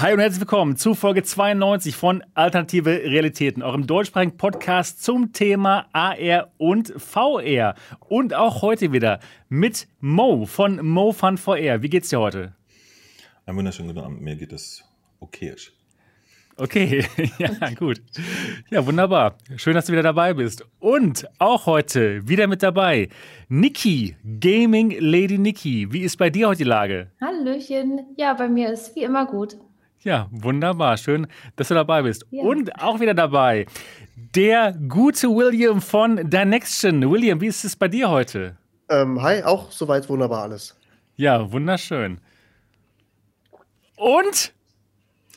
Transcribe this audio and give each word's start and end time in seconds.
Hi 0.00 0.14
und 0.14 0.20
herzlich 0.20 0.40
willkommen 0.40 0.76
zu 0.76 0.94
Folge 0.94 1.22
92 1.22 1.94
von 1.94 2.24
Alternative 2.32 2.88
Realitäten, 2.88 3.62
eurem 3.62 3.86
deutschsprachigen 3.86 4.38
Podcast 4.38 5.04
zum 5.04 5.34
Thema 5.34 5.88
AR 5.92 6.50
und 6.56 6.94
VR. 6.96 7.74
Und 8.08 8.32
auch 8.32 8.62
heute 8.62 8.92
wieder 8.92 9.20
mit 9.50 9.88
Mo 10.00 10.46
von 10.46 10.82
Mo 10.86 11.12
Fun 11.12 11.36
VR. 11.36 11.82
Wie 11.82 11.90
geht's 11.90 12.08
dir 12.08 12.18
heute? 12.18 12.54
Einen 13.44 13.58
wunderschönen 13.58 13.90
guten 13.90 14.00
Abend. 14.06 14.22
Mir 14.22 14.36
geht 14.36 14.54
es 14.54 14.82
okayisch. 15.20 15.74
Okay, 16.56 17.04
ja, 17.38 17.50
gut. 17.78 18.00
Ja, 18.70 18.86
wunderbar. 18.86 19.36
Schön, 19.56 19.74
dass 19.74 19.84
du 19.84 19.92
wieder 19.92 20.02
dabei 20.02 20.32
bist. 20.32 20.64
Und 20.78 21.28
auch 21.38 21.66
heute 21.66 22.26
wieder 22.26 22.46
mit 22.46 22.62
dabei 22.62 23.10
Niki, 23.50 24.16
Gaming 24.40 24.96
Lady 24.98 25.36
Niki. 25.36 25.92
Wie 25.92 26.00
ist 26.00 26.16
bei 26.16 26.30
dir 26.30 26.48
heute 26.48 26.64
die 26.64 26.64
Lage? 26.64 27.10
Hallöchen. 27.20 28.00
Ja, 28.16 28.32
bei 28.32 28.48
mir 28.48 28.72
ist 28.72 28.96
wie 28.96 29.02
immer 29.02 29.26
gut. 29.26 29.58
Ja, 30.02 30.28
wunderbar. 30.30 30.96
Schön, 30.96 31.26
dass 31.56 31.68
du 31.68 31.74
dabei 31.74 32.02
bist. 32.02 32.24
Ja. 32.30 32.42
Und 32.42 32.80
auch 32.80 33.00
wieder 33.00 33.14
dabei 33.14 33.66
der 34.34 34.72
gute 34.72 35.28
William 35.28 35.80
von 35.82 36.30
Dynexion. 36.30 37.10
William, 37.10 37.40
wie 37.40 37.48
ist 37.48 37.64
es 37.64 37.76
bei 37.76 37.88
dir 37.88 38.08
heute? 38.08 38.56
Ähm, 38.88 39.22
hi, 39.22 39.42
auch 39.42 39.70
soweit 39.70 40.08
wunderbar 40.08 40.42
alles. 40.42 40.76
Ja, 41.16 41.52
wunderschön. 41.52 42.20
Und 43.96 44.54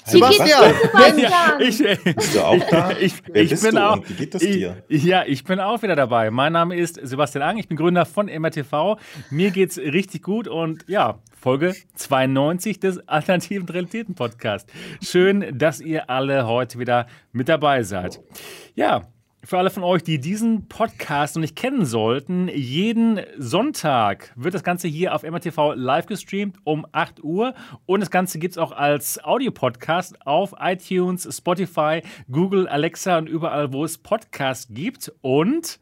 Sebastian! 0.05 0.73
Ja, 1.17 1.57
ich, 1.59 1.77
bist 1.77 2.35
du 2.35 2.41
auch 2.41 2.63
da? 2.69 2.91
Ich, 2.99 3.13
Wer 3.27 3.43
ich 3.43 3.49
bist 3.49 3.63
bin 3.63 3.75
du 3.75 3.85
auch, 3.85 3.97
und 3.97 4.09
wie 4.09 4.13
geht 4.13 4.35
es 4.35 4.41
dir? 4.41 4.83
Ich, 4.87 5.03
ja, 5.03 5.23
ich 5.25 5.43
bin 5.43 5.59
auch 5.59 5.81
wieder 5.81 5.95
dabei. 5.95 6.31
Mein 6.31 6.53
Name 6.53 6.75
ist 6.75 6.99
Sebastian 7.01 7.43
Ang, 7.43 7.57
ich 7.57 7.67
bin 7.67 7.77
Gründer 7.77 8.05
von 8.05 8.27
MRTV. 8.27 8.97
Mir 9.29 9.51
geht's 9.51 9.77
richtig 9.77 10.23
gut 10.23 10.47
und 10.47 10.85
ja, 10.87 11.19
Folge 11.39 11.75
92 11.95 12.79
des 12.79 13.07
Alternativen 13.07 13.67
Realitäten 13.67 14.15
Podcast. 14.15 14.69
Schön, 15.01 15.57
dass 15.57 15.81
ihr 15.81 16.09
alle 16.09 16.47
heute 16.47 16.79
wieder 16.79 17.07
mit 17.31 17.49
dabei 17.49 17.83
seid. 17.83 18.19
Ja, 18.75 19.07
für 19.45 19.57
alle 19.57 19.69
von 19.69 19.83
euch, 19.83 20.03
die 20.03 20.19
diesen 20.19 20.69
Podcast 20.69 21.35
noch 21.35 21.41
nicht 21.41 21.57
kennen 21.57 21.85
sollten, 21.85 22.47
jeden 22.47 23.19
Sonntag 23.37 24.31
wird 24.35 24.53
das 24.53 24.63
Ganze 24.63 24.87
hier 24.87 25.13
auf 25.13 25.23
MRTV 25.23 25.73
live 25.75 26.05
gestreamt 26.05 26.57
um 26.63 26.85
8 26.93 27.23
Uhr. 27.23 27.53
Und 27.85 27.99
das 27.99 28.09
Ganze 28.09 28.39
gibt 28.39 28.53
es 28.53 28.57
auch 28.57 28.71
als 28.71 29.21
Audiopodcast 29.23 30.25
auf 30.25 30.55
iTunes, 30.59 31.27
Spotify, 31.29 32.01
Google, 32.31 32.69
Alexa 32.69 33.17
und 33.17 33.27
überall, 33.27 33.73
wo 33.73 33.83
es 33.83 33.97
Podcasts 33.97 34.67
gibt. 34.69 35.11
Und 35.21 35.79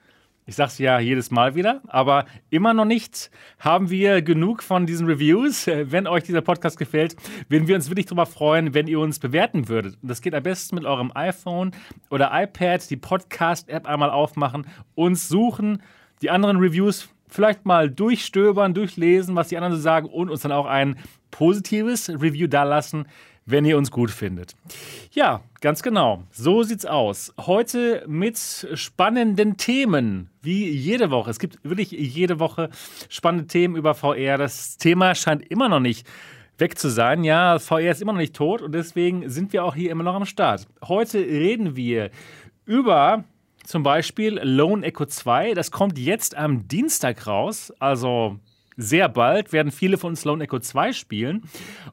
ich 0.51 0.57
sage 0.57 0.67
es 0.67 0.77
ja 0.79 0.99
jedes 0.99 1.31
Mal 1.31 1.55
wieder, 1.55 1.81
aber 1.87 2.25
immer 2.49 2.73
noch 2.73 2.83
nicht 2.83 3.31
haben 3.57 3.89
wir 3.89 4.21
genug 4.21 4.63
von 4.63 4.85
diesen 4.85 5.07
Reviews. 5.07 5.65
Wenn 5.65 6.07
euch 6.07 6.23
dieser 6.25 6.41
Podcast 6.41 6.77
gefällt, 6.77 7.15
würden 7.47 7.69
wir 7.69 7.75
uns 7.75 7.89
wirklich 7.89 8.07
darüber 8.07 8.25
freuen, 8.25 8.73
wenn 8.73 8.87
ihr 8.87 8.99
uns 8.99 9.19
bewerten 9.19 9.69
würdet. 9.69 9.97
Das 10.01 10.21
geht 10.21 10.35
am 10.35 10.43
besten 10.43 10.75
mit 10.75 10.83
eurem 10.83 11.09
iPhone 11.15 11.71
oder 12.09 12.31
iPad, 12.33 12.89
die 12.89 12.97
Podcast-App 12.97 13.85
einmal 13.87 14.09
aufmachen, 14.09 14.67
uns 14.93 15.29
suchen, 15.29 15.81
die 16.21 16.29
anderen 16.29 16.57
Reviews 16.57 17.07
vielleicht 17.29 17.65
mal 17.65 17.89
durchstöbern, 17.89 18.73
durchlesen, 18.73 19.37
was 19.37 19.47
die 19.47 19.55
anderen 19.55 19.77
so 19.77 19.81
sagen 19.81 20.09
und 20.09 20.29
uns 20.29 20.41
dann 20.41 20.51
auch 20.51 20.65
ein 20.65 20.97
positives 21.31 22.09
Review 22.09 22.47
dalassen 22.47 23.07
wenn 23.45 23.65
ihr 23.65 23.77
uns 23.77 23.91
gut 23.91 24.11
findet. 24.11 24.55
Ja, 25.11 25.41
ganz 25.61 25.81
genau. 25.83 26.23
So 26.31 26.63
sieht's 26.63 26.85
aus. 26.85 27.33
Heute 27.39 28.03
mit 28.07 28.37
spannenden 28.73 29.57
Themen, 29.57 30.29
wie 30.41 30.69
jede 30.69 31.11
Woche. 31.11 31.29
Es 31.29 31.39
gibt 31.39 31.59
wirklich 31.63 31.91
jede 31.91 32.39
Woche 32.39 32.69
spannende 33.09 33.47
Themen 33.47 33.75
über 33.75 33.93
VR. 33.93 34.37
Das 34.37 34.77
Thema 34.77 35.15
scheint 35.15 35.49
immer 35.49 35.69
noch 35.69 35.79
nicht 35.79 36.07
weg 36.57 36.77
zu 36.77 36.89
sein. 36.89 37.23
Ja, 37.23 37.59
VR 37.59 37.91
ist 37.91 38.01
immer 38.01 38.13
noch 38.13 38.19
nicht 38.19 38.35
tot 38.35 38.61
und 38.61 38.73
deswegen 38.73 39.29
sind 39.29 39.51
wir 39.53 39.65
auch 39.65 39.75
hier 39.75 39.91
immer 39.91 40.03
noch 40.03 40.15
am 40.15 40.25
Start. 40.25 40.67
Heute 40.87 41.17
reden 41.17 41.75
wir 41.75 42.11
über 42.65 43.23
zum 43.65 43.83
Beispiel 43.83 44.39
Lone 44.41 44.85
Echo 44.85 45.05
2. 45.05 45.53
Das 45.53 45.71
kommt 45.71 45.97
jetzt 45.97 46.37
am 46.37 46.67
Dienstag 46.67 47.27
raus, 47.27 47.73
also 47.79 48.39
sehr 48.77 49.09
bald 49.09 49.53
werden 49.53 49.71
viele 49.71 49.97
von 49.97 50.11
uns 50.11 50.25
Lone 50.25 50.43
Echo 50.43 50.59
2 50.59 50.93
spielen. 50.93 51.43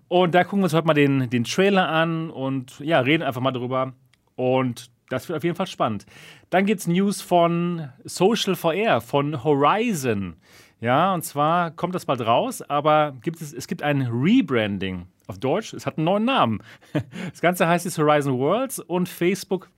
Und 0.08 0.34
da 0.34 0.44
gucken 0.44 0.60
wir 0.60 0.64
uns 0.64 0.74
heute 0.74 0.86
mal 0.86 0.94
den, 0.94 1.30
den 1.30 1.44
Trailer 1.44 1.88
an 1.88 2.30
und 2.30 2.78
ja, 2.80 3.00
reden 3.00 3.22
einfach 3.22 3.40
mal 3.40 3.52
drüber. 3.52 3.92
Und 4.36 4.90
das 5.08 5.28
wird 5.28 5.36
auf 5.36 5.44
jeden 5.44 5.56
Fall 5.56 5.66
spannend. 5.66 6.06
Dann 6.50 6.66
gibt 6.66 6.80
es 6.80 6.86
News 6.86 7.20
von 7.20 7.88
Social 8.04 8.54
VR, 8.54 9.00
von 9.00 9.42
Horizon. 9.42 10.36
Ja, 10.80 11.12
und 11.12 11.22
zwar 11.24 11.72
kommt 11.72 11.94
das 11.94 12.06
bald 12.06 12.20
raus, 12.20 12.62
aber 12.62 13.16
gibt 13.22 13.40
es, 13.40 13.52
es 13.52 13.66
gibt 13.66 13.82
ein 13.82 14.02
Rebranding 14.02 15.06
auf 15.26 15.38
Deutsch. 15.38 15.72
Es 15.74 15.86
hat 15.86 15.98
einen 15.98 16.04
neuen 16.04 16.24
Namen. 16.24 16.62
Das 17.30 17.40
Ganze 17.40 17.66
heißt 17.66 17.84
jetzt 17.84 17.98
Horizon 17.98 18.38
Worlds 18.38 18.78
und 18.80 19.08
Facebook 19.08 19.70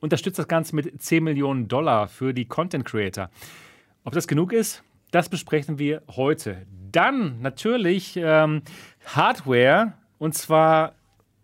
unterstützt 0.00 0.38
das 0.38 0.48
Ganze 0.48 0.74
mit 0.74 1.00
10 1.00 1.22
Millionen 1.22 1.68
Dollar 1.68 2.08
für 2.08 2.32
die 2.32 2.46
Content 2.46 2.84
Creator. 2.84 3.30
Ob 4.04 4.14
das 4.14 4.26
genug 4.26 4.52
ist, 4.52 4.82
das 5.10 5.28
besprechen 5.28 5.78
wir 5.78 6.02
heute. 6.14 6.66
Dann 6.92 7.40
natürlich 7.40 8.14
ähm, 8.16 8.62
Hardware. 9.06 9.94
Und 10.18 10.34
zwar 10.34 10.94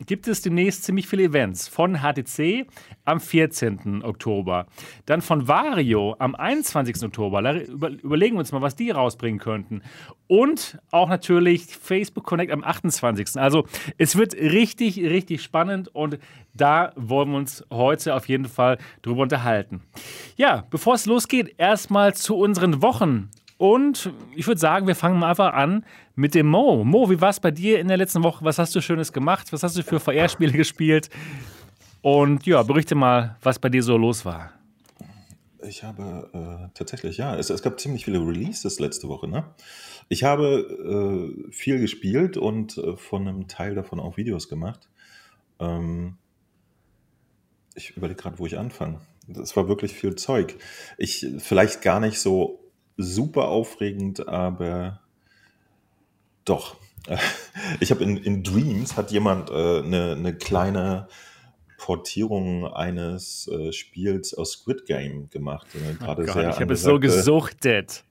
gibt 0.04 0.28
es 0.28 0.42
demnächst 0.42 0.84
ziemlich 0.84 1.08
viele 1.08 1.24
Events. 1.24 1.68
Von 1.68 2.00
HTC 2.00 2.66
am 3.04 3.20
14. 3.20 4.02
Oktober. 4.02 4.66
Dann 5.06 5.22
von 5.22 5.48
Vario 5.48 6.16
am 6.18 6.34
21. 6.34 7.02
Oktober. 7.02 7.62
Überlegen 7.64 8.36
wir 8.36 8.40
uns 8.40 8.52
mal, 8.52 8.60
was 8.60 8.76
die 8.76 8.90
rausbringen 8.90 9.40
könnten. 9.40 9.82
Und 10.26 10.78
auch 10.90 11.08
natürlich 11.08 11.64
Facebook 11.66 12.24
Connect 12.24 12.52
am 12.52 12.62
28. 12.62 13.36
Also 13.36 13.66
es 13.96 14.16
wird 14.16 14.34
richtig, 14.34 14.98
richtig 14.98 15.42
spannend 15.42 15.88
und 15.94 16.18
da 16.52 16.92
wollen 16.96 17.30
wir 17.30 17.38
uns 17.38 17.64
heute 17.70 18.14
auf 18.14 18.28
jeden 18.28 18.46
Fall 18.46 18.78
drüber 19.02 19.22
unterhalten. 19.22 19.82
Ja, 20.36 20.66
bevor 20.70 20.94
es 20.94 21.06
losgeht, 21.06 21.54
erstmal 21.58 22.14
zu 22.14 22.36
unseren 22.36 22.82
Wochen. 22.82 23.30
Und 23.58 24.12
ich 24.34 24.46
würde 24.46 24.60
sagen, 24.60 24.86
wir 24.86 24.94
fangen 24.94 25.18
mal 25.18 25.30
einfach 25.30 25.54
an 25.54 25.84
mit 26.14 26.34
dem 26.34 26.46
Mo. 26.46 26.84
Mo, 26.84 27.08
wie 27.08 27.20
war 27.20 27.30
es 27.30 27.40
bei 27.40 27.50
dir 27.50 27.80
in 27.80 27.88
der 27.88 27.96
letzten 27.96 28.22
Woche? 28.22 28.44
Was 28.44 28.58
hast 28.58 28.74
du 28.74 28.82
Schönes 28.82 29.12
gemacht? 29.12 29.52
Was 29.52 29.62
hast 29.62 29.78
du 29.78 29.82
für 29.82 29.98
VR-Spiele 29.98 30.52
gespielt? 30.56 31.08
Und 32.02 32.46
ja, 32.46 32.62
berichte 32.62 32.94
mal, 32.94 33.36
was 33.42 33.58
bei 33.58 33.68
dir 33.68 33.82
so 33.82 33.96
los 33.96 34.24
war. 34.24 34.52
Ich 35.66 35.82
habe 35.82 36.30
äh, 36.32 36.68
tatsächlich, 36.74 37.16
ja, 37.16 37.34
es, 37.36 37.50
es, 37.50 37.62
gab 37.62 37.80
ziemlich 37.80 38.04
viele 38.04 38.20
Releases 38.20 38.78
letzte 38.78 39.08
Woche. 39.08 39.26
Ne? 39.26 39.44
Ich 40.08 40.22
habe 40.22 41.34
äh, 41.48 41.50
viel 41.50 41.80
gespielt 41.80 42.36
und 42.36 42.78
äh, 42.78 42.96
von 42.96 43.26
einem 43.26 43.48
Teil 43.48 43.74
davon 43.74 43.98
auch 43.98 44.16
Videos 44.16 44.48
gemacht. 44.48 44.88
Ähm, 45.58 46.18
ich 47.74 47.96
überlege 47.96 48.20
gerade, 48.20 48.38
wo 48.38 48.46
ich 48.46 48.58
anfange. 48.58 49.00
Das 49.26 49.56
war 49.56 49.66
wirklich 49.66 49.92
viel 49.92 50.14
Zeug. 50.14 50.56
Ich 50.98 51.26
vielleicht 51.38 51.82
gar 51.82 51.98
nicht 51.98 52.20
so 52.20 52.65
super 52.96 53.48
aufregend, 53.48 54.28
aber 54.28 55.00
doch. 56.44 56.76
Ich 57.80 57.90
habe 57.90 58.04
in, 58.04 58.18
in 58.18 58.42
Dreams 58.42 58.96
hat 58.96 59.10
jemand 59.10 59.50
äh, 59.50 59.54
eine, 59.54 60.12
eine 60.12 60.34
kleine 60.34 61.08
Portierung 61.78 62.66
eines 62.66 63.48
äh, 63.48 63.72
Spiels 63.72 64.34
aus 64.34 64.52
Squid 64.52 64.84
Game 64.84 65.30
gemacht. 65.30 65.66
Äh, 65.74 65.94
oh 66.02 66.14
Gott, 66.16 66.26
ich 66.26 66.60
habe 66.60 66.74
es 66.74 66.82
so 66.82 67.00
gesuchtet. 67.00 68.04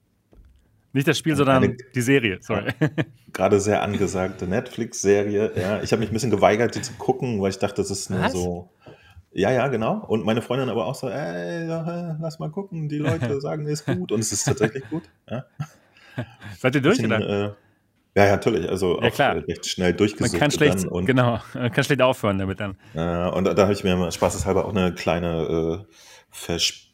Nicht 0.92 1.06
das 1.06 1.18
Spiel, 1.18 1.36
sondern 1.36 1.62
eine, 1.62 1.76
die 1.94 2.00
Serie. 2.00 2.38
Sorry. 2.40 2.72
Gerade 3.32 3.60
sehr 3.60 3.82
angesagte 3.82 4.46
Netflix-Serie. 4.46 5.52
Ja, 5.54 5.82
ich 5.82 5.92
habe 5.92 6.00
mich 6.00 6.10
ein 6.10 6.14
bisschen 6.14 6.30
geweigert, 6.30 6.74
die 6.74 6.80
zu 6.80 6.94
gucken, 6.94 7.40
weil 7.40 7.50
ich 7.50 7.58
dachte, 7.58 7.82
das 7.82 7.90
ist 7.90 8.08
nur 8.08 8.20
Was? 8.20 8.32
so 8.32 8.70
ja, 9.36 9.50
ja, 9.50 9.68
genau. 9.68 10.04
Und 10.06 10.24
meine 10.24 10.42
Freundin 10.42 10.70
aber 10.70 10.86
auch 10.86 10.94
so, 10.94 11.08
ey, 11.08 11.66
lass 11.66 12.38
mal 12.38 12.50
gucken, 12.50 12.88
die 12.88 12.98
Leute 12.98 13.40
sagen, 13.40 13.66
ist 13.66 13.84
gut 13.84 14.10
und 14.12 14.20
es 14.20 14.32
ist 14.32 14.44
tatsächlich 14.44 14.88
gut. 14.88 15.02
Ja. 15.30 15.44
Seid 16.58 16.74
ihr 16.74 16.80
durch, 16.80 17.04
oder? 17.04 17.20
Äh, 17.20 17.52
ja, 18.16 18.24
ja, 18.24 18.30
natürlich. 18.32 18.68
Also 18.68 19.00
ja, 19.02 19.10
klar. 19.10 19.36
recht 19.46 19.66
schnell 19.66 19.92
durchgesucht. 19.92 20.32
Man 20.32 20.40
kann 20.40 20.50
schlecht, 20.50 20.86
und, 20.86 21.04
genau, 21.04 21.38
man 21.52 21.70
kann 21.70 21.84
schlecht 21.84 22.00
aufhören 22.00 22.38
damit 22.38 22.60
dann. 22.60 22.76
Äh, 22.94 23.28
und 23.28 23.44
da, 23.44 23.52
da 23.52 23.64
habe 23.64 23.74
ich 23.74 23.84
mir 23.84 24.10
spaßeshalber 24.10 24.64
auch 24.64 24.70
eine 24.70 24.94
kleine 24.94 25.84
äh, 25.84 25.92
Verspielung 26.30 26.85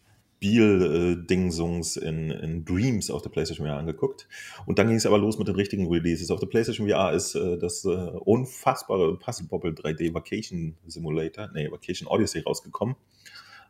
Spiel-Dingsungs 0.43 1.97
in, 1.97 2.33
in 2.33 2.65
Dreams 2.65 3.11
auf 3.11 3.23
der 3.23 3.31
PlayStation 3.31 3.67
VR 3.67 3.77
angeguckt. 3.77 4.27
Und 4.67 4.79
dann 4.79 4.89
ging 4.89 4.97
es 4.97 5.07
aber 5.07 5.19
los 5.19 5.39
mit 5.39 5.47
den 5.47 5.55
richtigen 5.55 5.87
Releases. 5.89 6.33
Auf 6.33 6.41
der 6.41 6.49
PlayStation 6.49 6.89
VR 6.89 7.13
ist 7.13 7.37
äh, 7.37 7.59
das 7.59 7.85
äh, 7.85 7.89
unfassbare 7.89 9.17
Puzzle 9.19 9.47
Bobble 9.47 9.71
3D 9.71 10.13
Vacation 10.13 10.77
Simulator, 10.87 11.49
nee, 11.55 11.71
Vacation 11.71 12.09
Odyssey 12.09 12.41
rausgekommen. 12.41 12.97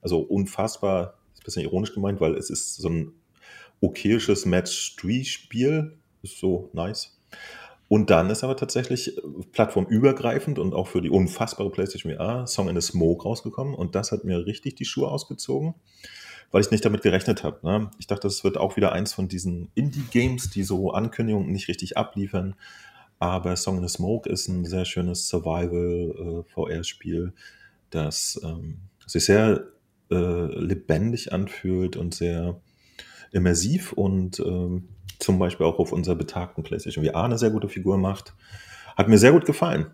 Also 0.00 0.20
unfassbar, 0.20 1.18
ist 1.34 1.42
ein 1.42 1.44
bisschen 1.44 1.62
ironisch 1.62 1.92
gemeint, 1.92 2.20
weil 2.22 2.34
es 2.36 2.48
ist 2.48 2.76
so 2.76 2.88
ein 2.88 3.12
okayisches 3.82 4.46
Match-3-Spiel. 4.46 5.98
Ist 6.22 6.38
so 6.38 6.70
nice. 6.72 7.18
Und 7.88 8.08
dann 8.08 8.30
ist 8.30 8.44
aber 8.44 8.56
tatsächlich 8.56 9.20
plattformübergreifend 9.52 10.58
und 10.58 10.72
auch 10.72 10.88
für 10.88 11.02
die 11.02 11.10
unfassbare 11.10 11.70
PlayStation 11.70 12.14
VR 12.14 12.46
Song 12.46 12.70
in 12.70 12.80
the 12.80 12.86
Smoke 12.86 13.24
rausgekommen. 13.24 13.74
Und 13.74 13.94
das 13.94 14.10
hat 14.12 14.24
mir 14.24 14.46
richtig 14.46 14.76
die 14.76 14.86
Schuhe 14.86 15.08
ausgezogen 15.08 15.74
weil 16.52 16.60
ich 16.60 16.70
nicht 16.70 16.84
damit 16.84 17.02
gerechnet 17.02 17.42
habe. 17.42 17.66
Ne? 17.66 17.90
Ich 17.98 18.06
dachte, 18.06 18.28
das 18.28 18.44
wird 18.44 18.58
auch 18.58 18.76
wieder 18.76 18.92
eins 18.92 19.12
von 19.12 19.26
diesen 19.26 19.70
Indie-Games, 19.74 20.50
die 20.50 20.62
so 20.62 20.92
Ankündigungen 20.92 21.50
nicht 21.50 21.68
richtig 21.68 21.96
abliefern. 21.96 22.54
aber 23.18 23.56
Song 23.56 23.78
in 23.78 23.88
the 23.88 23.92
Smoke 23.92 24.28
ist 24.28 24.48
ein 24.48 24.64
sehr 24.64 24.84
schönes 24.84 25.28
Survival-VR-Spiel, 25.28 27.32
das 27.90 28.40
ähm, 28.44 28.78
sich 29.06 29.24
sehr 29.24 29.66
äh, 30.10 30.46
lebendig 30.58 31.32
anfühlt 31.32 31.96
und 31.96 32.14
sehr 32.14 32.60
immersiv 33.32 33.92
und 33.92 34.40
ähm, 34.40 34.88
zum 35.18 35.38
Beispiel 35.38 35.66
auch 35.66 35.78
auf 35.78 35.92
unserer 35.92 36.16
betagten 36.16 36.62
PlayStation 36.62 37.04
VR 37.04 37.24
eine 37.24 37.38
sehr 37.38 37.50
gute 37.50 37.68
Figur 37.68 37.96
macht. 37.96 38.34
Hat 38.96 39.08
mir 39.08 39.18
sehr 39.18 39.32
gut 39.32 39.46
gefallen. 39.46 39.86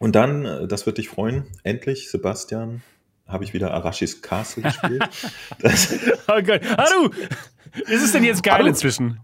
Und 0.00 0.14
dann, 0.14 0.44
äh, 0.44 0.68
das 0.68 0.86
wird 0.86 0.98
dich 0.98 1.08
freuen, 1.08 1.46
endlich, 1.62 2.10
Sebastian, 2.10 2.82
habe 3.26 3.44
ich 3.44 3.54
wieder 3.54 3.72
Arashis 3.72 4.22
Castle 4.22 4.62
gespielt. 4.64 5.08
oh 6.28 6.42
Gott. 6.42 6.60
Hallo! 6.76 7.10
Ist 7.86 8.04
es 8.04 8.12
denn 8.12 8.24
jetzt 8.24 8.42
geil 8.42 8.54
Hallo. 8.54 8.68
inzwischen? 8.68 9.20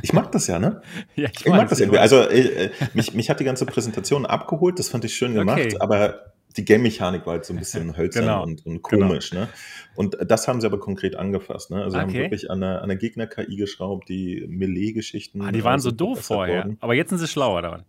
Ich 0.00 0.12
mag 0.12 0.32
das 0.32 0.46
ja, 0.46 0.58
ne? 0.58 0.80
Ja, 1.16 1.28
ich, 1.30 1.44
ich 1.44 1.52
mag 1.52 1.68
das 1.68 1.80
irgendwie. 1.80 1.98
Also 1.98 2.20
äh, 2.22 2.70
mich, 2.94 3.12
mich 3.12 3.28
hat 3.28 3.40
die 3.40 3.44
ganze 3.44 3.66
Präsentation 3.66 4.24
abgeholt, 4.24 4.78
das 4.78 4.88
fand 4.88 5.04
ich 5.04 5.14
schön 5.14 5.34
gemacht, 5.34 5.60
okay. 5.60 5.76
aber 5.80 6.32
die 6.56 6.64
Game-Mechanik 6.64 7.26
war 7.26 7.34
halt 7.34 7.44
so 7.44 7.52
ein 7.52 7.58
bisschen 7.58 7.96
hölzern 7.96 8.24
genau. 8.24 8.42
und, 8.42 8.64
und, 8.66 8.82
genau. 8.84 9.08
komisch. 9.08 9.30
Genau. 9.30 9.42
Ne? 9.42 9.48
Und 9.94 10.16
das 10.26 10.48
haben 10.48 10.60
sie 10.60 10.66
aber 10.66 10.78
konkret 10.78 11.16
angefasst. 11.16 11.70
Ne? 11.70 11.82
Also 11.82 11.98
okay. 11.98 12.06
haben 12.06 12.14
wirklich 12.14 12.50
an 12.50 12.60
der, 12.60 12.82
an 12.82 12.88
der 12.88 12.96
Gegner-KI 12.96 13.56
geschraubt, 13.56 14.08
die 14.08 14.46
Melee-Geschichten. 14.48 15.42
Ah, 15.42 15.52
die 15.52 15.64
waren 15.64 15.80
so 15.80 15.90
doof 15.90 16.20
vorher. 16.22 16.64
Worden. 16.64 16.78
Aber 16.80 16.94
jetzt 16.94 17.10
sind 17.10 17.18
sie 17.18 17.28
schlauer 17.28 17.62
daran. 17.62 17.84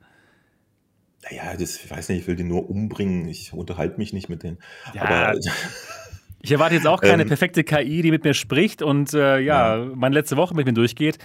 Naja, 1.30 1.56
das, 1.58 1.78
ich 1.78 1.90
weiß 1.90 2.10
nicht, 2.10 2.22
ich 2.22 2.28
will 2.28 2.36
die 2.36 2.44
nur 2.44 2.70
umbringen. 2.70 3.28
Ich 3.28 3.54
unterhalte 3.54 3.98
mich 3.98 4.14
nicht 4.14 4.30
mit 4.30 4.44
denen. 4.44 4.58
Ja, 4.94 5.04
aber, 5.04 5.40
ich 6.42 6.52
erwarte 6.52 6.76
jetzt 6.76 6.86
auch 6.88 7.00
keine 7.00 7.22
ähm, 7.22 7.28
perfekte 7.28 7.64
KI, 7.64 8.02
die 8.02 8.12
mit 8.12 8.26
mir 8.26 8.34
spricht 8.34 8.82
und 8.82 9.14
äh, 9.14 9.40
ja, 9.40 9.78
ja, 9.78 9.86
meine 9.96 10.16
letzte 10.16 10.36
Woche 10.36 10.54
mit 10.54 10.66
mir 10.66 10.74
durchgeht. 10.74 11.18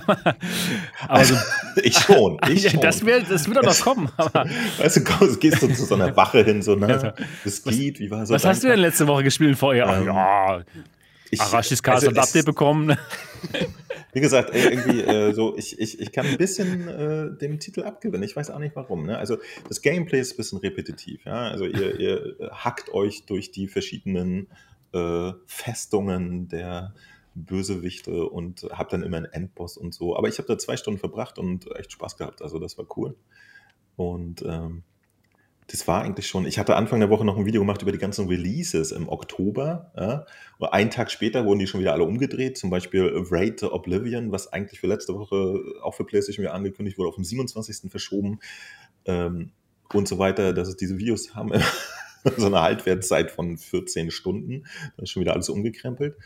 aber 1.08 1.24
so, 1.24 1.34
ich 1.82 1.98
schon, 1.98 2.38
ich 2.48 2.70
schon. 2.70 2.80
Das, 2.80 3.04
wird, 3.04 3.28
das 3.28 3.48
wird 3.48 3.56
doch 3.56 3.64
noch 3.64 3.80
kommen. 3.80 4.08
Aber. 4.16 4.46
Weißt 4.78 4.96
du, 4.96 5.04
komm, 5.04 5.40
gehst 5.40 5.62
du 5.62 5.68
zu 5.68 5.84
so 5.84 5.96
einer 5.96 6.16
Wache 6.16 6.44
hin, 6.44 6.62
so, 6.62 6.76
ne? 6.76 7.14
Das 7.42 7.62
geht, 7.64 7.98
wie 7.98 8.10
war 8.10 8.24
so 8.26 8.34
Was 8.34 8.44
hast 8.44 8.62
du 8.62 8.68
denn 8.68 8.78
letzte 8.78 9.08
Woche 9.08 9.24
gespielt 9.24 9.58
vorher? 9.58 9.88
Ähm, 9.88 10.06
ja, 10.06 10.62
ich, 11.34 11.40
Arashis 11.40 11.82
Cast 11.82 12.06
also 12.06 12.20
Update 12.20 12.46
bekommen. 12.46 12.96
Wie 14.12 14.20
gesagt, 14.20 14.54
irgendwie 14.54 15.00
äh, 15.00 15.32
so, 15.32 15.56
ich, 15.56 15.78
ich, 15.78 15.98
ich 15.98 16.12
kann 16.12 16.26
ein 16.26 16.38
bisschen 16.38 16.88
äh, 16.88 17.36
dem 17.36 17.58
Titel 17.58 17.82
abgewinnen. 17.82 18.22
Ich 18.22 18.36
weiß 18.36 18.50
auch 18.50 18.60
nicht 18.60 18.76
warum. 18.76 19.06
Ne? 19.06 19.18
Also 19.18 19.38
das 19.68 19.82
Gameplay 19.82 20.20
ist 20.20 20.34
ein 20.34 20.36
bisschen 20.36 20.58
repetitiv. 20.58 21.24
Ja? 21.24 21.48
Also 21.48 21.64
ihr, 21.66 21.98
ihr 21.98 22.50
hackt 22.52 22.94
euch 22.94 23.26
durch 23.26 23.50
die 23.50 23.66
verschiedenen 23.66 24.46
äh, 24.92 25.32
Festungen 25.46 26.48
der 26.48 26.94
Bösewichte 27.34 28.26
und 28.26 28.66
habt 28.70 28.92
dann 28.92 29.02
immer 29.02 29.16
einen 29.16 29.26
Endboss 29.26 29.76
und 29.76 29.92
so. 29.92 30.16
Aber 30.16 30.28
ich 30.28 30.38
habe 30.38 30.46
da 30.46 30.56
zwei 30.58 30.76
Stunden 30.76 31.00
verbracht 31.00 31.38
und 31.38 31.66
echt 31.76 31.90
Spaß 31.90 32.16
gehabt. 32.16 32.40
Also 32.40 32.60
das 32.60 32.78
war 32.78 32.86
cool. 32.96 33.16
Und 33.96 34.42
ähm, 34.42 34.84
das 35.68 35.88
war 35.88 36.02
eigentlich 36.02 36.26
schon, 36.26 36.46
ich 36.46 36.58
hatte 36.58 36.76
Anfang 36.76 37.00
der 37.00 37.08
Woche 37.08 37.24
noch 37.24 37.38
ein 37.38 37.46
Video 37.46 37.62
gemacht 37.62 37.80
über 37.80 37.92
die 37.92 37.98
ganzen 37.98 38.28
Releases 38.28 38.92
im 38.92 39.08
Oktober. 39.08 39.92
Ja? 39.96 40.26
Und 40.58 40.68
einen 40.68 40.90
Tag 40.90 41.10
später 41.10 41.46
wurden 41.46 41.58
die 41.58 41.66
schon 41.66 41.80
wieder 41.80 41.94
alle 41.94 42.04
umgedreht. 42.04 42.58
Zum 42.58 42.68
Beispiel 42.68 43.10
Raid 43.30 43.60
the 43.60 43.66
Oblivion, 43.66 44.30
was 44.30 44.52
eigentlich 44.52 44.80
für 44.80 44.88
letzte 44.88 45.14
Woche 45.14 45.58
auch 45.82 45.94
für 45.94 46.04
PlayStation 46.04 46.44
wieder 46.44 46.54
angekündigt 46.54 46.98
wurde, 46.98 47.08
auf 47.08 47.14
den 47.14 47.24
27. 47.24 47.90
verschoben 47.90 48.40
ähm, 49.06 49.52
und 49.92 50.06
so 50.06 50.18
weiter. 50.18 50.52
Dass 50.52 50.68
es 50.68 50.76
diese 50.76 50.98
Videos 50.98 51.34
haben 51.34 51.52
so 52.36 52.46
eine 52.46 52.60
Haltwertzeit 52.60 53.30
von 53.30 53.56
14 53.56 54.10
Stunden. 54.10 54.64
Da 54.96 55.04
ist 55.04 55.10
schon 55.10 55.22
wieder 55.22 55.32
alles 55.32 55.48
umgekrempelt. 55.48 56.16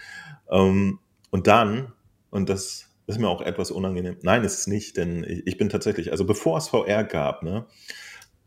Ähm, 0.50 0.98
und 1.30 1.46
dann, 1.46 1.92
und 2.30 2.48
das 2.48 2.88
ist 3.06 3.20
mir 3.20 3.28
auch 3.28 3.40
etwas 3.40 3.70
unangenehm. 3.70 4.16
Nein, 4.22 4.42
ist 4.42 4.58
es 4.58 4.66
nicht, 4.66 4.96
denn 4.96 5.24
ich 5.24 5.56
bin 5.56 5.68
tatsächlich, 5.68 6.10
also 6.10 6.24
bevor 6.24 6.58
es 6.58 6.68
VR 6.68 7.04
gab, 7.04 7.42
ne, 7.42 7.66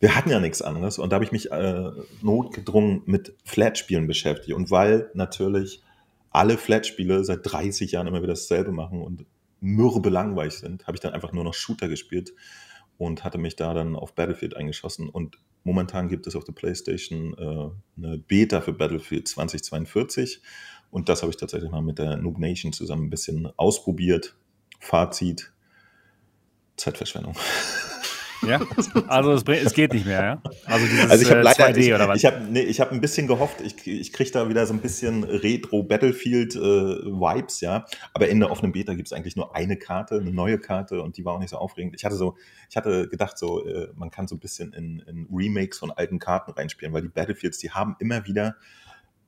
wir 0.01 0.15
hatten 0.15 0.31
ja 0.31 0.39
nichts 0.39 0.63
anderes 0.63 0.97
und 0.97 1.11
da 1.11 1.15
habe 1.15 1.25
ich 1.25 1.31
mich 1.31 1.51
äh, 1.51 1.91
notgedrungen 2.21 3.03
mit 3.05 3.35
Flat-Spielen 3.45 4.07
beschäftigt. 4.07 4.57
Und 4.57 4.71
weil 4.71 5.11
natürlich 5.13 5.83
alle 6.31 6.57
Flat-Spiele 6.57 7.23
seit 7.23 7.41
30 7.43 7.91
Jahren 7.91 8.07
immer 8.07 8.23
wieder 8.23 8.33
dasselbe 8.33 8.71
machen 8.71 8.99
und 8.99 9.25
mürbe 9.59 10.09
langweilig 10.09 10.55
sind, 10.55 10.87
habe 10.87 10.97
ich 10.97 11.01
dann 11.01 11.13
einfach 11.13 11.33
nur 11.33 11.43
noch 11.43 11.53
Shooter 11.53 11.87
gespielt 11.87 12.33
und 12.97 13.23
hatte 13.23 13.37
mich 13.37 13.55
da 13.55 13.75
dann 13.75 13.95
auf 13.95 14.15
Battlefield 14.15 14.57
eingeschossen. 14.57 15.07
Und 15.07 15.37
momentan 15.63 16.09
gibt 16.09 16.25
es 16.25 16.35
auf 16.35 16.45
der 16.45 16.53
PlayStation 16.53 17.35
äh, 17.37 18.03
eine 18.03 18.17
Beta 18.17 18.61
für 18.61 18.73
Battlefield 18.73 19.27
2042. 19.27 20.41
Und 20.89 21.09
das 21.09 21.21
habe 21.21 21.29
ich 21.29 21.37
tatsächlich 21.37 21.69
mal 21.69 21.83
mit 21.83 21.99
der 21.99 22.17
Noob 22.17 22.39
Nation 22.39 22.73
zusammen 22.73 23.05
ein 23.05 23.09
bisschen 23.11 23.47
ausprobiert. 23.55 24.35
Fazit: 24.79 25.53
Zeitverschwendung. 26.75 27.35
Ja, 28.41 28.59
also 29.07 29.33
es, 29.33 29.43
es, 29.43 29.73
geht 29.73 29.91
nicht 29.93 30.05
mehr, 30.05 30.23
ja? 30.23 30.41
Also 30.65 30.85
dieses 30.85 31.11
also 31.11 31.23
ich 31.23 31.29
äh, 31.29 31.41
leider, 31.41 31.67
2D 31.67 31.77
ich, 31.77 31.93
oder 31.93 32.07
was? 32.07 32.17
Ich 32.17 32.25
habe 32.25 32.39
nee, 32.49 32.73
hab 32.73 32.91
ein 32.91 33.01
bisschen 33.01 33.27
gehofft, 33.27 33.61
ich, 33.61 33.85
ich 33.85 34.11
kriege 34.13 34.31
da 34.31 34.49
wieder 34.49 34.65
so 34.65 34.73
ein 34.73 34.79
bisschen 34.79 35.23
Retro-Battlefield-Vibes, 35.23 37.61
äh, 37.61 37.65
ja. 37.65 37.85
Aber 38.13 38.29
in 38.29 38.39
der 38.39 38.49
offenen 38.49 38.71
Beta 38.71 38.95
gibt 38.95 39.07
es 39.07 39.13
eigentlich 39.13 39.35
nur 39.35 39.55
eine 39.55 39.77
Karte, 39.77 40.15
eine 40.15 40.31
neue 40.31 40.57
Karte 40.57 41.01
und 41.01 41.17
die 41.17 41.25
war 41.25 41.35
auch 41.35 41.39
nicht 41.39 41.51
so 41.51 41.57
aufregend. 41.57 41.93
Ich 41.95 42.03
hatte 42.03 42.15
so, 42.15 42.35
ich 42.69 42.77
hatte 42.77 43.07
gedacht, 43.09 43.37
so, 43.37 43.63
äh, 43.65 43.89
man 43.95 44.09
kann 44.09 44.27
so 44.27 44.35
ein 44.35 44.39
bisschen 44.39 44.73
in, 44.73 45.03
in 45.07 45.27
Remakes 45.31 45.77
von 45.79 45.91
alten 45.91 46.17
Karten 46.19 46.51
reinspielen, 46.51 46.93
weil 46.93 47.03
die 47.03 47.09
Battlefields, 47.09 47.59
die 47.59 47.71
haben 47.71 47.95
immer 47.99 48.25
wieder 48.25 48.55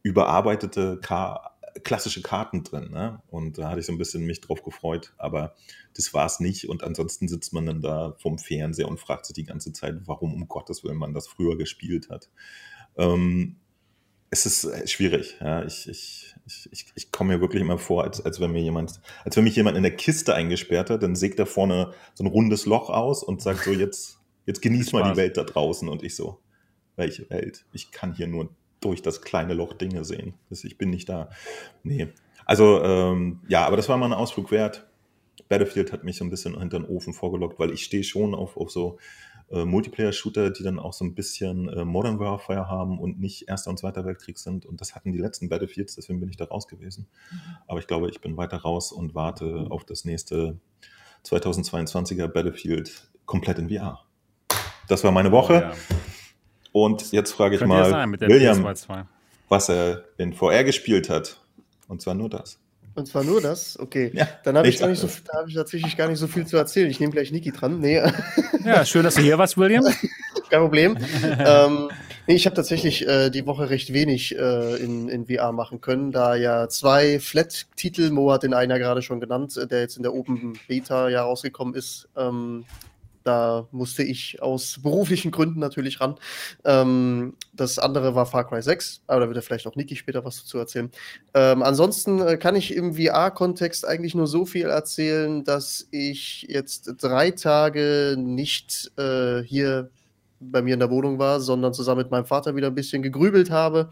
überarbeitete 0.01 0.99
Karten 1.01 1.52
klassische 1.83 2.21
Karten 2.21 2.63
drin. 2.63 2.91
Ne? 2.91 3.21
Und 3.27 3.57
da 3.57 3.69
hatte 3.69 3.79
ich 3.79 3.85
so 3.85 3.91
ein 3.91 3.97
bisschen 3.97 4.25
mich 4.25 4.41
drauf 4.41 4.63
gefreut, 4.63 5.13
aber 5.17 5.55
das 5.95 6.13
war 6.13 6.25
es 6.25 6.39
nicht. 6.39 6.69
Und 6.69 6.83
ansonsten 6.83 7.27
sitzt 7.27 7.53
man 7.53 7.65
dann 7.65 7.81
da 7.81 8.15
vom 8.19 8.37
Fernseher 8.37 8.87
und 8.87 8.99
fragt 8.99 9.25
sich 9.25 9.33
die 9.33 9.45
ganze 9.45 9.73
Zeit, 9.73 9.95
warum 10.05 10.33
um 10.33 10.47
Gottes 10.47 10.83
Willen 10.83 10.97
man 10.97 11.13
das 11.13 11.27
früher 11.27 11.57
gespielt 11.57 12.09
hat. 12.09 12.29
Ähm, 12.97 13.57
es 14.29 14.45
ist 14.45 14.65
äh, 14.65 14.87
schwierig. 14.87 15.37
Ja? 15.39 15.63
Ich, 15.63 15.87
ich, 15.87 16.35
ich, 16.45 16.69
ich, 16.71 16.85
ich 16.95 17.11
komme 17.11 17.35
mir 17.35 17.41
wirklich 17.41 17.61
immer 17.61 17.77
vor, 17.77 18.03
als, 18.03 18.21
als 18.21 18.39
wenn 18.39 18.51
mir 18.51 18.61
jemand, 18.61 18.99
als 19.23 19.37
wenn 19.37 19.43
mich 19.43 19.55
jemand 19.55 19.77
in 19.77 19.83
der 19.83 19.95
Kiste 19.95 20.33
eingesperrt 20.33 20.89
hat, 20.89 21.03
dann 21.03 21.15
sägt 21.15 21.39
er 21.39 21.45
vorne 21.45 21.93
so 22.13 22.23
ein 22.23 22.27
rundes 22.27 22.65
Loch 22.65 22.89
aus 22.89 23.23
und 23.23 23.41
sagt 23.41 23.63
so, 23.63 23.71
jetzt, 23.71 24.19
jetzt 24.45 24.61
genieß 24.61 24.91
mal 24.91 25.11
die 25.11 25.17
Welt 25.17 25.37
da 25.37 25.43
draußen. 25.43 25.87
Und 25.87 26.03
ich 26.03 26.15
so, 26.15 26.39
welche 26.95 27.29
Welt? 27.29 27.65
Ich 27.73 27.91
kann 27.91 28.13
hier 28.13 28.27
nur 28.27 28.49
durch 28.83 29.01
das 29.01 29.21
kleine 29.21 29.53
Loch 29.53 29.73
Dinge 29.73 30.05
sehen. 30.05 30.33
Ich 30.49 30.77
bin 30.77 30.89
nicht 30.89 31.09
da. 31.09 31.29
Nee. 31.83 32.09
Also, 32.45 32.83
ähm, 32.83 33.41
ja, 33.47 33.65
aber 33.65 33.77
das 33.77 33.89
war 33.89 33.97
mal 33.97 34.07
ein 34.07 34.13
Ausflug 34.13 34.51
wert. 34.51 34.87
Battlefield 35.49 35.91
hat 35.91 36.03
mich 36.03 36.17
so 36.17 36.25
ein 36.25 36.29
bisschen 36.29 36.57
hinter 36.59 36.79
den 36.79 36.87
Ofen 36.87 37.13
vorgelockt, 37.13 37.59
weil 37.59 37.71
ich 37.71 37.83
stehe 37.83 38.03
schon 38.03 38.35
auf, 38.35 38.57
auf 38.57 38.71
so 38.71 38.97
äh, 39.51 39.65
Multiplayer-Shooter, 39.65 40.51
die 40.51 40.63
dann 40.63 40.79
auch 40.79 40.93
so 40.93 41.05
ein 41.05 41.15
bisschen 41.15 41.69
äh, 41.69 41.85
Modern 41.85 42.19
Warfare 42.19 42.67
haben 42.67 42.99
und 42.99 43.19
nicht 43.19 43.47
Erster 43.47 43.69
und 43.69 43.77
Zweiter 43.77 44.05
Weltkrieg 44.05 44.37
sind. 44.37 44.65
Und 44.65 44.81
das 44.81 44.95
hatten 44.95 45.11
die 45.11 45.19
letzten 45.19 45.49
Battlefields, 45.49 45.95
deswegen 45.95 46.19
bin 46.19 46.29
ich 46.29 46.37
da 46.37 46.45
raus 46.45 46.67
gewesen. 46.67 47.07
Mhm. 47.31 47.37
Aber 47.67 47.79
ich 47.79 47.87
glaube, 47.87 48.09
ich 48.09 48.21
bin 48.21 48.37
weiter 48.37 48.57
raus 48.57 48.91
und 48.91 49.15
warte 49.15 49.67
auf 49.69 49.85
das 49.85 50.05
nächste 50.05 50.59
2022er 51.25 52.27
Battlefield 52.27 53.11
komplett 53.25 53.59
in 53.59 53.69
VR. 53.69 54.03
Das 54.87 55.03
war 55.03 55.11
meine 55.11 55.31
Woche. 55.31 55.53
Oh, 55.53 55.73
ja. 55.73 55.73
Und 56.73 57.11
jetzt 57.13 57.31
frage 57.31 57.55
ich 57.55 57.65
mal 57.65 57.89
sein, 57.89 58.19
William, 58.19 58.65
was 59.47 59.69
er 59.69 60.03
in 60.17 60.33
VR 60.33 60.65
gespielt 60.65 61.09
hat. 61.09 61.39
Und 61.87 62.01
zwar 62.01 62.15
nur 62.15 62.29
das. 62.29 62.59
Und 62.95 63.07
zwar 63.07 63.23
nur 63.23 63.41
das? 63.41 63.79
Okay. 63.79 64.11
Ja, 64.13 64.27
Dann 64.43 64.57
habe 64.57 64.67
ich, 64.67 64.79
gar 64.79 64.87
nicht 64.87 64.99
so, 64.99 65.07
da 65.25 65.39
hab 65.39 65.47
ich 65.47 65.55
tatsächlich 65.55 65.97
gar 65.97 66.07
nicht 66.07 66.19
so 66.19 66.27
viel 66.27 66.45
zu 66.45 66.57
erzählen. 66.57 66.89
Ich 66.89 66.99
nehme 66.99 67.11
gleich 67.11 67.31
Niki 67.31 67.51
dran. 67.51 67.79
Nee. 67.79 68.01
Ja, 68.65 68.85
schön, 68.85 69.03
dass 69.03 69.15
du 69.15 69.21
hier 69.21 69.37
warst, 69.37 69.57
William. 69.57 69.83
Kein 70.49 70.61
Problem. 70.61 70.97
ähm, 71.21 71.89
nee, 72.27 72.35
ich 72.35 72.45
habe 72.45 72.55
tatsächlich 72.55 73.05
äh, 73.05 73.29
die 73.29 73.45
Woche 73.45 73.69
recht 73.69 73.91
wenig 73.91 74.37
äh, 74.37 74.77
in, 74.77 75.09
in 75.09 75.25
VR 75.25 75.51
machen 75.51 75.81
können, 75.81 76.13
da 76.13 76.35
ja 76.35 76.69
zwei 76.69 77.19
Flat-Titel, 77.19 78.09
Mo 78.11 78.31
hat 78.31 78.43
den 78.43 78.53
einen 78.53 78.71
ja 78.71 78.77
gerade 78.77 79.01
schon 79.01 79.19
genannt, 79.19 79.57
äh, 79.57 79.67
der 79.67 79.81
jetzt 79.81 79.97
in 79.97 80.03
der 80.03 80.13
Open 80.13 80.57
Beta 80.69 81.09
ja 81.09 81.23
rausgekommen 81.23 81.73
ist, 81.73 82.07
ähm, 82.15 82.63
da 83.23 83.67
musste 83.71 84.03
ich 84.03 84.41
aus 84.41 84.79
beruflichen 84.81 85.31
Gründen 85.31 85.59
natürlich 85.59 86.01
ran. 86.01 86.15
Ähm, 86.65 87.35
das 87.53 87.79
andere 87.79 88.15
war 88.15 88.25
Far 88.25 88.47
Cry 88.47 88.61
6, 88.61 89.03
aber 89.07 89.21
da 89.21 89.27
wird 89.27 89.37
ja 89.37 89.41
vielleicht 89.41 89.67
auch 89.67 89.75
Niki 89.75 89.95
später 89.95 90.25
was 90.25 90.41
dazu 90.41 90.57
erzählen. 90.57 90.91
Ähm, 91.33 91.63
ansonsten 91.63 92.19
äh, 92.21 92.37
kann 92.37 92.55
ich 92.55 92.75
im 92.75 92.95
VR-Kontext 92.95 93.87
eigentlich 93.87 94.15
nur 94.15 94.27
so 94.27 94.45
viel 94.45 94.67
erzählen, 94.67 95.43
dass 95.43 95.87
ich 95.91 96.43
jetzt 96.49 96.95
drei 97.01 97.31
Tage 97.31 98.15
nicht 98.17 98.91
äh, 98.97 99.41
hier 99.43 99.89
bei 100.39 100.61
mir 100.61 100.73
in 100.73 100.79
der 100.79 100.91
Wohnung 100.91 101.19
war, 101.19 101.39
sondern 101.39 101.73
zusammen 101.73 102.01
mit 102.01 102.11
meinem 102.11 102.25
Vater 102.25 102.55
wieder 102.55 102.67
ein 102.67 102.75
bisschen 102.75 103.01
gegrübelt 103.01 103.49
habe, 103.49 103.89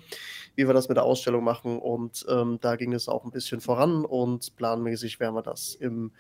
wie 0.55 0.67
wir 0.67 0.73
das 0.73 0.89
mit 0.89 0.97
der 0.97 1.03
Ausstellung 1.03 1.43
machen. 1.43 1.79
Und 1.79 2.25
ähm, 2.29 2.59
da 2.61 2.75
ging 2.75 2.93
es 2.93 3.07
auch 3.07 3.23
ein 3.23 3.31
bisschen 3.31 3.61
voran 3.61 4.03
und 4.03 4.55
planmäßig 4.57 5.19
werden 5.19 5.35
wir 5.35 5.43
das 5.43 5.75
im 5.75 6.11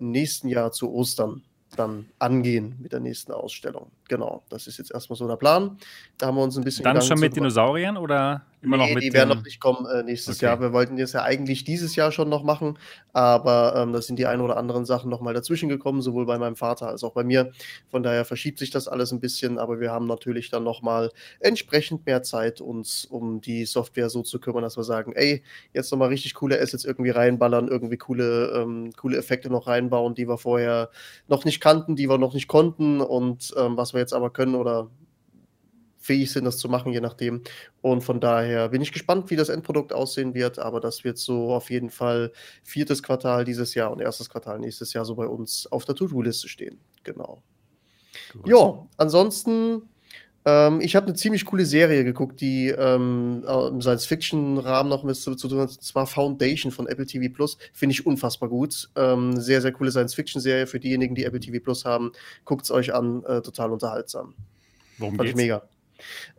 nächsten 0.00 0.48
Jahr 0.48 0.72
zu 0.72 0.92
Ostern 0.92 1.42
dann 1.76 2.08
angehen 2.18 2.76
mit 2.80 2.92
der 2.92 3.00
nächsten 3.00 3.32
Ausstellung. 3.32 3.90
Genau, 4.08 4.42
das 4.48 4.66
ist 4.66 4.78
jetzt 4.78 4.90
erstmal 4.90 5.16
so 5.16 5.28
der 5.28 5.36
Plan. 5.36 5.78
Da 6.16 6.26
haben 6.26 6.36
wir 6.36 6.42
uns 6.42 6.56
ein 6.56 6.64
bisschen. 6.64 6.82
Dann 6.82 6.94
Gedanken 6.94 7.08
schon 7.08 7.20
mit 7.20 7.36
Dinosauriern 7.36 7.96
oder 7.96 8.42
immer 8.60 8.76
nee, 8.76 8.86
noch 8.88 8.94
mit 8.94 9.04
die 9.04 9.12
werden 9.12 9.28
noch 9.28 9.44
nicht 9.44 9.60
kommen 9.60 9.86
äh, 9.86 10.02
nächstes 10.02 10.36
Okay. 10.36 10.46
Jahr. 10.46 10.60
Wir 10.60 10.72
wollten 10.72 10.96
das 10.96 11.12
ja 11.12 11.22
eigentlich 11.22 11.64
dieses 11.64 11.94
Jahr 11.94 12.10
schon 12.10 12.28
noch 12.28 12.42
machen, 12.42 12.78
aber 13.12 13.74
ähm, 13.76 13.92
da 13.92 14.02
sind 14.02 14.18
die 14.18 14.26
ein 14.26 14.40
oder 14.40 14.56
anderen 14.56 14.84
Sachen 14.84 15.10
nochmal 15.10 15.34
dazwischen 15.34 15.68
gekommen, 15.68 16.02
sowohl 16.02 16.26
bei 16.26 16.38
meinem 16.38 16.56
Vater 16.56 16.88
als 16.88 17.04
auch 17.04 17.12
bei 17.12 17.22
mir. 17.22 17.52
Von 17.90 18.02
daher 18.02 18.24
verschiebt 18.24 18.58
sich 18.58 18.70
das 18.70 18.88
alles 18.88 19.12
ein 19.12 19.20
bisschen, 19.20 19.58
aber 19.58 19.80
wir 19.80 19.92
haben 19.92 20.06
natürlich 20.06 20.50
dann 20.50 20.64
nochmal 20.64 21.10
entsprechend 21.40 22.06
mehr 22.06 22.22
Zeit, 22.22 22.60
uns 22.60 23.04
um 23.04 23.40
die 23.40 23.64
Software 23.64 24.10
so 24.10 24.22
zu 24.22 24.40
kümmern, 24.40 24.62
dass 24.62 24.76
wir 24.76 24.84
sagen, 24.84 25.12
ey, 25.14 25.42
jetzt 25.72 25.92
nochmal 25.92 26.08
richtig 26.08 26.34
coole 26.34 26.60
Assets 26.60 26.84
irgendwie 26.84 27.10
reinballern, 27.10 27.68
irgendwie 27.68 27.96
coole, 27.96 28.52
ähm, 28.56 28.90
coole 28.96 29.18
Effekte 29.18 29.50
noch 29.50 29.66
reinbauen, 29.66 30.14
die 30.14 30.28
wir 30.28 30.38
vorher 30.38 30.90
noch 31.28 31.44
nicht 31.44 31.60
kannten, 31.60 31.94
die 31.94 32.08
wir 32.08 32.18
noch 32.18 32.34
nicht 32.34 32.48
konnten 32.48 33.00
und 33.00 33.54
ähm, 33.56 33.76
was 33.76 33.94
wir 33.94 33.97
jetzt 33.98 34.12
aber 34.12 34.30
können 34.30 34.54
oder 34.54 34.90
fähig 35.98 36.32
sind, 36.32 36.44
das 36.44 36.58
zu 36.58 36.68
machen, 36.68 36.92
je 36.92 37.00
nachdem. 37.00 37.42
Und 37.82 38.02
von 38.02 38.20
daher 38.20 38.70
bin 38.70 38.80
ich 38.80 38.92
gespannt, 38.92 39.30
wie 39.30 39.36
das 39.36 39.48
Endprodukt 39.50 39.92
aussehen 39.92 40.34
wird, 40.34 40.58
aber 40.58 40.80
das 40.80 41.04
wird 41.04 41.18
so 41.18 41.52
auf 41.52 41.70
jeden 41.70 41.90
Fall 41.90 42.32
viertes 42.62 43.02
Quartal 43.02 43.44
dieses 43.44 43.74
Jahr 43.74 43.90
und 43.92 44.00
erstes 44.00 44.30
Quartal 44.30 44.58
nächstes 44.58 44.92
Jahr 44.92 45.04
so 45.04 45.14
bei 45.16 45.26
uns 45.26 45.66
auf 45.70 45.84
der 45.84 45.94
To-Do-Liste 45.94 46.48
stehen. 46.48 46.80
Genau. 47.04 47.42
Gut. 48.32 48.48
Ja, 48.48 48.86
ansonsten, 48.96 49.82
ähm, 50.48 50.80
ich 50.80 50.96
habe 50.96 51.06
eine 51.06 51.14
ziemlich 51.14 51.44
coole 51.44 51.66
Serie 51.66 52.04
geguckt, 52.04 52.40
die 52.40 52.68
ähm, 52.68 53.44
im 53.46 53.82
Science-Fiction-Rahmen 53.82 54.88
noch 54.88 55.04
mit 55.04 55.16
zu, 55.16 55.34
zu 55.34 55.48
tun 55.48 55.58
hat. 55.58 55.70
Und 55.70 55.82
zwar 55.82 56.06
Foundation 56.06 56.72
von 56.72 56.86
Apple 56.86 57.06
TV 57.06 57.32
Plus. 57.32 57.58
Finde 57.74 57.92
ich 57.92 58.06
unfassbar 58.06 58.48
gut. 58.48 58.88
Ähm, 58.96 59.38
sehr, 59.38 59.60
sehr 59.60 59.72
coole 59.72 59.90
Science-Fiction-Serie 59.90 60.66
für 60.66 60.80
diejenigen, 60.80 61.14
die 61.14 61.24
Apple 61.24 61.40
TV 61.40 61.62
Plus 61.62 61.84
haben. 61.84 62.12
Guckt 62.44 62.64
es 62.64 62.70
euch 62.70 62.94
an, 62.94 63.22
äh, 63.24 63.42
total 63.42 63.72
unterhaltsam. 63.72 64.34
Worum 64.96 65.16
Fand 65.16 65.28
ich 65.28 65.34
geht's? 65.34 65.42
mega. 65.42 65.62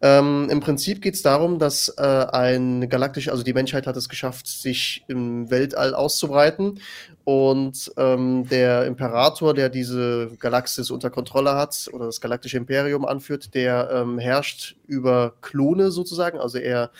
Ähm, 0.02 0.48
Im 0.50 0.60
Prinzip 0.60 1.02
geht 1.02 1.16
es 1.16 1.22
darum, 1.22 1.60
dass 1.60 1.90
äh, 1.98 2.02
ein 2.02 2.90
galaktisch, 2.90 3.30
also 3.30 3.44
die 3.44 3.54
Menschheit 3.54 3.88
hat 3.88 3.98
es 3.98 4.10
geschafft, 4.10 4.48
sich 4.48 5.04
im 5.08 5.50
Weltall 5.50 5.94
auszubreiten. 5.94 6.80
Und 7.26 7.92
ähm, 7.98 8.48
der 8.50 8.86
Imperator, 8.86 9.54
der 9.54 9.70
diese 9.70 10.32
Galaxis 10.40 10.90
unter 10.90 11.10
Kontrolle 11.10 11.56
hat, 11.56 11.90
oder 11.92 12.06
das 12.06 12.22
galaktische 12.22 12.58
Imperium 12.58 13.06
anführt, 13.06 13.54
der 13.54 13.90
ähm, 13.92 14.20
herrscht 14.20 14.78
über 14.88 15.34
Klone 15.42 15.92
sozusagen. 15.92 16.40
Also 16.40 16.58
er 16.58 16.92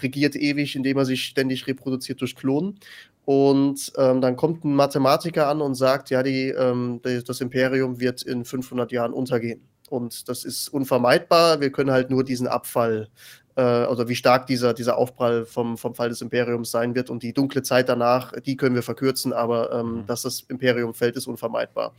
regiert 0.00 0.34
ewig, 0.34 0.76
indem 0.76 0.98
er 0.98 1.04
sich 1.04 1.24
ständig 1.24 1.66
reproduziert 1.66 2.20
durch 2.20 2.34
Klonen. 2.34 2.80
Und 3.26 3.92
ähm, 3.98 4.20
dann 4.20 4.36
kommt 4.36 4.64
ein 4.64 4.74
Mathematiker 4.74 5.48
an 5.48 5.60
und 5.60 5.74
sagt, 5.74 6.10
ja, 6.10 6.22
die, 6.22 6.48
ähm, 6.48 7.00
das 7.02 7.40
Imperium 7.40 7.98
wird 7.98 8.22
in 8.22 8.44
500 8.44 8.92
Jahren 8.92 9.12
untergehen. 9.12 9.60
Und 9.88 10.28
das 10.28 10.44
ist 10.44 10.68
unvermeidbar. 10.68 11.60
Wir 11.60 11.70
können 11.70 11.90
halt 11.90 12.10
nur 12.10 12.24
diesen 12.24 12.48
Abfall, 12.48 13.08
äh, 13.56 13.86
oder 13.86 14.08
wie 14.08 14.14
stark 14.14 14.46
dieser, 14.46 14.72
dieser 14.72 14.96
Aufprall 14.96 15.44
vom, 15.44 15.76
vom 15.76 15.94
Fall 15.94 16.10
des 16.10 16.20
Imperiums 16.20 16.70
sein 16.70 16.94
wird 16.94 17.10
und 17.10 17.22
die 17.22 17.32
dunkle 17.32 17.62
Zeit 17.62 17.88
danach, 17.88 18.32
die 18.40 18.56
können 18.56 18.74
wir 18.74 18.82
verkürzen, 18.82 19.32
aber 19.32 19.72
ähm, 19.72 19.96
Mhm. 19.96 20.06
dass 20.06 20.22
das 20.22 20.40
Imperium 20.48 20.94
fällt, 20.94 21.16
ist 21.16 21.26
unvermeidbar. 21.26 21.92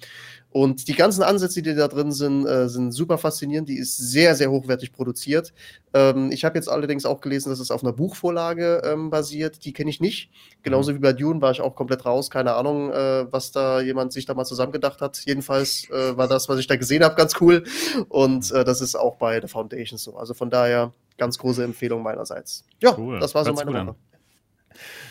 Und 0.52 0.88
die 0.88 0.96
ganzen 0.96 1.24
Ansätze, 1.24 1.62
die 1.62 1.76
da 1.76 1.88
drin 1.88 2.12
sind, 2.12 2.46
äh, 2.46 2.70
sind 2.70 2.92
super 2.92 3.18
faszinierend. 3.18 3.70
Die 3.70 3.78
ist 3.78 3.98
sehr, 3.98 4.36
sehr 4.36 4.50
hochwertig 4.50 4.94
produziert. 4.94 5.54
Ähm, 5.94 6.32
ich 6.32 6.46
habe 6.46 6.58
jetzt 6.58 6.70
allerdings 6.70 7.06
auch 7.06 7.22
gelesen, 7.22 7.50
dass 7.50 7.60
es 7.60 7.70
auf 7.70 7.84
einer 7.84 7.94
Buchvorlage 7.94 8.82
ähm, 8.86 9.10
basiert. 9.10 9.66
Die 9.66 9.74
kenne 9.74 9.90
ich 9.90 10.00
nicht. 10.00 10.30
Genauso 10.64 10.94
wie 10.94 11.00
bei 11.00 11.14
Dune 11.14 11.42
war 11.42 11.52
ich 11.52 11.62
auch 11.62 11.76
komplett 11.76 12.06
raus. 12.06 12.30
Keine 12.30 12.54
Ahnung, 12.54 12.92
äh, 12.92 13.32
was 13.32 13.52
da 13.52 13.82
jemand 13.82 14.14
sich 14.14 14.26
da 14.26 14.34
mal 14.34 14.46
zusammengedacht 14.46 15.02
hat. 15.02 15.22
Jedenfalls 15.26 15.90
äh, 15.90 16.18
war 16.18 16.28
das, 16.28 16.50
was 16.50 16.60
ich 16.60 16.68
da 16.68 16.76
gesehen 16.76 17.04
habe, 17.04 17.16
ganz 17.16 17.36
cool. 17.42 17.64
Und 18.10 18.52
äh, 18.52 18.64
das 18.64 18.82
ist 18.82 18.96
auch 18.96 19.18
bei 19.18 19.40
The 19.42 19.48
Foundation 19.48 19.98
so. 19.98 20.18
Also 20.18 20.34
von 20.34 20.50
daher 20.50 20.94
ganz 21.18 21.38
große 21.38 21.64
Empfehlung 21.64 22.04
meinerseits. 22.04 22.64
Ja, 22.82 22.98
Cool. 22.98 23.20
das 23.20 23.34
war 23.36 23.46
so 23.46 23.54
meine 23.54 23.74
Woche. 23.74 23.96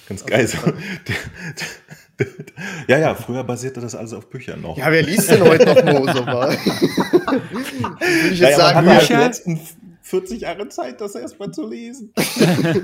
Ganz 0.09 0.25
geil. 0.25 0.47
So. 0.47 0.59
ja, 2.89 2.99
ja, 2.99 3.15
früher 3.15 3.45
basierte 3.45 3.81
das 3.81 3.95
alles 3.95 4.13
auf 4.13 4.29
Büchern 4.31 4.61
noch. 4.63 4.77
Ja, 4.79 4.91
wer 4.91 5.03
liest 5.03 5.31
denn 5.31 5.43
heute 5.43 5.67
noch 5.67 5.85
Mose? 6.01 6.27
Würde 6.27 6.59
ich 8.33 8.41
Ja, 8.41 8.49
jetzt 8.49 8.59
ja, 8.59 8.73
man 8.73 8.75
sagen, 8.75 8.77
hatte 8.77 8.91
halt 8.91 9.01
Bücher? 9.09 9.21
letzten 9.25 9.61
40 10.03 10.41
Jahre 10.43 10.69
Zeit, 10.69 11.01
das 11.01 11.17
erstmal 11.17 11.51
zu 11.51 11.69
lesen. 11.69 12.13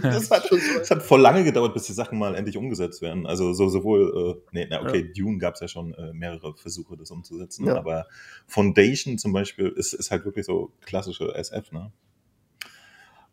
Das 0.02 0.29
hat, 0.31 0.49
Schon 0.49 0.59
so. 0.59 0.79
das 0.81 0.91
hat 0.91 1.02
voll 1.05 1.21
lange 1.21 1.45
gedauert, 1.45 1.73
bis 1.75 1.85
die 1.85 1.93
Sachen 1.93 2.19
mal 2.19 2.35
endlich 2.35 2.57
umgesetzt 2.57 3.00
werden. 3.00 3.26
Also 3.26 3.52
so 3.52 3.69
sowohl, 3.69 4.41
äh, 4.43 4.45
nee, 4.50 4.67
na 4.69 4.83
okay, 4.83 5.12
Dune 5.17 5.38
gab 5.38 5.55
es 5.55 5.61
ja 5.61 5.69
schon 5.69 5.95
äh, 5.95 6.12
mehrere 6.12 6.57
Versuche, 6.57 6.97
das 6.97 7.12
umzusetzen, 7.12 7.67
Ja. 7.67 7.76
aber 7.76 8.07
Foundation 8.49 9.19
zum 9.19 9.33
Beispiel 9.33 9.69
ist, 9.69 9.93
ist 9.93 10.11
halt 10.11 10.25
wirklich 10.25 10.47
so 10.47 10.73
klassische 10.85 11.33
SF, 11.37 11.71
ne? 11.71 11.93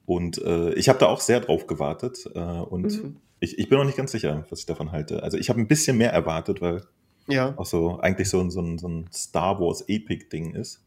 Und 0.10 0.40
äh, 0.40 0.74
ich 0.74 0.90
habe 0.90 0.98
da 0.98 1.06
auch 1.06 1.20
sehr 1.22 1.40
drauf 1.40 1.68
gewartet 1.68 2.28
äh, 2.34 2.40
und 2.40 3.04
Mhm. 3.04 3.18
ich, 3.40 3.60
ich 3.60 3.70
bin 3.70 3.78
noch 3.78 3.86
nicht 3.86 3.96
ganz 3.96 4.12
sicher, 4.12 4.44
was 4.50 4.62
ich 4.62 4.66
davon 4.66 4.92
halte. 4.92 5.22
Also 5.22 5.38
ich 5.38 5.50
habe 5.50 5.60
ein 5.60 5.68
bisschen 5.68 6.00
mehr 6.00 6.12
erwartet, 6.12 6.62
weil 6.62 6.82
Ja. 7.28 7.54
auch 7.58 7.68
so 7.68 8.00
eigentlich 8.00 8.28
so, 8.28 8.40
ein- 8.40 8.50
so, 8.50 8.60
ein, 8.60 8.80
so 8.80 8.88
ein 8.88 9.08
Star 9.14 9.60
Wars 9.60 9.84
Epic-Ding 9.88 10.56
ist. 10.56 10.84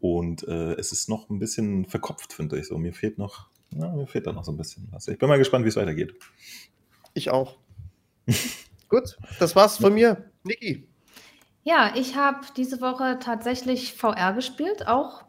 Und 0.00 0.46
äh, 0.46 0.74
es 0.74 0.92
ist 0.92 1.08
noch 1.08 1.30
ein 1.30 1.38
bisschen 1.38 1.86
verkopft, 1.86 2.34
finde 2.34 2.58
ich. 2.58 2.66
So, 2.68 2.76
mir 2.76 2.92
fehlt 2.92 3.16
noch, 3.16 3.46
na, 3.70 3.90
mir 3.90 4.06
fehlt 4.06 4.26
da 4.26 4.32
noch 4.34 4.44
so 4.44 4.52
ein 4.52 4.58
bisschen 4.58 4.86
was. 4.90 5.08
Ich 5.08 5.16
bin 5.18 5.30
mal 5.30 5.38
gespannt, 5.38 5.64
wie 5.64 5.70
es 5.70 5.76
weitergeht. 5.76 6.12
Ich 7.14 7.30
auch. 7.30 7.56
Gut, 8.90 9.16
das 9.38 9.56
war's 9.56 9.78
von 9.78 9.94
mir. 9.94 10.30
Niki. 10.44 10.86
Ja, 11.64 11.94
ich 11.96 12.16
habe 12.16 12.40
diese 12.54 12.82
Woche 12.82 13.18
tatsächlich 13.18 13.94
VR 13.94 14.34
gespielt, 14.34 14.86
auch. 14.86 15.24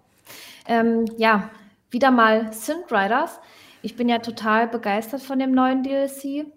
Ähm, 0.68 1.06
ja, 1.18 1.50
wieder 1.94 2.12
mal 2.12 2.52
Synth 2.52 2.92
Riders. 2.92 3.40
Ich 3.82 3.96
bin 3.96 4.10
ja 4.10 4.20
total 4.20 4.68
begeistert 4.68 5.22
von 5.22 5.40
dem 5.40 5.52
neuen 5.52 5.84
DLC 5.84 6.48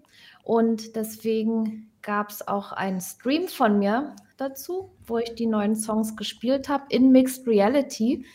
und 0.43 0.95
deswegen 0.95 1.91
gab 2.01 2.29
es 2.29 2.47
auch 2.47 2.71
einen 2.71 3.01
Stream 3.01 3.47
von 3.47 3.79
mir 3.79 4.15
dazu, 4.37 4.91
wo 5.05 5.17
ich 5.17 5.35
die 5.35 5.45
neuen 5.45 5.75
Songs 5.75 6.15
gespielt 6.15 6.69
habe 6.69 6.85
in 6.89 7.11
Mixed 7.11 7.47
Reality. 7.47 8.25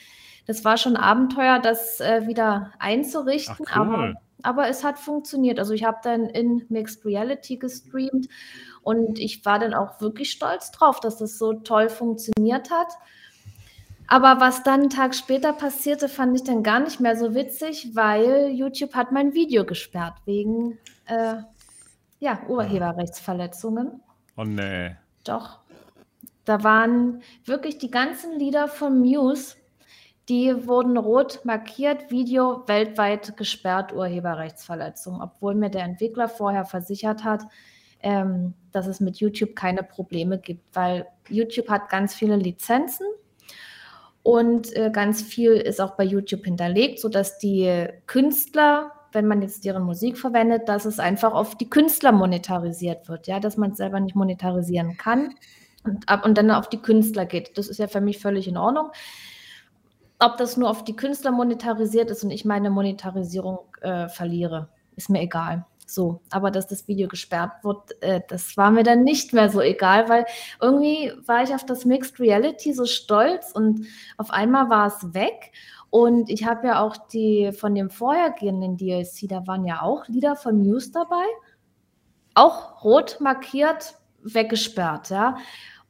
Das 0.47 0.64
war 0.64 0.76
schon 0.76 0.97
Abenteuer, 0.97 1.59
das 1.59 2.00
äh, 2.00 2.26
wieder 2.26 2.73
einzurichten, 2.78 3.66
Ach, 3.68 3.76
cool. 3.76 3.82
aber, 3.82 4.14
aber 4.42 4.68
es 4.68 4.85
hat 4.85 4.99
funktioniert. 4.99 5.59
Also 5.59 5.73
ich 5.73 5.85
habe 5.85 5.99
dann 6.02 6.26
in 6.26 6.66
Mixed 6.68 7.04
Reality 7.04 7.56
gestreamt 7.56 8.28
und 8.82 9.18
ich 9.18 9.44
war 9.44 9.59
dann 9.59 9.75
auch 9.75 10.00
wirklich 10.00 10.30
stolz 10.30 10.71
drauf, 10.71 11.00
dass 11.00 11.16
das 11.16 11.38
so 11.38 11.54
toll 11.54 11.88
funktioniert 11.88 12.71
hat. 12.71 12.92
Aber 14.12 14.40
was 14.40 14.62
dann 14.62 14.81
einen 14.81 14.90
Tag 14.90 15.14
später 15.14 15.54
passierte, 15.54 16.07
fand 16.07 16.37
ich 16.37 16.45
dann 16.45 16.62
gar 16.62 16.81
nicht 16.81 17.00
mehr 17.00 17.16
so 17.16 17.35
witzig, 17.35 17.92
weil 17.95 18.50
YouTube 18.50 18.92
hat 18.92 19.11
mein 19.11 19.33
Video 19.33 19.64
gesperrt 19.64 20.16
wegen 20.26 20.78
äh, 21.07 21.37
ja, 22.21 22.38
Urheberrechtsverletzungen. 22.47 24.02
Oh 24.37 24.45
nee. 24.45 24.95
Doch. 25.25 25.61
Da 26.45 26.62
waren 26.62 27.23
wirklich 27.47 27.78
die 27.78 27.90
ganzen 27.90 28.38
Lieder 28.38 28.69
von 28.69 29.00
Muse, 29.00 29.57
die 30.28 30.66
wurden 30.66 30.99
rot 30.99 31.40
markiert, 31.45 32.11
Video 32.11 32.64
weltweit 32.66 33.35
gesperrt, 33.38 33.95
Urheberrechtsverletzung, 33.95 35.23
obwohl 35.23 35.54
mir 35.54 35.71
der 35.71 35.85
Entwickler 35.85 36.28
vorher 36.28 36.66
versichert 36.66 37.25
hat, 37.25 37.45
ähm, 38.02 38.52
dass 38.73 38.87
es 38.87 39.00
mit 39.00 39.21
YouTube 39.21 39.57
keine 39.57 39.83
Probleme 39.83 40.38
gibt, 40.38 40.76
weil 40.76 41.07
YouTube 41.31 41.71
hat 41.71 41.88
ganz 41.88 42.14
viele 42.14 42.37
Lizenzen 42.37 43.07
und 44.23 44.75
äh, 44.76 44.91
ganz 44.93 45.23
viel 45.23 45.52
ist 45.52 45.81
auch 45.81 45.97
bei 45.97 46.05
YouTube 46.05 46.45
hinterlegt, 46.45 47.00
sodass 47.00 47.38
die 47.38 47.88
Künstler, 48.07 48.93
wenn 49.11 49.26
man 49.26 49.43
jetzt 49.43 49.64
deren 49.64 49.83
Musik 49.83 50.17
verwendet, 50.17 50.69
dass 50.69 50.85
es 50.85 51.00
einfach 51.00 51.33
auf 51.33 51.57
die 51.57 51.69
Künstler 51.69 52.12
monetarisiert 52.12 53.09
wird, 53.09 53.26
ja, 53.26 53.41
dass 53.41 53.57
man 53.57 53.73
es 53.73 53.79
selber 53.79 53.99
nicht 54.00 54.14
monetarisieren 54.14 54.97
kann 54.97 55.35
und, 55.85 56.09
ab, 56.09 56.25
und 56.25 56.38
dann 56.38 56.50
auf 56.52 56.69
die 56.69 56.81
Künstler 56.81 57.26
geht. 57.26 57.59
Das 57.59 57.69
ist 57.69 57.79
ja 57.79 57.88
für 57.88 58.00
mich 58.00 58.19
völlig 58.21 58.47
in 58.47 58.57
Ordnung. 58.57 58.91
Ob 60.21 60.37
das 60.37 60.57
nur 60.57 60.71
auf 60.71 60.85
die 60.85 60.95
Künstler 60.95 61.33
monetarisiert 61.33 62.09
ist 62.11 62.23
und 62.23 62.31
ich 62.31 62.45
meine 62.45 62.71
Monetarisierung 62.71 63.59
äh, 63.81 64.09
verliere, 64.09 64.69
ist 64.95 65.11
mir 65.11 65.21
egal. 65.21 65.67
So, 65.87 66.21
aber 66.31 66.51
dass 66.51 66.67
das 66.67 66.89
Video 66.89 67.09
gesperrt 67.09 67.65
wird, 67.65 68.03
äh, 68.03 68.21
das 68.29 68.57
war 68.57 68.71
mir 68.71 68.83
dann 68.83 69.05
nicht 69.05 69.33
mehr 69.33 69.51
so 69.51 69.61
egal, 69.61 70.09
weil 70.09 70.25
irgendwie 70.61 71.12
war 71.27 71.43
ich 71.43 71.55
auf 71.55 71.67
das 71.67 71.85
Mixed 71.85 72.19
Reality 72.21 72.73
so 72.73 72.87
stolz 72.87 73.53
und 73.53 73.87
auf 74.17 74.31
einmal 74.31 74.71
war 74.71 74.87
es 74.87 75.15
weg. 75.15 75.53
Und 75.91 76.31
ich 76.31 76.47
habe 76.47 76.69
ja 76.69 76.81
auch 76.83 76.97
die 76.97 77.53
von 77.53 77.75
dem 77.75 77.91
vorhergehenden 77.91 78.79
DLC, 78.79 79.29
da 79.29 79.47
waren 79.47 79.67
ja 79.67 79.83
auch 79.83 80.09
Lieder 80.09 80.37
von 80.37 80.59
Muse 80.59 80.93
dabei, 80.93 81.25
auch 82.35 82.83
rot 82.83 83.19
markiert, 83.21 83.97
weggesperrt, 84.23 85.11
ja. 85.11 85.37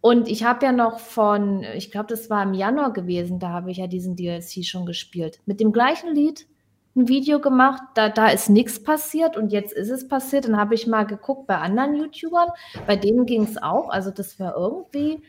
Und 0.00 0.26
ich 0.26 0.42
habe 0.42 0.66
ja 0.66 0.72
noch 0.72 0.98
von, 0.98 1.62
ich 1.76 1.92
glaube, 1.92 2.08
das 2.08 2.28
war 2.28 2.42
im 2.42 2.54
Januar 2.54 2.92
gewesen, 2.92 3.38
da 3.38 3.50
habe 3.50 3.70
ich 3.70 3.76
ja 3.76 3.86
diesen 3.86 4.16
DLC 4.16 4.64
schon 4.64 4.84
gespielt. 4.84 5.38
Mit 5.46 5.60
dem 5.60 5.70
gleichen 5.70 6.12
Lied 6.12 6.48
ein 6.94 7.08
Video 7.08 7.40
gemacht, 7.40 7.82
da, 7.94 8.08
da 8.08 8.28
ist 8.28 8.50
nichts 8.50 8.82
passiert 8.82 9.36
und 9.36 9.50
jetzt 9.50 9.72
ist 9.72 9.90
es 9.90 10.06
passiert. 10.08 10.46
Dann 10.46 10.58
habe 10.58 10.74
ich 10.74 10.86
mal 10.86 11.04
geguckt 11.04 11.46
bei 11.46 11.56
anderen 11.56 11.96
YouTubern, 11.96 12.48
bei 12.86 12.96
denen 12.96 13.24
ging 13.26 13.44
es 13.44 13.62
auch. 13.62 13.88
Also 13.88 14.10
das 14.10 14.38
war 14.38 14.54
irgendwie 14.56 15.22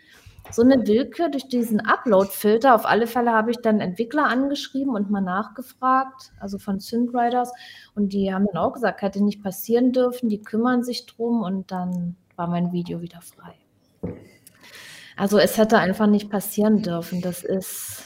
so 0.51 0.61
eine 0.61 0.85
Willkür 0.85 1.29
durch 1.29 1.47
diesen 1.47 1.79
Upload-Filter. 1.79 2.75
Auf 2.75 2.85
alle 2.85 3.07
Fälle 3.07 3.31
habe 3.31 3.51
ich 3.51 3.57
dann 3.57 3.79
Entwickler 3.79 4.25
angeschrieben 4.25 4.93
und 4.93 5.09
mal 5.09 5.21
nachgefragt, 5.21 6.33
also 6.39 6.57
von 6.57 6.79
Synthriders. 6.79 7.51
Und 7.95 8.13
die 8.13 8.33
haben 8.33 8.47
dann 8.47 8.57
auch 8.57 8.73
gesagt, 8.73 9.01
hätte 9.01 9.23
nicht 9.23 9.41
passieren 9.41 9.93
dürfen, 9.93 10.29
die 10.29 10.41
kümmern 10.41 10.83
sich 10.83 11.05
drum 11.05 11.41
und 11.43 11.71
dann 11.71 12.17
war 12.35 12.47
mein 12.47 12.73
Video 12.73 13.01
wieder 13.01 13.21
frei. 13.21 13.53
Also 15.15 15.37
es 15.37 15.57
hätte 15.57 15.77
einfach 15.77 16.07
nicht 16.07 16.29
passieren 16.29 16.81
dürfen. 16.81 17.21
Das 17.21 17.43
ist, 17.43 18.03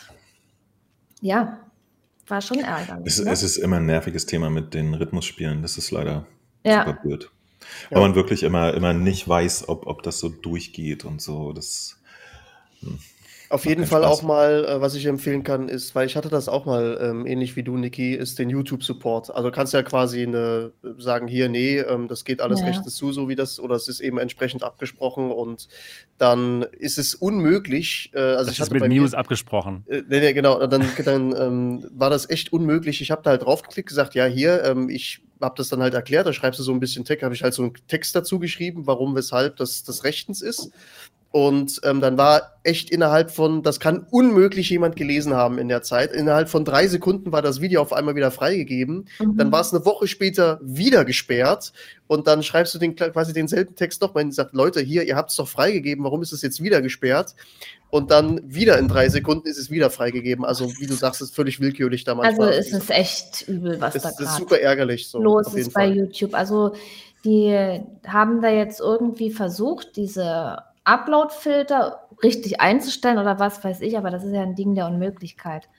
ja, 1.22 1.60
war 2.30 2.42
schon 2.42 2.60
ärgerlich. 2.60 3.06
Es, 3.06 3.24
ne? 3.24 3.32
es 3.32 3.44
ist 3.44 3.58
immer 3.58 3.78
ein 3.78 3.86
nerviges 3.86 4.26
Thema 4.26 4.50
mit 4.50 4.74
den 4.74 4.94
Rhythmusspielen. 4.94 5.62
Das 5.62 5.78
ist 5.78 5.92
leider 5.92 6.26
Ja. 6.64 6.86
super 6.86 7.00
blöd. 7.02 7.32
Ja. 7.90 7.98
Weil 7.98 8.02
man 8.04 8.16
wirklich 8.16 8.44
immer, 8.44 8.74
immer 8.74 8.94
nicht 8.94 9.28
weiß, 9.28 9.68
ob, 9.70 9.88
ob 9.88 10.04
das 10.04 10.20
so 10.20 10.30
durchgeht 10.30 11.06
und 11.06 11.22
so. 11.22 11.54
Das, 11.54 12.00
Auf 13.50 13.66
jeden 13.66 13.86
Fall 13.86 14.02
Spaß. 14.04 14.20
auch 14.20 14.24
mal, 14.24 14.66
äh, 14.66 14.82
was 14.82 14.94
ich 14.96 15.06
empfehlen 15.06 15.44
kann, 15.44 15.70
ist, 15.70 15.96
weil 15.96 16.06
ich 16.06 16.16
hatte 16.16 16.30
das 16.30 16.50
auch 16.50 16.66
mal 16.66 16.98
ähm, 17.02 17.26
ähnlich 17.26 17.56
wie 17.56 17.64
du, 17.64 17.78
Niki, 17.78 18.14
ist 18.14 18.40
den 18.40 18.50
YouTube-Support. 18.50 19.34
Also 19.34 19.52
kannst 19.52 19.74
ja 19.74 19.84
quasi 19.84 20.24
eine, 20.24 20.72
sagen, 20.98 21.28
hier, 21.28 21.48
nee, 21.48 21.80
ähm, 21.80 22.08
das 22.08 22.26
geht 22.26 22.42
alles 22.42 22.60
Ja. 22.62 22.68
rechtens 22.68 22.96
zu, 22.96 23.12
so 23.14 23.30
wie 23.30 23.36
das, 23.36 23.60
oder 23.60 23.76
es 23.76 23.88
ist 23.88 24.00
eben 24.02 24.18
entsprechend 24.18 24.64
abgesprochen 24.64 25.32
und 25.32 25.68
dann 26.18 26.64
ist 26.64 26.98
es 26.98 27.16
unmöglich, 27.16 28.12
äh, 28.14 28.20
also 28.20 28.46
Das 28.46 28.54
ich 28.54 28.60
ist 28.60 28.62
hatte 28.62 28.74
mit 28.74 28.82
bei 28.82 28.88
mir, 28.90 29.02
News 29.02 29.14
abgesprochen. 29.14 29.84
äh, 29.88 30.02
nee, 30.10 30.20
nee, 30.20 30.34
genau, 30.34 30.66
dann, 30.68 30.86
dann 31.06 31.36
ähm, 31.36 31.86
war 31.92 32.10
das 32.10 32.30
echt 32.30 32.52
unmöglich. 32.52 33.02
Ich 33.02 33.12
habe 33.12 33.22
da 33.24 33.30
halt 33.32 33.44
draufgeklickt, 33.46 33.88
gesagt, 33.90 34.14
ja, 34.16 34.26
hier, 34.26 34.64
ähm, 34.66 34.90
ich 34.90 35.22
habe 35.40 35.54
das 35.56 35.70
dann 35.70 35.82
halt 35.84 35.94
erklärt, 35.94 36.26
da 36.26 36.34
schreibst 36.34 36.60
du 36.60 36.64
so 36.64 36.72
ein 36.72 36.80
bisschen 36.80 37.06
Text, 37.06 37.24
habe 37.24 37.36
ich 37.36 37.44
halt 37.44 37.54
so 37.54 37.62
einen 37.62 37.74
Text 37.88 38.16
dazu 38.16 38.40
geschrieben, 38.40 38.88
warum, 38.88 39.16
weshalb 39.16 39.56
das, 39.58 39.84
das 39.84 40.04
rechtens 40.04 40.42
ist. 40.42 40.72
Und 41.38 41.82
ähm, 41.84 42.02
dann 42.02 42.18
war 42.18 42.58
echt 42.64 42.90
innerhalb 42.90 43.30
von, 43.30 43.62
das 43.62 43.80
kann 43.80 44.08
unmöglich 44.10 44.72
jemand 44.72 44.96
gelesen 44.96 45.36
haben 45.36 45.60
in 45.60 45.68
der 45.68 45.84
Zeit. 45.84 46.12
Innerhalb 46.12 46.50
von 46.50 46.66
drei 46.66 46.88
Sekunden 46.88 47.32
war 47.32 47.44
das 47.44 47.62
Video 47.62 47.80
auf 47.80 47.94
einmal 47.94 48.16
wieder 48.16 48.32
freigegeben. 48.32 49.08
Mhm. 49.20 49.38
Dann 49.38 49.52
war 49.52 49.62
es 49.62 49.72
eine 49.72 49.86
Woche 49.86 50.08
später 50.08 50.60
wieder 50.64 51.06
gesperrt. 51.06 51.74
Und 52.08 52.26
dann 52.26 52.42
schreibst 52.42 52.74
du 52.74 52.80
den, 52.80 52.96
quasi 52.96 53.34
denselben 53.34 53.76
Text 53.76 54.02
nochmal 54.02 54.24
und 54.24 54.34
sagst, 54.34 54.56
Leute, 54.56 54.82
hier, 54.82 55.04
ihr 55.04 55.16
habt 55.16 55.30
es 55.30 55.36
doch 55.36 55.48
freigegeben, 55.48 56.04
warum 56.04 56.24
ist 56.24 56.32
es 56.32 56.42
jetzt 56.42 56.64
wieder 56.64 56.82
gesperrt? 56.82 57.36
Und 57.92 58.10
dann 58.10 58.42
wieder 58.44 58.80
in 58.80 58.88
drei 58.88 59.08
Sekunden 59.10 59.48
ist 59.48 59.60
es 59.60 59.70
wieder 59.70 59.92
freigegeben. 59.92 60.44
Also, 60.44 60.72
wie 60.80 60.88
du 60.88 60.96
sagst, 60.96 61.22
ist 61.22 61.36
völlig 61.36 61.60
willkürlich 61.60 62.04
da 62.04 62.18
Also 62.18 62.46
es 62.46 62.74
ist 62.74 62.90
echt 62.90 63.48
übel, 63.48 63.80
was 63.80 63.94
es, 63.94 64.02
da 64.02 64.10
es 64.10 64.16
ist 64.16 64.26
gerade 64.26 64.40
super 64.40 64.60
ärgerlich. 64.60 65.08
So, 65.08 65.22
los 65.22 65.54
ist 65.54 65.72
bei 65.72 65.86
Fall. 65.86 65.98
YouTube. 65.98 66.34
Also 66.34 66.74
die 67.24 67.80
haben 68.08 68.42
da 68.42 68.50
jetzt 68.50 68.80
irgendwie 68.80 69.30
versucht, 69.30 69.98
diese 69.98 70.64
Upload-Filter 70.88 72.08
richtig 72.24 72.62
einzustellen 72.62 73.18
oder 73.18 73.40
was 73.40 73.64
weiß 73.64 73.82
ich, 73.82 73.98
aber 73.98 74.10
das 74.10 74.24
ist 74.24 74.34
ja 74.34 74.42
ein 74.42 74.56
Ding 74.56 74.76
der 74.76 74.88
Unmöglichkeit. 74.88 75.70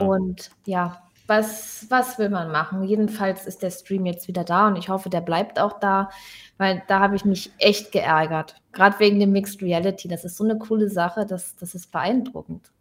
Und 0.00 0.50
ja, 0.64 1.02
was, 1.26 1.86
was 1.88 2.18
will 2.18 2.30
man 2.30 2.50
machen? 2.50 2.82
Jedenfalls 2.82 3.46
ist 3.46 3.62
der 3.62 3.70
Stream 3.70 4.06
jetzt 4.06 4.26
wieder 4.28 4.44
da 4.44 4.66
und 4.68 4.76
ich 4.76 4.88
hoffe, 4.88 5.08
der 5.08 5.20
bleibt 5.20 5.60
auch 5.60 5.78
da, 5.78 6.10
weil 6.58 6.82
da 6.88 7.00
habe 7.00 7.16
ich 7.16 7.24
mich 7.24 7.52
echt 7.58 7.92
geärgert. 7.92 8.56
Gerade 8.72 8.98
wegen 8.98 9.20
dem 9.20 9.32
Mixed 9.32 9.62
Reality. 9.62 10.08
Das 10.08 10.24
ist 10.24 10.36
so 10.36 10.44
eine 10.44 10.58
coole 10.58 10.88
Sache, 10.88 11.26
das, 11.26 11.56
das 11.56 11.74
ist 11.74 11.92
beeindruckend. 11.92 12.72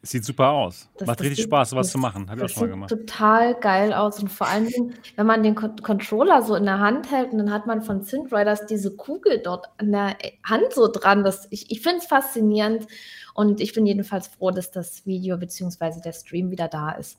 Sieht 0.00 0.24
super 0.24 0.50
aus. 0.50 0.88
Das- 0.96 1.08
Macht 1.08 1.18
das 1.18 1.24
richtig 1.24 1.38
sieht- 1.44 1.46
Spaß, 1.50 1.70
sowas 1.70 1.90
zu 1.90 1.98
machen. 1.98 2.30
Habe 2.30 2.36
ich 2.40 2.44
auch 2.44 2.48
Das 2.48 2.52
schon 2.52 2.78
mal 2.80 2.88
sieht 2.88 2.98
gemacht. 2.98 3.08
total 3.08 3.54
geil 3.56 3.92
aus 3.92 4.20
und 4.22 4.28
vor 4.28 4.46
allen 4.46 4.68
Dingen, 4.68 4.94
wenn 5.16 5.26
man 5.26 5.42
den 5.42 5.56
Con 5.56 5.74
Controller 5.82 6.42
so 6.42 6.54
in 6.54 6.64
der 6.64 6.78
Hand 6.78 7.10
hält 7.10 7.32
und 7.32 7.38
dann 7.38 7.52
hat 7.52 7.66
man 7.66 7.82
von 7.82 8.02
Synthriders 8.04 8.66
diese 8.66 8.94
Kugel 8.94 9.40
dort 9.42 9.66
an 9.78 9.90
der 9.90 10.16
Hand 10.44 10.72
so 10.72 10.86
dran. 10.88 11.24
Das, 11.24 11.48
ich 11.50 11.70
ich 11.72 11.80
finde 11.82 11.98
es 11.98 12.06
faszinierend 12.06 12.86
und 13.34 13.60
ich 13.60 13.72
bin 13.72 13.86
jedenfalls 13.86 14.28
froh, 14.28 14.52
dass 14.52 14.70
das 14.70 15.04
Video 15.04 15.36
bzw. 15.36 16.00
der 16.00 16.12
Stream 16.12 16.50
wieder 16.52 16.68
da 16.68 16.92
ist. 16.92 17.18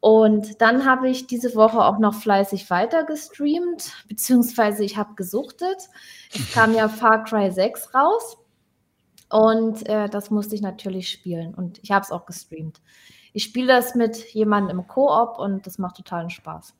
Und 0.00 0.60
dann 0.62 0.84
habe 0.86 1.08
ich 1.10 1.26
diese 1.26 1.54
Woche 1.54 1.82
auch 1.84 1.98
noch 1.98 2.14
fleißig 2.14 2.70
weiter 2.70 3.04
gestreamt, 3.04 3.92
beziehungsweise 4.08 4.84
ich 4.84 4.96
habe 4.96 5.14
gesuchtet. 5.16 5.88
Es 6.34 6.52
kam 6.52 6.74
ja 6.74 6.88
Far 6.88 7.24
Cry 7.24 7.50
6 7.50 7.94
raus. 7.94 8.36
Und 9.28 9.88
äh, 9.88 10.08
das 10.08 10.30
musste 10.30 10.54
ich 10.54 10.60
natürlich 10.62 11.08
spielen. 11.10 11.54
Und 11.54 11.78
ich 11.82 11.90
habe 11.90 12.04
es 12.04 12.12
auch 12.12 12.26
gestreamt. 12.26 12.80
Ich 13.32 13.44
spiele 13.44 13.66
das 13.68 13.94
mit 13.94 14.32
jemandem 14.32 14.78
im 14.78 14.86
Koop 14.86 15.38
und 15.38 15.66
das 15.66 15.78
macht 15.78 15.96
totalen 15.96 16.30
Spaß. 16.30 16.74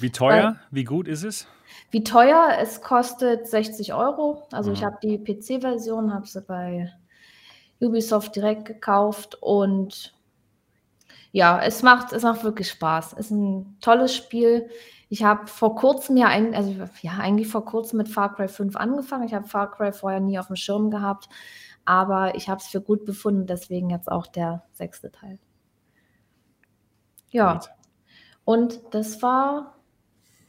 Wie 0.00 0.10
teuer? 0.10 0.56
Wie 0.70 0.84
gut 0.84 1.06
ist 1.08 1.24
es? 1.24 1.46
Wie 1.90 2.02
teuer? 2.02 2.56
Es 2.60 2.80
kostet 2.80 3.46
60 3.46 3.92
Euro. 3.92 4.46
Also 4.52 4.72
ich 4.72 4.80
Mhm. 4.80 4.86
habe 4.86 4.96
die 5.02 5.18
PC-Version, 5.18 6.14
habe 6.14 6.26
sie 6.26 6.40
bei 6.40 6.92
Ubisoft 7.80 8.34
direkt 8.34 8.64
gekauft 8.64 9.36
und 9.40 10.14
ja, 11.32 11.60
es 11.62 11.82
macht, 11.82 12.12
es 12.12 12.22
macht 12.22 12.42
wirklich 12.42 12.70
Spaß. 12.70 13.12
Es 13.12 13.26
ist 13.26 13.30
ein 13.32 13.76
tolles 13.80 14.14
Spiel. 14.16 14.68
Ich 15.08 15.24
habe 15.24 15.46
vor 15.46 15.74
kurzem 15.74 16.16
ja, 16.16 16.26
ein, 16.26 16.54
also 16.54 16.74
ja, 17.00 17.12
eigentlich 17.18 17.48
vor 17.48 17.64
kurzem 17.64 17.96
mit 17.98 18.08
Far 18.08 18.34
Cry 18.34 18.48
5 18.48 18.76
angefangen. 18.76 19.24
Ich 19.24 19.34
habe 19.34 19.48
Far 19.48 19.70
Cry 19.70 19.92
vorher 19.92 20.20
nie 20.20 20.38
auf 20.38 20.48
dem 20.48 20.56
Schirm 20.56 20.90
gehabt, 20.90 21.28
aber 21.84 22.34
ich 22.34 22.48
habe 22.48 22.60
es 22.60 22.66
für 22.66 22.80
gut 22.82 23.04
befunden, 23.04 23.46
deswegen 23.46 23.90
jetzt 23.90 24.10
auch 24.10 24.26
der 24.26 24.64
sechste 24.72 25.10
Teil. 25.10 25.38
Ja, 27.30 27.60
und 28.44 28.80
das 28.92 29.22
war, 29.22 29.74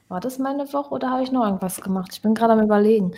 war 0.08 0.20
das 0.20 0.40
meine 0.40 0.72
Woche 0.74 0.94
oder 0.94 1.12
habe 1.12 1.24
ich 1.24 1.32
noch 1.32 1.46
irgendwas 1.46 1.82
gemacht? 1.82 2.12
Ich 2.14 2.22
bin 2.22 2.34
gerade 2.34 2.54
am 2.54 2.62
Überlegen. 2.62 3.14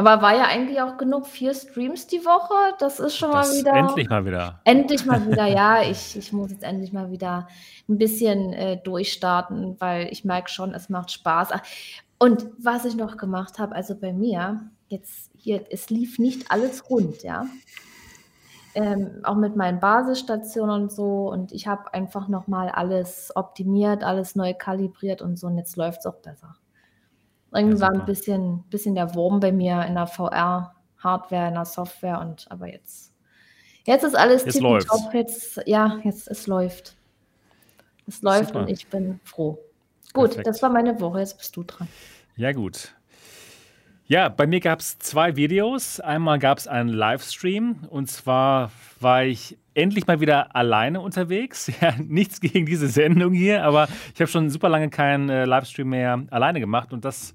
Aber 0.00 0.22
war 0.22 0.34
ja 0.34 0.44
eigentlich 0.44 0.80
auch 0.80 0.96
genug, 0.96 1.26
vier 1.26 1.52
Streams 1.52 2.06
die 2.06 2.24
Woche. 2.24 2.74
Das 2.78 3.00
ist 3.00 3.16
schon 3.18 3.30
Das 3.32 3.50
mal 3.50 3.58
wieder. 3.58 3.72
endlich 3.74 4.08
mal 4.08 4.24
wieder. 4.24 4.60
Endlich 4.64 5.04
mal 5.04 5.30
wieder, 5.30 5.44
ja. 5.46 5.82
Ich, 5.90 6.16
ich 6.16 6.32
muss 6.32 6.50
jetzt 6.50 6.64
endlich 6.64 6.90
mal 6.94 7.10
wieder 7.10 7.48
ein 7.86 7.98
bisschen 7.98 8.54
äh, 8.54 8.78
durchstarten, 8.82 9.76
weil 9.78 10.08
ich 10.10 10.24
merke 10.24 10.48
schon, 10.48 10.72
es 10.72 10.88
macht 10.88 11.10
Spaß. 11.10 11.48
Ach, 11.52 11.60
Und 12.18 12.46
was 12.58 12.86
ich 12.86 12.94
noch 12.96 13.18
gemacht 13.18 13.58
habe, 13.58 13.74
also 13.74 13.94
bei 13.94 14.14
mir, 14.14 14.70
jetzt 14.88 15.30
hier, 15.36 15.66
es 15.70 15.90
lief 15.90 16.18
nicht 16.18 16.50
alles 16.50 16.88
rund, 16.88 17.22
ja. 17.22 17.44
Ähm, 18.74 19.20
auch 19.24 19.34
mit 19.34 19.54
meinen 19.54 19.80
Basisstationen 19.80 20.82
und 20.84 20.92
so. 20.92 21.28
Und 21.30 21.52
ich 21.52 21.66
habe 21.66 21.92
einfach 21.92 22.26
nochmal 22.28 22.70
alles 22.70 23.32
optimiert, 23.34 24.02
alles 24.02 24.34
neu 24.34 24.54
kalibriert 24.54 25.20
und 25.20 25.38
so. 25.38 25.48
Und 25.48 25.58
jetzt 25.58 25.76
läuft 25.76 25.98
es 26.00 26.06
auch 26.06 26.16
besser. 26.22 26.56
Irgendwie 27.52 27.80
Ja, 27.80 27.88
war 27.88 27.92
ein 27.92 28.04
bisschen, 28.04 28.62
bisschen 28.70 28.94
der 28.94 29.14
Wurm 29.14 29.40
bei 29.40 29.52
mir 29.52 29.84
in 29.86 29.94
der 29.94 30.06
VR-Hardware, 30.06 31.48
in 31.48 31.54
der 31.54 31.64
Software 31.64 32.20
und 32.20 32.46
aber 32.50 32.68
jetzt, 32.68 33.12
jetzt 33.84 34.04
ist 34.04 34.16
alles 34.16 34.44
Jetzt 34.44 34.60
läuft's. 34.60 35.08
Jetzt, 35.12 35.62
ja, 35.66 35.98
jetzt 36.04 36.28
es 36.28 36.46
läuft. 36.46 36.96
Es 38.06 38.22
läuft 38.22 38.48
Super. 38.48 38.60
und 38.60 38.70
ich 38.70 38.86
bin 38.88 39.20
froh. 39.24 39.58
Gut, 40.12 40.30
Perfekt. 40.30 40.46
das 40.46 40.62
war 40.62 40.70
meine 40.70 41.00
Woche. 41.00 41.20
Jetzt 41.20 41.38
bist 41.38 41.56
du 41.56 41.62
dran. 41.62 41.88
Ja, 42.36 42.52
gut. 42.52 42.94
Ja, 44.10 44.28
bei 44.28 44.48
mir 44.48 44.58
gab 44.58 44.80
es 44.80 44.98
zwei 44.98 45.36
Videos. 45.36 46.00
Einmal 46.00 46.40
gab 46.40 46.58
es 46.58 46.66
einen 46.66 46.88
Livestream 46.88 47.76
und 47.90 48.10
zwar 48.10 48.72
war 48.98 49.22
ich 49.22 49.56
endlich 49.74 50.08
mal 50.08 50.20
wieder 50.20 50.56
alleine 50.56 51.00
unterwegs. 51.00 51.70
Ja, 51.80 51.94
nichts 51.96 52.40
gegen 52.40 52.66
diese 52.66 52.88
Sendung 52.88 53.32
hier, 53.32 53.62
aber 53.62 53.86
ich 54.12 54.20
habe 54.20 54.28
schon 54.28 54.50
super 54.50 54.68
lange 54.68 54.90
keinen 54.90 55.28
äh, 55.28 55.44
Livestream 55.44 55.90
mehr 55.90 56.24
alleine 56.30 56.58
gemacht 56.58 56.92
und 56.92 57.04
das 57.04 57.34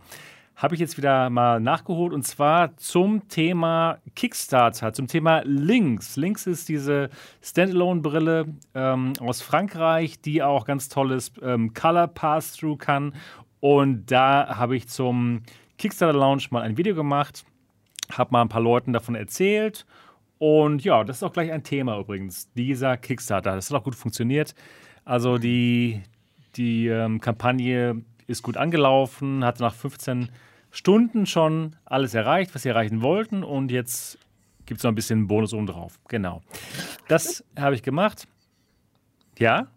habe 0.57 0.75
ich 0.75 0.81
jetzt 0.81 0.97
wieder 0.97 1.29
mal 1.29 1.61
nachgeholt 1.61 2.11
und 2.11 2.23
zwar 2.23 2.75
zum 2.75 3.25
Thema 3.29 3.99
Kickstarter, 4.13 4.91
zum 4.91 5.07
Thema 5.07 5.43
Lynx. 5.45 6.17
Lynx 6.17 6.45
ist 6.45 6.67
diese 6.67 7.09
Standalone-Brille 7.41 8.47
ähm, 8.73 9.13
aus 9.21 9.41
Frankreich, 9.41 10.19
die 10.19 10.43
auch 10.43 10.65
ganz 10.65 10.89
tolles 10.89 11.31
ähm, 11.41 11.73
Color 11.73 12.07
Pass-Through 12.07 12.79
kann. 12.79 13.13
Und 13.61 14.11
da 14.11 14.57
habe 14.57 14.75
ich 14.75 14.89
zum 14.89 15.41
Kickstarter-Launch 15.77 16.51
mal 16.51 16.61
ein 16.61 16.77
Video 16.77 16.95
gemacht, 16.95 17.45
habe 18.11 18.31
mal 18.31 18.41
ein 18.41 18.49
paar 18.49 18.61
Leuten 18.61 18.93
davon 18.93 19.15
erzählt. 19.15 19.85
Und 20.37 20.83
ja, 20.83 21.03
das 21.03 21.17
ist 21.17 21.23
auch 21.23 21.33
gleich 21.33 21.51
ein 21.51 21.63
Thema 21.63 21.99
übrigens, 21.99 22.51
dieser 22.53 22.97
Kickstarter. 22.97 23.55
Das 23.55 23.69
hat 23.69 23.79
auch 23.79 23.83
gut 23.83 23.95
funktioniert. 23.95 24.53
Also 25.05 25.37
die, 25.37 26.01
die 26.55 26.87
ähm, 26.87 27.21
Kampagne 27.21 28.03
ist 28.27 28.43
gut 28.43 28.57
angelaufen, 28.57 29.45
hat 29.45 29.59
nach 29.59 29.73
15 29.73 30.29
Stunden 30.71 31.25
schon 31.25 31.75
alles 31.85 32.13
erreicht, 32.13 32.53
was 32.53 32.63
sie 32.63 32.69
erreichen 32.69 33.01
wollten. 33.01 33.43
Und 33.43 33.71
jetzt 33.71 34.17
gibt 34.65 34.79
es 34.79 34.83
noch 34.83 34.91
ein 34.91 34.95
bisschen 34.95 35.27
Bonus 35.27 35.53
oben 35.53 35.67
drauf. 35.67 35.99
Genau. 36.07 36.41
Das 37.07 37.43
habe 37.59 37.75
ich 37.75 37.83
gemacht. 37.83 38.27
Ja? 39.37 39.67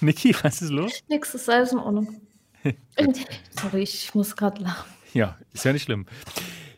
Niki, 0.00 0.34
was 0.42 0.62
ist 0.62 0.70
los? 0.70 1.02
Nix, 1.08 1.34
ist 1.34 1.50
alles 1.50 1.72
in 1.72 1.78
Ordnung. 1.78 2.20
Sorry, 3.50 3.82
ich 3.82 4.14
muss 4.14 4.36
gerade 4.36 4.62
lachen. 4.62 4.90
Ja, 5.14 5.36
ist 5.52 5.64
ja 5.64 5.72
nicht 5.72 5.84
schlimm. 5.84 6.06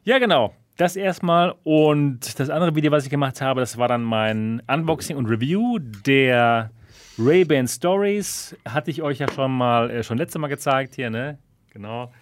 Ja, 0.05 0.19
genau. 0.19 0.55
Das 0.77 0.95
erstmal. 0.95 1.55
Und 1.65 2.39
das 2.39 2.51
andere 2.51 2.75
Video, 2.75 2.93
was 2.93 3.05
ich 3.05 3.11
gemacht 3.11 3.41
habe, 3.41 3.61
das 3.61 3.79
war 3.79 3.89
dann 3.89 4.03
mein 4.03 4.63
Unboxing 4.69 5.17
und 5.17 5.27
Review 5.27 5.79
der 5.81 6.71
Ray-Ban 7.19 7.67
Stories. 7.67 8.57
Hatte 8.65 8.91
ich 8.91 9.03
euch 9.03 9.19
ja 9.19 9.31
schon 9.31 9.57
mal, 9.57 9.91
äh, 9.91 10.03
schon 10.05 10.19
letztes 10.19 10.41
Mal 10.41 10.49
gezeigt 10.49 10.95
hier, 10.95 11.11
ne? 11.11 11.39
Genau. 11.73 12.13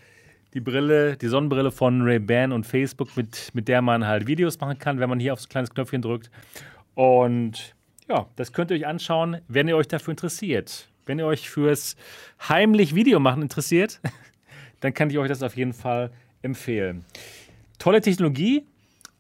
die 0.55 0.61
Brille, 0.61 1.17
die 1.19 1.29
Sonnenbrille 1.29 1.71
von 1.71 2.01
Ray-Ban 2.03 2.51
und 2.51 2.65
Facebook, 2.65 3.15
mit, 3.17 3.51
mit 3.53 3.69
der 3.69 3.83
man 3.83 4.07
halt 4.07 4.27
Videos 4.27 4.59
machen 4.59 4.79
kann, 4.79 4.99
wenn 5.01 5.11
man 5.11 5.21
hier 5.21 5.35
auf 5.35 5.41
so 5.41 5.47
ein 5.47 5.51
kleines 5.51 5.71
Knöpfchen 5.71 6.01
drückt. 6.01 6.31
Und 6.95 7.75
ja, 8.09 8.27
das 8.37 8.53
könnt 8.53 8.71
ihr 8.71 8.77
euch 8.79 8.87
anschauen, 8.87 9.39
wenn 9.49 9.69
ihr 9.69 9.77
euch 9.77 9.89
dafür 9.89 10.13
interessiert. 10.13 10.89
Wenn 11.07 11.21
ihr 11.21 11.27
euch 11.27 11.49
fürs 11.49 11.97
heimlich 12.49 12.95
Video 12.95 13.21
machen 13.21 13.41
interessiert, 13.41 14.01
dann 14.81 14.93
kann 14.93 15.09
ich 15.09 15.19
euch 15.19 15.29
das 15.29 15.43
auf 15.43 15.57
jeden 15.57 15.73
Fall 15.73 16.11
empfehlen. 16.43 17.05
Tolle 17.79 18.01
Technologie, 18.01 18.67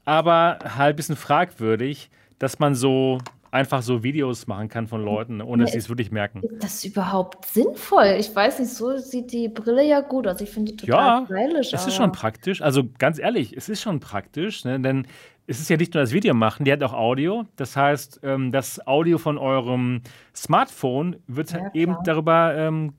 aber 0.05 0.59
halt 0.77 0.95
ein 0.95 0.97
bisschen 0.97 1.17
fragwürdig, 1.17 2.11
dass 2.39 2.59
man 2.59 2.75
so 2.75 3.19
einfach 3.53 3.83
so 3.83 4.03
Videos 4.03 4.47
machen 4.47 4.69
kann 4.69 4.87
von 4.87 5.03
Leuten, 5.03 5.41
ohne 5.41 5.65
dass 5.65 5.73
sie 5.73 5.79
es 5.79 5.89
wirklich 5.89 6.11
merken. 6.11 6.43
Ist 6.43 6.63
das 6.63 6.85
überhaupt 6.85 7.47
sinnvoll? 7.47 8.17
Ich 8.19 8.35
weiß 8.35 8.59
nicht, 8.59 8.71
so 8.71 8.99
sieht 8.99 9.33
die 9.33 9.49
Brille 9.49 9.85
ja 9.85 10.01
gut 10.01 10.27
aus. 10.27 10.41
Ich 10.41 10.51
finde 10.51 10.73
die 10.73 10.87
total 10.87 11.21
ja, 11.21 11.25
stylisch. 11.25 11.73
Es 11.73 11.87
ist 11.87 11.95
schon 11.95 12.13
praktisch. 12.13 12.61
Also 12.61 12.85
ganz 12.99 13.19
ehrlich, 13.19 13.57
es 13.57 13.69
ist 13.69 13.81
schon 13.81 14.01
praktisch, 14.01 14.65
ne? 14.65 14.79
denn 14.79 15.07
es 15.47 15.61
ist 15.61 15.71
ja 15.71 15.77
nicht 15.77 15.95
nur 15.95 16.03
das 16.03 16.13
Video 16.13 16.35
machen, 16.35 16.65
die 16.65 16.73
hat 16.73 16.83
auch 16.83 16.93
Audio. 16.93 17.45
Das 17.57 17.77
heißt, 17.77 18.21
ähm, 18.23 18.53
das 18.53 18.87
Audio 18.87 19.19
von 19.19 19.39
eurem 19.39 20.03
Smartphone 20.35 21.17
wird 21.27 21.53
ja, 21.53 21.71
eben 21.73 21.97
darüber 22.05 22.55
ähm, 22.57 22.95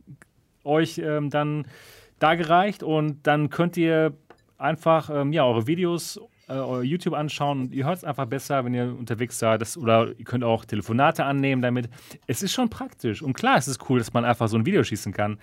euch 0.64 0.98
ähm, 0.98 1.30
dann 1.30 1.68
dargereicht 2.20 2.84
und 2.84 3.28
dann 3.28 3.50
könnt 3.50 3.78
ihr 3.78 4.14
einfach 4.58 5.10
ähm, 5.10 5.34
ja, 5.34 5.46
eure 5.46 5.68
Videos 5.68 6.20
äh, 6.50 6.82
YouTube 6.82 7.14
anschauen 7.14 7.62
und 7.62 7.74
ihr 7.74 7.86
hört 7.86 7.98
es 7.98 8.04
einfach 8.04 8.26
besser, 8.26 8.64
wenn 8.66 8.74
ihr 8.74 8.96
unterwegs 8.98 9.38
seid. 9.40 9.62
Das, 9.62 9.78
oder 9.78 10.08
ihr 10.18 10.26
könnt 10.26 10.44
auch 10.44 10.66
Telefonate 10.66 11.26
annehmen 11.26 11.62
damit. 11.62 11.90
Es 12.26 12.42
ist 12.42 12.54
schon 12.54 12.70
praktisch. 12.70 13.22
Und 13.22 13.34
klar, 13.34 13.58
es 13.58 13.68
ist 13.68 13.90
cool, 13.90 14.00
dass 14.00 14.14
man 14.14 14.26
einfach 14.26 14.48
so 14.48 14.58
ein 14.58 14.66
Video 14.66 14.84
schießen 14.84 15.14
kann. 15.14 15.38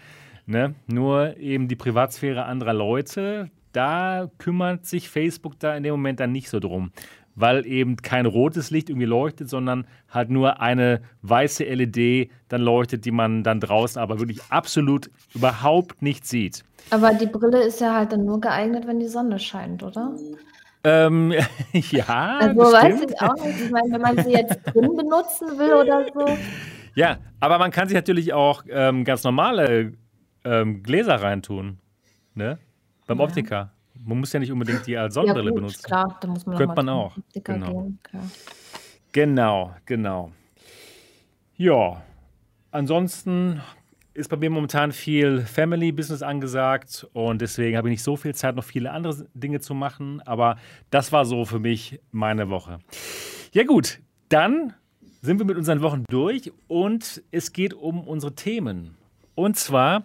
Ne? 0.46 0.74
Nur 0.86 1.36
eben 1.36 1.68
die 1.68 1.76
Privatsphäre 1.76 2.44
anderer 2.44 2.74
Leute, 2.74 3.50
da 3.74 4.30
kümmert 4.38 4.86
sich 4.86 5.08
Facebook 5.08 5.58
da 5.58 5.76
in 5.76 5.82
dem 5.82 5.92
Moment 5.92 6.20
dann 6.20 6.32
nicht 6.32 6.48
so 6.48 6.60
drum. 6.60 6.92
Weil 7.36 7.66
eben 7.66 7.96
kein 7.96 8.26
rotes 8.26 8.70
Licht 8.70 8.88
irgendwie 8.88 9.06
leuchtet, 9.06 9.50
sondern 9.50 9.86
halt 10.08 10.30
nur 10.30 10.60
eine 10.60 11.02
weiße 11.22 11.64
LED 11.64 12.30
dann 12.48 12.60
leuchtet, 12.60 13.04
die 13.04 13.10
man 13.10 13.42
dann 13.42 13.58
draußen 13.58 14.00
aber 14.00 14.20
wirklich 14.20 14.40
absolut 14.50 15.10
überhaupt 15.34 16.00
nicht 16.00 16.26
sieht. 16.26 16.64
Aber 16.90 17.12
die 17.12 17.26
Brille 17.26 17.62
ist 17.62 17.80
ja 17.80 17.94
halt 17.94 18.12
dann 18.12 18.24
nur 18.24 18.40
geeignet, 18.40 18.86
wenn 18.86 19.00
die 19.00 19.08
Sonne 19.08 19.40
scheint, 19.40 19.82
oder? 19.82 20.14
Ähm, 20.84 21.32
ja. 21.72 22.38
Also 22.38 22.60
weiß 22.60 23.00
ich 23.00 23.20
auch 23.20 23.44
nicht. 23.44 23.60
Ich 23.64 23.70
meine, 23.70 23.90
wenn 23.92 24.00
man 24.00 24.22
sie 24.22 24.30
jetzt 24.30 24.60
drin 24.66 24.94
benutzen 24.94 25.58
will 25.58 25.72
oder 25.72 26.06
so. 26.14 26.38
Ja, 26.94 27.16
aber 27.40 27.58
man 27.58 27.72
kann 27.72 27.88
sich 27.88 27.96
natürlich 27.96 28.32
auch 28.32 28.62
ähm, 28.68 29.04
ganz 29.04 29.24
normale 29.24 29.94
ähm, 30.44 30.82
Gläser 30.82 31.16
reintun. 31.16 31.78
Ne? 32.34 32.58
Beim 33.06 33.18
ja. 33.18 33.24
Optiker. 33.24 33.70
Man 34.04 34.18
muss 34.18 34.32
ja 34.32 34.40
nicht 34.40 34.50
unbedingt 34.50 34.86
die 34.86 34.96
als 34.96 35.14
Sonnenbrille 35.14 35.46
ja, 35.46 35.50
gut, 35.50 35.60
benutzen. 35.60 35.82
Klar, 35.84 36.18
da 36.20 36.28
muss 36.28 36.46
man 36.46 36.56
Könnte 36.56 36.74
man 36.74 36.88
auch. 36.88 37.16
Genau. 37.32 37.82
Gehen, 37.82 37.98
genau, 39.12 39.74
genau. 39.86 40.32
Ja, 41.56 42.02
ansonsten 42.72 43.60
ist 44.14 44.28
bei 44.28 44.36
mir 44.36 44.50
momentan 44.50 44.92
viel 44.92 45.40
Family 45.40 45.92
Business 45.92 46.22
angesagt 46.22 47.06
und 47.12 47.40
deswegen 47.40 47.76
habe 47.76 47.88
ich 47.88 47.92
nicht 47.92 48.02
so 48.02 48.16
viel 48.16 48.34
Zeit, 48.34 48.54
noch 48.54 48.64
viele 48.64 48.92
andere 48.92 49.26
Dinge 49.34 49.60
zu 49.60 49.74
machen. 49.74 50.20
Aber 50.22 50.56
das 50.90 51.12
war 51.12 51.24
so 51.24 51.44
für 51.44 51.58
mich 51.58 52.00
meine 52.12 52.48
Woche. 52.48 52.78
Ja, 53.52 53.64
gut, 53.64 54.00
dann 54.28 54.72
sind 55.20 55.38
wir 55.38 55.46
mit 55.46 55.56
unseren 55.56 55.82
Wochen 55.82 56.04
durch 56.08 56.52
und 56.68 57.22
es 57.30 57.52
geht 57.52 57.74
um 57.74 58.06
unsere 58.06 58.34
Themen. 58.34 58.96
Und 59.34 59.56
zwar 59.56 60.04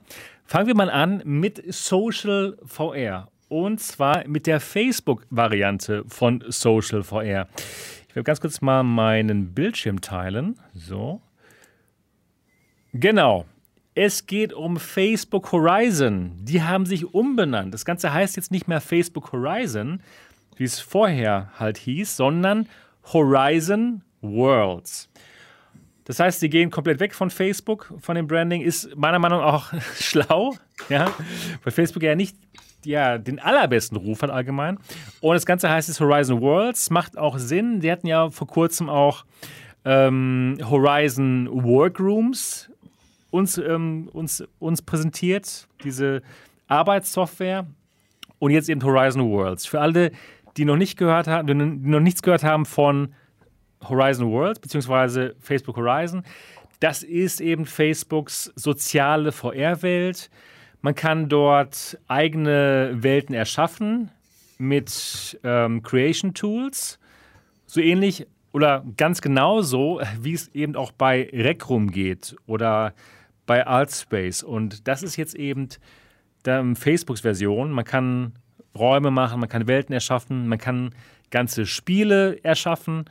fangen 0.50 0.66
wir 0.66 0.76
mal 0.76 0.90
an 0.90 1.22
mit 1.26 1.62
Social 1.72 2.58
VR. 2.66 3.28
Und 3.50 3.80
zwar 3.80 4.28
mit 4.28 4.48
der 4.48 4.60
Facebook-Variante 4.60 6.04
von 6.08 6.44
Social 6.48 7.04
VR. 7.04 7.48
Ich 8.08 8.16
will 8.16 8.24
ganz 8.24 8.42
kurz 8.42 8.60
mal 8.60 8.82
meinen 8.82 9.54
Bildschirm 9.54 10.02
teilen. 10.02 10.60
So. 10.74 11.22
Genau. 12.94 13.46
Es 13.94 14.26
geht 14.26 14.52
um 14.52 14.78
Facebook 14.78 15.52
Horizon. 15.52 16.32
Die 16.40 16.64
haben 16.64 16.88
sich 16.88 17.14
umbenannt. 17.14 17.72
Das 17.72 17.86
Ganze 17.86 18.12
heißt 18.12 18.36
jetzt 18.36 18.50
nicht 18.50 18.68
mehr 18.68 18.82
Facebook 18.82 19.32
Horizon, 19.32 20.02
wie 20.56 20.64
es 20.64 20.80
vorher 20.80 21.52
halt 21.60 21.78
hieß, 21.78 22.18
sondern 22.18 22.68
Horizon 23.14 24.02
Worlds. 24.22 25.10
Das 26.10 26.20
heißt, 26.20 26.40
sie 26.40 26.50
gehen 26.50 26.72
komplett 26.72 27.00
weg 27.00 27.14
von 27.14 27.30
Facebook, 27.30 27.94
von 28.00 28.16
dem 28.16 28.26
Branding. 28.26 28.64
Ist 28.64 28.98
meiner 28.98 29.20
Meinung 29.20 29.42
nach 29.42 29.54
auch 29.54 29.74
schlau, 30.00 30.56
ja, 30.90 31.12
weil 31.64 31.72
Facebook 31.72 32.02
ja 32.02 32.16
nicht 32.16 32.36
ja, 32.84 33.20
den 33.20 33.38
allerbesten 33.38 33.96
Ruf 33.96 34.24
hat 34.24 34.32
allgemein. 34.32 34.80
Und 35.22 35.36
das 35.36 35.46
Ganze 35.46 35.70
heißt 35.70 35.88
jetzt 35.88 36.00
Horizon 36.00 36.42
Worlds, 36.42 36.90
macht 36.90 37.16
auch 37.16 37.38
Sinn. 37.38 37.82
Die 37.82 37.92
hatten 37.92 38.08
ja 38.08 38.32
vor 38.32 38.48
kurzem 38.48 38.90
auch 38.90 39.24
ähm, 39.86 40.58
Horizon 40.68 41.48
Workrooms 41.52 42.72
uns, 43.30 43.60
ähm, 43.60 44.10
uns, 44.12 44.44
uns 44.58 44.82
präsentiert, 44.82 45.68
diese 45.84 46.24
Arbeitssoftware 46.68 47.68
und 48.40 48.50
jetzt 48.50 48.68
eben 48.68 48.84
Horizon 48.84 49.30
Worlds. 49.30 49.68
Für 49.68 49.80
alle, 49.80 50.10
die 50.58 50.66
noch 50.66 50.78
nicht 50.78 50.98
gehört 50.98 51.28
haben, 51.28 51.46
die 51.46 51.54
noch 51.54 52.00
nichts 52.00 52.24
gehört 52.24 52.44
haben 52.44 52.66
von 52.66 53.14
Horizon 53.84 54.32
Worlds 54.32 54.60
beziehungsweise 54.60 55.36
Facebook 55.40 55.78
Horizon, 55.78 56.24
das 56.80 57.04
ist 57.04 57.42
eben 57.42 57.66
Facebooks 57.66 58.52
soziale 58.56 59.32
VR-Welt. 59.32 60.30
Man 60.82 60.96
kann 60.96 61.28
dort 61.28 61.98
eigene 62.08 62.92
Welten 62.94 63.36
erschaffen 63.36 64.12
mit 64.58 65.40
ähm, 65.44 65.84
Creation 65.84 66.34
Tools, 66.34 67.00
so 67.66 67.82
ähnlich 67.82 68.28
oder 68.54 68.84
ganz 68.98 69.22
genau 69.22 69.62
so, 69.62 70.02
wie 70.22 70.34
es 70.34 70.48
eben 70.50 70.76
auch 70.76 70.92
bei 70.92 71.30
Rec 71.34 71.70
Room 71.70 71.92
geht 71.92 72.36
oder 72.46 72.94
bei 73.46 73.66
Altspace. 73.66 74.44
Und 74.44 74.88
das 74.88 75.04
ist 75.04 75.18
jetzt 75.18 75.36
eben 75.36 75.68
Facebooks 76.76 77.22
Version. 77.22 77.72
Man 77.72 77.86
kann 77.86 78.34
Räume 78.78 79.12
machen, 79.12 79.40
man 79.40 79.50
kann 79.50 79.68
Welten 79.68 79.94
erschaffen, 79.94 80.48
man 80.48 80.58
kann 80.58 80.96
ganze 81.30 81.66
Spiele 81.66 82.44
erschaffen. 82.44 83.06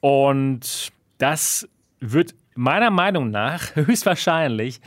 Und 0.00 0.92
das 1.18 1.68
wird 2.00 2.34
meiner 2.54 2.90
Meinung 2.90 3.30
nach 3.30 3.74
höchstwahrscheinlich 3.76 4.80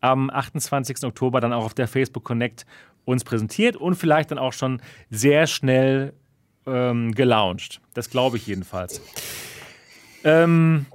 am 0.00 0.30
28. 0.30 1.04
Oktober 1.04 1.40
dann 1.40 1.52
auch 1.52 1.64
auf 1.64 1.74
der 1.74 1.88
Facebook 1.88 2.24
Connect 2.24 2.66
uns 3.04 3.24
präsentiert 3.24 3.76
und 3.76 3.94
vielleicht 3.94 4.30
dann 4.30 4.38
auch 4.38 4.52
schon 4.52 4.80
sehr 5.10 5.46
schnell 5.46 6.12
ähm, 6.66 7.12
gelauncht. 7.12 7.80
Das 7.94 8.10
glaube 8.10 8.36
ich 8.36 8.46
jedenfalls. 8.46 9.00
Ähm, 10.24 10.86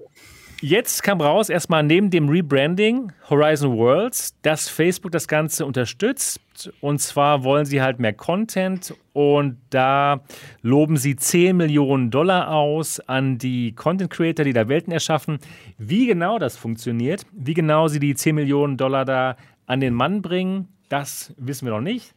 Jetzt 0.63 1.01
kam 1.01 1.21
raus, 1.21 1.49
erstmal 1.49 1.81
neben 1.81 2.11
dem 2.11 2.29
Rebranding 2.29 3.11
Horizon 3.31 3.75
Worlds, 3.75 4.35
dass 4.43 4.69
Facebook 4.69 5.11
das 5.11 5.27
Ganze 5.27 5.65
unterstützt. 5.65 6.39
Und 6.81 7.01
zwar 7.01 7.43
wollen 7.43 7.65
sie 7.65 7.81
halt 7.81 7.97
mehr 7.99 8.13
Content 8.13 8.93
und 9.11 9.57
da 9.71 10.21
loben 10.61 10.97
sie 10.97 11.15
10 11.15 11.57
Millionen 11.57 12.11
Dollar 12.11 12.51
aus 12.51 12.99
an 12.99 13.39
die 13.39 13.73
Content 13.73 14.11
Creator, 14.11 14.45
die 14.45 14.53
da 14.53 14.67
Welten 14.67 14.93
erschaffen. 14.93 15.39
Wie 15.79 16.05
genau 16.05 16.37
das 16.37 16.57
funktioniert, 16.57 17.25
wie 17.31 17.55
genau 17.55 17.87
sie 17.87 17.99
die 17.99 18.13
10 18.13 18.35
Millionen 18.35 18.77
Dollar 18.77 19.03
da 19.03 19.37
an 19.65 19.79
den 19.79 19.95
Mann 19.95 20.21
bringen, 20.21 20.67
das 20.89 21.33
wissen 21.37 21.65
wir 21.65 21.73
noch 21.73 21.81
nicht. 21.81 22.13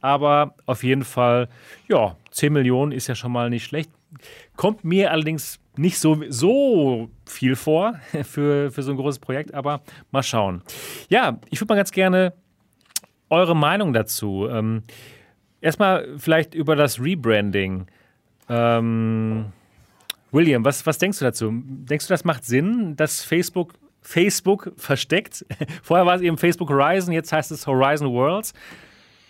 Aber 0.00 0.54
auf 0.66 0.84
jeden 0.84 1.02
Fall, 1.02 1.48
ja, 1.88 2.14
10 2.30 2.52
Millionen 2.52 2.92
ist 2.92 3.08
ja 3.08 3.16
schon 3.16 3.32
mal 3.32 3.50
nicht 3.50 3.64
schlecht. 3.64 3.90
Kommt 4.54 4.84
mir 4.84 5.10
allerdings 5.10 5.58
nicht 5.78 5.98
so, 5.98 6.22
so 6.28 7.10
viel 7.26 7.56
vor 7.56 7.94
für, 8.24 8.70
für 8.70 8.82
so 8.82 8.90
ein 8.92 8.96
großes 8.96 9.18
Projekt, 9.18 9.54
aber 9.54 9.82
mal 10.10 10.22
schauen. 10.22 10.62
Ja, 11.08 11.38
ich 11.50 11.60
würde 11.60 11.72
mal 11.72 11.76
ganz 11.76 11.92
gerne 11.92 12.34
eure 13.30 13.54
Meinung 13.54 13.92
dazu. 13.92 14.48
Ähm, 14.50 14.82
erstmal 15.60 16.18
vielleicht 16.18 16.54
über 16.54 16.76
das 16.76 17.00
Rebranding. 17.00 17.86
Ähm, 18.48 19.46
William, 20.30 20.64
was, 20.64 20.84
was 20.86 20.98
denkst 20.98 21.18
du 21.18 21.24
dazu? 21.24 21.52
Denkst 21.64 22.06
du, 22.06 22.12
das 22.12 22.24
macht 22.24 22.44
Sinn, 22.44 22.96
dass 22.96 23.24
Facebook 23.24 23.74
Facebook 24.00 24.72
versteckt? 24.76 25.44
Vorher 25.82 26.06
war 26.06 26.16
es 26.16 26.22
eben 26.22 26.38
Facebook 26.38 26.70
Horizon, 26.70 27.12
jetzt 27.12 27.32
heißt 27.32 27.50
es 27.50 27.66
Horizon 27.66 28.10
Worlds. 28.12 28.52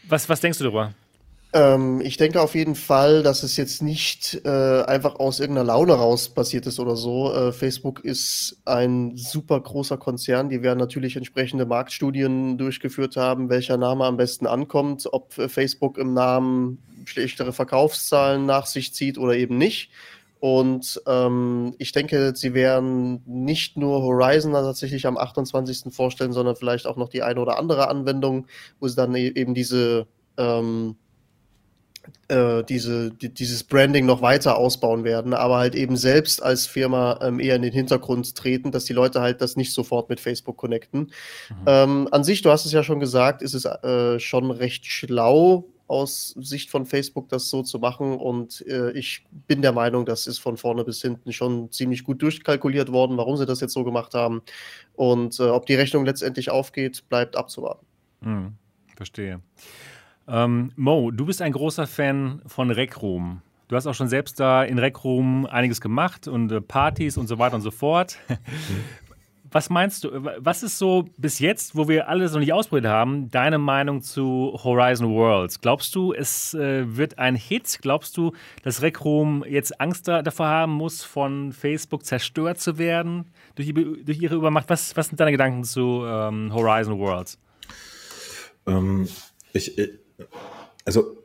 Was, 0.09 0.29
was 0.29 0.41
denkst 0.41 0.59
du 0.59 0.65
darüber? 0.65 0.93
Ähm, 1.55 2.03
ich 2.03 2.19
denke 2.19 2.43
auf 2.43 2.55
jeden 2.55 2.75
Fall, 2.75 3.23
dass 3.23 3.43
es 3.43 3.57
jetzt 3.57 3.81
nicht 3.81 4.43
äh, 4.45 4.83
einfach 4.83 5.15
aus 5.15 5.41
irgendeiner 5.41 5.67
Laune 5.67 5.95
raus 5.95 6.29
passiert 6.29 6.67
ist 6.67 6.79
oder 6.79 6.95
so. 6.95 7.33
Äh, 7.33 7.53
Facebook 7.53 8.05
ist 8.05 8.61
ein 8.67 9.17
super 9.17 9.59
großer 9.59 9.97
Konzern. 9.97 10.51
Die 10.51 10.63
werden 10.63 10.79
natürlich 10.79 11.17
entsprechende 11.17 11.65
Marktstudien 11.65 12.59
durchgeführt 12.59 13.17
haben, 13.17 13.49
welcher 13.49 13.79
Name 13.79 14.05
am 14.05 14.19
besten 14.19 14.47
ankommt, 14.47 15.09
ob 15.11 15.39
äh, 15.39 15.49
Facebook 15.49 15.97
im 15.97 16.13
Namen 16.13 16.83
schlechtere 17.07 17.55
Verkaufszahlen 17.55 18.45
nach 18.45 18.67
sich 18.67 18.93
zieht 18.93 19.17
oder 19.17 19.35
eben 19.35 19.57
nicht. 19.57 19.91
Und 20.41 21.03
ähm, 21.07 21.75
ich 21.79 21.93
denke, 21.93 22.33
sie 22.37 22.53
werden 22.53 23.23
nicht 23.27 23.77
nur 23.79 24.03
Horizon 24.03 24.53
tatsächlich 24.53 25.07
am 25.07 25.17
28. 25.17 25.93
vorstellen, 25.93 26.33
sondern 26.33 26.57
vielleicht 26.57 26.87
auch 26.87 26.97
noch 26.97 27.09
die 27.09 27.23
eine 27.23 27.41
oder 27.41 27.59
andere 27.59 27.89
Anwendung, 27.89 28.47
wo 28.79 28.87
sie 28.87 28.95
dann 28.95 29.15
e-, 29.15 29.33
eben 29.35 29.55
diese 29.55 30.07
ähm, 30.37 30.97
äh, 32.29 32.63
diese, 32.65 33.11
die, 33.11 33.33
dieses 33.33 33.65
Branding 33.65 34.07
noch 34.07 34.23
weiter 34.23 34.57
ausbauen 34.59 35.05
werden, 35.05 35.35
aber 35.35 35.59
halt 35.59 35.75
eben 35.75 35.97
selbst 35.97 36.43
als 36.43 36.67
Firma 36.67 37.19
ähm, 37.23 37.41
eher 37.41 37.57
in 37.57 37.63
den 37.63 37.73
Hintergrund 37.73 38.35
treten, 38.35 38.71
dass 38.71 38.85
die 38.85 38.93
Leute 38.93 39.21
halt 39.21 39.41
das 39.41 39.57
nicht 39.57 39.73
sofort 39.73 40.09
mit 40.09 40.21
Facebook 40.21 40.57
connecten. 40.57 41.13
Mhm. 41.51 41.57
Ähm, 41.67 42.09
an 42.11 42.25
sich, 42.25 42.43
du 42.43 42.51
hast 42.51 42.67
es 42.67 42.73
ja 42.73 42.83
schon 42.83 43.01
gesagt, 43.01 43.43
ist 43.43 43.55
es 43.55 43.65
äh, 43.65 44.19
schon 44.19 44.51
recht 44.51 44.87
schlau 44.87 45.65
aus 45.89 46.35
Sicht 46.39 46.71
von 46.71 46.87
Facebook, 46.87 47.29
das 47.29 47.49
so 47.49 47.63
zu 47.63 47.79
machen. 47.79 48.17
Und 48.17 48.65
äh, 48.67 48.93
ich 48.93 49.25
bin 49.49 49.63
der 49.63 49.73
Meinung, 49.73 50.05
das 50.05 50.27
ist 50.27 50.39
von 50.39 50.57
vorne 50.57 50.85
bis 50.85 51.01
hinten 51.01 51.33
schon 51.33 51.73
ziemlich 51.73 52.05
gut 52.05 52.23
durchkalkuliert 52.23 52.93
worden, 52.93 53.17
warum 53.17 53.37
sie 53.37 53.47
das 53.47 53.61
jetzt 53.61 53.73
so 53.73 53.85
gemacht 53.85 54.15
haben. 54.15 54.43
Und 54.95 55.41
äh, 55.41 55.45
ob 55.45 55.67
die 55.67 55.75
Rechnung 55.75 56.05
letztendlich 56.05 56.51
aufgeht, 56.51 57.09
bleibt 57.09 57.37
abzuwarten. 57.37 57.87
Hm, 58.23 58.55
verstehe. 58.97 59.41
Ähm, 60.29 60.73
Mo, 60.77 61.11
du 61.11 61.25
bist 61.25 61.41
ein 61.41 61.53
großer 61.53 61.87
Fan 61.87 62.43
von 62.47 62.71
Rec 62.71 63.01
Room. 63.01 63.41
Du 63.69 63.77
hast 63.77 63.87
auch 63.87 63.95
schon 63.95 64.09
selbst 64.09 64.39
da 64.39 64.63
in 64.63 64.79
Rec 64.79 65.03
Room 65.03 65.47
einiges 65.47 65.81
gemacht 65.81 66.29
und 66.29 66.53
äh, 66.53 66.61
Partys 66.61 67.17
und 67.17 67.27
so 67.27 67.39
weiter 67.39 67.57
und 67.57 67.63
so 67.63 67.71
fort. 67.71 68.19
Was 69.51 69.71
meinst 69.71 70.05
du, 70.05 70.11
was 70.41 70.63
ist 70.63 70.77
so 70.77 71.09
bis 71.17 71.39
jetzt, 71.39 71.75
wo 71.75 71.89
wir 71.89 72.11
alles 72.11 72.33
noch 72.33 72.41
nicht 72.41 72.53
ausprobiert 72.53 72.93
haben, 72.93 73.31
deine 73.31 73.57
Meinung 73.57 74.03
zu 74.03 74.53
Horizon 74.63 75.09
Worlds? 75.09 75.63
Glaubst 75.63 75.95
du, 75.95 76.13
es 76.13 76.53
äh, 76.53 76.85
wird 76.99 77.19
ein 77.19 77.35
Hit? 77.35 77.79
Glaubst 77.81 78.19
du, 78.19 78.33
dass 78.63 78.83
Rec 78.83 79.03
Room 79.03 79.43
jetzt 79.49 79.81
Angst 79.81 80.07
da, 80.07 80.21
davor 80.21 80.49
haben 80.49 80.73
muss, 80.73 81.03
von 81.03 81.55
Facebook 81.55 82.05
zerstört 82.05 82.61
zu 82.61 82.77
werden 82.77 83.33
durch, 83.55 83.73
durch 83.73 84.21
ihre 84.21 84.35
Übermacht? 84.35 84.69
Was, 84.69 84.95
was 84.99 85.09
sind 85.09 85.19
deine 85.19 85.33
Gedanken 85.33 85.65
zu 85.65 86.03
ähm, 86.05 86.53
Horizon 86.53 86.99
Worlds? 86.99 87.39
Ähm, 88.67 89.09
ich, 89.55 89.79
ich, 89.79 89.93
also 90.85 91.17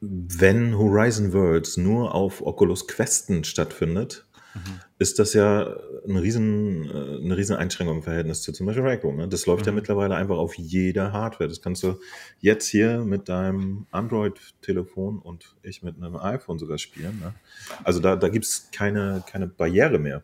wenn 0.00 0.78
Horizon 0.78 1.32
Worlds 1.32 1.76
nur 1.76 2.14
auf 2.14 2.44
Oculus 2.44 2.86
Questen 2.86 3.42
stattfindet, 3.42 4.26
mhm. 4.54 4.80
ist 4.98 5.18
das 5.18 5.34
ja 5.34 5.76
eine 6.08 6.22
riesen, 6.22 6.84
äh, 6.88 7.24
eine 7.24 7.36
riesen 7.36 7.56
Einschränkung 7.56 7.96
im 7.96 8.02
Verhältnis 8.02 8.42
zu 8.42 8.52
zum 8.52 8.66
Beispiel 8.66 8.84
Raccoon. 8.84 9.16
Ne? 9.16 9.28
Das 9.28 9.46
läuft 9.46 9.62
mhm. 9.62 9.70
ja 9.70 9.72
mittlerweile 9.72 10.14
einfach 10.14 10.36
auf 10.36 10.54
jeder 10.54 11.12
Hardware. 11.12 11.48
Das 11.48 11.60
kannst 11.60 11.82
du 11.82 11.98
jetzt 12.38 12.68
hier 12.68 12.98
mit 13.04 13.28
deinem 13.28 13.86
Android-Telefon 13.90 15.18
und 15.18 15.56
ich 15.62 15.82
mit 15.82 15.96
einem 15.96 16.16
iPhone 16.16 16.58
sogar 16.58 16.78
spielen. 16.78 17.18
Ne? 17.18 17.34
Also 17.82 18.00
da, 18.00 18.14
da 18.14 18.28
gibt 18.28 18.44
es 18.44 18.68
keine, 18.70 19.24
keine 19.26 19.48
Barriere 19.48 19.98
mehr. 19.98 20.22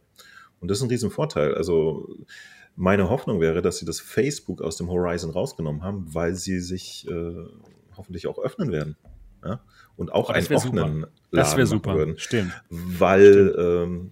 Und 0.60 0.68
das 0.68 0.78
ist 0.78 0.84
ein 0.84 0.90
riesen 0.90 1.10
Vorteil. 1.10 1.54
Also 1.54 2.08
meine 2.76 3.08
Hoffnung 3.08 3.40
wäre, 3.40 3.62
dass 3.62 3.78
sie 3.78 3.86
das 3.86 4.00
Facebook 4.00 4.60
aus 4.60 4.76
dem 4.76 4.88
Horizon 4.88 5.30
rausgenommen 5.30 5.82
haben, 5.82 6.12
weil 6.12 6.34
sie 6.34 6.60
sich 6.60 7.06
äh, 7.08 7.34
hoffentlich 7.96 8.26
auch 8.26 8.38
öffnen 8.38 8.72
werden. 8.72 8.96
Ja? 9.44 9.60
Und 9.96 10.12
auch 10.12 10.30
oh, 10.30 10.32
einen 10.32 10.46
offenen 10.52 11.00
super. 11.00 11.08
Das 11.30 11.56
wäre 11.56 11.66
super. 11.66 11.94
Würden. 11.94 12.18
Stimmt. 12.18 12.52
Weil, 12.68 13.50
Stimmt. 13.52 13.58
Ähm, 13.58 14.10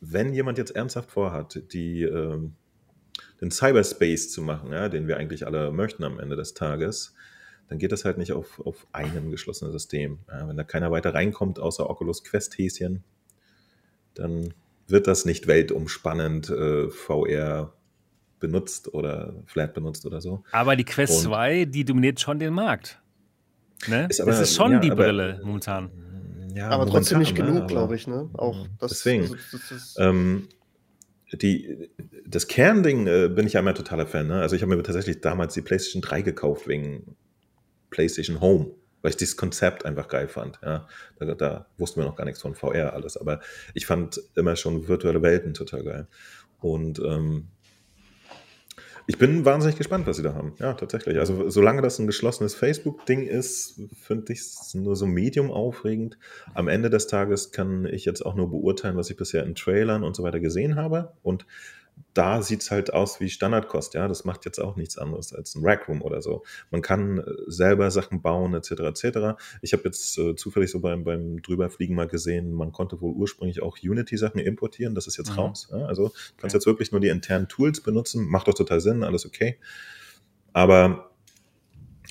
wenn 0.00 0.32
jemand 0.34 0.58
jetzt 0.58 0.76
ernsthaft 0.76 1.10
vorhat, 1.10 1.72
die, 1.72 2.02
ähm, 2.02 2.54
den 3.40 3.50
Cyberspace 3.50 4.30
zu 4.30 4.42
machen, 4.42 4.72
ja, 4.72 4.88
den 4.88 5.08
wir 5.08 5.16
eigentlich 5.16 5.46
alle 5.46 5.70
möchten 5.72 6.04
am 6.04 6.20
Ende 6.20 6.36
des 6.36 6.54
Tages, 6.54 7.14
dann 7.68 7.78
geht 7.78 7.92
das 7.92 8.04
halt 8.04 8.18
nicht 8.18 8.32
auf, 8.32 8.60
auf 8.64 8.86
einem 8.92 9.30
geschlossenen 9.30 9.72
System. 9.72 10.20
Ja, 10.28 10.48
wenn 10.48 10.56
da 10.56 10.64
keiner 10.64 10.90
weiter 10.90 11.14
reinkommt, 11.14 11.58
außer 11.58 11.88
Oculus 11.88 12.24
Quest-Häschen, 12.24 13.02
dann 14.14 14.54
wird 14.86 15.06
das 15.06 15.24
nicht 15.24 15.46
weltumspannend 15.46 16.48
äh, 16.48 16.90
VR 16.90 17.74
benutzt 18.40 18.92
oder 18.94 19.34
Flat 19.46 19.74
benutzt 19.74 20.06
oder 20.06 20.20
so. 20.20 20.42
Aber 20.52 20.76
die 20.76 20.84
Quest 20.84 21.16
Und 21.18 21.32
2, 21.32 21.64
die 21.66 21.84
dominiert 21.84 22.20
schon 22.20 22.38
den 22.38 22.54
Markt. 22.54 23.00
Ne? 23.86 24.06
Ist 24.08 24.20
aber, 24.20 24.32
das 24.32 24.40
ist 24.40 24.56
schon 24.56 24.72
ja, 24.72 24.78
die 24.80 24.90
Brille 24.90 25.34
aber, 25.34 25.46
momentan. 25.46 25.90
Ja, 26.54 26.70
aber 26.70 26.86
trotzdem 26.86 27.18
nicht 27.18 27.34
genug, 27.34 27.54
ne? 27.54 27.66
glaube 27.66 27.94
ich. 27.94 28.06
Ne? 28.06 28.28
Auch 28.34 28.66
das, 28.78 28.90
deswegen. 28.90 29.22
Also, 29.22 29.36
das, 29.52 29.68
das 29.68 29.96
ähm, 29.98 30.48
die, 31.32 31.90
das 32.26 32.48
Kernding 32.48 33.06
äh, 33.06 33.28
bin 33.28 33.46
ich 33.46 33.52
ja 33.52 33.60
immer 33.60 33.74
totaler 33.74 34.06
Fan. 34.06 34.26
Ne? 34.26 34.40
Also 34.40 34.56
ich 34.56 34.62
habe 34.62 34.74
mir 34.74 34.82
tatsächlich 34.82 35.20
damals 35.20 35.54
die 35.54 35.62
PlayStation 35.62 36.02
3 36.02 36.22
gekauft 36.22 36.66
wegen 36.66 37.16
PlayStation 37.90 38.40
Home, 38.40 38.70
weil 39.02 39.10
ich 39.10 39.16
dieses 39.16 39.36
Konzept 39.36 39.84
einfach 39.84 40.08
geil 40.08 40.28
fand. 40.28 40.58
Ja? 40.62 40.88
Da, 41.18 41.34
da 41.34 41.66
wussten 41.76 42.00
wir 42.00 42.06
noch 42.06 42.16
gar 42.16 42.24
nichts 42.24 42.40
von 42.40 42.54
VR 42.54 42.94
alles, 42.94 43.16
aber 43.16 43.40
ich 43.74 43.86
fand 43.86 44.20
immer 44.34 44.56
schon 44.56 44.88
virtuelle 44.88 45.22
Welten 45.22 45.54
total 45.54 45.84
geil. 45.84 46.08
Und 46.60 46.98
ähm, 46.98 47.48
ich 49.08 49.16
bin 49.16 49.46
wahnsinnig 49.46 49.78
gespannt, 49.78 50.06
was 50.06 50.18
sie 50.18 50.22
da 50.22 50.34
haben. 50.34 50.52
Ja, 50.58 50.74
tatsächlich. 50.74 51.18
Also, 51.18 51.48
solange 51.48 51.80
das 51.80 51.98
ein 51.98 52.06
geschlossenes 52.06 52.54
Facebook-Ding 52.54 53.26
ist, 53.26 53.80
finde 54.02 54.34
ich 54.34 54.40
es 54.40 54.74
nur 54.74 54.96
so 54.96 55.06
medium 55.06 55.50
aufregend. 55.50 56.18
Am 56.52 56.68
Ende 56.68 56.90
des 56.90 57.06
Tages 57.06 57.50
kann 57.50 57.86
ich 57.86 58.04
jetzt 58.04 58.20
auch 58.20 58.34
nur 58.34 58.50
beurteilen, 58.50 58.98
was 58.98 59.08
ich 59.08 59.16
bisher 59.16 59.44
in 59.44 59.54
Trailern 59.54 60.04
und 60.04 60.14
so 60.14 60.24
weiter 60.24 60.40
gesehen 60.40 60.76
habe. 60.76 61.14
Und 61.22 61.46
da 62.14 62.42
sieht 62.42 62.62
es 62.62 62.70
halt 62.70 62.92
aus 62.92 63.20
wie 63.20 63.30
Standardkost, 63.30 63.94
ja. 63.94 64.08
Das 64.08 64.24
macht 64.24 64.44
jetzt 64.44 64.58
auch 64.58 64.76
nichts 64.76 64.98
anderes 64.98 65.32
als 65.32 65.54
ein 65.54 65.64
Rackroom 65.64 66.02
oder 66.02 66.22
so. 66.22 66.44
Man 66.70 66.82
kann 66.82 67.18
äh, 67.18 67.24
selber 67.46 67.90
Sachen 67.90 68.22
bauen, 68.22 68.54
etc. 68.54 68.70
etc. 68.70 69.40
Ich 69.62 69.72
habe 69.72 69.84
jetzt 69.84 70.18
äh, 70.18 70.34
zufällig 70.34 70.70
so 70.70 70.80
beim, 70.80 71.04
beim 71.04 71.42
Drüberfliegen 71.42 71.94
mal 71.94 72.08
gesehen, 72.08 72.52
man 72.52 72.72
konnte 72.72 73.00
wohl 73.00 73.12
ursprünglich 73.12 73.62
auch 73.62 73.78
Unity-Sachen 73.82 74.40
importieren, 74.40 74.94
das 74.94 75.06
ist 75.06 75.16
jetzt 75.16 75.32
mhm. 75.32 75.38
raus. 75.38 75.68
Ja? 75.70 75.86
Also 75.86 76.08
du 76.08 76.12
kannst 76.36 76.54
okay. 76.54 76.56
jetzt 76.56 76.66
wirklich 76.66 76.92
nur 76.92 77.00
die 77.00 77.08
internen 77.08 77.48
Tools 77.48 77.80
benutzen, 77.80 78.26
macht 78.28 78.48
doch 78.48 78.54
total 78.54 78.80
Sinn, 78.80 79.04
alles 79.04 79.26
okay. 79.26 79.58
Aber 80.52 81.10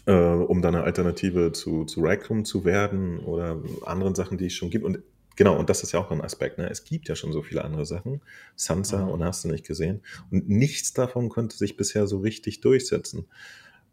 äh, 0.06 0.14
um 0.14 0.62
dann 0.62 0.76
eine 0.76 0.84
Alternative 0.86 1.52
zu, 1.52 1.86
zu 1.86 2.02
Rackroom 2.02 2.46
zu 2.46 2.66
werden 2.66 3.20
oder 3.20 3.62
anderen 3.86 4.16
Sachen, 4.16 4.38
die 4.38 4.46
es 4.46 4.54
schon 4.54 4.70
gibt. 4.70 4.86
Und 4.86 5.00
Genau, 5.38 5.56
und 5.56 5.70
das 5.70 5.84
ist 5.84 5.94
ja 5.94 6.00
auch 6.00 6.12
ein 6.12 6.22
Aspekt. 6.22 6.58
Ne? 6.58 6.68
Es 6.70 6.84
gibt 6.84 7.08
ja 7.08 7.16
schon 7.16 7.32
so 7.32 7.44
viele 7.44 7.64
andere 7.64 7.86
Sachen. 7.86 8.22
Sansa 8.56 9.06
mhm. 9.06 9.12
und 9.12 9.24
hast 9.24 9.46
du 9.46 9.50
nicht 9.50 9.66
gesehen. 9.66 10.02
Und 10.32 10.50
nichts 10.50 10.94
davon 10.94 11.30
konnte 11.30 11.56
sich 11.56 11.78
bisher 11.78 12.08
so 12.08 12.18
richtig 12.20 12.60
durchsetzen. 12.60 13.28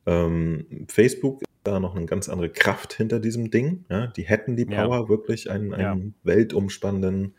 Ähm, 0.06 0.86
Facebook 0.88 1.42
da 1.62 1.80
noch 1.80 1.94
eine 1.94 2.06
ganz 2.06 2.28
andere 2.28 2.50
Kraft 2.50 2.94
hinter 2.94 3.20
diesem 3.20 3.50
Ding. 3.50 3.84
Ja? 3.90 4.06
Die 4.06 4.22
hätten 4.22 4.56
die 4.56 4.64
Power, 4.64 5.02
ja. 5.02 5.08
wirklich 5.08 5.50
einen, 5.50 5.74
einen 5.74 6.06
ja. 6.06 6.12
weltumspannenden 6.24 7.34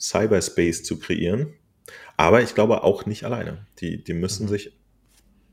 Cyberspace 0.00 0.82
zu 0.82 0.98
kreieren. 0.98 1.52
Aber 2.16 2.40
ich 2.42 2.54
glaube 2.54 2.82
auch 2.82 3.04
nicht 3.04 3.24
alleine. 3.24 3.66
Die, 3.80 4.02
die 4.02 4.14
müssen 4.14 4.46
mhm. 4.46 4.50
sich 4.50 4.80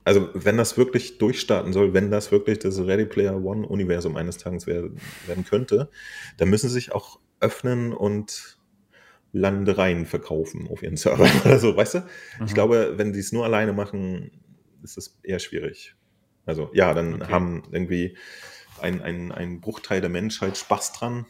also 0.06 0.30
wenn 0.34 0.56
das 0.56 0.78
wirklich 0.78 1.17
durchstarten 1.17 1.74
soll, 1.74 1.93
wenn 1.93 2.10
das 2.10 2.32
wirklich 2.32 2.60
das 2.60 2.80
Ready 2.80 3.06
Player 3.06 3.43
One 3.43 3.67
Universum 3.67 4.15
eines 4.15 4.38
Tages 4.38 4.65
werden, 4.65 5.02
werden 5.26 5.43
könnte, 5.43 5.89
dann 6.38 6.50
müssen 6.50 6.70
sie 6.70 6.76
sich 6.76 6.93
auch 6.93 7.20
öffnen 7.39 7.93
und 7.93 8.58
Landereien 9.34 10.06
verkaufen 10.06 10.67
auf 10.69 10.84
ihren 10.84 10.97
Servern 10.97 11.32
oder 11.45 11.60
so, 11.60 11.76
weißt 11.76 11.95
du? 11.95 12.00
Mhm. 12.00 12.45
Ich 12.45 12.54
glaube, 12.54 12.93
wenn 12.97 13.13
sie 13.13 13.19
es 13.19 13.32
nur 13.32 13.45
alleine 13.45 13.73
machen, 13.73 14.32
ist 14.84 14.97
das 14.97 15.19
eher 15.23 15.39
schwierig. 15.39 15.95
Also 16.45 16.69
ja, 16.73 16.93
dann 16.93 17.15
okay. 17.15 17.32
haben 17.32 17.63
irgendwie 17.71 18.17
ein, 18.82 19.02
ein, 19.02 19.32
ein 19.32 19.60
Bruchteil 19.60 20.02
der 20.02 20.10
Menschheit 20.10 20.58
Spaß 20.58 20.93
dran 20.93 21.26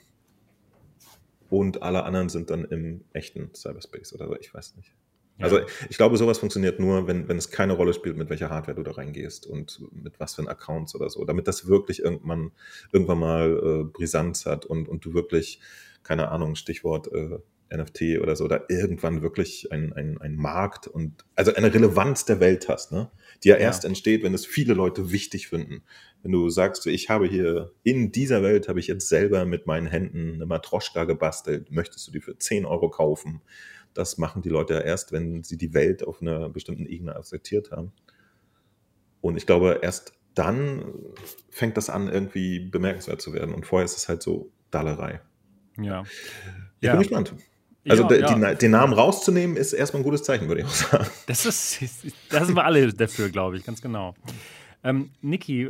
und 1.50 1.82
alle 1.82 2.04
anderen 2.04 2.30
sind 2.30 2.50
dann 2.50 2.66
im 2.66 3.04
echten 3.14 3.54
Cyberspace 3.56 4.14
oder 4.14 4.28
so, 4.28 4.36
ich 4.36 4.54
weiß 4.54 4.76
nicht. 4.76 4.94
Ja. 5.38 5.46
Also 5.46 5.60
ich 5.90 5.98
glaube, 5.98 6.18
sowas 6.18 6.40
funktioniert 6.40 6.80
nur, 6.80 7.08
wenn, 7.08 7.28
wenn 7.28 7.38
es 7.38 7.52
keine 7.52 7.74
Rolle 7.74 7.94
spielt, 7.94 8.18
mit 8.18 8.30
welcher 8.30 8.50
Hardware 8.50 8.76
du 8.76 8.84
da 8.84 8.92
reingehst 8.92 9.46
und 9.46 9.82
mit 9.92 10.20
was 10.20 10.36
für 10.36 10.42
ein 10.42 10.48
Accounts 10.48 10.96
oder 10.96 11.10
so, 11.10 11.26
damit 11.26 11.48
das 11.48 11.68
wirklich 11.68 12.02
irgendwann, 12.02 12.52
irgendwann 12.92 13.20
mal 13.20 13.52
äh, 13.52 13.84
Brisanz 13.84 14.46
hat 14.46 14.66
und, 14.66 14.90
und 14.90 15.06
du 15.06 15.14
wirklich 15.14 15.62
keine 16.08 16.30
Ahnung, 16.30 16.56
Stichwort 16.56 17.12
äh, 17.12 17.40
NFT 17.76 18.20
oder 18.22 18.38
so, 18.38 18.48
da 18.48 18.62
irgendwann 18.70 19.22
wirklich 19.22 19.72
ein, 19.74 19.92
ein, 19.92 20.18
ein 20.22 20.38
Markt 20.38 20.88
und 20.88 21.26
also 21.36 21.54
eine 21.54 21.74
Relevanz 21.74 22.24
der 22.24 22.40
Welt 22.40 22.70
hast, 22.70 22.94
ne? 22.94 23.12
die 23.44 23.50
ja, 23.50 23.56
ja 23.56 23.62
erst 23.62 23.84
entsteht, 23.84 24.24
wenn 24.24 24.34
es 24.34 24.46
viele 24.46 24.74
Leute 24.74 25.12
wichtig 25.12 25.50
finden. 25.50 25.84
Wenn 26.24 26.32
du 26.32 26.50
sagst, 26.50 26.88
ich 26.88 27.10
habe 27.10 27.28
hier 27.28 27.74
in 27.84 28.14
dieser 28.14 28.42
Welt 28.42 28.70
habe 28.70 28.80
ich 28.80 28.88
jetzt 28.88 29.10
selber 29.10 29.46
mit 29.46 29.68
meinen 29.68 29.88
Händen 29.88 30.36
eine 30.36 30.46
Matroschka 30.46 31.04
gebastelt, 31.04 31.70
möchtest 31.72 32.08
du 32.08 32.12
die 32.12 32.22
für 32.22 32.38
10 32.38 32.66
Euro 32.66 32.90
kaufen? 32.90 33.42
Das 33.94 34.18
machen 34.18 34.42
die 34.42 34.50
Leute 34.50 34.76
ja 34.76 34.80
erst, 34.80 35.12
wenn 35.12 35.44
sie 35.44 35.58
die 35.58 35.74
Welt 35.74 36.08
auf 36.08 36.22
einer 36.22 36.50
bestimmten 36.50 36.86
Ebene 36.86 37.18
akzeptiert 37.18 37.72
haben. 37.72 37.92
Und 39.20 39.36
ich 39.36 39.46
glaube, 39.46 39.80
erst 39.82 40.14
dann 40.36 40.94
fängt 41.50 41.76
das 41.76 41.90
an, 41.90 42.08
irgendwie 42.08 42.60
bemerkenswert 42.60 43.22
zu 43.22 43.34
werden. 43.34 43.54
Und 43.54 43.66
vorher 43.66 43.86
ist 43.86 43.98
es 43.98 44.08
halt 44.08 44.22
so 44.22 44.52
Dallerei. 44.70 45.22
Ja. 45.78 46.04
Ich 46.80 46.88
ja. 46.88 46.92
bin 46.94 47.02
gespannt. 47.02 47.34
Also 47.90 48.04
ja, 48.04 48.10
de, 48.10 48.22
ja. 48.22 48.54
Die, 48.54 48.58
den 48.58 48.72
Namen 48.72 48.94
rauszunehmen, 48.94 49.56
ist 49.56 49.74
erstmal 49.74 50.02
ein 50.02 50.04
gutes 50.04 50.24
Zeichen, 50.24 50.48
würde 50.48 50.62
ich 50.62 50.68
auch 50.68 50.72
sagen. 50.72 51.08
Das 51.26 51.46
ist, 51.46 51.80
da 52.30 52.44
sind 52.44 52.56
wir 52.56 52.66
alle 52.66 52.92
dafür, 52.94 53.30
glaube 53.30 53.58
ich, 53.58 53.66
ganz 53.66 53.82
genau. 53.82 54.14
Ähm, 54.84 55.12
Niki, 55.22 55.70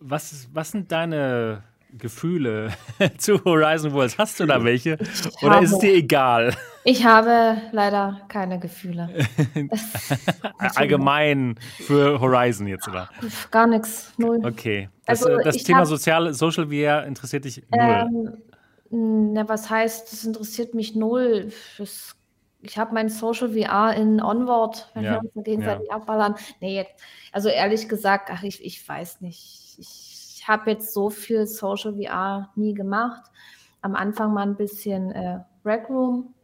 was, 0.00 0.48
was 0.52 0.70
sind 0.70 0.90
deine 0.92 1.62
Gefühle 1.98 2.70
zu 3.18 3.44
Horizon 3.44 3.92
Worlds? 3.92 4.18
Hast 4.18 4.40
du 4.40 4.46
da 4.46 4.62
welche? 4.62 4.98
Oder 5.42 5.60
ist 5.62 5.72
es 5.72 5.78
dir 5.78 5.94
egal? 5.94 6.54
Ich 6.84 7.04
habe 7.04 7.56
leider 7.72 8.20
keine 8.28 8.58
Gefühle. 8.58 9.10
Allgemein 10.58 11.56
für 11.78 12.20
Horizon 12.20 12.66
jetzt, 12.66 12.88
oder? 12.88 13.08
Gar 13.50 13.66
nichts, 13.66 14.12
null. 14.18 14.40
Okay. 14.44 14.88
Das, 15.04 15.24
also, 15.24 15.42
das 15.42 15.62
Thema 15.62 15.80
hab, 15.80 15.86
Sozial, 15.86 16.32
Social 16.32 16.66
VR 16.66 17.06
interessiert 17.06 17.44
dich 17.44 17.62
null? 17.70 17.80
Ähm, 17.80 18.32
na, 18.90 19.48
was 19.48 19.70
heißt, 19.70 20.12
das 20.12 20.24
interessiert 20.24 20.74
mich 20.74 20.94
null? 20.94 21.52
Das, 21.78 22.16
ich 22.62 22.78
habe 22.78 22.94
mein 22.94 23.08
Social 23.08 23.50
VR 23.50 23.94
in 23.94 24.20
Onward, 24.22 24.90
wenn 24.94 25.04
ja, 25.04 25.12
wir 25.12 25.20
uns 25.20 25.44
gegenseitig 25.44 25.88
ja. 25.88 25.96
abballern. 25.96 26.34
Nee, 26.60 26.74
jetzt, 26.74 26.94
also 27.32 27.48
ehrlich 27.48 27.88
gesagt, 27.88 28.30
ach, 28.32 28.42
ich, 28.42 28.64
ich 28.64 28.86
weiß 28.86 29.20
nicht. 29.20 29.76
Ich 29.78 30.44
habe 30.46 30.70
jetzt 30.70 30.92
so 30.92 31.10
viel 31.10 31.46
Social 31.46 31.94
VR 31.94 32.50
nie 32.56 32.74
gemacht. 32.74 33.30
Am 33.82 33.94
Anfang 33.94 34.32
mal 34.32 34.42
ein 34.42 34.56
bisschen 34.56 35.12
äh, 35.12 35.40
Rec 35.64 35.88
Room, 35.88 36.34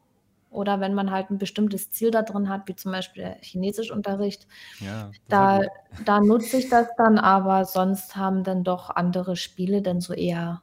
oder 0.53 0.81
wenn 0.81 0.95
man 0.95 1.11
halt 1.11 1.31
ein 1.31 1.39
bestimmtes 1.39 1.91
Ziel 1.91 2.11
da 2.11 2.23
drin 2.23 2.49
hat, 2.49 2.69
wie 2.69 2.77
zum 2.77 2.93
Beispiel 2.93 3.37
Chinesischunterricht, 3.41 4.47
ja, 4.81 5.11
da, 5.29 5.63
da 6.05 6.21
nutze 6.21 6.59
ich 6.59 6.69
das 6.69 6.89
dann, 6.97 7.19
aber 7.19 7.65
sonst 7.65 8.17
haben 8.17 8.45
dann 8.45 8.63
doch 8.63 8.91
andere 8.91 9.37
Spiele 9.37 9.83
dann 9.83 10.01
so 10.01 10.13
eher 10.13 10.63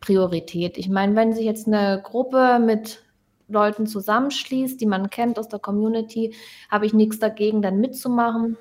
Priorität. 0.00 0.78
Ich 0.78 0.88
meine, 0.88 1.16
wenn 1.16 1.32
sich 1.32 1.44
jetzt 1.44 1.66
eine 1.66 2.00
Gruppe 2.02 2.58
mit 2.58 3.02
Leuten 3.48 3.86
zusammenschließt, 3.86 4.80
die 4.80 4.86
man 4.86 5.10
kennt 5.10 5.38
aus 5.38 5.48
der 5.48 5.58
Community, 5.58 6.34
habe 6.70 6.86
ich 6.86 6.92
nichts 6.92 7.18
dagegen, 7.18 7.62
dann 7.62 7.80
mitzumachen. 7.80 8.56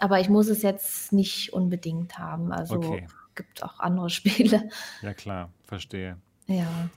Aber 0.00 0.20
ich 0.20 0.28
muss 0.28 0.48
es 0.48 0.62
jetzt 0.62 1.12
nicht 1.12 1.52
unbedingt 1.52 2.18
haben. 2.18 2.52
Also 2.52 2.76
okay. 2.76 3.06
gibt 3.34 3.62
auch 3.62 3.78
andere 3.80 4.10
Spiele. 4.10 4.68
Ja, 5.02 5.14
klar, 5.14 5.50
verstehe. 5.64 6.16
Ja. 6.46 6.88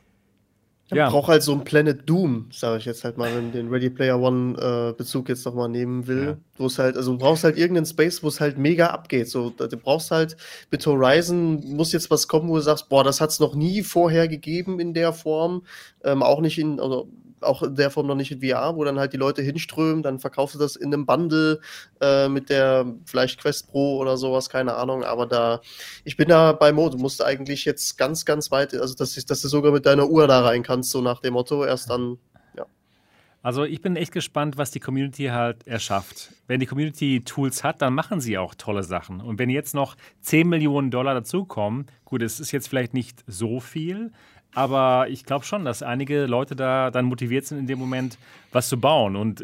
Ja. 0.92 1.10
braucht 1.10 1.28
halt 1.28 1.44
so 1.44 1.54
ein 1.54 1.64
Planet 1.64 2.10
Doom, 2.10 2.48
sage 2.52 2.80
ich 2.80 2.86
jetzt 2.86 3.04
halt 3.04 3.18
mal, 3.18 3.36
wenn 3.36 3.52
den 3.52 3.70
Ready 3.70 3.90
Player 3.90 4.20
One 4.20 4.58
äh, 4.58 4.94
Bezug 4.98 5.30
jetzt 5.30 5.46
nochmal 5.46 5.70
nehmen 5.70 6.08
will. 6.08 6.26
Ja. 6.26 6.38
Wo 6.58 6.66
es 6.66 6.80
halt, 6.80 6.98
also 6.98 7.12
du 7.12 7.18
brauchst 7.20 7.44
halt 7.44 7.58
irgendeinen 7.58 7.86
Space, 7.86 8.24
wo 8.24 8.28
es 8.28 8.40
halt 8.40 8.58
mega 8.58 8.88
abgeht. 8.88 9.30
So, 9.30 9.52
du 9.52 9.78
brauchst 9.78 10.12
halt 10.12 10.36
mit 10.72 10.86
Horizon 10.86 11.64
muss 11.76 11.92
jetzt 11.92 12.10
was 12.10 12.28
kommen, 12.28 12.50
wo 12.50 12.56
du 12.56 12.62
sagst, 12.62 12.90
boah, 12.90 13.04
das 13.04 13.22
hat 13.22 13.30
es 13.30 13.40
noch 13.40 13.56
nie 13.56 13.84
vorher 13.84 14.28
gegeben 14.28 14.80
in 14.80 14.94
der 14.94 15.14
Form. 15.14 15.64
Ähm, 16.04 16.24
auch 16.24 16.42
nicht 16.42 16.58
in, 16.58 16.80
also 16.80 17.10
auch 17.42 17.64
in 17.64 17.76
der 17.76 17.90
Form 17.90 18.08
noch 18.08 18.16
nicht 18.16 18.32
in 18.32 18.42
VR, 18.42 18.76
wo 18.76 18.84
dann 18.84 19.00
halt 19.00 19.14
die 19.14 19.18
Leute 19.18 19.42
hinströmen, 19.42 20.04
dann 20.04 20.20
verkaufst 20.20 20.56
du 20.56 20.60
das 20.60 20.76
in 20.76 20.94
einem 20.94 21.06
Bundle 21.06 21.60
äh, 22.02 22.28
mit 22.28 22.50
der 22.50 22.86
vielleicht 23.06 23.42
Quest 23.42 23.70
Pro 23.70 23.98
oder 23.98 24.18
sowas, 24.18 24.50
keine 24.50 24.76
Ahnung, 24.76 25.04
aber 25.04 25.26
da, 25.26 25.62
ich 26.04 26.18
bin 26.18 26.28
da 26.28 26.54
bei 26.54 26.72
Mo, 26.72 26.90
du 26.90 26.98
musst 26.98 27.24
eigentlich 27.24 27.66
jetzt 27.66 27.98
ganz, 27.98 28.26
ganz 28.26 28.52
weit, 28.52 28.74
also 28.74 28.96
dass, 28.96 29.14
dass 29.14 29.42
du 29.42 29.48
sogar 29.48 29.72
mit 29.72 29.86
deiner 29.86 30.08
Uhr 30.08 30.28
da 30.28 30.42
rein 30.42 30.64
kannst, 30.64 30.92
so 30.92 31.02
nach 31.02 31.20
dem 31.20 31.34
Motto, 31.34 31.66
erst 31.66 31.90
dann, 31.90 32.18
ja. 32.56 32.66
Also 33.42 33.64
ich 33.64 33.82
bin 33.82 33.96
echt 33.96 34.12
gespannt, 34.12 34.58
was 34.58 34.72
die 34.72 34.80
Community 34.80 35.26
halt 35.28 35.66
erschafft. 35.66 36.32
Wenn 36.48 36.60
die 36.60 36.66
Community 36.66 37.22
Tools 37.24 37.64
hat, 37.64 37.82
dann 37.82 37.94
machen 37.94 38.20
sie 38.20 38.38
auch 38.38 38.54
tolle 38.56 38.84
Sachen. 38.84 39.22
Und 39.22 39.40
wenn 39.40 39.50
jetzt 39.50 39.74
noch 39.74 39.96
10 40.22 40.50
Millionen 40.50 40.92
Dollar 40.92 41.14
dazukommen, 41.14 41.86
gut, 42.04 42.22
es 42.22 42.40
ist 42.40 42.52
jetzt 42.52 42.68
vielleicht 42.68 42.94
nicht 42.94 43.24
so 43.28 43.60
viel, 43.60 44.12
aber 44.54 45.08
ich 45.10 45.26
glaube 45.26 45.46
schon, 45.46 45.66
dass 45.66 45.84
einige 45.84 46.26
Leute 46.26 46.56
da 46.56 46.92
dann 46.92 47.06
motiviert 47.06 47.46
sind, 47.46 47.60
in 47.60 47.68
dem 47.68 47.80
Moment 47.80 48.18
was 48.52 48.70
zu 48.70 48.80
bauen. 48.80 49.16
Und 49.16 49.44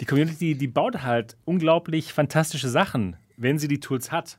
die 0.00 0.04
Community, 0.04 0.54
die 0.54 0.66
baut 0.66 1.02
halt 1.02 1.36
unglaublich 1.44 2.12
fantastische 2.12 2.68
Sachen, 2.68 3.16
wenn 3.36 3.58
sie 3.58 3.68
die 3.68 3.80
Tools 3.80 4.10
hat. 4.10 4.38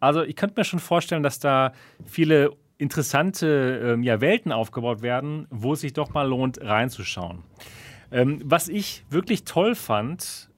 Also 0.00 0.22
ich 0.22 0.36
könnte 0.36 0.60
mir 0.60 0.64
schon 0.64 0.80
vorstellen, 0.80 1.22
dass 1.22 1.38
da 1.38 1.72
viele 2.04 2.52
interessante 2.78 3.80
ähm, 3.84 4.02
ja, 4.02 4.20
Welten 4.20 4.52
aufgebaut 4.52 5.02
werden, 5.02 5.46
wo 5.50 5.74
es 5.74 5.80
sich 5.80 5.92
doch 5.92 6.12
mal 6.12 6.28
lohnt, 6.28 6.60
reinzuschauen. 6.60 7.44
Ähm, 8.10 8.40
was 8.44 8.68
ich 8.68 9.04
wirklich 9.08 9.44
toll 9.44 9.74
fand 9.74 10.50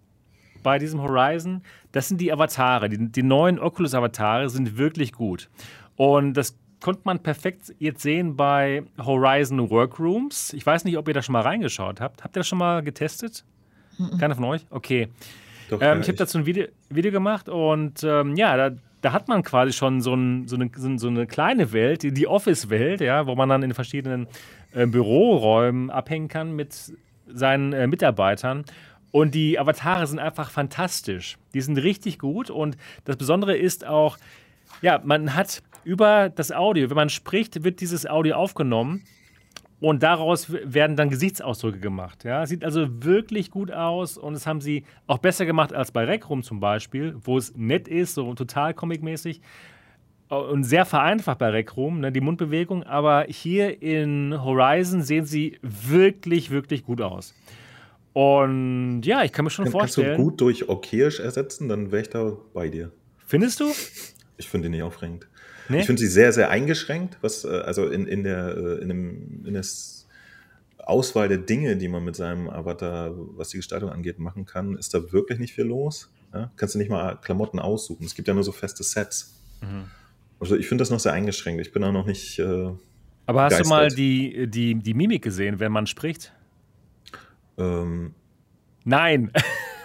bei 0.62 0.78
diesem 0.78 1.00
Horizon, 1.00 1.62
das 1.92 2.08
sind 2.08 2.20
die 2.20 2.32
Avatare. 2.32 2.88
Die, 2.88 3.12
die 3.12 3.22
neuen 3.22 3.58
Oculus-Avatare 3.58 4.48
sind 4.48 4.78
wirklich 4.78 5.12
gut. 5.12 5.48
Und 5.96 6.34
das 6.34 6.58
konnte 6.86 7.00
man 7.02 7.18
perfekt 7.18 7.74
jetzt 7.80 8.00
sehen 8.02 8.36
bei 8.36 8.84
Horizon 8.96 9.70
Workrooms. 9.70 10.52
Ich 10.52 10.64
weiß 10.64 10.84
nicht, 10.84 10.96
ob 10.96 11.08
ihr 11.08 11.14
da 11.14 11.20
schon 11.20 11.32
mal 11.32 11.40
reingeschaut 11.40 12.00
habt. 12.00 12.22
Habt 12.22 12.36
ihr 12.36 12.40
das 12.40 12.46
schon 12.46 12.58
mal 12.58 12.80
getestet? 12.80 13.44
Mhm. 13.98 14.18
Keiner 14.18 14.36
von 14.36 14.44
euch? 14.44 14.64
Okay. 14.70 15.08
Doch, 15.68 15.82
ähm, 15.82 16.02
ich 16.02 16.06
habe 16.06 16.16
dazu 16.16 16.38
ein 16.38 16.46
Video, 16.46 16.68
Video 16.88 17.10
gemacht 17.10 17.48
und 17.48 18.04
ähm, 18.04 18.36
ja, 18.36 18.56
da, 18.56 18.76
da, 19.00 19.12
hat 19.12 19.26
man 19.26 19.42
quasi 19.42 19.72
schon 19.72 20.00
so, 20.00 20.14
ein, 20.14 20.46
so, 20.46 20.54
eine, 20.54 20.70
so 20.96 21.08
eine, 21.08 21.26
kleine 21.26 21.72
Welt, 21.72 22.04
die 22.04 22.26
Office-Welt, 22.28 23.00
ja, 23.00 23.26
wo 23.26 23.34
man 23.34 23.48
dann 23.48 23.64
in 23.64 23.74
verschiedenen 23.74 24.28
äh, 24.72 24.86
Büroräumen 24.86 25.90
abhängen 25.90 26.28
kann 26.28 26.54
mit 26.54 26.92
seinen 27.26 27.72
äh, 27.72 27.88
Mitarbeitern. 27.88 28.64
Und 29.10 29.34
die 29.34 29.58
Avatare 29.58 30.06
sind 30.06 30.20
einfach 30.20 30.50
fantastisch. 30.50 31.36
Die 31.52 31.62
sind 31.62 31.78
richtig 31.78 32.20
gut 32.20 32.48
und 32.48 32.76
das 33.04 33.16
Besondere 33.16 33.56
ist 33.56 33.84
auch, 33.84 34.18
ja, 34.82 35.00
man 35.04 35.34
hat 35.34 35.62
über 35.84 36.28
das 36.28 36.52
Audio, 36.52 36.90
wenn 36.90 36.96
man 36.96 37.08
spricht, 37.08 37.62
wird 37.64 37.80
dieses 37.80 38.06
Audio 38.06 38.36
aufgenommen 38.36 39.04
und 39.80 40.02
daraus 40.02 40.50
werden 40.50 40.96
dann 40.96 41.10
Gesichtsausdrücke 41.10 41.78
gemacht. 41.78 42.24
Ja? 42.24 42.46
Sieht 42.46 42.64
also 42.64 42.86
wirklich 43.04 43.50
gut 43.50 43.70
aus 43.70 44.18
und 44.18 44.34
das 44.34 44.46
haben 44.46 44.60
sie 44.60 44.84
auch 45.06 45.18
besser 45.18 45.46
gemacht 45.46 45.72
als 45.72 45.92
bei 45.92 46.04
Rec 46.04 46.28
Room 46.28 46.42
zum 46.42 46.60
Beispiel, 46.60 47.14
wo 47.22 47.38
es 47.38 47.54
nett 47.54 47.88
ist, 47.88 48.14
so 48.14 48.34
total 48.34 48.74
comicmäßig 48.74 49.40
und 50.28 50.64
sehr 50.64 50.84
vereinfacht 50.84 51.38
bei 51.38 51.50
Rec 51.50 51.76
Room, 51.76 52.00
ne, 52.00 52.10
die 52.10 52.20
Mundbewegung. 52.20 52.82
Aber 52.82 53.26
hier 53.28 53.80
in 53.80 54.42
Horizon 54.42 55.02
sehen 55.02 55.24
sie 55.24 55.58
wirklich, 55.62 56.50
wirklich 56.50 56.84
gut 56.84 57.00
aus. 57.00 57.34
Und 58.12 59.02
ja, 59.02 59.22
ich 59.24 59.32
kann 59.32 59.44
mir 59.44 59.50
schon 59.50 59.66
Kann, 59.66 59.72
vorstellen. 59.72 60.16
Kannst 60.16 60.18
du 60.18 60.24
gut 60.24 60.40
durch 60.40 60.68
okayisch 60.68 61.20
ersetzen, 61.20 61.68
dann 61.68 61.92
wäre 61.92 62.02
ich 62.02 62.08
da 62.08 62.32
bei 62.54 62.68
dir. 62.68 62.90
Findest 63.26 63.60
du? 63.60 63.66
Ich 64.36 64.48
finde 64.48 64.68
ihn 64.68 64.72
nicht 64.72 64.82
aufregend. 64.82 65.26
Nee? 65.68 65.80
Ich 65.80 65.86
finde 65.86 66.00
sie 66.00 66.08
sehr, 66.08 66.32
sehr 66.32 66.50
eingeschränkt, 66.50 67.18
was 67.20 67.44
äh, 67.44 67.48
also 67.48 67.88
in, 67.88 68.06
in 68.06 68.22
der 68.22 68.56
äh, 68.56 68.82
in 68.82 68.88
dem, 68.88 69.44
in 69.46 69.54
der 69.54 69.64
Auswahl 70.78 71.28
der 71.28 71.38
Dinge, 71.38 71.76
die 71.76 71.88
man 71.88 72.04
mit 72.04 72.14
seinem 72.16 72.48
Avatar, 72.48 73.12
was 73.14 73.48
die 73.48 73.56
Gestaltung 73.56 73.90
angeht, 73.90 74.18
machen 74.18 74.46
kann, 74.46 74.76
ist 74.76 74.94
da 74.94 75.12
wirklich 75.12 75.38
nicht 75.38 75.54
viel 75.54 75.64
los. 75.64 76.12
Ja? 76.32 76.52
Kannst 76.56 76.74
du 76.74 76.78
nicht 76.78 76.90
mal 76.90 77.16
Klamotten 77.16 77.58
aussuchen. 77.58 78.04
Es 78.04 78.14
gibt 78.14 78.28
ja 78.28 78.34
nur 78.34 78.44
so 78.44 78.52
feste 78.52 78.84
Sets. 78.84 79.42
Mhm. 79.60 79.90
Also 80.38 80.56
ich 80.56 80.68
finde 80.68 80.82
das 80.82 80.90
noch 80.90 81.00
sehr 81.00 81.12
eingeschränkt. 81.12 81.66
Ich 81.66 81.72
bin 81.72 81.82
auch 81.82 81.92
noch 81.92 82.06
nicht. 82.06 82.38
Äh, 82.38 82.70
Aber 83.26 83.42
hast 83.42 83.58
du 83.58 83.68
mal 83.68 83.88
die, 83.88 84.46
die, 84.48 84.76
die 84.76 84.94
Mimik 84.94 85.22
gesehen, 85.22 85.58
wenn 85.58 85.72
man 85.72 85.86
spricht? 85.86 86.32
Ähm, 87.58 88.14
Nein. 88.84 89.32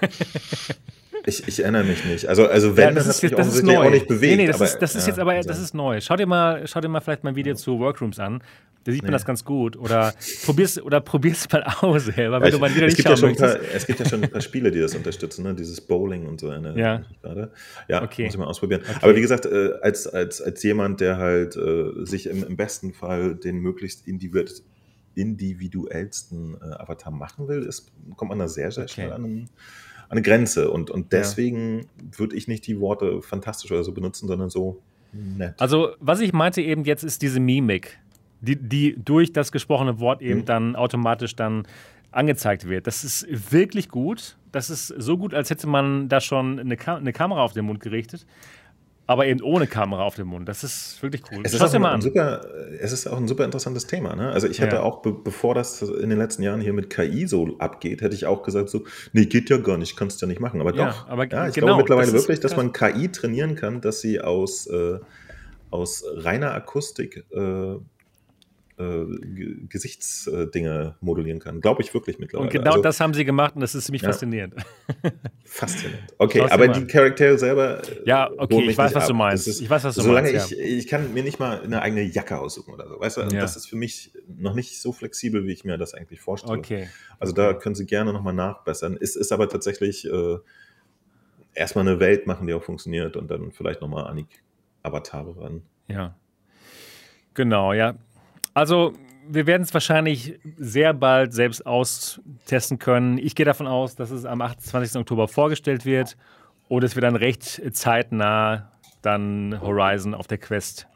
Ich, 1.25 1.47
ich 1.47 1.59
erinnere 1.59 1.83
mich 1.83 2.03
nicht. 2.05 2.27
Also, 2.27 2.47
also 2.47 2.75
wenn, 2.77 2.89
ja, 2.89 2.91
das, 2.91 3.07
ist, 3.07 3.21
jetzt, 3.21 3.37
das 3.37 3.55
ist 3.55 3.63
neu. 3.63 3.77
auch 3.77 3.89
nicht 3.89 4.07
bewegt. 4.07 4.37
Nee, 4.37 4.43
nee, 4.43 4.47
das, 4.47 4.55
aber, 4.55 4.65
ist, 4.65 4.79
das 4.79 4.95
ist 4.95 5.03
ja, 5.03 5.09
jetzt 5.09 5.19
aber, 5.19 5.39
das 5.39 5.59
ist 5.59 5.73
neu. 5.73 5.99
Schau 6.01 6.15
dir 6.15 6.25
mal, 6.25 6.65
schau 6.67 6.81
dir 6.81 6.89
mal 6.89 6.99
vielleicht 7.01 7.23
mein 7.23 7.35
Video 7.35 7.53
ja. 7.53 7.57
zu 7.57 7.79
Workrooms 7.79 8.19
an. 8.19 8.41
Da 8.83 8.91
sieht 8.91 9.03
man 9.03 9.11
das 9.11 9.25
ganz 9.25 9.45
gut. 9.45 9.77
Oder 9.77 10.15
probier's, 10.43 10.81
oder 10.81 11.01
probier's 11.01 11.47
mal 11.51 11.61
aus 11.81 12.05
selber, 12.05 12.41
wenn 12.41 12.47
ich, 12.47 12.53
du 12.55 12.59
mal 12.59 12.73
wieder 12.73 12.87
nicht 12.87 12.99
schauen 12.99 13.15
ja 13.15 13.33
paar, 13.35 13.59
Es 13.73 13.85
gibt 13.85 13.99
ja 13.99 14.09
schon 14.09 14.23
ein 14.23 14.31
paar 14.31 14.41
Spiele, 14.41 14.71
die 14.71 14.79
das 14.79 14.95
unterstützen, 14.95 15.43
ne? 15.43 15.53
dieses 15.53 15.79
Bowling 15.81 16.25
und 16.25 16.39
so. 16.39 16.49
Eine, 16.49 16.75
ja. 16.77 17.03
Gerade. 17.21 17.51
Ja, 17.87 18.01
okay. 18.01 18.23
muss 18.23 18.33
ich 18.33 18.39
mal 18.39 18.47
ausprobieren. 18.47 18.81
Okay. 18.81 18.99
Aber 19.01 19.15
wie 19.15 19.21
gesagt, 19.21 19.45
äh, 19.45 19.73
als, 19.81 20.07
als, 20.07 20.41
als 20.41 20.63
jemand, 20.63 20.99
der 20.99 21.17
halt 21.17 21.55
äh, 21.55 22.05
sich 22.05 22.27
im, 22.27 22.43
im 22.43 22.57
besten 22.57 22.93
Fall 22.93 23.35
den 23.35 23.57
möglichst 23.59 24.07
individuellsten 25.13 26.55
äh, 26.55 26.73
Avatar 26.73 27.11
machen 27.11 27.47
will, 27.47 27.61
ist, 27.61 27.91
kommt 28.15 28.29
man 28.29 28.39
da 28.39 28.47
sehr, 28.47 28.71
sehr 28.71 28.85
okay. 28.85 28.93
schnell 28.93 29.11
an 29.11 29.47
eine 30.11 30.21
Grenze. 30.21 30.69
Und, 30.69 30.91
und 30.91 31.13
deswegen 31.13 31.79
ja. 31.79 32.19
würde 32.19 32.35
ich 32.35 32.47
nicht 32.47 32.67
die 32.67 32.79
Worte 32.79 33.21
fantastisch 33.21 33.71
oder 33.71 33.83
so 33.83 33.93
benutzen, 33.93 34.27
sondern 34.27 34.49
so 34.49 34.81
nett. 35.13 35.55
Also, 35.57 35.91
was 35.99 36.19
ich 36.19 36.33
meinte 36.33 36.61
eben 36.61 36.83
jetzt, 36.83 37.03
ist 37.03 37.21
diese 37.21 37.39
Mimik, 37.39 37.97
die, 38.41 38.57
die 38.57 38.95
durch 39.03 39.31
das 39.33 39.51
gesprochene 39.51 39.99
Wort 39.99 40.21
eben 40.21 40.41
mhm. 40.41 40.45
dann 40.45 40.75
automatisch 40.75 41.35
dann 41.35 41.65
angezeigt 42.11 42.67
wird. 42.67 42.87
Das 42.87 43.05
ist 43.05 43.25
wirklich 43.51 43.87
gut. 43.87 44.37
Das 44.51 44.69
ist 44.69 44.87
so 44.87 45.17
gut, 45.17 45.33
als 45.33 45.49
hätte 45.49 45.65
man 45.67 46.09
da 46.09 46.19
schon 46.19 46.59
eine, 46.59 46.75
Ka 46.75 46.95
eine 46.95 47.13
Kamera 47.13 47.41
auf 47.41 47.53
den 47.53 47.65
Mund 47.65 47.79
gerichtet 47.79 48.25
aber 49.11 49.25
eben 49.25 49.41
ohne 49.41 49.67
Kamera 49.67 50.03
auf 50.03 50.15
dem 50.15 50.27
Mund. 50.27 50.47
Das 50.47 50.63
ist 50.63 51.03
wirklich 51.03 51.21
cool. 51.31 51.41
Es 51.43 51.53
ist, 51.53 51.61
auch 51.61 51.73
ein, 51.73 52.01
super, 52.01 52.45
es 52.79 52.93
ist 52.93 53.07
auch 53.07 53.17
ein 53.17 53.27
super 53.27 53.43
interessantes 53.43 53.85
Thema. 53.85 54.15
Ne? 54.15 54.31
Also 54.31 54.47
ich 54.47 54.61
hätte 54.61 54.77
ja. 54.77 54.83
auch, 54.83 55.01
be 55.01 55.11
bevor 55.11 55.53
das 55.53 55.81
in 55.81 56.09
den 56.09 56.17
letzten 56.17 56.43
Jahren 56.43 56.61
hier 56.61 56.71
mit 56.71 56.89
KI 56.89 57.27
so 57.27 57.57
abgeht, 57.59 58.01
hätte 58.01 58.15
ich 58.15 58.25
auch 58.25 58.41
gesagt 58.41 58.69
so, 58.69 58.85
nee, 59.11 59.25
geht 59.25 59.49
ja 59.49 59.57
gar 59.57 59.77
nicht, 59.77 59.97
kannst 59.97 60.21
ja 60.21 60.27
nicht 60.27 60.39
machen. 60.39 60.61
Aber 60.61 60.73
ja, 60.73 60.87
doch, 60.87 61.09
aber 61.09 61.29
ja, 61.29 61.49
ich 61.49 61.55
genau, 61.55 61.67
glaube 61.67 61.81
mittlerweile 61.81 62.11
das 62.11 62.21
wirklich, 62.21 62.39
dass 62.39 62.55
man 62.55 62.71
KI 62.71 63.09
trainieren 63.09 63.55
kann, 63.55 63.81
dass 63.81 63.99
sie 63.99 64.21
aus, 64.21 64.67
äh, 64.67 64.99
aus 65.69 66.05
reiner 66.15 66.53
Akustik 66.53 67.25
äh, 67.31 67.75
äh, 68.81 69.65
Gesichtsdinge 69.67 70.95
modellieren 71.01 71.39
kann. 71.39 71.61
Glaube 71.61 71.81
ich 71.81 71.93
wirklich 71.93 72.19
mittlerweile. 72.19 72.47
Und 72.47 72.53
genau 72.53 72.71
also, 72.71 72.81
das 72.81 72.99
haben 72.99 73.13
sie 73.13 73.25
gemacht 73.25 73.55
und 73.55 73.61
das 73.61 73.75
ist 73.75 73.85
ziemlich 73.85 74.01
ja. 74.01 74.09
faszinierend. 74.09 74.55
Faszinierend. 75.45 76.13
Okay, 76.17 76.41
aber 76.49 76.67
die 76.69 76.87
Charaktere 76.87 77.37
selber. 77.37 77.81
Äh, 77.83 78.03
ja, 78.05 78.29
okay, 78.37 78.69
ich 78.69 78.77
weiß, 78.77 78.95
was 78.95 79.03
ab. 79.03 79.09
du 79.09 79.13
meinst. 79.15 79.47
Ist, 79.47 79.61
ich 79.61 79.69
weiß, 79.69 79.83
was 79.83 79.95
du 79.95 80.01
solange 80.01 80.31
meinst. 80.31 80.49
Solange 80.49 80.63
ich, 80.65 80.71
ja. 80.71 80.77
ich 80.77 80.87
kann 80.87 81.13
mir 81.13 81.23
nicht 81.23 81.39
mal 81.39 81.61
eine 81.61 81.81
eigene 81.81 82.03
Jacke 82.03 82.39
aussuchen 82.39 82.73
oder 82.73 82.87
so. 82.87 82.99
Weißt 82.99 83.17
du, 83.17 83.21
ja. 83.21 83.27
das 83.41 83.55
ist 83.55 83.67
für 83.67 83.75
mich 83.75 84.11
noch 84.27 84.53
nicht 84.53 84.81
so 84.81 84.93
flexibel, 84.93 85.45
wie 85.45 85.51
ich 85.51 85.65
mir 85.65 85.77
das 85.77 85.93
eigentlich 85.93 86.21
vorstelle. 86.21 86.57
Okay. 86.57 86.89
Also 87.19 87.33
da 87.33 87.53
können 87.53 87.75
sie 87.75 87.85
gerne 87.85 88.13
nochmal 88.13 88.33
nachbessern. 88.33 88.97
Es 88.99 89.15
ist 89.15 89.31
aber 89.31 89.49
tatsächlich 89.49 90.05
äh, 90.05 90.37
erstmal 91.53 91.87
eine 91.87 91.99
Welt 91.99 92.27
machen, 92.27 92.47
die 92.47 92.53
auch 92.53 92.63
funktioniert 92.63 93.17
und 93.17 93.29
dann 93.29 93.51
vielleicht 93.51 93.81
nochmal 93.81 94.07
Anik 94.07 94.43
Avatare 94.83 95.39
ran. 95.39 95.61
Ja. 95.87 96.15
Genau, 97.33 97.73
ja. 97.73 97.95
Also 98.53 98.93
wir 99.27 99.47
werden 99.47 99.63
es 99.63 99.73
wahrscheinlich 99.73 100.39
sehr 100.57 100.93
bald 100.93 101.33
selbst 101.33 101.65
austesten 101.65 102.79
können. 102.79 103.17
Ich 103.17 103.35
gehe 103.35 103.45
davon 103.45 103.67
aus, 103.67 103.95
dass 103.95 104.11
es 104.11 104.25
am 104.25 104.41
28. 104.41 104.99
Oktober 104.99 105.27
vorgestellt 105.27 105.85
wird 105.85 106.17
und 106.67 106.83
dass 106.83 106.95
wir 106.95 107.01
dann 107.01 107.15
recht 107.15 107.61
zeitnah 107.73 108.71
dann 109.01 109.59
Horizon 109.61 110.13
auf 110.13 110.27
der 110.27 110.37
Quest 110.37 110.87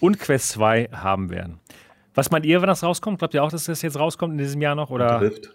und 0.00 0.18
Quest 0.18 0.50
2 0.50 0.88
haben 0.92 1.30
werden. 1.30 1.60
Was 2.14 2.30
meint 2.30 2.44
ihr, 2.44 2.60
wenn 2.60 2.66
das 2.66 2.82
rauskommt? 2.82 3.18
Glaubt 3.18 3.34
ihr 3.34 3.42
auch, 3.42 3.50
dass 3.50 3.64
das 3.64 3.82
jetzt 3.82 3.98
rauskommt 3.98 4.32
in 4.32 4.38
diesem 4.38 4.60
Jahr 4.60 4.74
noch? 4.74 4.90
Oder? 4.90 5.16
Auf 5.16 5.20
der 5.20 5.30
Rift. 5.30 5.54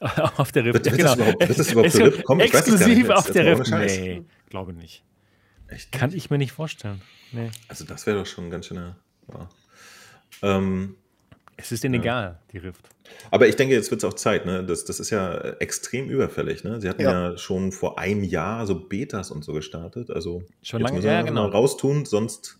auf 0.38 0.52
der 0.52 0.64
Rift, 0.64 0.74
wird, 0.86 0.98
ja, 0.98 1.14
genau. 1.14 1.26
Wird 1.26 1.58
das 1.58 1.72
überhaupt, 1.72 1.94
wird 1.94 2.14
Rift 2.14 2.24
kommen? 2.24 2.40
Exklusiv 2.40 3.10
auf 3.10 3.30
der 3.30 3.58
Rift. 3.58 3.70
Nee, 3.70 4.24
glaube 4.48 4.72
nicht. 4.72 5.04
Echt? 5.68 5.92
Kann 5.92 6.12
ich 6.14 6.30
mir 6.30 6.38
nicht 6.38 6.52
vorstellen. 6.52 7.02
Nee. 7.32 7.50
Also 7.68 7.84
das 7.84 8.06
wäre 8.06 8.18
doch 8.18 8.26
schon 8.26 8.46
ein 8.46 8.50
ganz 8.50 8.66
schöner... 8.66 8.96
Ja. 9.32 9.48
Ähm, 10.42 10.96
es 11.56 11.72
ist 11.72 11.84
denen 11.84 11.94
ja. 11.96 12.00
egal, 12.00 12.38
die 12.52 12.58
Rift. 12.58 12.88
Aber 13.30 13.46
ich 13.46 13.56
denke, 13.56 13.74
jetzt 13.74 13.90
wird 13.90 14.02
es 14.02 14.08
auch 14.08 14.14
Zeit, 14.14 14.46
ne? 14.46 14.64
Das, 14.64 14.84
das 14.84 14.98
ist 14.98 15.10
ja 15.10 15.34
extrem 15.58 16.08
überfällig, 16.08 16.64
ne? 16.64 16.80
Sie 16.80 16.88
hatten 16.88 17.02
ja. 17.02 17.30
ja 17.30 17.38
schon 17.38 17.72
vor 17.72 17.98
einem 17.98 18.24
Jahr 18.24 18.66
so 18.66 18.76
Betas 18.76 19.30
und 19.30 19.44
so 19.44 19.52
gestartet. 19.52 20.10
Also 20.10 20.44
schon 20.62 20.80
lange 20.80 21.00
ja, 21.00 21.22
genau. 21.22 21.44
mal 21.44 21.50
raustun, 21.50 22.06
sonst 22.06 22.58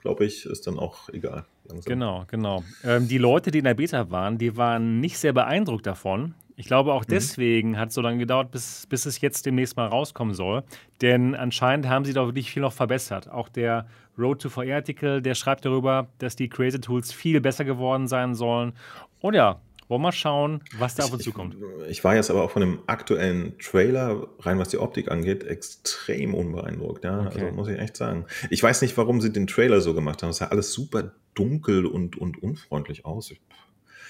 glaube 0.00 0.24
ich, 0.24 0.46
ist 0.46 0.66
dann 0.66 0.78
auch 0.78 1.08
egal. 1.10 1.44
Langsam. 1.68 1.90
Genau, 1.90 2.24
genau. 2.28 2.64
Ähm, 2.84 3.08
die 3.08 3.18
Leute, 3.18 3.50
die 3.50 3.58
in 3.58 3.64
der 3.64 3.74
Beta 3.74 4.10
waren, 4.10 4.38
die 4.38 4.56
waren 4.56 5.00
nicht 5.00 5.18
sehr 5.18 5.32
beeindruckt 5.32 5.86
davon. 5.86 6.34
Ich 6.56 6.66
glaube, 6.66 6.92
auch 6.92 7.02
mhm. 7.02 7.10
deswegen 7.10 7.70
mhm. 7.70 7.76
hat 7.78 7.88
es 7.90 7.94
so 7.94 8.00
lange 8.00 8.18
gedauert, 8.18 8.50
bis, 8.50 8.86
bis 8.86 9.06
es 9.06 9.20
jetzt 9.20 9.44
demnächst 9.46 9.76
mal 9.76 9.86
rauskommen 9.86 10.34
soll. 10.34 10.62
Denn 11.02 11.34
anscheinend 11.34 11.88
haben 11.88 12.04
sie 12.04 12.12
da 12.12 12.24
wirklich 12.26 12.50
viel 12.50 12.62
noch 12.62 12.72
verbessert. 12.72 13.28
Auch 13.28 13.48
der 13.48 13.86
Road 14.18 14.42
to 14.42 14.48
VR-Artikel, 14.48 15.22
der 15.22 15.34
schreibt 15.34 15.64
darüber, 15.64 16.08
dass 16.18 16.36
die 16.36 16.48
Creative 16.48 16.80
Tools 16.80 17.12
viel 17.12 17.40
besser 17.40 17.64
geworden 17.64 18.08
sein 18.08 18.34
sollen. 18.34 18.72
Und 19.20 19.34
ja, 19.34 19.60
wollen 19.88 20.00
wir 20.02 20.08
mal 20.08 20.12
schauen, 20.12 20.60
was 20.78 20.94
da 20.94 21.04
auf 21.04 21.12
uns 21.12 21.24
zukommt. 21.24 21.56
Ich, 21.84 21.90
ich 21.90 22.04
war 22.04 22.14
jetzt 22.14 22.30
aber 22.30 22.42
auch 22.42 22.50
von 22.50 22.60
dem 22.60 22.80
aktuellen 22.86 23.58
Trailer, 23.58 24.28
rein 24.40 24.58
was 24.58 24.68
die 24.68 24.78
Optik 24.78 25.10
angeht, 25.10 25.44
extrem 25.44 26.34
unbeeindruckt. 26.34 27.04
Ja? 27.04 27.26
Okay. 27.26 27.40
Also 27.42 27.54
muss 27.54 27.68
ich 27.68 27.78
echt 27.78 27.96
sagen. 27.96 28.26
Ich 28.50 28.62
weiß 28.62 28.82
nicht, 28.82 28.96
warum 28.98 29.20
sie 29.20 29.32
den 29.32 29.46
Trailer 29.46 29.80
so 29.80 29.94
gemacht 29.94 30.22
haben. 30.22 30.30
Es 30.30 30.38
sah 30.38 30.46
alles 30.46 30.72
super 30.72 31.12
dunkel 31.34 31.86
und, 31.86 32.16
und 32.18 32.42
unfreundlich 32.42 33.06
aus. 33.06 33.30
Ich, 33.30 33.40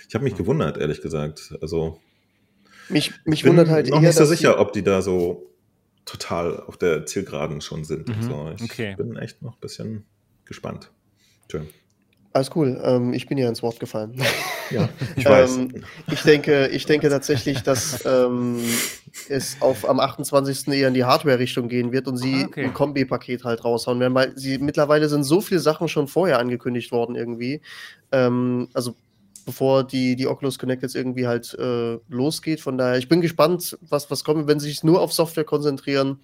ich 0.08 0.14
habe 0.14 0.24
mich 0.24 0.34
mhm. 0.34 0.38
gewundert, 0.38 0.78
ehrlich 0.78 1.00
gesagt. 1.00 1.54
Also 1.60 2.00
mich, 2.88 3.12
mich 3.24 3.44
wundert 3.46 3.68
halt 3.68 3.88
eher, 3.88 4.00
nicht 4.00 4.14
so 4.14 4.24
sicher, 4.24 4.58
ob 4.58 4.72
die 4.72 4.82
da 4.82 5.02
so 5.02 5.47
total 6.08 6.60
auf 6.60 6.76
der 6.76 7.06
Zielgeraden 7.06 7.60
schon 7.60 7.84
sind. 7.84 8.08
Mhm, 8.08 8.22
so, 8.22 8.52
ich 8.56 8.62
okay. 8.62 8.94
bin 8.96 9.16
echt 9.16 9.42
noch 9.42 9.54
ein 9.54 9.60
bisschen 9.60 10.04
gespannt. 10.44 10.90
Schön. 11.50 11.68
Alles 12.32 12.50
cool. 12.54 12.80
Ähm, 12.82 13.12
ich 13.12 13.26
bin 13.26 13.38
ja 13.38 13.48
ins 13.48 13.62
Wort 13.62 13.80
gefallen. 13.80 14.20
Ja, 14.70 14.86
ich 15.16 15.24
weiß. 15.24 15.56
ähm, 15.56 15.82
ich, 16.12 16.20
denke, 16.24 16.66
ich 16.68 16.84
denke 16.84 17.08
tatsächlich, 17.08 17.62
dass 17.62 18.04
ähm, 18.04 18.60
es 19.30 19.56
auf, 19.62 19.88
am 19.88 19.98
28. 19.98 20.68
eher 20.68 20.88
in 20.88 20.92
die 20.92 21.04
Hardware-Richtung 21.04 21.70
gehen 21.70 21.90
wird 21.90 22.06
und 22.06 22.18
sie 22.18 22.42
ah, 22.42 22.48
okay. 22.48 22.64
ein 22.64 22.74
Kombi-Paket 22.74 23.44
halt 23.44 23.64
raushauen 23.64 23.98
werden, 23.98 24.12
weil 24.12 24.36
sie 24.36 24.58
mittlerweile 24.58 25.08
sind 25.08 25.24
so 25.24 25.40
viele 25.40 25.60
Sachen 25.60 25.88
schon 25.88 26.06
vorher 26.06 26.38
angekündigt 26.38 26.92
worden 26.92 27.16
irgendwie. 27.16 27.62
Ähm, 28.12 28.68
also 28.74 28.94
bevor 29.48 29.82
die, 29.82 30.14
die 30.14 30.26
Oculus 30.26 30.58
Connect 30.58 30.82
jetzt 30.82 30.94
irgendwie 30.94 31.26
halt 31.26 31.54
äh, 31.58 31.98
losgeht. 32.10 32.60
Von 32.60 32.76
daher, 32.76 32.98
ich 32.98 33.08
bin 33.08 33.22
gespannt, 33.22 33.78
was, 33.80 34.10
was 34.10 34.22
kommt. 34.22 34.46
Wenn 34.46 34.60
sie 34.60 34.68
sich 34.68 34.84
nur 34.84 35.00
auf 35.00 35.14
Software 35.14 35.44
konzentrieren, 35.44 36.20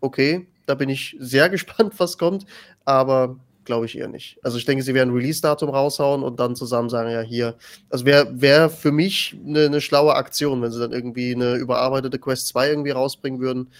okay, 0.00 0.46
da 0.64 0.76
bin 0.76 0.88
ich 0.88 1.16
sehr 1.18 1.48
gespannt, 1.50 1.94
was 1.98 2.18
kommt, 2.18 2.46
aber 2.84 3.36
glaube 3.64 3.86
ich 3.86 3.98
eher 3.98 4.06
nicht. 4.06 4.38
Also 4.44 4.58
ich 4.58 4.64
denke, 4.64 4.84
sie 4.84 4.94
werden 4.94 5.12
Release-Datum 5.12 5.70
raushauen 5.70 6.22
und 6.22 6.38
dann 6.38 6.54
zusammen 6.54 6.88
sagen, 6.88 7.10
ja, 7.10 7.20
hier. 7.20 7.56
Also 7.90 8.06
wäre 8.06 8.40
wär 8.40 8.70
für 8.70 8.92
mich 8.92 9.36
eine, 9.44 9.66
eine 9.66 9.80
schlaue 9.80 10.14
Aktion, 10.14 10.62
wenn 10.62 10.70
sie 10.70 10.78
dann 10.78 10.92
irgendwie 10.92 11.34
eine 11.34 11.56
überarbeitete 11.56 12.20
Quest 12.20 12.46
2 12.46 12.68
irgendwie 12.68 12.92
rausbringen 12.92 13.40
würden 13.40 13.72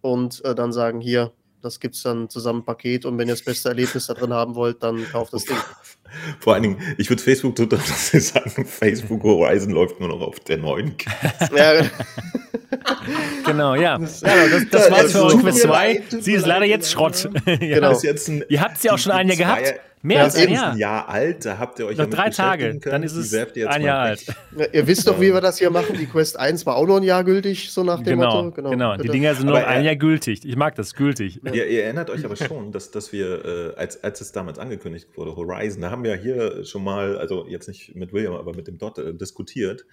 und 0.00 0.44
äh, 0.44 0.56
dann 0.56 0.72
sagen, 0.72 1.00
hier, 1.00 1.30
das 1.62 1.80
gibt 1.80 1.94
es 1.94 2.02
dann 2.02 2.28
zusammen 2.28 2.60
ein 2.60 2.64
Paket 2.64 3.04
und 3.04 3.18
wenn 3.18 3.28
ihr 3.28 3.34
das 3.34 3.42
beste 3.42 3.68
Erlebnis 3.68 4.06
da 4.06 4.14
drin 4.14 4.32
haben 4.32 4.54
wollt, 4.54 4.82
dann 4.82 5.04
kauft 5.10 5.32
das 5.32 5.44
Ding. 5.44 5.56
Vor 6.40 6.54
allen 6.54 6.62
Dingen, 6.64 6.78
ich 6.98 7.08
würde 7.08 7.22
Facebook 7.22 7.54
total 7.54 7.78
sagen, 7.78 8.66
Facebook 8.66 9.22
Horizon 9.22 9.72
läuft 9.72 10.00
nur 10.00 10.08
noch 10.08 10.20
auf 10.20 10.40
der 10.40 10.58
neuen. 10.58 10.96
ja, 11.56 11.84
genau, 13.46 13.74
ja. 13.74 13.98
Das, 13.98 14.20
ja, 14.20 14.48
das, 14.48 14.62
das 14.70 14.90
war's 14.90 15.12
für 15.12 15.24
euch 15.24 15.40
Quest 15.40 15.60
2. 15.60 16.02
Sie 16.20 16.32
ist 16.32 16.46
leider 16.46 16.64
jetzt 16.64 16.90
Schrott. 16.90 17.28
ja. 17.46 17.56
Genau. 17.56 17.98
Jetzt 18.00 18.28
ein, 18.28 18.44
Ihr 18.48 18.60
habt 18.60 18.78
sie 18.78 18.90
auch 18.90 18.98
schon 18.98 19.12
ein 19.12 19.28
Jahr 19.28 19.36
gehabt. 19.36 19.80
Mehr 20.02 20.24
als 20.24 20.34
ein 20.36 20.50
Jahr. 20.50 20.72
ein 20.72 20.78
Jahr 20.78 21.08
alt, 21.10 21.44
da 21.44 21.58
habt 21.58 21.78
ihr 21.78 21.86
euch 21.86 21.98
Noch 21.98 22.08
drei 22.08 22.30
Tage, 22.30 22.70
können. 22.70 22.80
dann 22.80 23.02
ist 23.02 23.14
es 23.14 23.34
ein 23.34 23.82
Jahr 23.82 23.98
alt. 23.98 24.24
Ja, 24.56 24.66
ihr 24.72 24.86
wisst 24.86 25.06
doch, 25.06 25.20
wie 25.20 25.32
wir 25.32 25.42
das 25.42 25.58
hier 25.58 25.70
machen. 25.70 25.96
Die 25.98 26.06
Quest 26.06 26.38
1 26.38 26.64
war 26.64 26.76
auch 26.76 26.86
noch 26.86 26.96
ein 26.96 27.02
Jahr 27.02 27.22
gültig, 27.22 27.70
so 27.70 27.84
nach 27.84 28.02
dem 28.02 28.18
genau, 28.18 28.44
Motto. 28.44 28.50
Genau, 28.52 28.70
genau. 28.70 28.96
die 28.96 29.08
Dinger 29.08 29.34
sind 29.34 29.46
nur 29.46 29.60
noch 29.60 29.66
ein 29.66 29.84
Jahr 29.84 29.96
gültig. 29.96 30.46
Ich 30.46 30.56
mag 30.56 30.74
das, 30.74 30.94
gültig. 30.94 31.40
Ihr, 31.44 31.66
ihr 31.66 31.84
erinnert 31.84 32.08
euch 32.08 32.24
aber 32.24 32.36
schon, 32.36 32.72
dass, 32.72 32.90
dass 32.90 33.12
wir, 33.12 33.44
äh, 33.44 33.74
als, 33.76 34.02
als 34.02 34.22
es 34.22 34.32
damals 34.32 34.58
angekündigt 34.58 35.08
wurde, 35.16 35.36
Horizon, 35.36 35.82
da 35.82 35.90
haben 35.90 36.02
wir 36.02 36.16
hier 36.16 36.64
schon 36.64 36.82
mal, 36.82 37.18
also 37.18 37.46
jetzt 37.46 37.68
nicht 37.68 37.94
mit 37.94 38.14
William, 38.14 38.34
aber 38.34 38.54
mit 38.54 38.68
dem 38.68 38.78
Dot 38.78 38.98
äh, 38.98 39.12
diskutiert, 39.12 39.84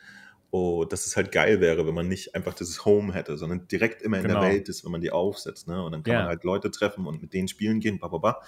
oh, 0.51 0.85
dass 0.85 1.05
es 1.05 1.17
halt 1.17 1.33
geil 1.33 1.59
wäre, 1.59 1.85
wenn 1.85 1.93
man 1.93 2.07
nicht 2.07 2.33
einfach 2.33 2.53
dieses 2.53 2.85
Home 2.85 3.13
hätte, 3.13 3.35
sondern 3.35 3.67
direkt 3.67 4.01
immer 4.01 4.17
in 4.17 4.23
genau. 4.23 4.39
der 4.39 4.49
Welt 4.51 4.69
ist, 4.69 4.85
wenn 4.85 4.91
man 4.91 5.01
die 5.01 5.11
aufsetzt. 5.11 5.67
Ne? 5.67 5.83
Und 5.83 5.91
dann 5.91 6.03
kann 6.03 6.13
ja. 6.13 6.19
man 6.19 6.29
halt 6.29 6.45
Leute 6.45 6.71
treffen 6.71 7.05
und 7.05 7.21
mit 7.21 7.33
denen 7.33 7.49
spielen 7.49 7.81
gehen, 7.81 7.99
bla, 7.99 8.07
bla, 8.07 8.19
bla. 8.19 8.41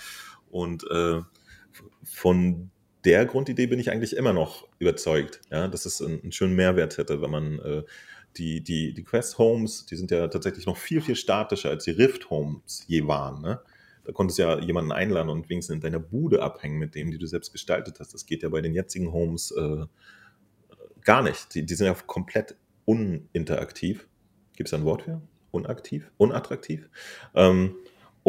Und 0.49 0.83
äh, 0.89 1.19
von 2.03 2.71
der 3.05 3.25
Grundidee 3.25 3.67
bin 3.67 3.79
ich 3.79 3.91
eigentlich 3.91 4.15
immer 4.15 4.33
noch 4.33 4.67
überzeugt, 4.77 5.41
ja, 5.51 5.67
dass 5.67 5.85
es 5.85 6.01
einen, 6.01 6.31
schönen 6.31 6.55
Mehrwert 6.55 6.97
hätte, 6.97 7.21
wenn 7.21 7.31
man 7.31 7.59
äh, 7.59 7.83
die, 8.37 8.61
die, 8.61 8.93
die 8.93 9.03
Quest 9.03 9.37
Homes, 9.37 9.85
die 9.85 9.95
sind 9.95 10.11
ja 10.11 10.27
tatsächlich 10.27 10.65
noch 10.65 10.77
viel, 10.77 11.01
viel 11.01 11.15
statischer 11.15 11.69
als 11.69 11.85
die 11.85 11.91
Rift 11.91 12.29
Homes 12.29 12.83
je 12.87 13.07
waren. 13.07 13.41
Ne? 13.41 13.59
Da 14.03 14.11
konntest 14.11 14.39
du 14.39 14.43
ja 14.43 14.59
jemanden 14.59 14.91
einladen 14.91 15.29
und 15.29 15.49
wenigstens 15.49 15.75
in 15.75 15.81
deiner 15.81 15.99
Bude 15.99 16.41
abhängen 16.41 16.77
mit 16.77 16.95
dem, 16.95 17.11
die 17.11 17.17
du 17.17 17.25
selbst 17.25 17.51
gestaltet 17.51 17.99
hast. 17.99 18.13
Das 18.13 18.25
geht 18.25 18.43
ja 18.43 18.49
bei 18.49 18.61
den 18.61 18.73
jetzigen 18.73 19.11
Homes 19.11 19.51
äh, 19.51 19.85
gar 21.01 21.21
nicht. 21.23 21.53
Die, 21.55 21.65
die 21.65 21.75
sind 21.75 21.87
ja 21.87 21.93
komplett 21.93 22.55
uninteraktiv. 22.85 24.07
Gibt 24.55 24.67
es 24.67 24.73
ein 24.73 24.83
Wort 24.83 25.03
für? 25.03 25.21
Unaktiv? 25.51 26.11
Unattraktiv? 26.17 26.89
Ähm, 27.33 27.75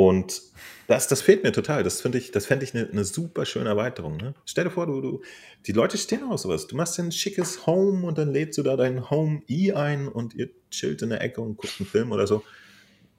und 0.09 0.43
das, 0.87 1.09
das 1.09 1.21
fehlt 1.21 1.43
mir 1.45 1.53
total. 1.53 1.83
Das 1.83 2.01
finde 2.01 2.17
ich, 2.17 2.31
das 2.31 2.47
fände 2.47 2.65
ich 2.65 2.75
eine, 2.75 2.89
eine 2.89 3.05
super 3.05 3.45
schöne 3.45 3.69
Erweiterung. 3.69 4.17
Ne? 4.17 4.35
Stell 4.47 4.65
dir 4.65 4.71
vor, 4.71 4.87
du, 4.87 5.01
du, 5.03 5.23
die 5.67 5.73
Leute 5.73 5.99
stehen 5.99 6.25
auf 6.25 6.41
sowas. 6.41 6.67
Du 6.67 6.75
machst 6.75 6.99
ein 6.99 7.13
schickes 7.13 7.67
Home 7.67 8.07
und 8.07 8.17
dann 8.17 8.33
lädst 8.33 8.57
du 8.59 8.63
da 8.63 8.77
dein 8.77 9.11
Home 9.11 9.43
E 9.47 9.73
ein 9.73 10.09
und 10.09 10.35
ihr 10.35 10.49
chillt 10.71 11.03
in 11.03 11.11
der 11.11 11.21
Ecke 11.21 11.43
und 11.43 11.59
guckt 11.59 11.75
einen 11.79 11.87
Film 11.87 12.13
oder 12.13 12.27
so. 12.27 12.43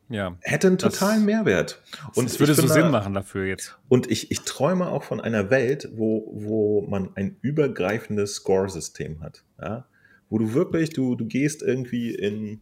Ja. 0.09 0.35
Hätte 0.41 0.67
einen 0.67 0.79
totalen 0.79 1.19
das, 1.19 1.25
Mehrwert. 1.25 1.81
Und 2.15 2.25
es 2.25 2.39
würde 2.39 2.55
so 2.55 2.65
Sinn 2.65 2.89
machen 2.89 3.13
dafür 3.13 3.45
jetzt. 3.45 3.77
Und 3.87 4.09
ich, 4.09 4.31
ich 4.31 4.41
träume 4.41 4.87
auch 4.87 5.03
von 5.03 5.21
einer 5.21 5.51
Welt, 5.51 5.87
wo, 5.93 6.31
wo 6.33 6.81
man 6.81 7.11
ein 7.15 7.37
übergreifendes 7.41 8.33
Score-System 8.35 9.21
hat. 9.21 9.43
Ja? 9.61 9.85
Wo 10.29 10.39
du 10.39 10.53
wirklich, 10.53 10.89
du, 10.89 11.15
du 11.15 11.25
gehst 11.25 11.61
irgendwie 11.61 12.13
in, 12.15 12.59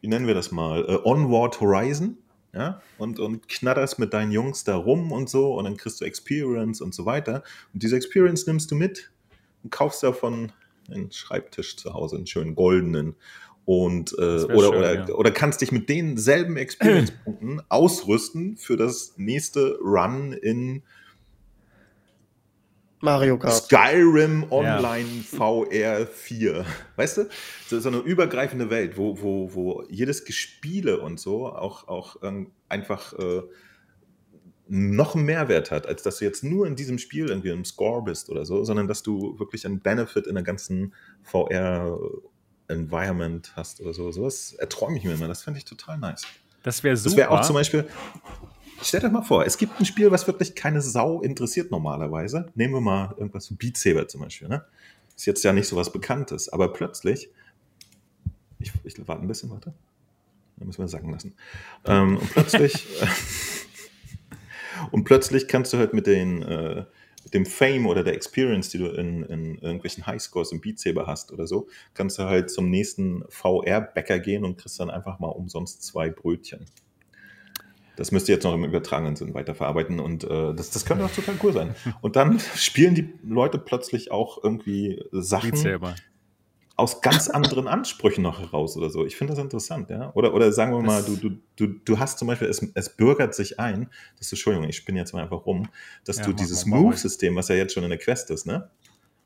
wie 0.00 0.08
nennen 0.08 0.26
wir 0.26 0.34
das 0.34 0.50
mal, 0.50 0.84
uh, 0.84 1.08
Onward 1.08 1.60
Horizon 1.60 2.18
ja, 2.52 2.80
und, 2.96 3.20
und 3.20 3.48
knatterst 3.48 3.98
mit 3.98 4.14
deinen 4.14 4.32
Jungs 4.32 4.64
da 4.64 4.76
rum 4.76 5.12
und 5.12 5.28
so 5.28 5.54
und 5.54 5.64
dann 5.64 5.76
kriegst 5.76 6.00
du 6.00 6.04
Experience 6.04 6.80
und 6.80 6.94
so 6.94 7.04
weiter. 7.04 7.42
Und 7.72 7.82
diese 7.82 7.96
Experience 7.96 8.46
nimmst 8.46 8.70
du 8.70 8.74
mit 8.74 9.10
und 9.62 9.70
kaufst 9.70 10.02
davon 10.02 10.52
einen 10.90 11.12
Schreibtisch 11.12 11.76
zu 11.76 11.92
Hause, 11.92 12.16
einen 12.16 12.26
schönen 12.26 12.54
goldenen. 12.54 13.16
Und, 13.64 14.14
äh, 14.18 14.22
oder, 14.22 14.46
schön, 14.46 14.78
oder, 14.78 14.94
ja. 14.94 15.14
oder 15.14 15.30
kannst 15.30 15.60
dich 15.60 15.72
mit 15.72 15.90
denselben 15.90 16.56
Experience-Punkten 16.56 17.60
ausrüsten 17.68 18.56
für 18.56 18.78
das 18.78 19.14
nächste 19.18 19.78
Run 19.82 20.32
in 20.32 20.82
Mario 23.00 23.38
Kart. 23.38 23.64
Skyrim 23.64 24.46
Online 24.50 25.08
ja. 25.08 25.38
VR 25.38 26.06
4. 26.06 26.64
Weißt 26.96 27.18
du? 27.18 27.28
So, 27.66 27.80
so, 27.80 27.88
eine 27.88 27.98
übergreifende 27.98 28.70
Welt, 28.70 28.96
wo, 28.96 29.20
wo, 29.20 29.54
wo 29.54 29.84
jedes 29.88 30.24
Gespiele 30.24 31.00
und 31.00 31.20
so 31.20 31.46
auch, 31.46 31.88
auch 31.88 32.16
ähm, 32.22 32.52
einfach 32.68 33.12
äh, 33.14 33.42
noch 34.68 35.14
einen 35.14 35.24
Mehrwert 35.24 35.70
hat, 35.70 35.86
als 35.86 36.02
dass 36.02 36.18
du 36.18 36.24
jetzt 36.24 36.42
nur 36.44 36.66
in 36.66 36.76
diesem 36.76 36.98
Spiel 36.98 37.28
irgendwie 37.28 37.50
im 37.50 37.64
Score 37.64 38.02
bist 38.02 38.28
oder 38.30 38.44
so, 38.44 38.64
sondern 38.64 38.88
dass 38.88 39.02
du 39.02 39.38
wirklich 39.38 39.64
einen 39.64 39.80
Benefit 39.80 40.26
in 40.26 40.34
der 40.34 40.44
ganzen 40.44 40.92
VR-Environment 41.22 43.52
hast 43.56 43.80
oder 43.80 43.94
so. 43.94 44.12
Sowas 44.12 44.52
erträume 44.54 44.98
ich 44.98 45.04
mir 45.04 45.14
immer. 45.14 45.28
Das 45.28 45.42
fände 45.42 45.56
ich 45.58 45.64
total 45.64 45.96
nice. 45.98 46.26
Das 46.62 46.82
wäre 46.82 46.96
super. 46.96 47.16
Das 47.16 47.16
wäre 47.16 47.30
auch 47.30 47.42
zum 47.42 47.54
Beispiel. 47.54 47.86
Stellt 48.82 49.04
euch 49.04 49.12
mal 49.12 49.22
vor, 49.22 49.44
es 49.44 49.58
gibt 49.58 49.78
ein 49.80 49.84
Spiel, 49.84 50.10
was 50.10 50.26
wirklich 50.26 50.54
keine 50.54 50.80
Sau 50.80 51.20
interessiert 51.20 51.70
normalerweise. 51.70 52.50
Nehmen 52.54 52.74
wir 52.74 52.80
mal 52.80 53.14
irgendwas 53.16 53.50
wie 53.50 53.54
Beat 53.54 53.76
Saber 53.76 54.06
zum 54.08 54.20
Beispiel. 54.20 54.48
Ne? 54.48 54.64
Ist 55.16 55.26
jetzt 55.26 55.42
ja 55.42 55.52
nicht 55.52 55.68
so 55.68 55.76
was 55.76 55.92
Bekanntes, 55.92 56.48
aber 56.48 56.72
plötzlich. 56.72 57.28
Ich, 58.60 58.72
ich 58.84 59.08
warte 59.08 59.22
ein 59.22 59.28
bisschen, 59.28 59.50
warte. 59.50 59.74
Da 60.56 60.64
müssen 60.64 60.80
wir 60.80 60.88
sagen 60.88 61.10
lassen. 61.10 61.34
Ähm, 61.84 62.18
und 62.18 62.30
plötzlich. 62.30 62.86
Und 64.92 65.04
plötzlich 65.04 65.48
kannst 65.48 65.72
du 65.72 65.78
halt 65.78 65.92
mit, 65.92 66.06
den, 66.06 66.42
äh, 66.42 66.84
dem 67.34 67.46
Fame 67.46 67.86
oder 67.86 68.04
der 68.04 68.14
Experience, 68.14 68.70
die 68.70 68.78
du 68.78 68.86
in, 68.86 69.22
in 69.24 69.58
irgendwelchen 69.58 70.06
Highscores 70.06 70.52
im 70.52 70.60
Beat 70.60 70.78
Saber 70.78 71.06
hast 71.06 71.32
oder 71.32 71.46
so, 71.46 71.68
kannst 71.94 72.18
du 72.18 72.24
halt 72.24 72.50
zum 72.50 72.70
nächsten 72.70 73.24
VR-Bäcker 73.28 74.18
gehen 74.18 74.44
und 74.44 74.56
kriegst 74.56 74.78
dann 74.80 74.90
einfach 74.90 75.18
mal 75.18 75.28
umsonst 75.28 75.82
zwei 75.82 76.10
Brötchen. 76.10 76.66
Das 77.98 78.12
müsst 78.12 78.28
ihr 78.28 78.36
jetzt 78.36 78.44
noch 78.44 78.54
im 78.54 78.64
übertragenen 78.64 79.16
Sinn 79.16 79.34
weiterverarbeiten 79.34 79.98
und 79.98 80.22
äh, 80.22 80.54
das, 80.54 80.70
das 80.70 80.84
könnte 80.84 81.04
auch 81.04 81.10
total 81.10 81.34
cool 81.42 81.52
sein. 81.52 81.74
Und 82.00 82.14
dann 82.14 82.38
spielen 82.54 82.94
die 82.94 83.12
Leute 83.24 83.58
plötzlich 83.58 84.12
auch 84.12 84.42
irgendwie 84.42 85.02
Sachen, 85.10 85.52
aus 86.76 87.00
ganz 87.00 87.28
anderen 87.28 87.66
Ansprüchen 87.66 88.22
noch 88.22 88.38
heraus 88.38 88.76
oder 88.76 88.88
so. 88.88 89.04
Ich 89.04 89.16
finde 89.16 89.32
das 89.32 89.42
interessant, 89.42 89.90
ja. 89.90 90.12
Oder, 90.14 90.32
oder 90.32 90.52
sagen 90.52 90.72
wir 90.72 90.80
mal, 90.80 91.02
du, 91.02 91.16
du, 91.16 91.30
du, 91.56 91.66
du 91.66 91.98
hast 91.98 92.20
zum 92.20 92.28
Beispiel, 92.28 92.46
es, 92.46 92.64
es 92.74 92.88
bürgert 92.88 93.34
sich 93.34 93.58
ein, 93.58 93.90
dass 94.16 94.28
du, 94.28 94.36
Entschuldigung, 94.36 94.68
ich 94.68 94.76
spinne 94.76 95.00
jetzt 95.00 95.12
mal 95.12 95.24
einfach 95.24 95.44
rum, 95.44 95.68
dass 96.04 96.18
Ja, 96.18 96.24
du 96.26 96.32
dieses. 96.32 96.66
Move-System, 96.66 97.34
was 97.34 97.48
ja 97.48 97.56
jetzt 97.56 97.74
schon 97.74 97.82
in 97.82 97.90
der 97.90 97.98
Quest 97.98 98.30
ist, 98.30 98.46
ne? 98.46 98.70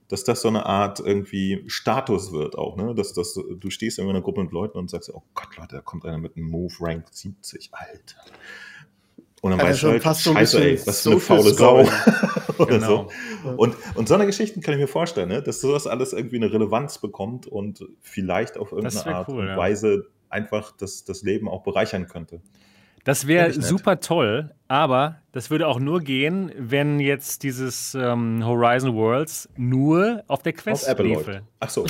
Dass 0.08 0.24
das 0.24 0.42
so 0.42 0.48
eine 0.48 0.66
Art 0.66 1.00
irgendwie 1.00 1.64
Status 1.66 2.32
wird 2.32 2.56
auch, 2.58 2.76
ne? 2.76 2.94
Dass, 2.94 3.12
dass 3.12 3.34
du 3.34 3.70
stehst 3.70 3.98
in 3.98 4.08
einer 4.08 4.20
Gruppe 4.20 4.42
mit 4.42 4.52
Leuten 4.52 4.78
und 4.78 4.90
sagst, 4.90 5.10
oh 5.14 5.22
Gott, 5.34 5.56
Leute, 5.56 5.76
da 5.76 5.80
kommt 5.80 6.04
einer 6.04 6.18
mit 6.18 6.36
einem 6.36 6.48
Move 6.48 6.74
Rank 6.80 7.06
70, 7.10 7.70
Alter. 7.72 8.16
Und 9.42 9.50
dann 9.50 9.60
Also 9.60 9.70
weißt 9.70 9.82
du 9.82 9.88
halt, 9.88 10.02
fast 10.02 10.22
so 10.22 10.32
scheiße, 10.34 10.64
ey, 10.64 10.86
was 10.86 11.02
für 11.02 11.10
eine 11.10 11.20
faule 11.20 11.54
Sau. 11.54 11.80
Oder 12.58 12.78
Genau. 12.78 13.08
so. 13.42 13.50
Und, 13.50 13.74
und 13.96 14.06
so 14.06 14.14
eine 14.14 14.26
Geschichten 14.26 14.60
kann 14.60 14.74
ich 14.74 14.80
mir 14.80 14.86
vorstellen, 14.86 15.28
ne? 15.28 15.42
dass 15.42 15.60
sowas 15.60 15.86
alles 15.88 16.12
irgendwie 16.12 16.36
eine 16.36 16.52
Relevanz 16.52 16.98
bekommt 16.98 17.46
und 17.48 17.84
vielleicht 18.00 18.56
auf 18.56 18.70
irgendeine 18.70 19.16
Art 19.16 19.28
cool, 19.28 19.40
und 19.40 19.48
ja. 19.48 19.56
Weise 19.56 20.06
einfach 20.28 20.72
das, 20.76 21.04
das 21.04 21.22
Leben 21.22 21.48
auch 21.48 21.62
bereichern 21.62 22.06
könnte. 22.06 22.40
Das 23.04 23.26
wäre 23.26 23.52
super 23.52 24.00
toll, 24.00 24.54
aber 24.68 25.16
das 25.32 25.50
würde 25.50 25.66
auch 25.66 25.80
nur 25.80 26.00
gehen, 26.00 26.52
wenn 26.56 27.00
jetzt 27.00 27.42
dieses 27.42 27.94
ähm, 27.94 28.44
Horizon 28.44 28.94
Worlds 28.94 29.48
nur 29.56 30.22
auf 30.28 30.42
der 30.42 30.52
Quest 30.52 30.88
Auf 30.88 30.98
liefe. 30.98 31.42
Ach 31.58 31.70
so. 31.70 31.86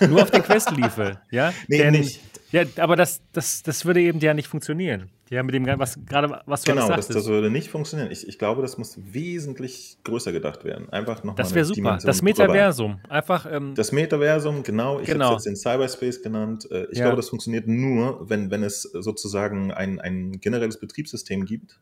Nur 0.00 0.22
auf 0.22 0.30
der 0.30 0.40
Quest 0.40 0.70
liefe, 0.72 1.20
ja? 1.30 1.52
Nee, 1.66 1.90
nicht. 1.90 2.20
Ja, 2.50 2.64
aber 2.78 2.96
das, 2.96 3.20
das, 3.32 3.62
das 3.62 3.84
würde 3.84 4.00
eben 4.00 4.20
ja 4.20 4.32
nicht 4.32 4.48
funktionieren. 4.48 5.10
Ja, 5.28 5.42
mit 5.42 5.54
dem, 5.54 5.66
was 5.66 5.98
gerade, 6.06 6.40
was 6.46 6.62
du 6.62 6.72
Genau, 6.72 6.88
das, 6.88 7.08
das 7.08 7.26
würde 7.26 7.50
nicht 7.50 7.68
funktionieren. 7.68 8.10
Ich, 8.10 8.26
ich 8.26 8.38
glaube, 8.38 8.62
das 8.62 8.78
muss 8.78 8.96
wesentlich 9.12 9.98
größer 10.04 10.32
gedacht 10.32 10.64
werden. 10.64 10.88
Einfach 10.88 11.22
noch 11.24 11.34
Das 11.34 11.54
wäre 11.54 11.66
super. 11.66 11.76
Dimension 11.76 12.06
Das. 12.06 12.22
Metaversum. 12.22 13.00
Einfach, 13.10 13.46
ähm, 13.50 13.74
Das 13.74 13.92
Metaversum, 13.92 14.62
genau. 14.62 14.98
Ich 15.00 15.06
Genau. 15.08 15.26
habe 15.26 15.36
es 15.36 15.44
jetzt 15.44 15.64
den 15.64 15.72
Cyberspace 15.72 16.22
genannt. 16.22 16.66
Äh, 16.70 16.86
Ich 16.90 16.98
Ja. 16.98 17.04
glaube, 17.04 17.16
das 17.16 17.28
funktioniert 17.28 17.66
nur, 17.66 18.30
wenn, 18.30 18.50
wenn 18.50 18.62
es 18.62 18.82
sozusagen 18.82 19.70
ein, 19.70 20.00
ein 20.00 20.40
generelles 20.40 20.80
Betriebssystem 20.80 21.44
gibt, 21.44 21.78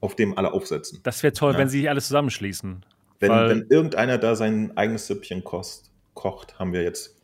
auf 0.00 0.16
dem 0.16 0.36
alle 0.36 0.52
aufsetzen. 0.52 0.98
das 1.04 1.22
wäre 1.22 1.32
toll, 1.32 1.52
Ja. 1.52 1.58
wenn 1.58 1.68
sie 1.68 1.88
alles 1.88 2.08
zusammenschließen. 2.08 2.84
Wenn, 3.20 3.30
wenn 3.30 3.66
irgendeiner 3.70 4.18
da 4.18 4.34
sein 4.34 4.76
eigenes 4.76 5.06
Süppchen 5.06 5.44
kost, 5.44 5.92
kocht, 6.14 6.58
haben 6.58 6.72
wir 6.72 6.82
jetzt, 6.82 7.16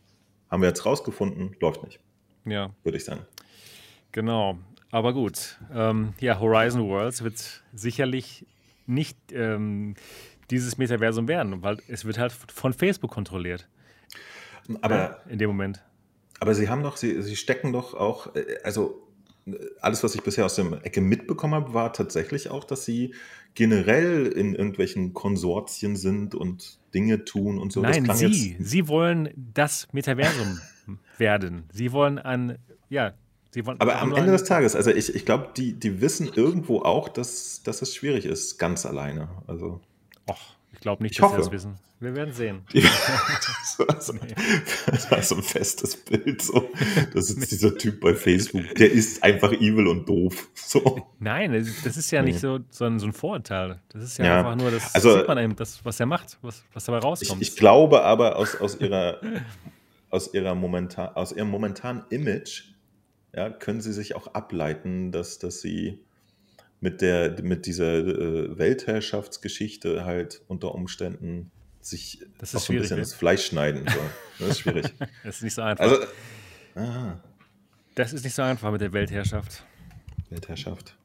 haben 0.49 0.63
wir 0.63 0.69
jetzt 0.69 0.87
rausgefunden, 0.87 1.57
läuft 1.61 1.83
nicht, 1.83 1.99
Ja, 2.51 2.71
würde 2.85 2.99
ich 2.99 3.05
sagen. 3.05 3.21
genau. 4.13 4.59
Aber 4.91 5.13
gut. 5.13 5.59
Ähm, 5.73 6.15
ja, 6.19 6.41
Horizon 6.41 6.89
Worlds 6.89 7.23
wird 7.23 7.63
sicherlich 7.75 8.47
nicht 8.87 9.19
ähm, 9.33 9.97
dieses 10.51 10.79
Metaversum 10.79 11.29
werden, 11.29 11.63
weil 11.63 11.77
es 11.89 12.07
wird 12.07 12.17
halt 12.19 12.33
von 12.33 12.73
Facebook 12.73 13.11
kontrolliert. 13.11 13.69
Aber, 14.81 14.95
ja, 14.97 15.17
in 15.29 15.39
dem 15.39 15.49
Moment. 15.51 15.83
aber 16.41 16.55
sie 16.55 16.71
haben 16.71 16.83
doch, 16.83 16.97
sie, 16.97 17.21
sie 17.23 17.37
stecken 17.37 17.73
doch 17.75 17.93
auch, 17.93 18.35
äh, 18.35 18.57
also 18.65 19.07
äh, 19.47 19.53
alles, 19.83 20.03
was 20.05 20.15
ich 20.15 20.23
bisher 20.23 20.47
aus 20.47 20.55
der 20.55 20.65
Ecke 20.85 21.03
mitbekommen 21.03 21.53
habe, 21.55 21.75
war 21.75 21.93
tatsächlich 21.93 22.49
auch, 22.51 22.65
dass 22.65 22.87
sie 22.87 23.15
generell 23.55 24.27
in 24.27 24.55
irgendwelchen 24.55 25.13
Konsortien 25.13 25.97
sind 25.97 26.35
und 26.35 26.79
Dinge 26.95 27.27
tun 27.27 27.59
und 27.59 27.73
so. 27.73 27.83
Nein, 27.83 28.09
sie. 28.15 28.53
jetzt- 28.55 28.71
Sie 28.71 28.89
wollen 28.89 29.29
das 29.37 29.87
Metaversum 29.93 30.59
werden. 31.19 31.65
Sie 31.73 31.93
wollen 31.93 32.19
ein, 32.19 32.59
ja, 32.89 33.13
sie 33.51 33.65
wollen. 33.67 33.81
Aber 33.81 34.01
am 34.01 34.15
Ende 34.15 34.33
des 34.33 34.45
Tages, 34.45 34.75
also 34.77 34.91
ich, 34.91 35.15
ich 35.15 35.25
glaube, 35.25 35.49
die, 35.57 35.73
die 35.75 36.01
wissen 36.01 36.29
irgendwo 36.35 36.81
auch, 36.83 37.09
dass, 37.09 37.63
dass 37.63 37.83
es 37.83 37.95
schwierig 37.95 38.25
ist, 38.25 38.59
ganz 38.59 38.87
alleine. 38.87 39.29
Also 39.47 39.81
Och, 40.29 40.39
ich 40.73 40.81
glaube 40.81 41.03
nicht, 41.03 41.13
Ich 41.13 41.19
dass 41.21 41.31
sie 41.33 41.37
das 41.39 41.51
wissen. 41.51 41.75
Wir 42.01 42.15
werden 42.15 42.33
sehen. 42.33 42.61
das, 42.73 43.79
war 43.81 44.01
so, 44.01 44.13
das 44.87 45.11
war 45.11 45.21
so 45.21 45.35
ein 45.35 45.43
festes 45.43 45.97
Bild. 45.97 46.41
So. 46.41 46.71
Das 47.13 47.29
ist 47.29 47.51
dieser 47.51 47.77
Typ 47.77 47.99
bei 48.01 48.15
Facebook, 48.15 48.73
der 48.77 48.93
ist 48.93 49.21
einfach 49.25 49.51
evil 49.53 49.89
und 49.89 50.09
doof. 50.09 50.47
So. 50.55 51.09
Nein, 51.19 51.53
das 51.83 51.97
ist 51.97 52.11
ja 52.13 52.23
nicht 52.23 52.39
so, 52.39 52.61
so, 52.71 52.85
ein, 52.85 53.01
so 53.01 53.07
ein 53.07 53.13
Vorurteil. 53.13 53.81
Das 53.89 54.05
ist 54.05 54.19
ja, 54.19 54.27
Ja. 54.27 54.39
einfach 54.39 54.55
nur, 54.55 54.71
das 54.71 54.95
Also- 54.95 55.17
sieht 55.19 55.27
man 55.27 55.39
eben, 55.39 55.57
das, 55.57 55.85
was 55.85 55.99
er 55.99 56.07
macht, 56.07 56.39
was, 56.41 56.63
was 56.73 56.85
dabei 56.85 56.99
Ich, 56.99 57.05
rauskommt. 57.05 57.43
ich 57.43 57.57
glaube 57.57 58.05
aber 58.05 58.37
aus, 58.37 58.55
aus, 58.61 58.79
ihrer, 58.81 59.21
aus, 60.11 60.33
ihrer 60.35 60.55
momentan, 60.55 61.09
aus 61.15 61.33
ihrem 61.33 61.51
momentanen 61.51 62.05
Image 62.11 62.65
ja, 63.35 63.51
können 63.51 63.81
sie 63.81 63.93
sich 63.93 64.17
auch 64.17 64.29
ableiten, 64.29 65.13
dass, 65.13 65.39
dass 65.39 65.61
sie 65.61 66.01
mit, 66.81 67.01
der, 67.01 67.43
mit 67.43 67.67
dieser 67.67 67.99
äh, 67.99 68.59
Weltherrschaftsgeschichte 68.59 70.05
halt 70.05 70.43
unter 70.49 70.75
Umständen 70.75 71.51
sich 71.81 72.25
Das 72.39 72.51
ist 72.51 72.57
auch 72.57 72.67
so 72.67 72.73
ein 72.73 72.79
bisschen 72.79 72.97
ne? 72.97 73.03
ins 73.03 73.15
Fleisch 73.15 73.47
schneiden. 73.47 73.87
So. 73.89 74.01
Das 74.39 74.49
ist 74.51 74.59
schwierig. 74.61 74.87
das 75.25 75.37
ist 75.37 75.43
nicht 75.43 75.55
so 75.55 75.63
einfach. 75.63 75.85
Also, 75.85 76.07
ah, 76.75 77.21
das 77.95 78.13
ist 78.13 78.25
nicht 78.25 78.35
so 78.35 78.43
einfach 78.43 78.71
mit 78.71 78.81
der 78.81 78.93
Weltherrschaft. 78.93 79.65
Weltherrschaft. 80.31 80.97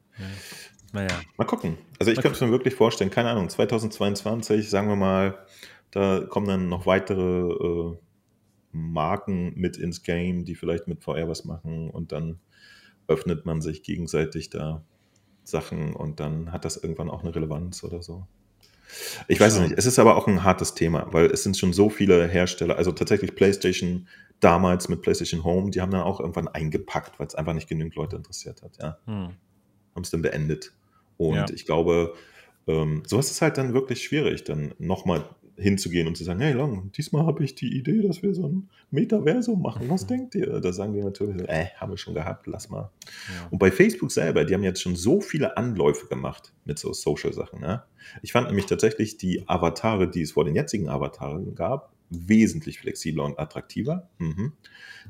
Naja. 0.92 1.20
Mal 1.36 1.44
gucken. 1.44 1.76
Also 1.98 2.12
ich 2.12 2.20
könnte 2.20 2.36
es 2.36 2.40
mir 2.40 2.50
wirklich 2.50 2.74
vorstellen, 2.74 3.10
keine 3.10 3.30
Ahnung, 3.30 3.48
2022, 3.48 4.70
sagen 4.70 4.88
wir 4.88 4.96
mal, 4.96 5.38
da 5.90 6.20
kommen 6.20 6.46
dann 6.46 6.68
noch 6.68 6.86
weitere 6.86 7.20
äh, 7.20 7.96
Marken 8.74 9.52
mit 9.56 9.76
ins 9.76 10.02
Game, 10.02 10.44
die 10.44 10.54
vielleicht 10.54 10.88
mit 10.88 11.02
VR 11.02 11.28
was 11.28 11.44
machen 11.44 11.90
und 11.90 12.12
dann 12.12 12.40
öffnet 13.06 13.46
man 13.46 13.60
sich 13.62 13.82
gegenseitig 13.82 14.50
da 14.50 14.84
Sachen 15.44 15.94
und 15.94 16.20
dann 16.20 16.52
hat 16.52 16.64
das 16.64 16.76
irgendwann 16.76 17.10
auch 17.10 17.22
eine 17.22 17.34
Relevanz 17.34 17.84
oder 17.84 18.02
so. 18.02 18.26
Ich 19.28 19.40
weiß 19.40 19.54
es 19.54 19.60
nicht. 19.60 19.74
Es 19.76 19.86
ist 19.86 19.98
aber 19.98 20.16
auch 20.16 20.26
ein 20.26 20.44
hartes 20.44 20.74
Thema, 20.74 21.06
weil 21.12 21.26
es 21.26 21.42
sind 21.42 21.56
schon 21.56 21.72
so 21.72 21.90
viele 21.90 22.26
Hersteller, 22.28 22.76
also 22.76 22.92
tatsächlich 22.92 23.34
PlayStation 23.34 24.08
damals 24.40 24.88
mit 24.88 25.02
PlayStation 25.02 25.44
Home, 25.44 25.70
die 25.70 25.80
haben 25.80 25.90
dann 25.90 26.02
auch 26.02 26.20
irgendwann 26.20 26.48
eingepackt, 26.48 27.18
weil 27.18 27.26
es 27.26 27.34
einfach 27.34 27.54
nicht 27.54 27.68
genügend 27.68 27.94
Leute 27.94 28.16
interessiert 28.16 28.62
hat, 28.62 28.76
ja 28.78 28.98
Hm. 29.06 29.34
haben 29.94 30.02
es 30.02 30.10
dann 30.10 30.22
beendet. 30.22 30.72
Und 31.16 31.36
Ja. 31.36 31.46
ich 31.52 31.64
glaube, 31.66 32.14
ähm, 32.66 33.02
sowas 33.06 33.30
ist 33.30 33.42
halt 33.42 33.58
dann 33.58 33.74
wirklich 33.74 34.02
schwierig, 34.02 34.44
dann 34.44 34.74
nochmal 34.78 35.24
hinzugehen 35.56 36.08
und 36.08 36.16
zu 36.16 36.24
sagen, 36.24 36.40
hey 36.40 36.52
Long, 36.52 36.90
diesmal 36.92 37.26
habe 37.26 37.44
ich 37.44 37.54
die 37.54 37.76
Idee, 37.76 38.02
dass 38.02 38.22
wir 38.22 38.34
so 38.34 38.46
ein 38.48 38.68
Metaversum 38.90 39.62
machen. 39.62 39.88
Was 39.88 40.06
denkt 40.06 40.34
ihr? 40.34 40.60
Da 40.60 40.72
sagen 40.72 40.92
die 40.92 41.02
natürlich, 41.02 41.48
äh, 41.48 41.66
haben 41.76 41.92
wir 41.92 41.96
schon 41.96 42.14
gehabt, 42.14 42.46
lass 42.46 42.70
mal. 42.70 42.90
Ja. 43.28 43.48
Und 43.50 43.58
bei 43.58 43.70
Facebook 43.70 44.10
selber, 44.10 44.44
die 44.44 44.54
haben 44.54 44.64
jetzt 44.64 44.82
schon 44.82 44.96
so 44.96 45.20
viele 45.20 45.56
Anläufe 45.56 46.06
gemacht 46.06 46.52
mit 46.64 46.78
so 46.78 46.92
Social-Sachen. 46.92 47.62
Ja? 47.62 47.86
Ich 48.22 48.32
fand 48.32 48.48
nämlich 48.48 48.66
tatsächlich 48.66 49.16
die 49.16 49.48
Avatare, 49.48 50.10
die 50.10 50.22
es 50.22 50.32
vor 50.32 50.44
den 50.44 50.54
jetzigen 50.54 50.88
Avataren 50.88 51.54
gab, 51.54 51.92
wesentlich 52.10 52.80
flexibler 52.80 53.24
und 53.24 53.38
attraktiver. 53.38 54.08
Mhm. 54.18 54.52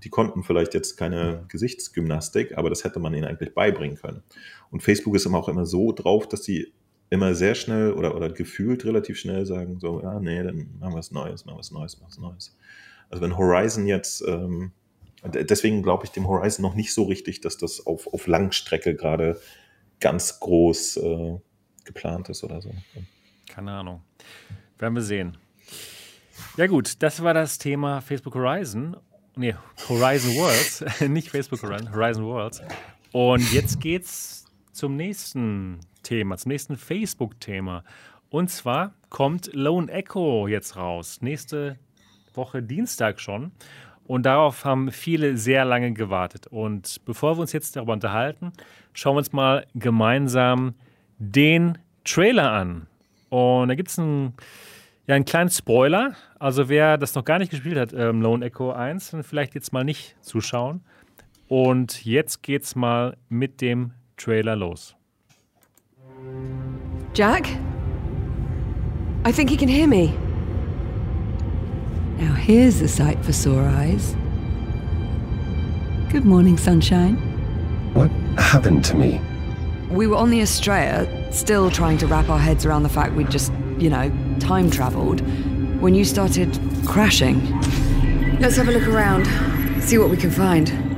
Die 0.02 0.08
konnten 0.08 0.42
vielleicht 0.42 0.74
jetzt 0.74 0.96
keine 0.96 1.44
Gesichtsgymnastik, 1.48 2.56
aber 2.56 2.68
das 2.68 2.84
hätte 2.84 3.00
man 3.00 3.14
ihnen 3.14 3.24
eigentlich 3.24 3.54
beibringen 3.54 3.96
können. 3.96 4.22
Und 4.70 4.82
Facebook 4.82 5.14
ist 5.14 5.26
immer 5.26 5.38
auch 5.38 5.48
immer 5.48 5.66
so 5.66 5.92
drauf, 5.92 6.28
dass 6.28 6.44
sie 6.44 6.72
immer 7.10 7.34
sehr 7.34 7.54
schnell 7.54 7.92
oder, 7.92 8.14
oder 8.14 8.30
gefühlt 8.30 8.84
relativ 8.84 9.18
schnell 9.18 9.46
sagen, 9.46 9.78
so, 9.78 10.00
ja, 10.02 10.18
nee, 10.20 10.42
dann 10.42 10.68
machen 10.80 10.92
wir 10.92 10.98
was 10.98 11.10
Neues, 11.12 11.44
machen 11.44 11.56
wir 11.56 11.58
was 11.60 11.70
Neues, 11.70 12.00
machen 12.00 12.02
wir 12.02 12.08
was 12.08 12.18
Neues. 12.18 12.56
Also 13.10 13.22
wenn 13.22 13.36
Horizon 13.36 13.86
jetzt, 13.86 14.22
ähm, 14.26 14.72
deswegen 15.22 15.82
glaube 15.82 16.04
ich 16.04 16.10
dem 16.10 16.26
Horizon 16.26 16.62
noch 16.62 16.74
nicht 16.74 16.92
so 16.92 17.04
richtig, 17.04 17.40
dass 17.40 17.56
das 17.56 17.86
auf, 17.86 18.12
auf 18.12 18.26
Langstrecke 18.26 18.94
gerade 18.94 19.40
ganz 20.00 20.40
groß 20.40 20.96
äh, 20.98 21.38
geplant 21.84 22.28
ist 22.28 22.42
oder 22.44 22.60
so. 22.60 22.70
Keine 23.48 23.72
Ahnung. 23.72 24.02
Werden 24.78 24.94
wir 24.94 25.02
sehen. 25.02 25.36
Ja, 26.56 26.66
gut, 26.66 27.02
das 27.02 27.22
war 27.22 27.34
das 27.34 27.58
Thema 27.58 28.00
Facebook 28.00 28.34
Horizon. 28.34 28.96
Nee, 29.36 29.54
Horizon 29.88 30.34
Worlds, 30.36 30.84
nicht 31.08 31.28
Facebook 31.28 31.62
Horizon, 31.62 31.92
Horizon 31.92 32.24
Worlds. 32.24 32.62
Und 33.12 33.52
jetzt 33.52 33.80
geht's 33.80 34.43
zum 34.74 34.96
nächsten 34.96 35.80
Thema, 36.02 36.36
zum 36.36 36.50
nächsten 36.50 36.76
Facebook-Thema. 36.76 37.84
Und 38.28 38.50
zwar 38.50 38.94
kommt 39.08 39.50
Lone 39.54 39.90
Echo 39.90 40.48
jetzt 40.48 40.76
raus. 40.76 41.18
Nächste 41.22 41.78
Woche 42.34 42.62
Dienstag 42.62 43.20
schon. 43.20 43.52
Und 44.06 44.26
darauf 44.26 44.64
haben 44.64 44.90
viele 44.90 45.36
sehr 45.36 45.64
lange 45.64 45.92
gewartet. 45.92 46.48
Und 46.48 47.00
bevor 47.04 47.36
wir 47.36 47.42
uns 47.42 47.52
jetzt 47.52 47.76
darüber 47.76 47.92
unterhalten, 47.92 48.52
schauen 48.92 49.14
wir 49.14 49.18
uns 49.18 49.32
mal 49.32 49.66
gemeinsam 49.74 50.74
den 51.18 51.78
Trailer 52.04 52.50
an. 52.50 52.86
Und 53.30 53.68
da 53.68 53.74
gibt 53.76 53.88
es 53.88 53.98
einen, 53.98 54.34
ja, 55.06 55.14
einen 55.14 55.24
kleinen 55.24 55.50
Spoiler. 55.50 56.14
Also 56.38 56.68
wer 56.68 56.98
das 56.98 57.14
noch 57.14 57.24
gar 57.24 57.38
nicht 57.38 57.50
gespielt 57.50 57.78
hat, 57.78 57.92
ähm, 57.92 58.20
Lone 58.20 58.44
Echo 58.44 58.72
1, 58.72 59.12
dann 59.12 59.22
vielleicht 59.22 59.54
jetzt 59.54 59.72
mal 59.72 59.84
nicht 59.84 60.16
zuschauen. 60.20 60.82
Und 61.48 62.04
jetzt 62.04 62.42
geht's 62.42 62.74
mal 62.74 63.16
mit 63.28 63.60
dem 63.60 63.92
Trailer 64.16 64.56
los. 64.56 64.94
Jack? 67.12 67.46
I 69.24 69.32
think 69.32 69.50
he 69.50 69.56
can 69.56 69.68
hear 69.68 69.86
me. 69.86 70.16
Now 72.18 72.34
here's 72.34 72.80
a 72.80 72.88
sight 72.88 73.24
for 73.24 73.32
sore 73.32 73.62
eyes. 73.62 74.14
Good 76.10 76.24
morning, 76.24 76.56
sunshine. 76.56 77.16
What 77.94 78.10
happened 78.38 78.84
to 78.86 78.96
me? 78.96 79.20
We 79.90 80.06
were 80.06 80.16
on 80.16 80.30
the 80.30 80.40
Estrella, 80.40 81.32
still 81.32 81.70
trying 81.70 81.98
to 81.98 82.06
wrap 82.06 82.28
our 82.28 82.38
heads 82.38 82.64
around 82.64 82.82
the 82.82 82.88
fact 82.88 83.14
we'd 83.14 83.30
just, 83.30 83.52
you 83.78 83.90
know, 83.90 84.10
time 84.40 84.70
traveled, 84.70 85.20
when 85.80 85.94
you 85.94 86.04
started 86.04 86.58
crashing. 86.86 87.40
Let's 88.40 88.56
have 88.56 88.68
a 88.68 88.72
look 88.72 88.88
around, 88.88 89.26
see 89.82 89.98
what 89.98 90.10
we 90.10 90.16
can 90.16 90.30
find. 90.30 90.93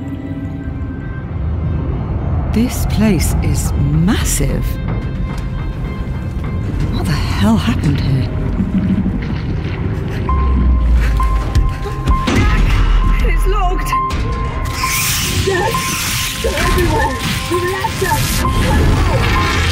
This 2.63 2.87
place 2.87 3.35
is 3.43 3.71
massive. 3.73 4.65
What 6.95 7.05
the 7.05 7.11
hell 7.11 7.55
happened 7.55 7.99
here? 7.99 8.27
It's 13.29 13.45
locked! 13.45 13.91
You 19.51 19.66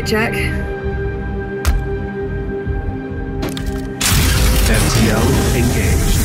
right, 0.00 0.08
Jack. 0.08 0.34
FTL 4.66 5.24
engaged. 5.56 6.16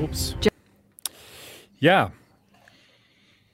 Ups. 0.00 0.36
Ja. 1.78 2.12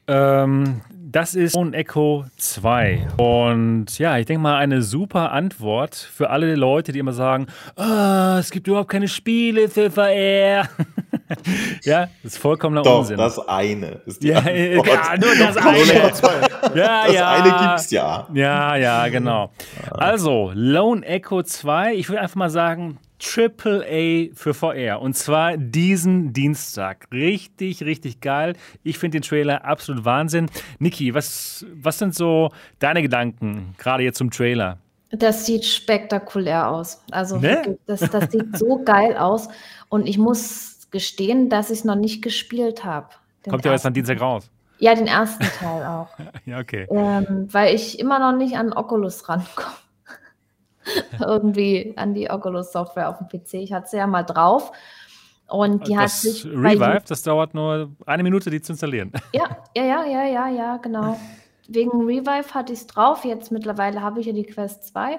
Ähm, 0.07 0.81
das 0.93 1.35
ist 1.35 1.55
Lone 1.55 1.77
Echo 1.77 2.25
2. 2.37 3.09
Und 3.17 3.99
ja, 3.99 4.19
ich 4.19 4.27
denke 4.27 4.43
mal, 4.43 4.57
eine 4.57 4.83
super 4.83 5.33
Antwort 5.33 5.95
für 5.95 6.31
alle 6.31 6.55
Leute, 6.57 6.93
die 6.93 6.99
immer 6.99 7.13
sagen, 7.13 7.47
"Ah, 7.77 8.39
es 8.39 8.51
gibt 8.51 8.67
überhaupt 8.67 8.91
keine 8.91 9.09
Spiele 9.09 9.69
für 9.69 9.91
VR. 9.91 10.69
ja, 11.85 12.09
das 12.23 12.33
ist 12.35 12.39
vollkommener 12.39 12.83
Doch, 12.83 13.01
Unsinn. 13.01 13.17
das 13.19 13.39
eine 13.49 14.01
ist 14.07 14.23
die 14.23 14.29
ja, 14.29 14.39
Antwort. 14.39 14.87
ja, 14.87 15.17
nur 15.19 15.35
das 15.37 15.57
eine. 15.57 15.79
Echo 15.93 16.11
2. 16.15 16.41
Ja, 16.75 17.07
Das 17.07 17.15
ja. 17.15 17.31
eine 17.31 17.69
gibt's 17.69 17.91
ja. 17.91 18.29
Ja, 18.35 18.77
ja, 18.77 19.09
genau. 19.09 19.51
Also, 19.93 20.51
Lone 20.55 21.05
Echo 21.07 21.43
2, 21.43 21.95
ich 21.95 22.09
würde 22.09 22.21
einfach 22.21 22.37
mal 22.37 22.51
sagen, 22.51 22.99
Triple 23.19 23.85
A 23.85 24.35
für 24.35 24.55
VR. 24.55 25.01
Und 25.03 25.15
zwar 25.15 25.57
diesen 25.59 26.33
Dienstag. 26.33 27.07
Richtig, 27.13 27.83
richtig 27.83 28.21
geil. 28.21 28.55
Ich 28.83 28.99
finde 28.99 29.19
den 29.19 29.23
Trailer 29.29 29.65
absolut 29.65 30.05
Wahnsinn. 30.07 30.47
Niki, 30.79 31.13
was, 31.13 31.67
was 31.75 31.99
sind 31.99 32.15
so 32.15 32.51
deine 32.79 33.03
Gedanken, 33.03 33.75
gerade 33.77 34.03
jetzt 34.05 34.17
zum 34.17 34.31
Trailer? 34.31 34.79
Das 35.13 35.45
sieht 35.45 35.65
spektakulär 35.67 36.69
aus. 36.71 37.03
Also 37.11 37.37
Ne? 37.39 37.77
das, 37.87 38.01
das 38.01 38.31
sieht 38.31 38.57
so 38.57 38.83
geil 38.85 39.17
aus. 39.17 39.49
Und 39.89 40.07
ich 40.09 40.17
muss 40.19 40.70
gestehen, 40.91 41.49
dass 41.49 41.71
ich 41.71 41.81
es 41.81 41.85
noch 41.85 41.95
nicht 41.95 42.23
gespielt 42.23 42.85
habe. 42.85 43.09
Kommt 43.49 43.65
ja 43.65 43.73
jetzt 43.73 43.87
am 43.87 43.95
Dienstag 43.95 44.21
raus. 44.21 44.51
Ja, 44.79 44.95
den 44.95 45.07
ersten 45.07 45.45
Teil 45.45 45.85
auch. 45.85 46.09
Ja, 46.47 46.59
okay. 46.59 46.87
ähm, 46.91 47.49
weil 47.53 47.75
ich 47.75 47.99
immer 47.99 48.19
noch 48.19 48.37
nicht 48.37 48.57
an 48.57 48.73
Oculus 48.73 49.29
rankomme. 49.29 49.77
Irgendwie 51.21 51.93
an 51.97 52.15
die 52.15 52.31
Oculus-Software 52.31 53.11
auf 53.11 53.19
dem 53.19 53.29
PC. 53.29 53.55
Ich 53.55 53.73
hatte 53.73 53.89
sie 53.89 53.99
ja 53.99 54.07
mal 54.07 54.23
drauf. 54.23 54.73
Und 55.49 55.87
die 55.89 55.97
hat 55.97 56.05
das 56.05 56.23
sich. 56.23 56.45
bei 56.45 56.71
Revive, 56.73 57.03
das 57.07 57.23
dauert 57.23 57.55
nur 57.55 57.91
eine 58.07 58.23
Minute, 58.23 58.51
die 58.51 58.61
zu 58.61 58.73
installieren. 58.73 59.13
Ja, 59.33 59.59
ja, 59.77 59.85
ja, 59.85 60.05
ja, 60.05 60.25
ja, 60.25 60.49
ja, 60.49 60.77
genau. 60.79 61.19
Wegen 61.69 62.05
Revive 62.05 62.55
hatte 62.55 62.73
ich 62.73 62.81
es 62.81 62.87
drauf. 62.87 63.25
Jetzt 63.25 63.53
mittlerweile 63.53 64.01
habe 64.01 64.21
ich 64.21 64.27
ja 64.27 64.33
die 64.33 64.45
Quest 64.45 64.85
2. 64.89 65.19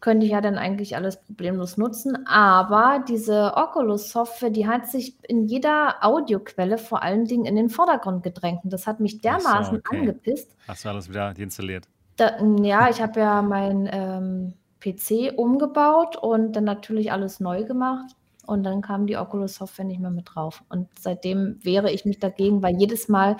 Könnte 0.00 0.26
ich 0.26 0.32
ja 0.32 0.40
dann 0.40 0.58
eigentlich 0.58 0.94
alles 0.94 1.20
problemlos 1.20 1.76
nutzen. 1.76 2.26
Aber 2.26 3.04
diese 3.08 3.54
Oculus-Software, 3.56 4.50
die 4.50 4.68
hat 4.68 4.88
sich 4.88 5.16
in 5.24 5.46
jeder 5.46 5.96
Audioquelle 6.02 6.78
vor 6.78 7.02
allen 7.02 7.24
Dingen 7.24 7.46
in 7.46 7.56
den 7.56 7.68
Vordergrund 7.68 8.22
gedrängt. 8.22 8.60
Und 8.62 8.72
das 8.72 8.86
hat 8.86 9.00
mich 9.00 9.14
Ach 9.14 9.40
so, 9.40 9.48
dermaßen 9.48 9.78
okay. 9.78 9.98
angepisst. 9.98 10.54
Hast 10.68 10.84
du 10.84 10.88
alles 10.90 11.08
wieder 11.08 11.34
deinstalliert? 11.34 11.88
Da, 12.16 12.38
ja, 12.62 12.88
ich 12.88 13.02
habe 13.02 13.20
ja 13.20 13.42
mein 13.42 13.88
ähm, 13.92 14.54
PC 14.80 15.36
umgebaut 15.36 16.16
und 16.16 16.52
dann 16.52 16.64
natürlich 16.64 17.10
alles 17.10 17.40
neu 17.40 17.64
gemacht. 17.64 18.14
Und 18.48 18.62
dann 18.62 18.80
kam 18.80 19.06
die 19.06 19.18
Oculus-Software 19.18 19.84
nicht 19.84 20.00
mehr 20.00 20.10
mit 20.10 20.34
drauf. 20.34 20.64
Und 20.70 20.88
seitdem 20.98 21.58
wehre 21.62 21.90
ich 21.92 22.06
mich 22.06 22.18
dagegen, 22.18 22.62
weil 22.62 22.76
jedes 22.76 23.06
Mal 23.08 23.36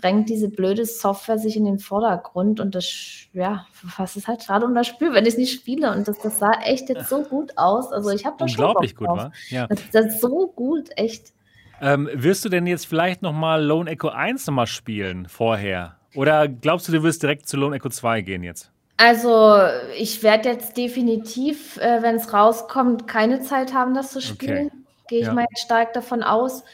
drängt 0.00 0.28
diese 0.28 0.48
blöde 0.48 0.84
Software 0.84 1.38
sich 1.38 1.56
in 1.56 1.64
den 1.64 1.78
Vordergrund. 1.78 2.60
Und 2.60 2.74
das, 2.74 2.86
ja, 3.32 3.66
was 3.96 4.16
ist 4.16 4.28
halt 4.28 4.42
schade 4.42 4.66
um 4.66 4.74
das 4.74 4.86
Spiel, 4.86 5.12
wenn 5.12 5.24
ich 5.24 5.34
es 5.34 5.38
nicht 5.38 5.52
spiele. 5.52 5.92
Und 5.92 6.06
das, 6.08 6.18
das 6.18 6.38
sah 6.38 6.52
echt 6.64 6.88
jetzt 6.88 7.08
so 7.08 7.22
gut 7.22 7.52
aus. 7.56 7.92
Also 7.92 8.10
ich 8.10 8.24
habe 8.24 8.36
da 8.38 8.48
schon 8.48 8.64
Unglaublich 8.64 8.94
Bock 8.94 9.08
gut, 9.08 9.18
drauf. 9.18 9.32
Ja. 9.48 9.66
Das, 9.66 9.80
das 9.92 10.06
ist 10.06 10.20
so 10.20 10.48
gut, 10.54 10.90
echt. 10.96 11.32
Ähm, 11.80 12.08
wirst 12.12 12.44
du 12.44 12.48
denn 12.48 12.66
jetzt 12.66 12.86
vielleicht 12.86 13.22
nochmal 13.22 13.64
Lone 13.64 13.90
Echo 13.90 14.08
1 14.08 14.46
nochmal 14.46 14.66
spielen 14.66 15.28
vorher? 15.28 15.96
Oder 16.14 16.48
glaubst 16.48 16.88
du, 16.88 16.92
du 16.92 17.02
wirst 17.02 17.22
direkt 17.22 17.48
zu 17.48 17.56
Lone 17.56 17.76
Echo 17.76 17.88
2 17.88 18.22
gehen 18.22 18.42
jetzt? 18.42 18.72
Also, 18.96 19.56
ich 19.96 20.24
werde 20.24 20.48
jetzt 20.48 20.76
definitiv, 20.76 21.76
äh, 21.76 22.02
wenn 22.02 22.16
es 22.16 22.32
rauskommt, 22.32 23.06
keine 23.06 23.40
Zeit 23.42 23.72
haben, 23.72 23.94
das 23.94 24.10
zu 24.10 24.20
spielen. 24.20 24.70
Gehe 25.06 25.20
ich 25.20 25.26
Ja. 25.26 25.34
mal 25.34 25.46
jetzt 25.48 25.62
stark 25.62 25.92
davon 25.92 26.24
aus. 26.24 26.64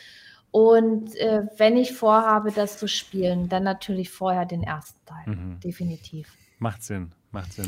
Und 0.54 1.16
äh, 1.16 1.48
wenn 1.56 1.76
ich 1.76 1.94
vorhabe, 1.94 2.52
das 2.52 2.78
zu 2.78 2.86
spielen, 2.86 3.48
dann 3.48 3.64
natürlich 3.64 4.10
vorher 4.10 4.46
den 4.46 4.62
ersten 4.62 5.04
Teil. 5.04 5.34
Mhm. 5.34 5.58
Definitiv. 5.58 6.32
Macht 6.60 6.84
Sinn, 6.84 7.10
macht 7.32 7.52
Sinn. 7.54 7.66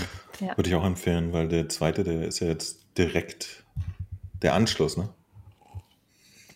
Würde 0.55 0.71
ich 0.71 0.77
auch 0.77 0.85
empfehlen, 0.85 1.33
weil 1.33 1.49
der 1.49 1.69
zweite, 1.69 2.05
der 2.05 2.29
ist 2.29 2.39
ja 2.39 2.47
jetzt 2.47 2.87
direkt 2.97 3.65
der 4.41 4.55
Anschluss, 4.55 4.97
ne? 4.97 5.09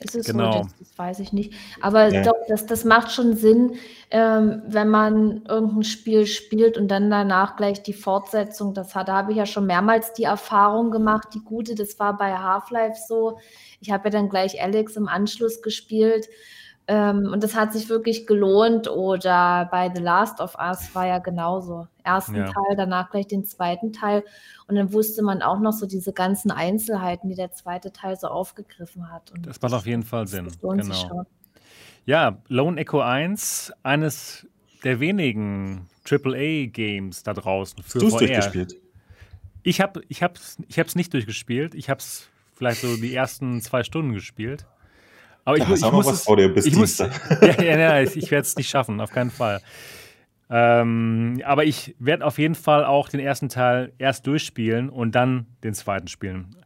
Ist 0.03 0.15
es 0.15 0.27
Genau. 0.27 0.53
so, 0.53 0.59
das, 0.63 0.79
das 0.79 0.99
weiß 0.99 1.19
ich 1.21 1.33
nicht. 1.33 1.53
Aber 1.83 2.09
Ja. 2.09 2.23
doch, 2.23 2.35
das, 2.49 2.65
das 2.67 2.85
macht 2.85 3.13
schon 3.13 3.37
Sinn, 3.37 3.75
ähm, 4.11 4.63
wenn 4.67 4.89
man 4.89 5.45
irgendein 5.47 5.85
Spiel 5.85 6.27
spielt 6.27 6.79
und 6.79 6.89
dann 6.89 7.11
danach 7.11 7.57
gleich 7.57 7.83
die 7.83 7.93
Fortsetzung 7.93 8.73
das 8.73 8.95
hat. 8.95 9.09
Da 9.09 9.15
habe 9.17 9.33
ich 9.33 9.39
ja 9.39 9.47
schon 9.47 9.67
mehrmals 9.67 10.13
die 10.15 10.25
Erfahrung 10.25 10.91
gemacht, 10.91 11.29
die 11.35 11.41
gute, 11.45 11.75
das 11.75 11.99
war 11.99 12.17
bei 12.17 12.33
Half-Life 12.37 12.99
so. 13.07 13.39
Ich 13.81 13.91
habe 13.91 14.05
ja 14.05 14.11
dann 14.11 14.29
gleich 14.31 14.63
Alex 14.63 14.97
im 14.97 15.07
Anschluss 15.09 15.61
gespielt. 15.63 16.29
Ähm, 16.93 17.31
und 17.33 17.45
das 17.45 17.55
hat 17.55 17.73
sich 17.73 17.89
wirklich 17.89 18.27
gelohnt. 18.27 18.89
Oder 18.91 19.69
bei 19.71 19.93
The 19.95 20.03
Last 20.03 20.41
of 20.41 20.57
Us 20.59 20.93
war 20.93 21.07
ja 21.07 21.19
genauso. 21.21 21.87
Ersten 22.03 22.35
Ja. 22.35 22.47
Teil, 22.47 22.77
danach 22.77 23.11
gleich 23.11 23.29
den 23.29 23.45
zweiten 23.45 23.93
Teil. 23.93 24.25
Und 24.67 24.75
dann 24.75 24.93
wusste 24.93 25.23
man 25.23 25.41
auch 25.41 25.61
noch 25.61 25.73
so 25.73 25.87
diese 25.87 26.13
ganzen 26.13 26.51
Einzelheiten, 26.51 27.29
die 27.29 27.37
der 27.37 27.53
zweite 27.53 27.93
Teil 27.93 28.17
so 28.17 28.27
aufgegriffen 28.27 29.13
hat. 29.13 29.31
Und 29.31 29.47
Das 29.47 29.63
macht 29.63 29.73
auf 29.73 29.87
jeden 29.87 30.03
Fall 30.03 30.27
Sinn. 30.27 30.49
Genau. 30.61 31.25
Ja, 32.07 32.39
Lone 32.49 32.81
Echo 32.81 33.01
1, 33.03 33.73
eines 33.85 34.49
der 34.83 34.99
wenigen 34.99 35.87
AAA-Games 36.11 37.23
da 37.23 37.35
draußen 37.35 37.85
für 37.85 38.01
Du 38.01 38.07
hast 38.07 38.15
VR. 38.15 38.19
durchgespielt. 38.27 38.75
Ich 39.63 39.81
habe 39.81 40.01
ich 40.09 40.25
hab's, 40.25 40.57
ich 40.67 40.79
hab's 40.81 40.97
nicht 40.97 41.13
durchgespielt. 41.13 41.77
Ich 41.77 41.89
habe 41.89 41.99
es 42.01 42.29
vielleicht 42.55 42.81
so 42.81 42.97
die 42.97 43.15
ersten 43.15 43.61
zwei 43.61 43.85
Stunden 43.85 44.13
gespielt. 44.13 44.67
Aber 45.45 45.57
ich, 45.57 45.69
ich 45.69 45.81
noch 45.81 45.93
muss 45.93 46.11
es, 46.11 46.25
vor 46.25 46.37
dir 46.37 46.53
bis 46.53 46.67
ich 46.67 46.77
muss, 46.77 46.99
ja, 46.99 47.11
ja, 47.41 47.79
ja, 47.79 48.01
ich, 48.01 48.17
ich 48.17 48.31
werde 48.31 48.43
es 48.43 48.57
nicht 48.57 48.69
schaffen, 48.69 49.01
auf 49.01 49.11
keinen 49.11 49.31
Fall. 49.31 49.61
Ähm, 50.51 51.41
aber 51.45 51.65
ich 51.65 51.95
werde 51.99 52.25
auf 52.25 52.39
jeden 52.39 52.57
Fall 52.57 52.85
auch 52.85 53.09
den 53.09 53.21
ersten 53.21 53.49
Teil 53.49 53.93
erst 53.99 54.27
durchspielen 54.27 54.91
und 54.91 55.15
dann 55.15 55.47
den 55.63 55.75
zweiten 55.75 56.09
spielen. 56.09 56.57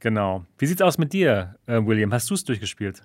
Genau. 0.00 0.44
Wie 0.58 0.66
sieht's 0.66 0.82
aus 0.82 0.98
mit 0.98 1.12
dir, 1.12 1.56
äh, 1.66 1.80
William? 1.84 2.12
Hast 2.12 2.28
du 2.30 2.34
es 2.34 2.44
durchgespielt? 2.44 3.02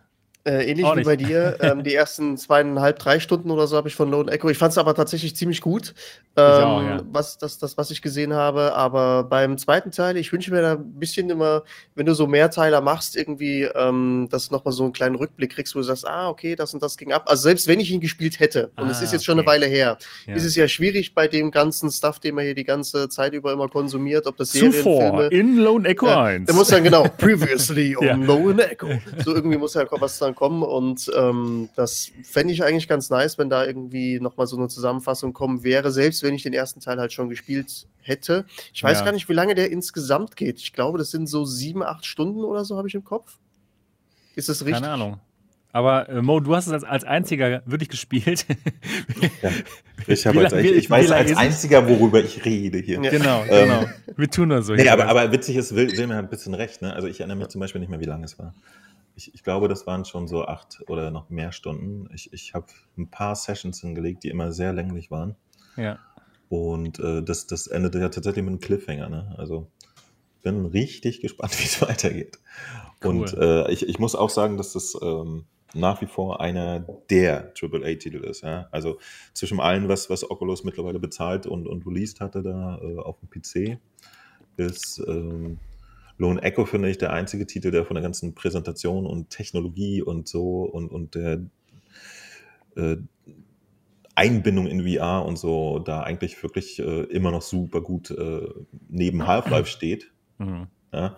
Äh, 0.48 0.70
ähnlich 0.70 0.86
Auch 0.86 0.94
wie 0.94 0.98
nicht. 0.98 1.06
bei 1.06 1.16
dir. 1.16 1.58
Ähm, 1.66 1.84
die 1.84 1.96
ersten 1.96 2.38
zweieinhalb, 2.38 3.00
drei 3.00 3.20
Stunden 3.20 3.50
oder 3.50 3.66
so 3.66 3.76
habe 3.78 3.88
ich 3.88 3.96
von 3.96 4.12
Lone 4.12 4.32
Echo. 4.32 4.50
Ich 4.50 4.58
fand 4.58 4.72
es 4.72 4.78
aber 4.78 4.94
tatsächlich 4.94 5.36
ziemlich 5.36 5.62
gut, 5.62 5.96
ähm, 6.36 6.44
auch, 6.64 6.84
ja. 6.84 7.02
was, 7.12 7.38
das, 7.40 7.58
das, 7.58 7.78
was 7.78 7.90
ich 7.92 8.02
gesehen 8.04 8.34
habe. 8.34 8.74
Aber 8.76 9.24
beim 9.24 9.58
zweiten 9.58 9.90
Teil, 9.92 10.18
ich 10.18 10.32
wünsche 10.32 10.52
mir 10.52 10.62
da 10.62 10.74
ein 10.74 11.00
bisschen 11.00 11.30
immer, 11.32 11.64
wenn 11.96 12.06
du 12.06 12.14
so 12.14 12.28
Mehrteiler 12.28 12.82
machst, 12.82 13.16
irgendwie, 13.16 13.64
ähm, 13.64 14.28
dass 14.30 14.50
du 14.50 14.54
nochmal 14.54 14.74
so 14.74 14.84
einen 14.84 14.94
kleinen 14.94 15.16
Rückblick 15.16 15.54
kriegst, 15.54 15.74
wo 15.74 15.80
du 15.80 15.84
sagst, 15.86 16.08
ah, 16.08 16.30
okay, 16.30 16.56
das 16.56 16.74
und 16.74 16.84
das 16.84 16.98
ging 16.98 17.12
ab. 17.14 17.24
Also 17.28 17.44
selbst 17.44 17.68
wenn 17.68 17.80
ich 17.80 17.90
ihn 17.90 18.02
gespielt 18.02 18.40
hätte, 18.40 18.70
und 18.76 18.90
es 18.90 19.00
Ah, 19.00 19.04
ist 19.04 19.14
jetzt 19.14 19.26
schon 19.26 19.34
eine 19.40 19.42
okay. 19.42 19.52
Weile 19.52 19.66
her, 19.66 19.98
Ja. 20.28 20.36
ist 20.36 20.46
es 20.46 20.56
ja 20.56 20.68
schwierig 20.68 21.16
bei 21.16 21.28
dem 21.28 21.50
ganzen 21.50 21.90
Stuff, 21.90 22.20
den 22.20 22.36
man 22.36 22.44
hier 22.44 22.56
die 22.56 22.66
ganze 22.66 23.10
Zeit 23.10 23.34
über 23.34 23.52
immer 23.54 23.70
konsumiert, 23.70 24.28
ob 24.28 24.38
das 24.38 24.50
Zuvor 24.50 24.72
Serienfilme, 25.02 25.28
in 25.28 25.58
Lone 25.58 25.88
Echo 25.88 26.08
ja, 26.08 26.24
1. 26.24 26.48
Da 26.48 26.54
muss 26.54 26.68
dann 26.68 26.84
genau, 26.84 27.04
previously 27.18 27.96
on 27.98 28.06
Ja. 28.06 28.14
Lone 28.16 28.70
Echo. 28.70 28.90
So 29.24 29.34
irgendwie 29.34 29.58
muss 29.58 29.74
ja 29.74 29.86
was 29.90 30.20
dann 30.20 30.35
kommen 30.36 30.62
und 30.64 31.10
ähm, 31.16 31.70
das 31.76 32.12
fände 32.24 32.54
ich 32.54 32.64
eigentlich 32.64 32.88
ganz 32.88 33.10
nice, 33.10 33.38
wenn 33.38 33.50
da 33.50 33.66
irgendwie 33.66 34.20
nochmal 34.20 34.46
so 34.48 34.58
eine 34.58 34.68
Zusammenfassung 34.68 35.34
kommen 35.34 35.64
wäre, 35.64 35.92
selbst 35.92 36.22
wenn 36.24 36.34
ich 36.36 36.44
den 36.44 36.54
ersten 36.54 36.80
Teil 36.82 37.00
halt 37.00 37.14
schon 37.14 37.30
gespielt 37.30 37.88
hätte. 38.02 38.46
Ich 38.74 38.84
weiß 38.84 39.00
Ja. 39.00 39.06
gar 39.06 39.12
nicht, 39.14 39.28
wie 39.30 39.34
lange 39.34 39.56
der 39.56 39.72
insgesamt 39.72 40.36
geht. 40.36 40.60
Ich 40.60 40.74
glaube, 40.74 40.98
das 40.98 41.12
sind 41.12 41.28
so 41.28 41.46
sieben, 41.46 41.82
acht 41.82 42.06
Stunden 42.06 42.44
oder 42.44 42.66
so, 42.66 42.78
habe 42.78 42.88
ich 42.88 42.96
im 42.96 43.04
Kopf. 43.04 43.38
Ist 44.36 44.50
das 44.50 44.62
richtig? 44.62 44.76
Keine 44.82 44.92
Ahnung. 44.94 45.20
Aber 45.76 46.08
äh, 46.08 46.22
Mo, 46.22 46.40
du 46.40 46.56
hast 46.56 46.68
es 46.68 46.72
als, 46.72 46.86
als 46.86 47.04
einziger 47.04 47.62
wirklich 47.66 47.90
gespielt. 47.90 48.46
Ja. 49.42 49.52
Ich, 50.08 50.28
als, 50.28 50.54
ich, 50.54 50.72
ich 50.72 50.90
weiß 50.90 51.10
als 51.12 51.36
einziger, 51.36 51.90
worüber 51.90 52.24
ich 52.24 52.46
rede 52.46 52.78
hier. 52.78 53.02
Ja. 53.02 53.10
genau, 53.10 53.44
Ähm, 53.50 53.70
genau. 53.70 53.86
Wir 54.16 54.30
tun 54.30 54.50
das 54.50 54.68
so. 54.68 54.76
Nee, 54.76 54.90
aber, 54.90 55.08
aber 55.08 55.32
witzig 55.32 55.56
ist, 55.56 55.74
Will, 55.74 55.98
Will 55.98 56.06
mir 56.06 56.16
hat 56.16 56.26
ein 56.26 56.30
bisschen 56.30 56.54
recht. 56.54 56.82
Ne? 56.84 56.94
Also 56.94 57.08
ich 57.08 57.22
erinnere 57.22 57.38
mich 57.38 57.48
zum 57.48 57.60
Beispiel 57.60 57.80
nicht 57.80 57.90
mehr, 57.90 58.00
wie 58.00 58.06
lange 58.06 58.26
es 58.26 58.38
war. 58.38 58.54
Ich, 59.16 59.34
ich 59.34 59.42
glaube, 59.44 59.68
das 59.68 59.88
waren 59.88 60.06
schon 60.06 60.28
so 60.28 60.46
acht 60.46 60.84
oder 60.88 61.10
noch 61.10 61.30
mehr 61.30 61.52
Stunden. 61.52 62.08
Ich, 62.14 62.32
ich 62.34 62.54
habe 62.54 62.68
ein 62.98 63.10
paar 63.10 63.36
Sessions 63.36 63.82
hingelegt, 63.82 64.24
die 64.24 64.30
immer 64.30 64.52
sehr 64.52 64.74
länglich 64.74 65.10
waren. 65.12 65.36
ja. 65.76 65.98
Und 66.50 67.00
äh, 67.00 67.24
das, 67.24 67.48
das 67.48 67.66
endete 67.66 68.00
ja 68.00 68.10
tatsächlich 68.10 68.44
mit 68.44 68.52
einem 68.52 68.60
Cliffhanger. 68.60 69.10
Ne? 69.10 69.36
Also 69.38 69.68
bin 70.44 70.66
richtig 70.68 71.22
gespannt, 71.22 71.54
wie 71.60 71.66
es 71.66 71.82
weitergeht. 71.82 72.38
Cool. 73.04 73.10
Und 73.10 73.34
äh, 73.34 73.72
ich, 73.72 73.88
ich 73.90 73.98
muss 73.98 74.14
auch 74.14 74.30
sagen, 74.30 74.58
dass 74.58 74.74
das 74.74 74.96
ähm, 75.02 75.46
nach 75.74 76.02
wie 76.02 76.06
vor 76.06 76.42
einer 76.42 76.86
der 77.10 77.54
AAA-Titel 77.60 78.24
ist. 78.24 78.42
Ja? 78.42 78.68
Also 78.72 79.00
zwischen 79.34 79.60
allem, 79.60 79.88
was, 79.88 80.10
was 80.10 80.30
Oculus 80.30 80.64
mittlerweile 80.64 81.00
bezahlt 81.00 81.48
und, 81.48 81.68
und 81.68 81.86
released 81.86 82.22
hatte 82.22 82.42
da 82.44 82.80
äh, 82.82 82.98
auf 83.00 83.18
dem 83.20 83.30
PC, 83.30 83.80
ist 84.58 85.04
ähm, 85.08 85.60
Lone 86.18 86.42
Echo, 86.42 86.66
finde 86.66 86.90
ich, 86.90 86.98
der 86.98 87.12
einzige 87.12 87.46
Titel, 87.46 87.72
der 87.72 87.86
von 87.86 87.96
der 87.96 88.04
ganzen 88.04 88.36
Präsentation 88.36 89.06
und 89.06 89.30
Technologie 89.30 90.02
und 90.02 90.28
so 90.28 90.64
und, 90.64 90.90
und 90.90 91.16
der 91.16 91.42
äh, 92.78 92.98
Einbindung 94.16 94.68
in 94.68 94.88
VR 94.88 95.26
und 95.26 95.38
so 95.38 95.80
da 95.80 96.02
eigentlich 96.02 96.42
wirklich 96.42 96.80
äh, 96.80 97.04
immer 97.04 97.32
noch 97.32 97.42
super 97.42 97.82
gut 97.82 98.12
äh, 98.12 98.48
neben 98.88 99.28
Half-Life 99.28 99.70
steht. 99.70 100.12
Mhm. 100.38 100.68
Ja? 100.94 101.18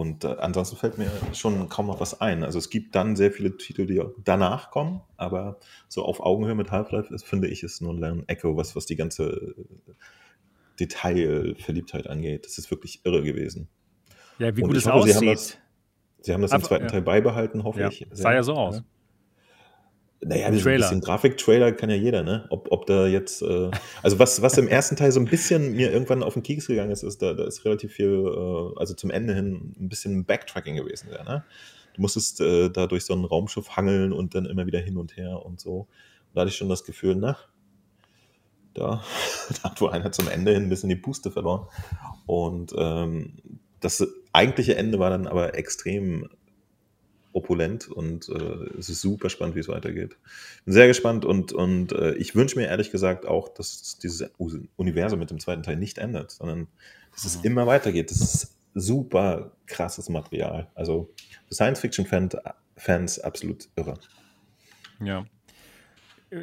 Und 0.00 0.24
äh, 0.24 0.28
ansonsten 0.38 0.76
fällt 0.76 0.98
mir 0.98 1.10
schon 1.34 1.68
kaum 1.68 1.86
noch 1.86 2.00
was 2.00 2.20
ein. 2.20 2.42
Also 2.42 2.58
es 2.58 2.68
gibt 2.70 2.94
dann 2.94 3.14
sehr 3.16 3.30
viele 3.30 3.56
Titel, 3.56 3.86
die 3.86 4.02
danach 4.24 4.70
kommen, 4.70 5.02
aber 5.16 5.58
so 5.88 6.04
auf 6.04 6.20
Augenhöhe 6.20 6.54
mit 6.54 6.70
Half-Life 6.72 7.12
ist, 7.14 7.24
finde 7.24 7.48
ich, 7.48 7.62
ist 7.62 7.80
nur 7.80 7.92
ein 7.94 8.24
Echo, 8.28 8.56
was, 8.56 8.74
was 8.74 8.86
die 8.86 8.96
ganze 8.96 9.54
äh, 9.56 9.92
Detailverliebtheit 10.80 12.06
angeht. 12.08 12.46
Das 12.46 12.58
ist 12.58 12.70
wirklich 12.70 13.00
irre 13.04 13.22
gewesen. 13.22 13.68
ja, 14.38 14.56
wie 14.56 14.62
Und 14.62 14.68
gut 14.68 14.76
es 14.78 14.86
hoffe, 14.86 15.06
Sie 15.08 15.14
haben 15.14 15.28
aussieht. 15.28 15.58
das, 16.18 16.26
Sie 16.26 16.32
haben 16.32 16.42
das 16.42 16.50
im 16.52 16.56
Aber- 16.56 16.64
zweiten 16.64 16.84
ja. 16.84 16.90
Teil 16.90 17.02
beibehalten, 17.02 17.64
hoffe 17.64 17.80
Ja, 17.80 17.88
ich. 17.88 18.06
sah 18.12 18.32
ja 18.32 18.42
so 18.42 18.54
aus. 18.54 18.82
Naja, 20.20 20.46
ein 20.46 20.58
Trailer. 20.58 20.78
bisschen 20.78 21.00
Grafik-Trailer 21.00 21.72
kann 21.72 21.90
ja 21.90 21.96
jeder, 21.96 22.22
ne? 22.22 22.46
Ob, 22.50 22.68
ob 22.70 22.86
da 22.86 23.06
jetzt, 23.06 23.42
äh, 23.42 23.70
also 24.02 24.18
was, 24.18 24.40
was 24.40 24.56
im 24.56 24.68
ersten 24.68 24.96
Teil 24.96 25.12
so 25.12 25.20
ein 25.20 25.26
bisschen 25.26 25.74
mir 25.74 25.92
irgendwann 25.92 26.22
auf 26.22 26.34
den 26.34 26.42
Keks 26.42 26.66
gegangen 26.66 26.90
ist, 26.90 27.02
ist, 27.02 27.20
da, 27.20 27.34
da 27.34 27.44
ist 27.44 27.64
relativ 27.64 27.92
viel, 27.92 28.24
äh, 28.26 28.78
also 28.78 28.94
zum 28.94 29.10
Ende 29.10 29.34
hin 29.34 29.74
ein 29.78 29.88
bisschen 29.88 30.24
Backtracking 30.24 30.76
gewesen, 30.76 31.10
ja, 31.12 31.22
ne? 31.24 31.44
Du 31.94 32.02
musstest 32.02 32.40
äh, 32.40 32.70
da 32.70 32.86
durch 32.86 33.04
so 33.04 33.14
ein 33.14 33.24
Raumschiff 33.24 33.76
hangeln 33.76 34.12
und 34.12 34.34
dann 34.34 34.46
immer 34.46 34.66
wieder 34.66 34.80
hin 34.80 34.96
und 34.96 35.16
her 35.16 35.44
und 35.44 35.60
so. 35.60 35.80
Und 35.80 35.88
da 36.34 36.40
hatte 36.40 36.48
ich 36.50 36.56
schon 36.56 36.68
das 36.68 36.84
Gefühl, 36.84 37.14
na, 37.14 37.36
da, 38.74 39.02
da 39.62 39.70
hat 39.70 39.80
wohl 39.80 39.90
einer 39.90 40.10
zum 40.12 40.28
Ende 40.28 40.52
hin 40.52 40.64
ein 40.64 40.68
bisschen 40.68 40.88
die 40.88 40.96
Puste 40.96 41.30
verloren. 41.30 41.66
Und 42.26 42.74
ähm, 42.76 43.34
das 43.80 44.06
eigentliche 44.32 44.76
Ende 44.76 44.98
war 44.98 45.10
dann 45.10 45.26
aber 45.26 45.54
extrem 45.54 46.28
opulent 47.34 47.88
und 47.88 48.28
äh, 48.28 48.78
es 48.78 48.88
ist 48.88 49.00
super 49.00 49.28
spannend, 49.28 49.56
wie 49.56 49.60
es 49.60 49.68
weitergeht. 49.68 50.16
Bin 50.64 50.72
sehr 50.72 50.86
gespannt 50.86 51.24
und, 51.24 51.52
und 51.52 51.92
äh, 51.92 52.14
ich 52.14 52.34
wünsche 52.34 52.58
mir 52.58 52.66
ehrlich 52.66 52.90
gesagt 52.90 53.26
auch, 53.26 53.48
dass 53.48 53.98
dieses 53.98 54.30
Universum 54.76 55.18
mit 55.18 55.30
dem 55.30 55.40
zweiten 55.40 55.62
Teil 55.62 55.76
nicht 55.76 55.98
ändert, 55.98 56.30
sondern 56.30 56.68
dass 57.12 57.24
es 57.24 57.36
immer 57.36 57.66
weitergeht. 57.66 58.10
Das 58.10 58.20
ist 58.20 58.56
super 58.74 59.52
krasses 59.66 60.08
Material. 60.08 60.68
Also 60.74 61.12
Science-Fiction-Fans 61.52 62.36
Fans 62.76 63.20
absolut 63.20 63.68
irre. 63.76 63.98
Ja. 65.00 65.26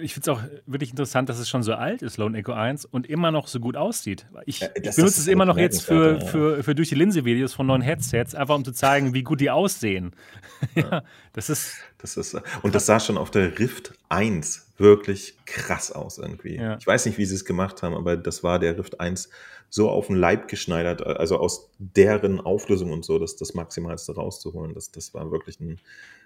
Ich 0.02 0.14
finde 0.14 0.32
es 0.32 0.38
auch 0.38 0.42
wirklich 0.66 0.92
interessant, 0.92 1.28
dass 1.28 1.40
es 1.40 1.50
schon 1.50 1.64
so 1.64 1.74
alt 1.74 2.02
ist, 2.02 2.18
Lone 2.18 2.38
Echo 2.38 2.54
1, 2.54 2.86
und 2.86 3.08
immer 3.10 3.32
noch 3.32 3.48
so 3.48 3.60
gut 3.60 3.76
aussieht. 3.76 4.26
Ich, 4.46 4.60
Ja, 4.62 4.68
das- 4.70 4.96
benutze 4.96 5.16
das 5.16 5.18
es 5.20 5.28
immer 5.28 5.46
noch 5.46 5.58
jetzt 5.58 5.82
für, 5.84 5.94
bemerkenswert, 6.14 6.30
für, 6.32 6.64
für 6.64 6.76
durch 6.76 6.90
die 6.90 6.96
Linse-Videos 6.96 7.54
von 7.54 7.68
neuen 7.68 7.82
Headsets, 7.82 8.34
einfach 8.36 8.56
um 8.56 8.64
zu 8.64 8.72
zeigen, 8.72 9.14
wie 9.14 9.24
gut 9.24 9.42
die 9.42 9.50
aussehen. 9.50 10.14
ja, 10.76 11.04
das 11.34 11.50
ist, 11.50 11.76
Das 11.98 12.16
ist, 12.18 12.34
äh, 12.36 12.42
und 12.62 12.74
das 12.76 12.86
sah 12.86 13.00
schon 13.00 13.18
auf 13.18 13.32
der 13.32 13.60
Rift 13.60 13.94
1 14.10 14.68
wirklich 14.78 15.36
krass 15.46 15.92
aus 15.92 16.18
irgendwie. 16.18 16.56
Ja. 16.56 16.78
Ich 16.80 16.88
weiß 16.88 17.06
nicht, 17.06 17.18
wie 17.18 17.26
sie 17.26 17.36
es 17.36 17.46
gemacht 17.46 17.84
haben, 17.84 17.94
aber 17.96 18.18
das 18.18 18.44
war 18.44 18.58
der 18.60 18.78
Rift 18.78 19.00
1 19.00 19.30
so 19.70 19.90
auf 19.90 20.08
den 20.08 20.16
Leib 20.18 20.48
geschneidert, 20.48 21.02
äh, 21.02 21.06
also 21.06 21.38
aus 21.40 21.70
deren 21.80 22.40
Auflösung 22.42 22.92
und 22.92 23.06
so, 23.06 23.20
dass 23.20 23.36
das 23.36 23.54
Maximalste 23.54 24.14
rauszuholen. 24.16 24.74
Das, 24.74 24.92
das 24.92 25.14
war 25.14 25.32
wirklich 25.32 25.60
ein 25.60 25.80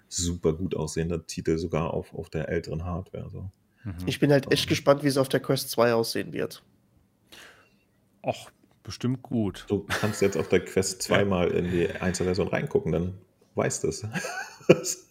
super 0.09 0.53
gut 0.53 0.75
aussehender 0.75 1.25
Titel, 1.27 1.57
sogar 1.57 1.93
auf, 1.93 2.13
auf 2.13 2.29
der 2.29 2.49
älteren 2.49 2.83
Hardware. 2.85 3.29
So. 3.29 3.49
Ich 4.05 4.19
bin 4.19 4.31
halt 4.31 4.51
echt 4.51 4.67
gespannt, 4.67 5.03
wie 5.03 5.07
es 5.07 5.17
auf 5.17 5.29
der 5.29 5.39
Quest 5.39 5.69
2 5.71 5.93
aussehen 5.93 6.33
wird. 6.33 6.63
auch 8.21 8.49
bestimmt 8.83 9.21
gut. 9.23 9.65
Du 9.67 9.79
kannst 9.87 10.21
jetzt 10.21 10.37
auf 10.37 10.47
der 10.49 10.59
Quest 10.63 11.01
zweimal 11.01 11.49
in 11.51 11.71
die 11.71 11.89
Einzelversion 11.89 12.47
reingucken, 12.47 12.91
dann 12.91 13.13
weißt 13.55 13.83
du 13.83 13.87
es. 13.87 14.05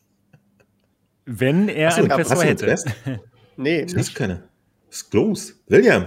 Wenn 1.24 1.68
er 1.68 1.88
Hast 1.88 1.98
du- 1.98 2.02
eine 2.04 2.14
Quest 2.14 2.30
hast 2.30 2.42
du 2.42 2.42
2 2.42 2.42
eine 2.42 2.50
hätte. 2.50 2.64
Quest? 2.66 2.88
Nee, 3.56 3.82
Ich 3.82 3.94
nicht, 3.94 4.14
keine. 4.16 4.42
Was 4.88 5.02
ist 5.02 5.14
los? 5.14 5.54
William! 5.68 6.06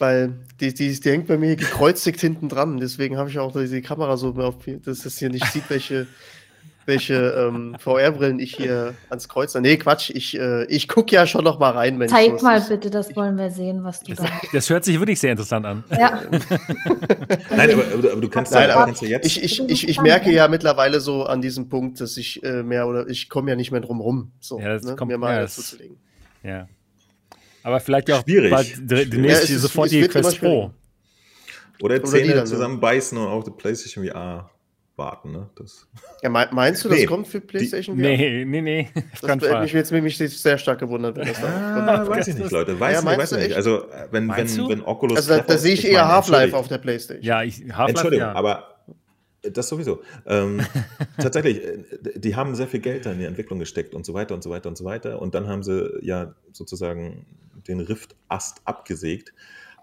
weil 0.00 0.38
die, 0.60 0.72
die, 0.72 1.00
die 1.00 1.10
hängt 1.10 1.26
bei 1.26 1.36
mir 1.36 1.56
gekreuzigt 1.56 2.20
hinten 2.20 2.48
dran. 2.48 2.78
Deswegen 2.78 3.16
habe 3.16 3.30
ich 3.30 3.38
auch 3.40 3.52
die 3.52 3.82
Kamera 3.82 4.16
so 4.16 4.32
auf, 4.36 4.54
dass 4.84 5.04
es 5.04 5.18
hier 5.18 5.28
nicht 5.28 5.44
sieht, 5.46 5.68
welche, 5.70 6.06
welche 6.88 7.14
ähm, 7.14 7.76
VR-Brillen 7.78 8.40
ich 8.40 8.56
hier 8.56 8.94
ans 9.10 9.28
Kreuz. 9.28 9.54
Nee, 9.54 9.76
Quatsch, 9.76 10.10
ich, 10.10 10.36
äh, 10.36 10.64
ich 10.64 10.88
gucke 10.88 11.14
ja 11.14 11.26
schon 11.26 11.44
noch 11.44 11.58
mal 11.58 11.70
rein, 11.70 12.00
wenn 12.00 12.08
Zeig 12.08 12.34
ich 12.36 12.42
mal 12.42 12.60
bitte, 12.60 12.90
das 12.90 13.14
wollen 13.14 13.36
wir 13.36 13.50
sehen, 13.50 13.84
was 13.84 14.00
du 14.00 14.14
Das, 14.14 14.24
da 14.24 14.30
das 14.52 14.70
hört 14.70 14.84
sich 14.84 14.98
wirklich 14.98 15.20
sehr 15.20 15.32
interessant 15.32 15.66
an. 15.66 15.84
Ja, 15.90 16.22
Nein, 17.56 17.70
aber, 17.72 17.84
aber, 17.92 18.12
aber 18.12 18.20
du 18.20 18.28
kannst 18.28 18.52
Nein, 18.52 18.68
ja, 18.70 18.74
aber 18.74 18.86
kannst 18.86 19.02
ja 19.02 19.08
jetzt. 19.08 19.26
Ich, 19.26 19.42
ich, 19.42 19.60
ich, 19.68 19.88
ich 19.88 20.00
merke 20.00 20.32
ja. 20.32 20.48
mittlerweile 20.48 21.00
so 21.00 21.24
an 21.24 21.40
diesem 21.42 21.68
Punkt, 21.68 22.00
dass 22.00 22.16
ich 22.16 22.42
äh, 22.42 22.62
mehr 22.62 22.88
oder 22.88 23.06
ich 23.08 23.28
komme 23.28 23.50
ja 23.50 23.56
nicht 23.56 23.70
mehr 23.70 23.80
drum 23.82 24.00
rum, 24.00 24.32
so 24.40 24.58
Ja, 24.58 24.70
das 24.74 24.82
ne, 24.82 24.96
kommt- 24.96 25.12
mir 25.12 25.18
mal 25.18 25.34
ja, 25.34 25.40
dazu 25.42 25.60
das- 25.60 25.70
zu 25.70 25.76
legen. 25.76 25.98
Ja. 26.42 26.66
Aber 27.62 27.80
vielleicht 27.80 28.08
ja 28.08 28.16
auch 28.18 28.22
Schwierig. 28.22 28.50
bald 28.50 29.12
demnächst 29.12 29.50
Ja, 29.50 29.58
sofort 29.58 29.86
es 29.86 29.92
die 29.92 30.08
Quest 30.08 30.40
Pro. 30.40 30.70
Oder 31.82 32.02
Zähne 32.02 32.34
ja. 32.36 32.44
zusammenbeißen 32.44 33.18
und 33.18 33.26
auch 33.26 33.44
die 33.44 33.50
PlayStation 33.50 34.06
VR 34.08 34.50
warten. 34.98 35.32
Ne? 35.32 35.48
Das, 35.54 35.86
Ja, 36.22 36.28
mei- 36.28 36.48
meinst 36.50 36.84
du, 36.84 36.88
das 36.88 36.98
Nee, 36.98 37.06
kommt 37.06 37.28
für 37.28 37.40
PlayStation 37.40 37.96
VR? 37.96 38.02
Nee, 38.02 38.44
nee, 38.44 38.60
nee. 38.60 38.90
Das 39.20 39.30
hätte 39.30 39.60
mich 39.60 39.72
jetzt 39.72 39.92
nämlich 39.92 40.18
sehr 40.18 40.58
stark 40.58 40.80
gewundert, 40.80 41.16
wenn 41.16 41.28
das 41.28 41.40
da 41.40 41.46
ah, 42.02 42.08
weiß 42.08 42.28
ich 42.28 42.36
nicht, 42.36 42.50
Leute. 42.50 42.78
Weiß 42.78 43.02
Ja, 43.02 43.08
nicht, 43.08 43.18
weiß 43.18 43.30
du 43.30 43.36
nicht. 43.36 43.54
Also, 43.54 43.88
äh, 43.90 44.08
wenn, 44.10 44.28
wenn, 44.28 44.56
du? 44.56 44.68
wenn 44.68 44.82
Oculus. 44.82 45.16
Also 45.16 45.36
da, 45.36 45.40
da 45.40 45.56
sehe 45.58 45.74
ist, 45.74 45.84
ich 45.84 45.90
eher 45.90 46.06
Half-Life 46.08 46.42
Entschuldigung. 46.42 46.60
auf 46.60 46.68
der 46.68 46.78
PlayStation. 46.78 47.24
Ja, 47.24 47.42
ich 47.42 47.60
Half-Life, 47.60 47.88
Entschuldigung, 47.90 48.26
ja. 48.26 48.34
aber 48.34 48.74
das 49.42 49.68
sowieso. 49.68 50.02
Ähm, 50.26 50.60
tatsächlich, 51.18 51.64
äh, 51.64 51.84
die 52.16 52.34
haben 52.36 52.54
sehr 52.54 52.66
viel 52.68 52.80
Geld 52.80 53.06
da 53.06 53.12
in 53.12 53.18
die 53.18 53.24
Entwicklung 53.24 53.58
gesteckt 53.58 53.94
und 53.94 54.04
so 54.04 54.14
weiter 54.14 54.34
und 54.34 54.42
so 54.42 54.50
weiter 54.50 54.68
und 54.68 54.76
so 54.76 54.84
weiter. 54.84 55.22
Und 55.22 55.34
dann 55.34 55.46
haben 55.46 55.62
sie 55.62 55.98
ja 56.02 56.34
sozusagen 56.52 57.24
den 57.68 57.80
Rift-Ast 57.80 58.62
abgesägt. 58.64 59.32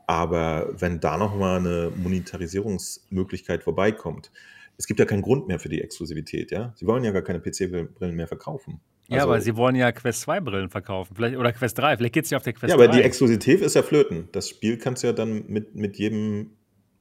Aber 0.07 0.69
wenn 0.79 0.99
da 0.99 1.17
nochmal 1.17 1.59
eine 1.59 1.91
Monetarisierungsmöglichkeit 1.95 3.63
vorbeikommt, 3.63 4.31
es 4.77 4.87
gibt 4.87 4.99
ja 4.99 5.05
keinen 5.05 5.21
Grund 5.21 5.47
mehr 5.47 5.59
für 5.59 5.69
die 5.69 5.81
Exklusivität, 5.81 6.51
ja. 6.51 6.73
Sie 6.75 6.85
wollen 6.87 7.03
ja 7.03 7.11
gar 7.11 7.21
keine 7.21 7.39
PC-Brillen 7.39 8.15
mehr 8.15 8.27
verkaufen. 8.27 8.81
Ja, 9.07 9.17
Also- 9.19 9.29
aber 9.29 9.41
sie 9.41 9.55
wollen 9.55 9.75
ja 9.75 9.91
Quest 9.91 10.21
2 10.21 10.39
Brillen 10.41 10.69
verkaufen. 10.69 11.15
Vielleicht, 11.15 11.37
oder 11.37 11.53
Quest 11.53 11.77
3. 11.77 11.97
Vielleicht 11.97 12.13
geht 12.13 12.25
es 12.25 12.31
ja 12.31 12.37
auf 12.37 12.43
der 12.43 12.53
Quest 12.53 12.69
Ja, 12.69 12.75
aber 12.75 12.87
3. 12.87 12.97
die 12.97 13.03
Exklusivität 13.03 13.61
ist 13.61 13.75
ja 13.75 13.83
flöten. 13.83 14.29
Das 14.31 14.49
Spiel 14.49 14.77
kannst 14.77 15.03
du 15.03 15.07
ja 15.07 15.13
dann 15.13 15.45
mit, 15.47 15.75
mit 15.75 15.97
jedem 15.97 16.51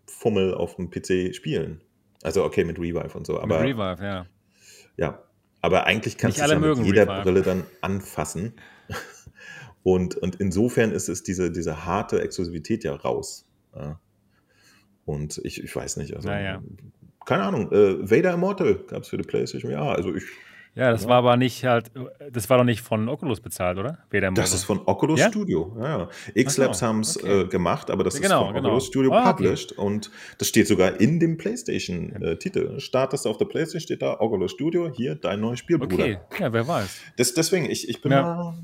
Fummel 0.07 0.55
auf 0.55 0.77
dem 0.77 0.91
PC 0.91 1.35
spielen. 1.35 1.81
Also 2.22 2.45
okay, 2.45 2.64
mit 2.64 2.79
Revive 2.79 3.16
und 3.16 3.27
so. 3.27 3.35
Mit 3.35 3.43
Aber 3.43 3.61
Revive, 3.62 4.03
ja. 4.05 4.27
ja, 4.97 5.22
aber 5.61 5.87
eigentlich 5.87 6.16
kannst 6.18 6.39
du 6.39 6.43
es 6.45 6.51
ja 6.51 6.59
mit 6.59 6.79
jeder 6.87 7.03
Revive. 7.09 7.22
Brille 7.22 7.43
dann 7.43 7.64
anfassen. 7.81 8.55
Und, 9.83 10.16
und 10.16 10.37
insofern 10.37 10.93
ist 10.93 11.11
es 11.11 11.22
diese, 11.25 11.51
diese 11.51 11.85
harte 11.85 12.22
Exklusivität 12.22 12.85
ja 12.85 12.95
raus. 12.95 13.47
Ja. 13.77 14.01
Und 15.05 15.39
ich, 15.45 15.62
ich 15.62 15.77
weiß 15.77 15.99
nicht, 15.99 16.16
also 16.16 16.27
Naja. 16.27 16.62
Keine 17.27 17.45
Ahnung, 17.45 17.72
äh, 17.72 18.11
Vader 18.11 18.35
Immortal 18.35 18.75
gab 18.89 19.03
es 19.03 19.09
für 19.09 19.16
die 19.16 19.25
PlayStation, 19.25 19.70
ja, 19.70 19.83
also 19.83 20.14
ich, 20.14 20.25
Ja, 20.77 20.91
das 20.91 21.05
Ja. 21.05 21.09
war 21.11 21.18
aber 21.18 21.37
nicht 21.37 21.64
halt, 21.64 21.93
das 22.33 22.51
war 22.51 22.59
doch 22.59 22.64
nicht 22.64 22.81
von 22.81 23.09
Oculus 23.09 23.41
bezahlt, 23.41 23.79
oder? 23.79 23.99
Weder 24.11 24.27
im 24.27 24.35
das 24.35 24.53
ist 24.53 24.64
von 24.64 24.81
Oculus 24.87 25.20
Ja? 25.20 25.29
Studio. 25.29 25.72
Ja, 25.81 25.99
ja. 25.99 26.09
X-Labs 26.35 26.81
so, 26.81 26.87
haben 26.87 26.99
es 27.01 27.16
okay. 27.16 27.43
äh, 27.43 27.47
gemacht, 27.47 27.93
aber 27.93 28.03
das 28.03 28.14
Ja, 28.14 28.20
ist 28.20 28.27
genau, 28.27 28.47
von 28.47 28.55
genau. 28.55 28.68
Oculus 28.70 28.87
Studio 28.87 29.12
Ah, 29.12 29.20
okay. 29.31 29.31
published 29.45 29.70
und 29.72 30.11
das 30.39 30.49
steht 30.49 30.66
sogar 30.66 31.01
in 31.01 31.20
dem 31.20 31.37
PlayStation-Titel. 31.37 32.81
Startest 32.81 33.25
du 33.25 33.29
auf 33.31 33.39
der 33.39 33.45
PlayStation, 33.45 33.81
steht 33.83 34.03
da 34.03 34.18
Oculus 34.20 34.51
Studio, 34.51 34.91
hier 34.93 35.14
dein 35.14 35.41
neues 35.41 35.61
Spiel, 35.61 35.79
Bruder. 35.79 35.95
Okay, 35.95 36.18
ja, 36.41 36.53
wer 36.53 36.66
weiß. 36.66 37.01
Das, 37.18 37.35
deswegen, 37.35 37.66
ich, 37.70 37.89
ich 37.89 38.03
bin 38.03 38.11
Ja. 38.11 38.22
mal. 38.22 38.55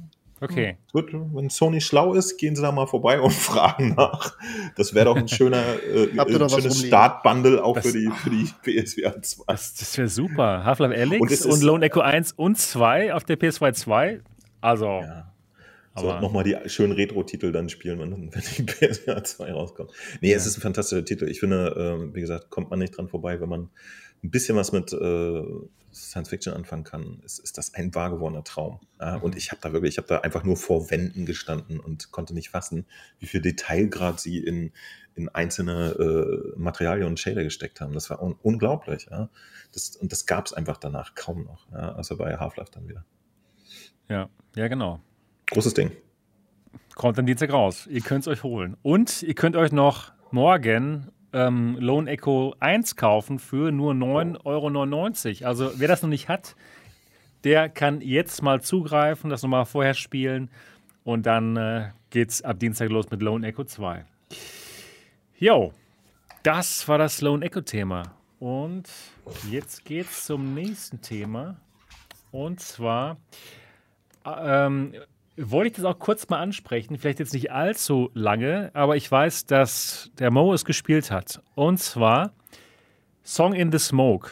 Okay. 0.42 0.76
es 0.88 0.94
Wird, 0.94 1.12
wenn 1.12 1.50
Sony 1.50 1.80
schlau 1.80 2.14
ist, 2.14 2.38
gehen 2.38 2.56
sie 2.56 2.62
da 2.62 2.72
mal 2.72 2.86
vorbei 2.86 3.20
und 3.20 3.32
fragen 3.34 3.94
nach. 3.94 4.36
Das 4.76 4.94
wäre 4.94 5.06
doch 5.06 5.16
ein 5.16 5.28
schöner 5.28 5.62
äh, 5.92 6.04
äh, 6.16 6.48
schönes? 6.48 6.86
Startbundle 6.86 7.62
auch 7.62 7.74
Das- 7.74 7.86
für 7.86 7.92
die, 7.92 8.10
für 8.10 8.30
die 8.30 8.48
PSVR 8.82 9.20
2. 9.20 9.44
Das, 9.48 9.74
das 9.74 9.98
wäre 9.98 10.08
super. 10.08 10.64
Half-Life 10.64 10.94
Alyx 11.00 11.44
Und 11.44 11.52
und, 11.52 11.62
Lone 11.62 11.86
Echo 11.86 12.00
1 12.00 12.32
und 12.32 12.56
2 12.58 13.12
auf 13.14 13.24
der 13.24 13.38
PS2 13.38 13.72
2. 13.72 14.20
Also, 14.60 14.86
Ja. 14.86 15.26
So, 15.96 16.18
nochmal 16.20 16.44
die 16.44 16.56
schönen 16.66 16.92
Retro-Titel 16.92 17.52
dann 17.52 17.68
spielen, 17.68 17.98
wenn, 17.98 18.32
wenn 18.32 18.42
die 18.56 18.62
PSVR 18.62 19.22
2 19.22 19.52
rauskommt. 19.52 19.90
Nee, 20.22 20.32
es 20.32 20.46
ist 20.46 20.56
ein 20.56 20.60
fantastischer 20.62 21.04
Titel. 21.04 21.28
Ich 21.28 21.40
finde, 21.40 21.74
ähm, 21.76 22.14
wie 22.14 22.20
gesagt, 22.20 22.48
kommt 22.48 22.70
man 22.70 22.78
nicht 22.78 22.96
dran 22.96 23.08
vorbei, 23.08 23.38
wenn 23.40 23.48
man 23.48 23.68
ein 24.22 24.30
bisschen 24.30 24.56
was 24.56 24.72
mit 24.72 24.92
äh, 24.92 25.42
Science 25.92 26.28
Fiction 26.28 26.54
anfangen 26.54 26.84
kann, 26.84 27.20
ist, 27.24 27.38
ist 27.38 27.58
das 27.58 27.74
ein 27.74 27.94
wahr 27.94 28.10
gewordener 28.10 28.44
Traum. 28.44 28.80
Ja, 29.00 29.16
Mhm. 29.16 29.22
Und 29.22 29.36
ich 29.36 29.50
habe 29.50 29.60
da 29.60 29.72
wirklich, 29.72 29.94
ich 29.94 29.98
habe 29.98 30.08
da 30.08 30.18
einfach 30.20 30.44
nur 30.44 30.56
vor 30.56 30.90
Wänden 30.90 31.26
gestanden 31.26 31.80
und 31.80 32.12
konnte 32.12 32.34
nicht 32.34 32.50
fassen, 32.50 32.86
wie 33.18 33.26
viel 33.26 33.40
Detailgrad 33.40 34.20
sie 34.20 34.38
in, 34.38 34.72
in 35.14 35.28
einzelne 35.28 35.90
äh, 35.98 36.58
Materialien 36.58 37.06
und 37.06 37.18
Shader 37.18 37.42
gesteckt 37.42 37.80
haben. 37.80 37.92
Das 37.92 38.10
war 38.10 38.22
un 38.22 38.36
unglaublich. 38.42 39.08
Ja. 39.10 39.30
Das, 39.72 39.96
und 39.96 40.12
das 40.12 40.26
gab 40.26 40.46
es 40.46 40.52
einfach 40.52 40.76
danach 40.76 41.14
kaum 41.14 41.44
noch. 41.44 41.66
Ja. 41.72 41.94
Also 41.94 42.16
bei 42.16 42.36
Half-Life 42.36 42.70
dann 42.72 42.88
wieder. 42.88 43.04
ja, 44.08 44.28
ja, 44.56 44.68
genau. 44.68 45.00
Großes 45.50 45.74
Ding. 45.74 45.90
Kommt 46.94 47.18
am 47.18 47.26
Dienstag 47.26 47.52
raus. 47.52 47.86
Ihr 47.88 48.02
könnt 48.02 48.22
es 48.24 48.28
euch 48.28 48.42
holen. 48.42 48.76
Und 48.82 49.22
ihr 49.22 49.34
könnt 49.34 49.56
euch 49.56 49.72
noch 49.72 50.12
morgen 50.30 51.10
ähm, 51.32 51.76
Lone 51.78 52.10
Echo 52.10 52.54
1 52.60 52.96
kaufen 52.96 53.38
für 53.38 53.72
nur 53.72 53.92
9,99 53.92 55.42
Euro. 55.42 55.48
Also 55.48 55.72
wer 55.76 55.88
das 55.88 56.02
noch 56.02 56.08
nicht 56.08 56.28
hat, 56.28 56.56
der 57.44 57.68
kann 57.68 58.00
jetzt 58.00 58.42
mal 58.42 58.60
zugreifen, 58.60 59.30
das 59.30 59.42
nochmal 59.42 59.64
vorher 59.66 59.94
spielen 59.94 60.50
und 61.04 61.26
dann 61.26 61.56
äh, 61.56 61.90
geht's 62.10 62.42
ab 62.42 62.58
Dienstag 62.58 62.90
los 62.90 63.10
mit 63.10 63.22
Lone 63.22 63.46
Echo 63.46 63.64
2. 63.64 64.04
Jo, 65.38 65.72
das 66.42 66.86
war 66.88 66.98
das 66.98 67.20
Lone 67.20 67.44
Echo 67.44 67.62
Thema. 67.62 68.14
Und 68.38 68.88
jetzt 69.50 69.84
geht's 69.84 70.26
zum 70.26 70.54
nächsten 70.54 71.00
Thema. 71.00 71.56
Und 72.30 72.60
zwar 72.60 73.18
ähm, 74.24 74.94
wollte 75.42 75.68
ich 75.68 75.76
das 75.76 75.84
auch 75.84 75.98
kurz 75.98 76.28
mal 76.28 76.38
ansprechen, 76.38 76.98
vielleicht 76.98 77.18
jetzt 77.18 77.32
nicht 77.32 77.52
allzu 77.52 78.10
lange, 78.14 78.70
aber 78.74 78.96
ich 78.96 79.10
weiß, 79.10 79.46
dass 79.46 80.10
der 80.18 80.30
Mo 80.30 80.52
es 80.52 80.64
gespielt 80.64 81.10
hat. 81.10 81.42
Und 81.54 81.78
zwar 81.78 82.32
Song 83.24 83.54
in 83.54 83.72
the 83.72 83.78
Smoke. 83.78 84.30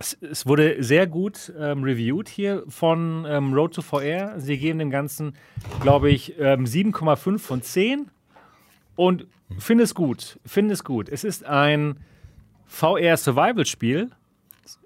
Es, 0.00 0.14
es 0.20 0.46
wurde 0.46 0.82
sehr 0.82 1.06
gut 1.06 1.52
ähm, 1.56 1.84
reviewed 1.84 2.28
hier 2.28 2.64
von 2.66 3.24
ähm, 3.28 3.54
Road 3.54 3.74
to 3.74 3.82
VR. 3.82 4.40
Sie 4.40 4.58
geben 4.58 4.80
dem 4.80 4.90
Ganzen, 4.90 5.36
glaube 5.80 6.10
ich, 6.10 6.36
ähm, 6.40 6.64
7,5 6.64 7.38
von 7.38 7.62
10 7.62 8.10
und 8.96 9.26
finde 9.58 9.84
es 9.84 9.94
gut. 9.94 10.40
Finde 10.44 10.74
es 10.74 10.82
gut. 10.82 11.08
Es 11.08 11.22
ist 11.22 11.44
ein 11.44 12.00
VR-Survival-Spiel, 12.66 14.10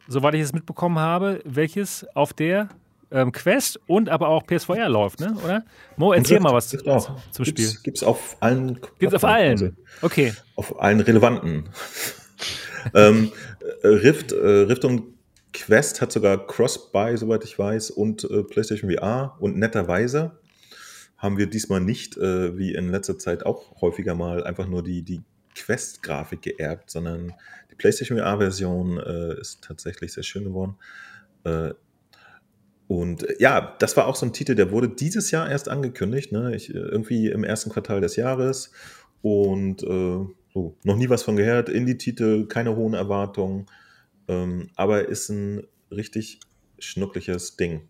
soweit 0.06 0.34
ich 0.34 0.42
es 0.42 0.52
mitbekommen 0.52 0.98
habe, 0.98 1.40
welches 1.44 2.06
auf 2.14 2.34
der 2.34 2.68
ähm, 3.14 3.32
Quest 3.32 3.80
und 3.86 4.08
aber 4.08 4.28
auch 4.28 4.44
PSVR 4.46 4.88
läuft, 4.88 5.20
ne? 5.20 5.34
oder? 5.42 5.64
Mo, 5.96 6.12
erzähl 6.12 6.40
mal 6.40 6.52
was 6.52 6.70
Gibt's 6.70 6.86
auch. 6.86 7.16
zum 7.30 7.44
Gibt's- 7.44 7.62
Spiel. 7.62 7.80
Gibt's 7.82 8.02
auf 8.02 8.36
allen. 8.40 8.80
Gibt's 8.98 9.14
auf 9.14 9.20
Plattformen, 9.22 9.50
also 9.50 9.64
allen? 9.66 9.76
Okay. 10.02 10.34
auf 10.56 10.80
allen 10.80 11.00
relevanten. 11.00 11.68
ähm, 12.94 13.32
äh, 13.82 13.86
Rift, 13.88 14.32
äh, 14.32 14.36
Rift 14.36 14.84
und 14.84 15.14
Quest 15.52 16.00
hat 16.02 16.10
sogar 16.10 16.46
Cross-Buy, 16.46 17.16
soweit 17.16 17.44
ich 17.44 17.58
weiß, 17.58 17.90
und 17.90 18.24
äh, 18.24 18.42
PlayStation 18.42 18.90
VR. 18.90 19.36
Und 19.38 19.56
netterweise 19.56 20.32
haben 21.16 21.38
wir 21.38 21.46
diesmal 21.46 21.80
nicht, 21.80 22.16
äh, 22.16 22.58
wie 22.58 22.74
in 22.74 22.90
letzter 22.90 23.18
Zeit 23.18 23.46
auch 23.46 23.80
häufiger 23.80 24.14
mal, 24.16 24.42
einfach 24.44 24.66
nur 24.66 24.82
die, 24.82 25.02
die 25.02 25.22
Quest-Grafik 25.54 26.42
geerbt, 26.42 26.90
sondern 26.90 27.32
die 27.70 27.76
PlayStation 27.76 28.18
VR-Version 28.18 28.98
äh, 28.98 29.40
ist 29.40 29.62
tatsächlich 29.62 30.12
sehr 30.12 30.24
schön 30.24 30.44
geworden. 30.44 30.76
Äh, 31.44 31.70
und 32.88 33.28
äh, 33.28 33.36
ja, 33.38 33.76
das 33.78 33.96
war 33.96 34.06
auch 34.06 34.16
so 34.16 34.26
ein 34.26 34.32
Titel, 34.32 34.54
der 34.54 34.70
wurde 34.70 34.88
dieses 34.88 35.30
Jahr 35.30 35.48
erst 35.48 35.68
angekündigt, 35.68 36.32
ne? 36.32 36.54
ich, 36.54 36.74
äh, 36.74 36.78
irgendwie 36.78 37.28
im 37.30 37.44
ersten 37.44 37.70
Quartal 37.70 38.00
des 38.00 38.16
Jahres. 38.16 38.72
Und 39.22 39.82
äh, 39.82 40.26
so, 40.52 40.76
noch 40.84 40.96
nie 40.96 41.08
was 41.08 41.22
von 41.22 41.36
gehört. 41.36 41.68
Indie-Titel, 41.68 42.46
keine 42.46 42.76
hohen 42.76 42.94
Erwartungen, 42.94 43.66
ähm, 44.28 44.70
aber 44.76 45.08
ist 45.08 45.30
ein 45.30 45.66
richtig 45.90 46.40
schnuckliches 46.78 47.56
Ding. 47.56 47.88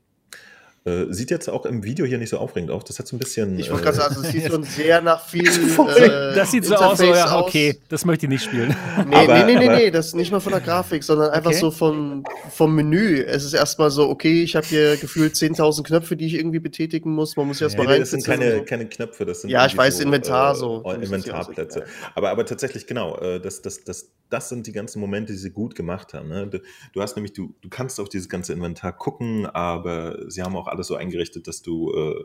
Äh, 0.87 1.07
sieht 1.14 1.30
jetzt 1.30 1.49
auch 1.49 1.64
im 1.64 1.82
Video 1.82 2.05
hier 2.05 2.18
nicht 2.18 2.28
so 2.28 2.37
aufregend 2.37 2.70
aus. 2.70 2.85
Das 2.85 2.99
hat 2.99 3.07
so 3.07 3.16
ein 3.16 3.18
bisschen. 3.18 3.59
Ich 3.59 3.70
wollte 3.70 3.80
äh, 3.80 3.85
gerade 3.87 3.97
sagen, 3.97 4.16
es 4.22 4.32
sieht 4.32 4.47
schon 4.53 4.62
sehr 4.64 5.01
nach 5.01 5.26
viel. 5.26 5.49
äh, 5.49 6.35
das 6.35 6.51
sieht 6.51 6.66
so 6.66 6.74
aus, 6.74 6.99
so, 6.99 7.05
ja, 7.07 7.39
okay, 7.41 7.78
das 7.89 8.05
möchte 8.05 8.26
ich 8.26 8.30
nicht 8.30 8.45
spielen. 8.45 8.76
Nee, 9.09 9.14
Aber- 9.16 9.45
nee, 9.47 9.55
nee, 9.55 9.66
nee, 9.66 9.68
nee, 9.76 9.91
das 9.91 10.09
ist 10.09 10.14
nicht 10.14 10.30
mal 10.30 10.41
von 10.41 10.53
der 10.53 10.61
Grafik, 10.61 11.03
sondern 11.03 11.30
einfach 11.30 11.53
Okay. 11.53 11.59
so 11.61 11.70
von, 11.70 12.24
vom 12.51 12.74
Menü. 12.74 13.22
Es 13.22 13.45
ist 13.45 13.55
erstmal 13.55 13.91
so, 13.91 14.11
okay, 14.11 14.43
ich 14.43 14.57
habe 14.57 14.66
hier 14.66 14.99
gefühlt 14.99 15.32
10.000 15.35 15.85
Knöpfe, 15.85 16.16
die 16.16 16.26
ich 16.26 16.35
irgendwie 16.35 16.59
betätigen 16.59 17.14
muss. 17.14 17.35
Man 17.37 17.47
muss 17.47 17.62
erstmal 17.62 17.87
Nee, 17.87 17.93
rein. 17.95 18.01
das 18.01 18.11
sind 18.11 18.26
keine, 18.26 18.62
keine 18.64 18.85
Knöpfe, 18.87 19.24
das 19.24 19.41
sind 19.41 19.49
Ja, 19.49 19.64
ich 19.64 19.74
weiß, 19.74 20.01
Inventar 20.01 20.55
so. 20.55 20.82
äh, 20.87 20.97
Inventarplätze. 21.03 21.85
Aber, 22.14 22.28
aber 22.28 22.45
tatsächlich, 22.45 22.87
genau, 22.87 23.16
äh, 23.20 23.41
das, 23.41 23.62
das, 23.62 23.85
das, 23.85 24.11
das 24.35 24.49
sind 24.49 24.66
die 24.66 24.72
ganzen 24.72 24.99
Momente, 25.01 25.32
die 25.32 25.39
sie 25.39 25.53
gut 25.53 25.76
gemacht 25.76 26.12
haben. 26.12 26.28
Ne? 26.28 26.49
Du, 26.49 26.61
du 26.93 27.01
hast 27.01 27.14
nämlich, 27.14 27.32
du, 27.32 27.55
du 27.61 27.68
kannst 27.68 28.01
auf 28.01 28.09
dieses 28.09 28.28
ganze 28.28 28.53
Inventar 28.53 28.93
gucken, 28.93 29.47
aber 29.47 30.28
sie 30.28 30.43
haben 30.43 30.57
auch 30.57 30.66
alles 30.66 30.89
so 30.89 30.97
eingerichtet, 30.97 31.47
dass 31.47 31.62
du 31.62 31.93
äh, 31.95 32.24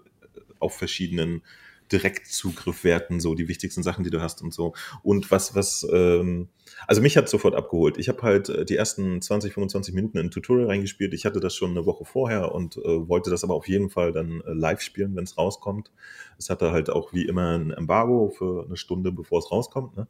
auf 0.58 0.76
verschiedenen 0.76 1.44
Direktzugriffwerten 1.92 3.20
so 3.20 3.36
die 3.36 3.48
wichtigsten 3.48 3.84
Sachen, 3.84 4.04
die 4.04 4.10
du 4.10 4.22
hast 4.22 4.42
und 4.42 4.54
so. 4.54 4.74
Und 5.04 5.30
was, 5.30 5.54
was, 5.54 5.88
ähm, 5.92 6.50
also 6.88 7.02
mich 7.02 7.16
hat 7.16 7.30
sofort 7.30 7.56
abgeholt. 7.56 7.98
Ich 8.00 8.10
habe 8.10 8.24
halt 8.24 8.50
äh, 8.50 8.66
die 8.66 8.76
ersten 8.76 9.22
20, 9.22 9.54
25 9.54 9.94
Minuten 9.94 10.18
in 10.18 10.28
ein 10.28 10.32
Tutorial 10.32 10.68
reingespielt. 10.68 11.14
Ich 11.14 11.26
hatte 11.26 11.40
das 11.40 11.56
schon 11.56 11.72
eine 11.72 11.86
Woche 11.86 12.06
vorher 12.06 12.54
und 12.54 12.78
äh, 12.78 13.08
wollte 13.08 13.30
das 13.30 13.44
aber 13.44 13.54
auf 13.54 13.68
jeden 13.68 13.92
Fall 13.92 14.14
dann 14.14 14.42
äh, 14.42 14.54
live 14.54 14.82
spielen, 14.82 15.16
wenn 15.16 15.26
es 15.26 15.38
rauskommt. 15.38 15.92
Es 16.40 16.50
hatte 16.50 16.72
halt 16.72 16.90
auch 16.90 17.14
wie 17.14 17.26
immer 17.26 17.56
ein 17.56 17.72
Embargo 17.72 18.30
für 18.36 18.66
eine 18.66 18.78
Stunde, 18.78 19.12
bevor 19.12 19.40
es 19.40 19.52
rauskommt. 19.52 19.96
Ne? 19.96 20.08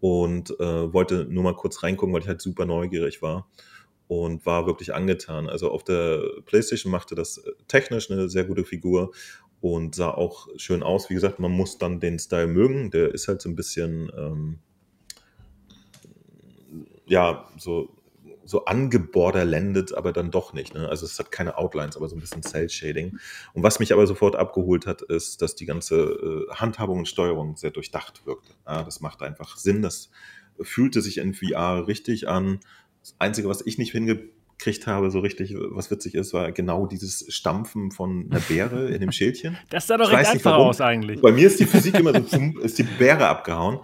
Und 0.00 0.50
äh, 0.60 0.92
wollte 0.92 1.24
nur 1.24 1.42
mal 1.42 1.54
kurz 1.54 1.82
reingucken, 1.82 2.14
weil 2.14 2.22
ich 2.22 2.28
halt 2.28 2.42
super 2.42 2.66
neugierig 2.66 3.22
war 3.22 3.48
und 4.08 4.46
war 4.46 4.66
wirklich 4.66 4.94
angetan. 4.94 5.48
Also 5.48 5.70
auf 5.70 5.84
der 5.84 6.22
PlayStation 6.44 6.92
machte 6.92 7.14
das 7.14 7.38
äh, 7.38 7.52
technisch 7.68 8.10
eine 8.10 8.28
sehr 8.28 8.44
gute 8.44 8.64
Figur 8.64 9.12
und 9.60 9.94
sah 9.94 10.10
auch 10.10 10.48
schön 10.56 10.82
aus. 10.82 11.10
Wie 11.10 11.14
gesagt, 11.14 11.40
man 11.40 11.50
muss 11.50 11.78
dann 11.78 12.00
den 12.00 12.18
Style 12.18 12.46
mögen. 12.46 12.90
Der 12.90 13.12
ist 13.12 13.26
halt 13.26 13.40
so 13.40 13.48
ein 13.48 13.56
bisschen, 13.56 14.10
ähm, 14.16 14.58
ja, 17.06 17.48
so, 17.56 17.95
so 18.46 18.64
angeborderlandet, 18.64 19.94
aber 19.94 20.12
dann 20.12 20.30
doch 20.30 20.52
nicht. 20.52 20.74
Ne? 20.74 20.88
Also 20.88 21.04
es 21.04 21.18
hat 21.18 21.30
keine 21.30 21.58
Outlines, 21.58 21.96
aber 21.96 22.08
so 22.08 22.16
ein 22.16 22.20
bisschen 22.20 22.42
Cell-Shading. 22.42 23.18
Und 23.52 23.62
was 23.62 23.80
mich 23.80 23.92
aber 23.92 24.06
sofort 24.06 24.36
abgeholt 24.36 24.86
hat, 24.86 25.02
ist, 25.02 25.42
dass 25.42 25.56
die 25.56 25.66
ganze 25.66 26.46
äh, 26.50 26.54
Handhabung 26.54 27.00
und 27.00 27.08
Steuerung 27.08 27.56
sehr 27.56 27.72
durchdacht 27.72 28.24
wirkte. 28.24 28.54
Ja, 28.66 28.84
das 28.84 29.00
macht 29.00 29.22
einfach 29.22 29.56
Sinn. 29.56 29.82
Das 29.82 30.10
fühlte 30.60 31.02
sich 31.02 31.18
in 31.18 31.34
VR 31.34 31.86
richtig 31.88 32.28
an. 32.28 32.60
Das 33.00 33.16
Einzige, 33.18 33.48
was 33.48 33.66
ich 33.66 33.78
nicht 33.78 33.92
hingekriegt 33.92 34.86
habe, 34.86 35.10
so 35.10 35.20
richtig, 35.20 35.54
was 35.56 35.90
witzig 35.90 36.14
ist, 36.14 36.32
war 36.32 36.52
genau 36.52 36.86
dieses 36.86 37.26
Stampfen 37.34 37.90
von 37.90 38.28
einer 38.30 38.40
Beere 38.40 38.88
in 38.90 39.00
dem 39.00 39.12
Schildchen. 39.12 39.58
Das 39.70 39.88
sah 39.88 39.96
doch 39.96 40.10
recht 40.10 40.30
einfach 40.30 40.52
warum. 40.52 40.68
aus 40.68 40.80
eigentlich. 40.80 41.20
Bei 41.20 41.32
mir 41.32 41.48
ist 41.48 41.58
die 41.58 41.66
Physik 41.66 41.98
immer 41.98 42.12
so, 42.12 42.38
ist 42.62 42.78
die 42.78 42.84
Beere 42.84 43.26
abgehauen. 43.26 43.80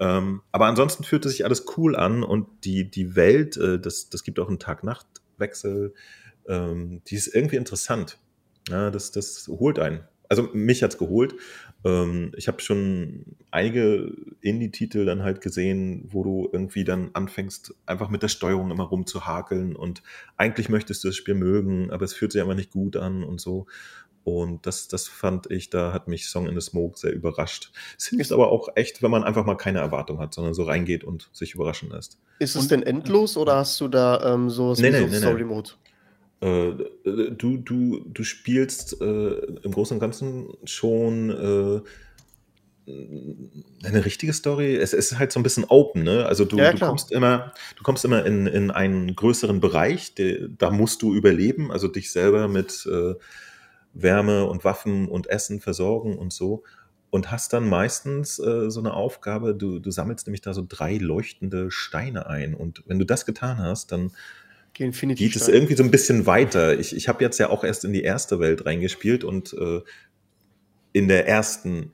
Ähm, 0.00 0.42
aber 0.52 0.66
ansonsten 0.66 1.04
fühlte 1.04 1.28
sich 1.28 1.44
alles 1.44 1.64
cool 1.76 1.96
an 1.96 2.22
und 2.22 2.46
die, 2.64 2.90
die 2.90 3.14
Welt, 3.16 3.56
äh, 3.56 3.78
das, 3.78 4.10
das 4.10 4.24
gibt 4.24 4.40
auch 4.40 4.48
einen 4.48 4.58
Tag-Nacht-Wechsel, 4.58 5.94
ähm, 6.48 7.02
die 7.06 7.14
ist 7.14 7.28
irgendwie 7.28 7.56
interessant. 7.56 8.18
Ja, 8.68 8.90
das, 8.90 9.12
das 9.12 9.46
holt 9.48 9.78
einen. 9.78 10.00
Also 10.28 10.48
mich 10.52 10.82
hat's 10.82 10.98
geholt. 10.98 11.34
Ähm, 11.84 12.32
ich 12.36 12.48
habe 12.48 12.60
schon 12.60 13.36
einige 13.50 14.12
Indie-Titel 14.40 15.04
dann 15.04 15.22
halt 15.22 15.40
gesehen, 15.40 16.08
wo 16.10 16.24
du 16.24 16.48
irgendwie 16.50 16.84
dann 16.84 17.10
anfängst, 17.12 17.74
einfach 17.86 18.08
mit 18.08 18.22
der 18.22 18.28
Steuerung 18.28 18.70
immer 18.70 18.84
rumzuhakeln 18.84 19.76
und 19.76 20.02
eigentlich 20.36 20.68
möchtest 20.68 21.04
du 21.04 21.08
das 21.08 21.16
Spiel 21.16 21.34
mögen, 21.34 21.90
aber 21.90 22.04
es 22.04 22.14
fühlt 22.14 22.32
sich 22.32 22.40
einfach 22.40 22.56
nicht 22.56 22.72
gut 22.72 22.96
an 22.96 23.22
und 23.22 23.40
so. 23.40 23.66
Und 24.24 24.66
das, 24.66 24.88
das 24.88 25.06
fand 25.06 25.50
ich, 25.50 25.68
da 25.68 25.92
hat 25.92 26.08
mich 26.08 26.28
Song 26.28 26.46
in 26.48 26.58
the 26.58 26.60
Smoke 26.66 26.98
sehr 26.98 27.12
überrascht. 27.12 27.72
Es 27.98 28.06
hilft 28.06 28.32
aber 28.32 28.50
auch 28.50 28.68
echt, 28.74 29.02
wenn 29.02 29.10
man 29.10 29.22
einfach 29.22 29.44
mal 29.44 29.56
keine 29.56 29.80
Erwartung 29.80 30.18
hat, 30.18 30.32
sondern 30.32 30.54
so 30.54 30.64
reingeht 30.64 31.04
und 31.04 31.28
sich 31.32 31.54
überraschen 31.54 31.90
lässt. 31.90 32.18
Ist 32.38 32.56
es 32.56 32.68
denn 32.68 32.82
endlos 32.82 33.36
oder 33.36 33.56
hast 33.56 33.78
du 33.80 33.88
da 33.88 34.34
ähm, 34.34 34.48
sowas 34.48 34.78
Nee, 34.78 34.88
wie 34.88 34.92
nee, 34.92 34.98
so 35.00 35.04
nee, 35.06 35.10
nee. 35.12 35.18
Story 35.18 35.44
Mode? 35.44 35.70
Äh, 36.40 36.72
du, 37.32 37.58
du, 37.58 38.00
du 38.06 38.24
spielst 38.24 39.00
äh, 39.00 39.34
im 39.62 39.72
Großen 39.72 39.96
und 39.96 40.00
Ganzen 40.00 40.48
schon 40.64 41.30
äh, 41.30 41.80
eine 43.86 44.04
richtige 44.04 44.32
Story. 44.32 44.76
Es, 44.76 44.92
es 44.92 45.12
ist 45.12 45.18
halt 45.18 45.32
so 45.32 45.40
ein 45.40 45.42
bisschen 45.42 45.64
open, 45.64 46.02
ne? 46.02 46.26
Also 46.26 46.44
du, 46.44 46.58
Ja, 46.58 46.72
du 46.72 46.78
kommst 46.78 47.12
immer, 47.12 47.52
du 47.76 47.82
kommst 47.82 48.04
immer 48.04 48.24
in, 48.24 48.46
in 48.46 48.70
einen 48.70 49.14
größeren 49.14 49.60
Bereich, 49.60 50.14
der, 50.14 50.48
da 50.48 50.70
musst 50.70 51.02
du 51.02 51.14
überleben, 51.14 51.70
also 51.70 51.88
dich 51.88 52.10
selber 52.10 52.48
mit 52.48 52.86
äh, 52.90 53.14
Wärme 53.94 54.46
und 54.46 54.64
Waffen 54.64 55.08
und 55.08 55.28
Essen 55.28 55.60
versorgen 55.60 56.18
und 56.18 56.32
so. 56.32 56.64
Und 57.10 57.30
hast 57.30 57.52
dann 57.52 57.68
meistens 57.68 58.40
äh, 58.40 58.70
so 58.70 58.80
eine 58.80 58.92
Aufgabe, 58.92 59.54
du, 59.54 59.78
du 59.78 59.90
sammelst 59.90 60.26
nämlich 60.26 60.40
da 60.40 60.52
so 60.52 60.64
drei 60.68 60.96
leuchtende 60.96 61.70
Steine 61.70 62.26
ein. 62.26 62.54
Und 62.54 62.82
wenn 62.86 62.98
du 62.98 63.06
das 63.06 63.24
getan 63.24 63.58
hast, 63.58 63.92
dann 63.92 64.10
geht 64.74 65.36
es 65.36 65.46
irgendwie 65.48 65.76
so 65.76 65.84
ein 65.84 65.92
bisschen 65.92 66.26
weiter. 66.26 66.78
Ich, 66.78 66.94
ich 66.94 67.08
habe 67.08 67.22
jetzt 67.22 67.38
ja 67.38 67.50
auch 67.50 67.62
erst 67.62 67.84
in 67.84 67.92
die 67.92 68.02
erste 68.02 68.40
Welt 68.40 68.66
reingespielt 68.66 69.22
und 69.22 69.52
äh, 69.52 69.80
in 70.92 71.06
der 71.06 71.28
ersten 71.28 71.92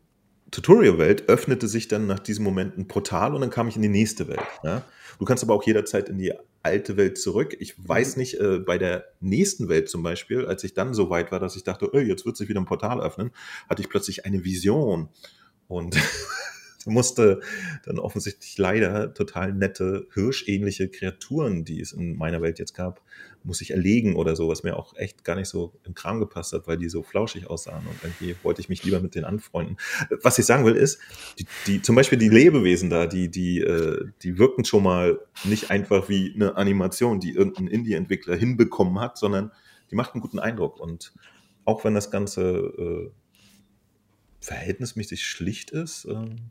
Tutorial-Welt 0.50 1.28
öffnete 1.28 1.68
sich 1.68 1.88
dann 1.88 2.06
nach 2.06 2.18
diesem 2.18 2.44
Moment 2.44 2.76
ein 2.78 2.88
Portal 2.88 3.34
und 3.34 3.42
dann 3.42 3.50
kam 3.50 3.68
ich 3.68 3.76
in 3.76 3.82
die 3.82 3.88
nächste 3.88 4.28
Welt. 4.28 4.40
Ja? 4.64 4.82
Du 5.18 5.24
kannst 5.26 5.44
aber 5.44 5.54
auch 5.54 5.62
jederzeit 5.64 6.08
in 6.08 6.18
die 6.18 6.32
alte 6.62 6.96
Welt 6.96 7.18
zurück. 7.18 7.56
Ich 7.58 7.74
weiß 7.76 8.16
nicht, 8.16 8.34
äh, 8.34 8.58
bei 8.58 8.78
der 8.78 9.06
nächsten 9.20 9.68
Welt 9.68 9.88
zum 9.88 10.02
Beispiel, 10.02 10.46
als 10.46 10.64
ich 10.64 10.74
dann 10.74 10.94
so 10.94 11.10
weit 11.10 11.32
war, 11.32 11.40
dass 11.40 11.56
ich 11.56 11.64
dachte, 11.64 11.90
oh, 11.92 11.98
jetzt 11.98 12.26
wird 12.26 12.36
sich 12.36 12.48
wieder 12.48 12.60
ein 12.60 12.66
Portal 12.66 13.00
öffnen, 13.00 13.30
hatte 13.68 13.82
ich 13.82 13.88
plötzlich 13.88 14.26
eine 14.26 14.44
Vision 14.44 15.08
und 15.68 15.96
musste 16.86 17.40
dann 17.84 17.98
offensichtlich 17.98 18.56
leider 18.56 19.12
total 19.12 19.52
nette, 19.52 20.06
hirschähnliche 20.14 20.88
Kreaturen, 20.88 21.64
die 21.64 21.80
es 21.80 21.92
in 21.92 22.16
meiner 22.16 22.40
Welt 22.40 22.58
jetzt 22.58 22.74
gab, 22.74 23.02
muss 23.42 23.60
ich 23.60 23.70
erlegen 23.70 24.16
oder 24.16 24.36
so, 24.36 24.48
was 24.48 24.62
mir 24.62 24.76
auch 24.76 24.94
echt 24.96 25.24
gar 25.24 25.36
nicht 25.36 25.48
so 25.48 25.72
im 25.84 25.94
Kram 25.94 26.20
gepasst 26.20 26.52
hat, 26.52 26.66
weil 26.66 26.76
die 26.76 26.88
so 26.88 27.02
flauschig 27.02 27.48
aussahen 27.48 27.86
und 27.86 27.96
irgendwie 28.02 28.36
wollte 28.42 28.60
ich 28.60 28.68
mich 28.68 28.84
lieber 28.84 29.00
mit 29.00 29.14
denen 29.14 29.24
anfreunden. 29.24 29.76
Was 30.22 30.38
ich 30.38 30.46
sagen 30.46 30.64
will 30.64 30.76
ist, 30.76 31.00
die, 31.38 31.46
die 31.66 31.82
zum 31.82 31.96
Beispiel 31.96 32.18
die 32.18 32.28
Lebewesen 32.28 32.90
da, 32.90 33.06
die, 33.06 33.30
die, 33.30 33.60
äh, 33.60 34.06
die 34.22 34.38
wirken 34.38 34.64
schon 34.64 34.82
mal 34.82 35.18
nicht 35.44 35.70
einfach 35.70 36.08
wie 36.08 36.32
eine 36.34 36.56
Animation, 36.56 37.20
die 37.20 37.32
irgendein 37.32 37.66
Indie-Entwickler 37.68 38.36
hinbekommen 38.36 39.00
hat, 39.00 39.16
sondern 39.16 39.52
die 39.90 39.96
macht 39.96 40.14
einen 40.14 40.22
guten 40.22 40.38
Eindruck 40.38 40.78
und 40.78 41.12
auch 41.64 41.84
wenn 41.84 41.94
das 41.94 42.10
Ganze 42.10 42.42
äh, 42.42 43.10
verhältnismäßig 44.40 45.24
schlicht 45.24 45.70
ist, 45.70 46.06
ähm, 46.06 46.50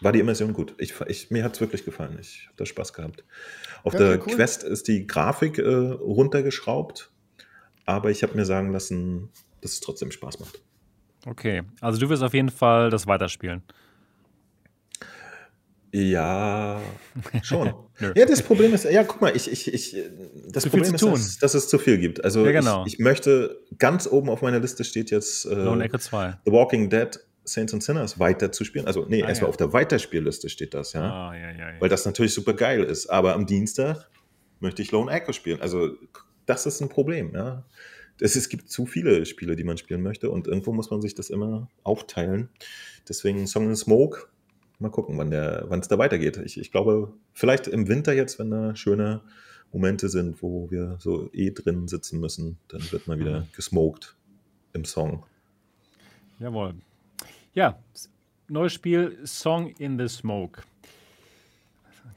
war 0.00 0.12
die 0.12 0.20
Immersion 0.20 0.52
gut. 0.52 0.74
Ich, 0.78 0.94
ich, 1.08 1.30
mir 1.30 1.44
hat 1.44 1.54
es 1.54 1.60
wirklich 1.60 1.84
gefallen. 1.84 2.16
Ich 2.20 2.44
habe 2.46 2.56
da 2.56 2.66
Spaß 2.66 2.92
gehabt. 2.92 3.24
Auf 3.82 3.92
Ja, 3.94 3.98
der 4.00 4.26
cool. 4.26 4.34
Quest 4.34 4.62
ist 4.62 4.88
die 4.88 5.06
Grafik 5.06 5.58
äh, 5.58 5.62
runtergeschraubt, 5.64 7.10
aber 7.86 8.10
ich 8.10 8.22
habe 8.22 8.34
mir 8.36 8.44
sagen 8.44 8.72
lassen, 8.72 9.30
dass 9.60 9.72
es 9.72 9.80
trotzdem 9.80 10.10
Spaß 10.10 10.40
macht. 10.40 10.60
Okay, 11.26 11.62
also 11.80 12.00
du 12.00 12.08
wirst 12.08 12.22
auf 12.22 12.32
jeden 12.34 12.48
Fall 12.50 12.88
das 12.90 13.06
weiterspielen. 13.06 13.62
Ja, 15.92 16.80
schon. 17.42 17.74
Ja, 18.14 18.24
das 18.24 18.42
Problem 18.42 18.72
ist, 18.72 18.84
ja, 18.84 19.02
guck 19.02 19.20
mal, 19.20 19.34
ich, 19.34 19.50
ich, 19.50 19.74
ich, 19.74 19.96
das 20.48 20.62
Zu 20.62 20.70
Problem 20.70 20.84
zu 20.90 20.94
ist, 20.94 21.00
tun. 21.00 21.10
dass, 21.12 21.38
dass 21.38 21.54
es 21.54 21.68
zu 21.68 21.78
viel 21.78 21.98
gibt. 21.98 22.22
Also 22.24 22.46
Ja, 22.46 22.52
genau. 22.52 22.84
ich, 22.86 22.94
ich 22.94 22.98
möchte, 23.00 23.60
ganz 23.78 24.06
oben 24.06 24.30
auf 24.30 24.40
meiner 24.40 24.60
Liste 24.60 24.84
steht 24.84 25.10
jetzt 25.10 25.46
äh, 25.46 25.54
Lone 25.54 25.84
Echo 25.84 25.98
2. 25.98 26.38
The 26.44 26.52
Walking 26.52 26.88
Dead 26.90 27.18
Saints 27.44 27.72
and 27.72 27.82
Sinners 27.82 28.18
weiter 28.18 28.52
zu 28.52 28.64
spielen. 28.64 28.86
Also, 28.86 29.06
nee, 29.08 29.22
Ah, 29.22 29.28
erstmal 29.28 29.46
ja. 29.48 29.50
auf 29.50 29.56
der 29.56 29.72
Weiterspielliste 29.72 30.48
steht 30.48 30.74
das, 30.74 30.92
ja. 30.92 31.02
Ah, 31.30 31.34
ja, 31.34 31.50
ja. 31.50 31.80
Weil 31.80 31.88
das 31.88 32.04
natürlich 32.04 32.34
super 32.34 32.54
geil 32.54 32.82
ist. 32.84 33.08
Aber 33.08 33.34
am 33.34 33.46
Dienstag 33.46 34.08
möchte 34.60 34.82
ich 34.82 34.90
Lone 34.92 35.10
Echo 35.10 35.32
spielen. 35.32 35.60
Also, 35.60 35.90
das 36.46 36.66
ist 36.66 36.80
ein 36.80 36.88
Problem, 36.88 37.34
ja. 37.34 37.64
Es, 38.20 38.36
es 38.36 38.48
gibt 38.50 38.68
zu 38.70 38.84
viele 38.84 39.24
Spiele, 39.24 39.56
die 39.56 39.64
man 39.64 39.78
spielen 39.78 40.02
möchte 40.02 40.30
und 40.30 40.46
irgendwo 40.46 40.72
muss 40.72 40.90
man 40.90 41.00
sich 41.00 41.14
das 41.14 41.30
immer 41.30 41.68
aufteilen. 41.84 42.50
Deswegen 43.08 43.46
Song 43.46 43.74
the 43.74 43.80
Smoke. 43.82 44.26
Mal 44.78 44.90
gucken, 44.90 45.16
wann 45.18 45.80
es 45.80 45.88
da 45.88 45.98
weitergeht. 45.98 46.38
Ich, 46.38 46.58
ich 46.58 46.70
glaube, 46.70 47.12
vielleicht 47.32 47.66
im 47.66 47.88
Winter 47.88 48.12
jetzt, 48.12 48.38
wenn 48.38 48.50
da 48.50 48.74
schöne 48.76 49.22
Momente 49.72 50.08
sind, 50.08 50.42
wo 50.42 50.70
wir 50.70 50.96
so 51.00 51.30
eh 51.32 51.50
drin 51.50 51.86
sitzen 51.88 52.18
müssen, 52.20 52.58
dann 52.68 52.80
wird 52.90 53.06
mal 53.06 53.18
wieder 53.18 53.46
gesmoked 53.54 54.16
im 54.72 54.84
Song. 54.84 55.24
Jawohl. 56.38 56.74
Ja, 57.60 57.78
neues 58.48 58.72
Spiel 58.72 59.18
Song 59.26 59.68
in 59.76 59.98
the 59.98 60.08
Smoke. 60.08 60.62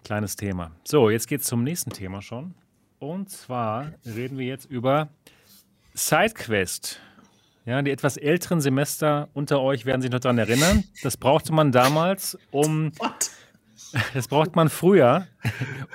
Kleines 0.05 0.37
Thema. 0.37 0.71
So, 0.85 1.09
jetzt 1.09 1.27
geht's 1.27 1.47
zum 1.47 1.65
nächsten 1.65 1.89
Thema 1.89 2.21
schon. 2.21 2.53
Und 2.97 3.29
zwar 3.29 3.91
reden 4.05 4.37
wir 4.37 4.45
jetzt 4.45 4.71
über 4.71 5.09
SideQuest. 5.95 7.01
Ja, 7.65 7.81
die 7.81 7.91
etwas 7.91 8.15
älteren 8.15 8.61
Semester 8.61 9.27
unter 9.33 9.59
euch 9.59 9.85
werden 9.85 10.01
sich 10.01 10.11
noch 10.11 10.21
daran 10.21 10.37
erinnern. 10.37 10.85
Das 11.01 11.17
brauchte 11.17 11.51
man 11.51 11.73
damals, 11.73 12.37
um. 12.51 12.93
Das 14.15 14.27
braucht 14.27 14.55
man 14.55 14.69
früher, 14.69 15.27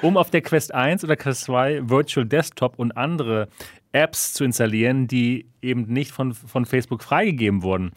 um 0.02 0.16
auf 0.16 0.30
der 0.30 0.40
Quest 0.42 0.72
1 0.72 1.02
oder 1.02 1.16
Quest 1.16 1.40
2 1.44 1.88
Virtual 1.88 2.24
Desktop 2.24 2.78
und 2.78 2.92
andere 2.92 3.48
Apps 3.92 4.34
zu 4.34 4.44
installieren, 4.44 5.06
die 5.08 5.46
eben 5.62 5.82
nicht 5.84 6.12
von, 6.12 6.34
von 6.34 6.66
Facebook 6.66 7.02
freigegeben 7.02 7.62
wurden. 7.62 7.92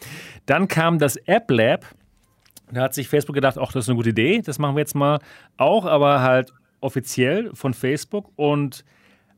Dann 0.46 0.68
kam 0.68 1.00
das 1.00 1.18
App 1.18 1.50
Lab. 1.52 1.86
Da 2.72 2.84
hat 2.84 2.94
sich 2.94 3.10
Facebook 3.10 3.36
gedacht, 3.36 3.58
ach, 3.58 3.72
das 3.74 3.86
ist 3.86 3.90
eine 3.90 3.98
gute 3.98 4.10
Idee, 4.10 4.42
das 4.42 4.58
machen 4.58 4.76
wir 4.76 4.80
jetzt 4.80 4.96
mal 4.96 5.20
auch, 5.58 5.86
aber 5.86 6.22
halt 6.22 6.54
offiziell 6.80 7.52
von 7.54 7.74
Facebook. 7.74 8.32
Und 8.38 8.86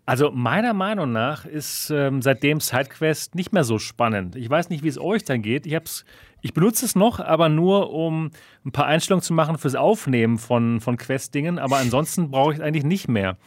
also 0.06 0.32
meiner 0.32 0.74
Meinung 0.74 1.12
nach 1.12 1.45
ist 1.45 1.89
ähm, 1.89 2.22
seitdem 2.22 2.60
SideQuest 2.60 3.36
nicht 3.36 3.54
mehr 3.54 3.64
so 3.64 3.80
spannend. 3.80 4.36
Ich 4.36 4.49
weiß 4.49 4.70
nicht, 4.70 4.84
wie 4.84 4.89
es 4.89 4.99
euch 4.99 5.24
dann 5.24 5.41
geht. 5.41 5.66
Ich, 5.66 5.74
hab's, 5.74 6.06
ich 6.41 6.54
benutze 6.54 6.86
es 6.86 6.95
noch, 6.95 7.20
aber 7.20 7.49
nur, 7.49 7.91
um 7.91 8.32
ein 8.66 8.72
paar 8.72 8.86
Einstellungen 8.86 9.24
zu 9.24 9.34
machen 9.34 9.58
fürs 9.58 9.76
Aufnehmen 9.76 10.38
von, 10.38 10.82
von 10.82 10.97
Quest-Dingen. 10.97 11.58
Aber 11.58 11.78
ansonsten 11.78 12.32
brauche 12.32 12.51
ich 12.51 12.60
es 12.60 12.64
eigentlich 12.64 12.84
nicht 12.84 13.08
mehr. 13.08 13.38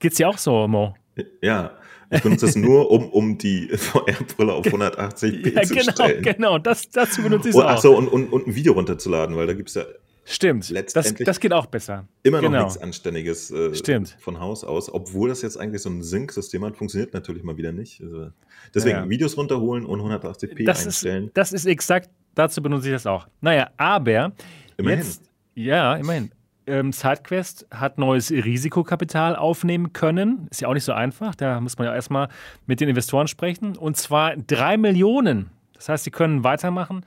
Geht's 0.00 0.16
dir 0.16 0.28
auch 0.28 0.38
so, 0.38 0.66
Mo? 0.66 0.94
Ja, 1.40 1.72
ich 2.12 2.22
benutze 2.22 2.46
es 2.46 2.56
nur, 2.56 2.90
um, 2.90 3.08
um 3.10 3.38
die 3.38 3.68
VR-Brille 3.76 4.52
auf 4.52 4.66
180p 4.66 5.54
Ja, 5.54 5.62
zu 5.62 5.74
genau, 5.74 5.92
stellen. 5.92 6.22
genau. 6.22 6.58
Das, 6.58 6.88
dazu 6.90 7.22
benutze 7.22 7.48
ich 7.48 7.54
es 7.54 7.60
auch. 7.60 7.66
ach 7.66 7.78
so, 7.78 7.96
und, 7.96 8.08
und, 8.08 8.32
und 8.32 8.46
ein 8.46 8.54
Video 8.54 8.72
runterzuladen, 8.74 9.36
weil 9.36 9.46
da 9.46 9.54
gibt 9.54 9.68
es 9.70 9.74
ja 9.76 9.84
Stimmt. 10.24 10.72
Das, 10.94 11.14
das 11.14 11.40
geht 11.40 11.52
auch 11.52 11.66
besser. 11.66 12.06
immer 12.22 12.40
noch 12.40 12.48
genau. 12.50 12.62
nichts 12.64 12.78
Anständiges 12.78 13.50
äh, 13.50 13.74
Stimmt. 13.74 14.16
von 14.20 14.38
Haus 14.38 14.62
aus. 14.62 14.88
Obwohl 14.92 15.30
das 15.30 15.42
jetzt 15.42 15.56
eigentlich 15.58 15.82
so 15.82 15.90
ein 15.90 16.00
Sync-System 16.00 16.64
hat, 16.64 16.76
funktioniert 16.76 17.12
natürlich 17.12 17.42
mal 17.42 17.56
wieder 17.56 17.72
nicht. 17.72 18.00
Also, 18.00 18.28
deswegen 18.72 18.98
Ja. 18.98 19.08
Videos 19.10 19.36
runterholen 19.36 19.84
und 19.84 20.00
180p 20.00 20.64
Das 20.64 20.80
ist, 20.82 20.86
einstellen. 20.86 21.30
das 21.34 21.52
ist 21.52 21.66
exakt, 21.66 22.08
dazu 22.36 22.62
benutze 22.62 22.86
ich 22.86 22.92
das 22.92 23.04
auch. 23.06 23.26
Naja, 23.40 23.70
aber 23.76 24.32
Immerhin. 24.76 25.00
jetzt, 25.00 25.22
ja, 25.56 25.96
immerhin. 25.96 26.30
Ähm, 26.66 26.92
SideQuest 26.92 27.66
hat 27.72 27.98
neues 27.98 28.30
Risikokapital 28.30 29.36
aufnehmen 29.36 29.92
können. 29.92 30.46
Ist 30.50 30.60
ja 30.60 30.68
auch 30.68 30.74
nicht 30.74 30.84
so 30.84 30.92
einfach. 30.92 31.34
Da 31.34 31.60
muss 31.60 31.78
man 31.78 31.86
ja 31.86 31.94
erstmal 31.94 32.28
mit 32.66 32.80
den 32.80 32.88
Investoren 32.88 33.26
sprechen. 33.26 33.76
Und 33.76 33.96
zwar 33.96 34.36
drei 34.36 34.76
Millionen. 34.76 35.50
Das 35.74 35.88
heißt, 35.88 36.04
sie 36.04 36.10
können 36.12 36.44
weitermachen 36.44 37.04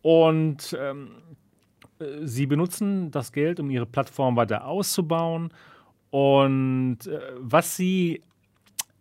und 0.00 0.74
ähm, 0.80 1.10
äh, 1.98 2.04
sie 2.22 2.46
benutzen 2.46 3.10
das 3.10 3.32
Geld, 3.32 3.60
um 3.60 3.70
ihre 3.70 3.86
Plattform 3.86 4.36
weiter 4.36 4.66
auszubauen. 4.66 5.50
Und 6.10 7.06
äh, 7.06 7.20
was 7.38 7.76
sie 7.76 8.22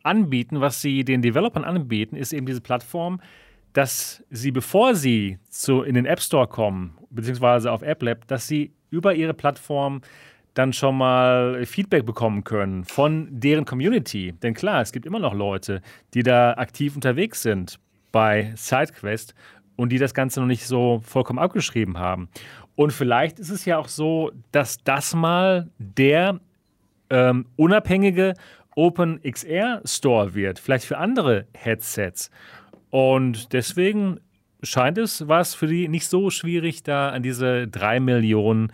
anbieten, 0.04 0.60
was 0.62 0.82
sie 0.82 1.04
den 1.04 1.22
Developern 1.22 1.64
anbieten, 1.64 2.16
ist 2.16 2.34
eben 2.34 2.46
diese 2.46 2.62
Plattform, 2.62 3.22
dass 3.74 4.24
sie, 4.30 4.52
bevor 4.52 4.96
sie 4.96 5.40
zu, 5.50 5.82
in 5.82 5.96
den 5.96 6.06
App 6.06 6.22
Store 6.22 6.48
kommen, 6.48 6.98
beziehungsweise 7.10 7.72
auf 7.72 7.82
AppLab, 7.82 8.28
dass 8.28 8.48
sie 8.48 8.72
über 8.94 9.16
ihre 9.16 9.34
Plattform 9.34 10.02
dann 10.54 10.72
schon 10.72 10.98
mal 10.98 11.66
Feedback 11.66 12.06
bekommen 12.06 12.44
können 12.44 12.84
von 12.86 13.28
deren 13.32 13.66
Community. 13.66 14.34
Denn 14.44 14.54
klar, 14.54 14.82
es 14.82 14.92
gibt 14.92 15.06
immer 15.06 15.20
noch 15.20 15.34
Leute, 15.34 15.82
die 16.14 16.22
da 16.22 16.54
aktiv 16.54 16.96
unterwegs 16.96 17.42
sind 17.42 17.80
bei 18.12 18.54
SideQuest 18.56 19.34
und 19.76 19.92
die 19.92 19.98
das 19.98 20.14
Ganze 20.14 20.40
noch 20.40 20.48
nicht 20.48 20.68
so 20.68 21.02
vollkommen 21.04 21.40
abgeschrieben 21.40 21.98
haben. 21.98 22.30
Und 22.76 22.94
vielleicht 22.94 23.40
ist 23.40 23.50
es 23.50 23.66
ja 23.66 23.78
auch 23.78 23.88
so, 23.88 24.32
dass 24.52 24.78
das 24.84 25.16
mal 25.16 25.70
der 25.80 26.40
ähm, 27.10 27.48
unabhängige 27.56 28.36
OpenXR 28.76 29.82
Store 29.86 30.34
wird, 30.36 30.60
vielleicht 30.60 30.86
für 30.86 30.98
andere 30.98 31.46
Headsets. 31.54 32.30
Und 32.90 33.54
deswegen 33.54 34.20
scheint 34.64 34.98
es, 34.98 35.28
war 35.28 35.42
es 35.42 35.54
für 35.54 35.68
die 35.68 35.88
nicht 35.88 36.08
so 36.08 36.30
schwierig, 36.30 36.84
da 36.84 37.10
an 37.10 37.24
diese 37.24 37.68
3 37.68 38.00
Millionen 38.00 38.72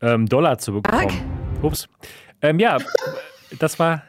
ähm, 0.00 0.26
Dollar 0.26 0.58
zu 0.58 0.72
bekommen. 0.72 1.12
Ups. 1.62 1.88
Ähm, 2.42 2.58
ja, 2.58 2.78
das 3.58 3.78
war 3.78 4.02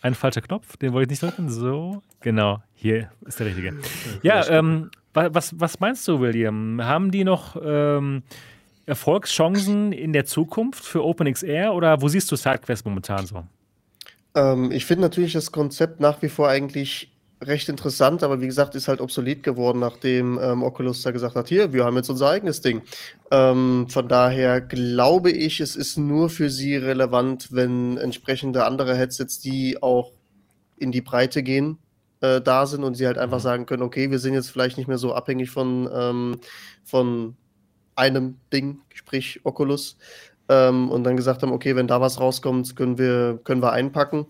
ein 0.00 0.14
falscher 0.14 0.40
Knopf, 0.40 0.76
den 0.76 0.92
wollte 0.92 1.12
ich 1.12 1.20
nicht 1.20 1.30
drücken. 1.30 1.50
So, 1.50 2.02
genau, 2.20 2.62
hier 2.74 3.10
ist 3.26 3.40
der 3.40 3.46
richtige. 3.46 3.76
Ja, 4.22 4.48
ähm, 4.48 4.90
was, 5.12 5.58
was 5.58 5.80
meinst 5.80 6.06
du, 6.06 6.20
William? 6.20 6.80
Haben 6.82 7.10
die 7.10 7.24
noch 7.24 7.56
ähm, 7.62 8.22
Erfolgschancen 8.86 9.92
in 9.92 10.12
der 10.12 10.24
Zukunft 10.24 10.84
für 10.84 11.04
OpenXR 11.04 11.74
oder 11.74 12.00
wo 12.00 12.08
siehst 12.08 12.30
du 12.30 12.36
SideQuest 12.36 12.86
momentan 12.86 13.26
so? 13.26 13.44
Ähm, 14.34 14.70
ich 14.70 14.86
finde 14.86 15.02
natürlich 15.02 15.32
das 15.32 15.50
Konzept 15.50 16.00
nach 16.00 16.22
wie 16.22 16.28
vor 16.28 16.48
eigentlich 16.48 17.12
recht 17.40 17.68
interessant, 17.68 18.22
aber 18.22 18.40
wie 18.40 18.46
gesagt, 18.46 18.74
ist 18.74 18.88
halt 18.88 19.00
obsolet 19.00 19.42
geworden, 19.42 19.78
nachdem 19.78 20.38
ähm, 20.42 20.62
Oculus 20.62 21.02
da 21.02 21.10
gesagt 21.10 21.36
hat, 21.36 21.48
hier, 21.48 21.72
wir 21.72 21.84
haben 21.84 21.96
jetzt 21.96 22.10
unser 22.10 22.30
eigenes 22.30 22.60
Ding. 22.60 22.82
Ähm, 23.30 23.86
von 23.88 24.08
daher 24.08 24.60
glaube 24.60 25.30
ich, 25.30 25.60
es 25.60 25.76
ist 25.76 25.98
nur 25.98 26.30
für 26.30 26.50
sie 26.50 26.76
relevant, 26.76 27.52
wenn 27.52 27.96
entsprechende 27.96 28.64
andere 28.64 28.96
Headsets, 28.96 29.38
die 29.38 29.80
auch 29.82 30.12
in 30.76 30.90
die 30.90 31.00
Breite 31.00 31.42
gehen, 31.42 31.78
äh, 32.20 32.40
da 32.40 32.66
sind 32.66 32.82
und 32.82 32.94
sie 32.94 33.06
halt 33.06 33.18
einfach 33.18 33.38
mhm. 33.38 33.42
sagen 33.42 33.66
können, 33.66 33.82
okay, 33.82 34.10
wir 34.10 34.18
sind 34.18 34.34
jetzt 34.34 34.50
vielleicht 34.50 34.76
nicht 34.76 34.88
mehr 34.88 34.98
so 34.98 35.14
abhängig 35.14 35.50
von, 35.50 35.88
ähm, 35.92 36.40
von 36.84 37.36
einem 37.94 38.38
Ding, 38.52 38.80
sprich 38.94 39.40
Oculus, 39.44 39.96
ähm, 40.48 40.90
und 40.90 41.04
dann 41.04 41.16
gesagt 41.16 41.42
haben, 41.42 41.52
okay, 41.52 41.76
wenn 41.76 41.86
da 41.86 42.00
was 42.00 42.20
rauskommt, 42.20 42.74
können 42.74 42.98
wir, 42.98 43.38
können 43.44 43.62
wir 43.62 43.72
einpacken. 43.72 44.26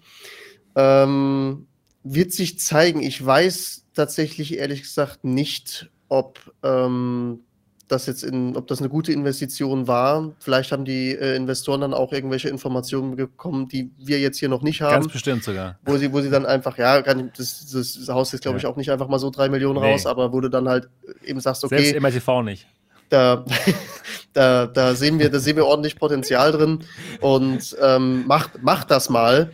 Ähm, 0.75 1.68
wird 2.15 2.33
sich 2.33 2.59
zeigen. 2.59 3.03
Ich 3.03 3.25
weiß 3.25 3.85
tatsächlich 3.95 4.59
ehrlich 4.59 4.83
gesagt 4.83 5.25
nicht, 5.25 5.91
ob 6.09 6.39
ähm, 6.63 7.41
das 7.89 8.07
jetzt 8.07 8.23
in, 8.23 8.57
ob 8.57 8.67
das 8.67 8.81
eine 8.81 8.89
gute 8.89 9.13
Investition 9.13 9.87
war. 9.87 10.33
Vielleicht 10.39 10.73
haben 10.73 10.85
die 10.85 11.13
äh, 11.13 11.37
Investoren 11.37 11.81
dann 11.81 11.95
auch 11.95 12.13
irgendwelche 12.13 12.49
Informationen 12.49 13.17
bekommen, 13.17 13.69
die 13.69 13.91
wir 13.99 14.21
jetzt 14.21 14.39
hier 14.39 14.49
noch 14.49 14.63
nicht 14.63 14.83
haben. 14.83 15.03
Ganz 15.03 15.13
bestimmt 15.13 15.43
sogar. 15.45 15.79
Wo 15.85 15.97
sie, 15.97 16.13
wo 16.13 16.21
sie 16.21 16.31
dann 16.31 16.47
einfach, 16.47 16.79
ja, 16.79 17.01
das, 17.03 17.71
das 17.73 18.09
Haus 18.09 18.33
jetzt, 18.33 18.43
glaube 18.43 18.59
ich, 18.59 18.67
auch 18.67 18.77
nicht 18.77 18.91
einfach 18.91 19.09
mal 19.09 19.19
so 19.19 19.31
drei 19.31 19.49
Millionen 19.49 19.81
nee. 19.81 19.93
raus, 19.93 20.07
aber 20.07 20.33
wo 20.33 20.41
du 20.41 20.49
dann 20.49 20.69
halt 20.69 20.89
eben 21.25 21.41
sagst, 21.41 21.65
okay. 21.65 21.83
Selbst 21.83 22.01
MRTV 22.01 22.43
nicht. 22.43 22.67
Da, 23.09 23.45
da, 24.35 24.67
da 24.67 24.95
sehen 24.95 25.19
wir, 25.19 25.31
da 25.31 25.41
sehen 25.41 25.57
wir 25.57 25.65
ordentlich 25.65 25.97
Potenzial 25.97 26.53
drin 26.53 26.81
und 27.21 27.77
ähm, 27.81 28.27
macht, 28.27 28.63
macht 28.63 28.91
das 28.91 29.09
mal. 29.09 29.51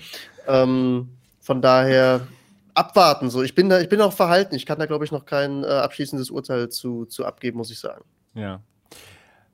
Ähm, 0.46 1.08
von 1.40 1.62
daher, 1.62 2.26
abwarten. 2.74 3.30
So, 3.30 3.42
ich 3.42 3.54
bin 3.54 3.68
da, 3.68 3.80
ich 3.80 3.88
bin 3.88 4.00
auch 4.00 4.12
verhalten. 4.12 4.54
Ich 4.54 4.66
kann 4.66 4.78
da, 4.78 4.86
glaube 4.86 5.04
ich, 5.04 5.12
noch 5.12 5.24
kein 5.24 5.64
äh, 5.64 5.66
abschließendes 5.66 6.30
Urteil 6.30 6.68
zu, 6.68 7.06
zu 7.06 7.24
abgeben, 7.24 7.58
muss 7.58 7.70
ich 7.70 7.78
sagen. 7.78 8.04
Ja. 8.34 8.60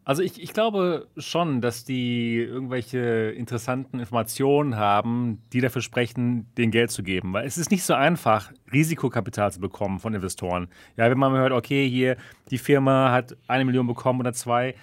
Also 0.05 0.23
ich, 0.23 0.43
ich 0.43 0.53
glaube 0.55 1.07
schon, 1.18 1.61
dass 1.61 1.85
die 1.85 2.37
irgendwelche 2.37 3.31
interessanten 3.31 4.01
Informationen 4.01 4.77
haben, 4.77 5.43
die 5.53 5.61
dafür 5.61 5.83
sprechen, 5.83 6.49
den 6.57 6.71
Geld 6.71 6.91
zu 6.91 7.03
geben. 7.03 7.33
Weil 7.33 7.47
es 7.47 7.59
ist 7.59 7.71
nicht 7.71 7.85
so 7.85 7.95
einfach, 7.95 8.51
Risikokapital 8.73 9.53
zu 9.53 9.61
bekommen 9.61 10.01
von 10.01 10.14
Investoren. 10.14 10.68
Ja, 10.97 11.09
wenn 11.11 11.18
man 11.18 11.33
hört, 11.35 11.53
okay, 11.53 11.89
hier, 11.89 12.16
die 12.51 12.59
Firma 12.59 13.12
hat 13.12 13.37
eine 13.47 13.64
Million 13.64 13.87
bekommen 13.87 14.21
oder 14.21 14.33
zwei, 14.33 14.75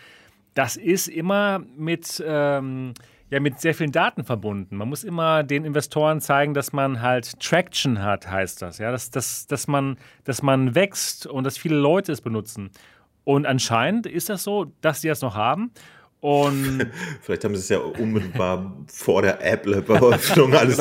das 0.53 0.77
ist 0.77 1.07
immer 1.07 1.59
mit 1.75 2.23
ähm, 2.25 2.93
ja 3.29 3.39
mit 3.39 3.59
sehr 3.59 3.73
vielen 3.73 3.91
Daten 3.91 4.23
verbunden. 4.23 4.77
Man 4.77 4.87
muss 4.87 5.03
immer 5.03 5.43
den 5.43 5.65
Investoren 5.65 6.21
zeigen, 6.21 6.53
dass 6.53 6.73
man 6.73 7.01
halt 7.01 7.39
Traction 7.39 8.01
hat, 8.01 8.29
heißt 8.29 8.61
das. 8.61 8.77
Ja, 8.77 8.91
dass, 8.91 9.11
dass, 9.11 9.47
dass, 9.47 9.67
man, 9.67 9.97
dass 10.23 10.41
man 10.41 10.75
wächst 10.75 11.27
und 11.27 11.43
dass 11.43 11.57
viele 11.57 11.75
Leute 11.75 12.11
es 12.11 12.21
benutzen. 12.21 12.71
Und 13.23 13.45
anscheinend 13.45 14.05
ist 14.05 14.29
das 14.29 14.43
so, 14.43 14.71
dass 14.81 15.01
sie 15.01 15.09
das 15.09 15.21
noch 15.21 15.35
haben. 15.35 15.71
Und 16.19 16.91
Vielleicht 17.21 17.43
haben 17.43 17.55
sie 17.55 17.61
es 17.61 17.69
ja 17.69 17.77
unmittelbar 17.77 18.75
vor 18.87 19.21
der 19.21 19.45
Apple-Eröffnung 19.45 20.53
alles. 20.55 20.77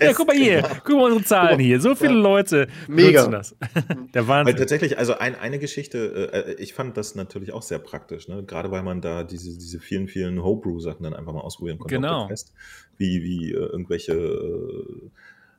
Ja, 0.00 0.12
guck 0.14 0.26
mal 0.26 0.36
hier, 0.36 0.62
guck 0.84 0.96
mal 0.96 1.04
unsere 1.04 1.24
Zahlen 1.24 1.60
hier. 1.60 1.80
So 1.80 1.94
viele 1.94 2.14
ja. 2.14 2.20
Leute 2.20 2.68
Mega. 2.88 3.26
das. 3.26 3.54
der 4.14 4.28
Wahnsinn. 4.28 4.54
Weil 4.54 4.58
tatsächlich, 4.58 4.98
also 4.98 5.14
ein, 5.18 5.34
eine 5.34 5.58
Geschichte, 5.58 6.30
äh, 6.32 6.54
ich 6.54 6.72
fand 6.72 6.96
das 6.96 7.14
natürlich 7.14 7.52
auch 7.52 7.62
sehr 7.62 7.78
praktisch, 7.78 8.28
ne? 8.28 8.42
gerade 8.42 8.70
weil 8.70 8.82
man 8.82 9.00
da 9.00 9.22
diese, 9.22 9.58
diese 9.58 9.80
vielen, 9.80 10.08
vielen 10.08 10.42
Homebrew-Sachen 10.42 11.02
dann 11.02 11.14
einfach 11.14 11.32
mal 11.32 11.40
ausprobieren 11.40 11.78
konnte. 11.78 11.94
Genau. 11.94 12.30
wie, 12.96 13.22
wie 13.22 13.52
äh, 13.52 13.56
irgendwelche 13.56 14.12
äh, 14.12 15.10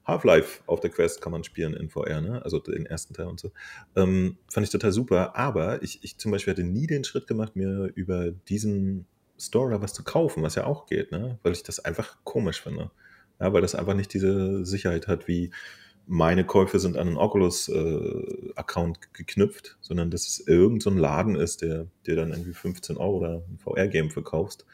Half-Life 0.05 0.63
auf 0.65 0.79
der 0.79 0.89
Quest 0.89 1.21
kann 1.21 1.31
man 1.31 1.43
spielen 1.43 1.73
in 1.73 1.89
VR, 1.89 2.21
ne? 2.21 2.43
also 2.43 2.59
den 2.59 2.85
ersten 2.85 3.13
Teil 3.13 3.27
und 3.27 3.39
so. 3.39 3.51
Ähm, 3.95 4.37
fand 4.49 4.65
ich 4.65 4.71
total 4.71 4.91
super, 4.91 5.35
aber 5.35 5.81
ich, 5.81 6.03
ich 6.03 6.17
zum 6.17 6.31
Beispiel 6.31 6.53
hatte 6.53 6.63
nie 6.63 6.87
den 6.87 7.03
Schritt 7.03 7.27
gemacht, 7.27 7.55
mir 7.55 7.91
über 7.95 8.31
diesen 8.31 9.05
Store 9.39 9.81
was 9.81 9.93
zu 9.93 10.03
kaufen, 10.03 10.43
was 10.43 10.55
ja 10.55 10.65
auch 10.65 10.85
geht, 10.85 11.11
ne? 11.11 11.39
weil 11.43 11.53
ich 11.53 11.63
das 11.63 11.79
einfach 11.79 12.17
komisch 12.23 12.61
finde. 12.61 12.91
Ja, 13.39 13.51
weil 13.53 13.61
das 13.61 13.75
einfach 13.75 13.95
nicht 13.95 14.13
diese 14.13 14.65
Sicherheit 14.65 15.07
hat, 15.07 15.27
wie 15.27 15.51
meine 16.05 16.45
Käufe 16.45 16.79
sind 16.79 16.97
an 16.97 17.07
einen 17.07 17.17
Oculus-Account 17.17 18.97
äh, 18.97 19.07
geknüpft, 19.13 19.77
sondern 19.81 20.11
dass 20.11 20.27
es 20.27 20.39
irgendein 20.47 20.81
so 20.81 20.89
Laden 20.89 21.35
ist, 21.35 21.61
der 21.61 21.87
dir 22.05 22.15
dann 22.15 22.31
irgendwie 22.31 22.53
15 22.53 22.97
Euro 22.97 23.17
oder 23.17 23.43
ein 23.47 23.57
VR-Game 23.57 24.11
verkaufst, 24.11 24.65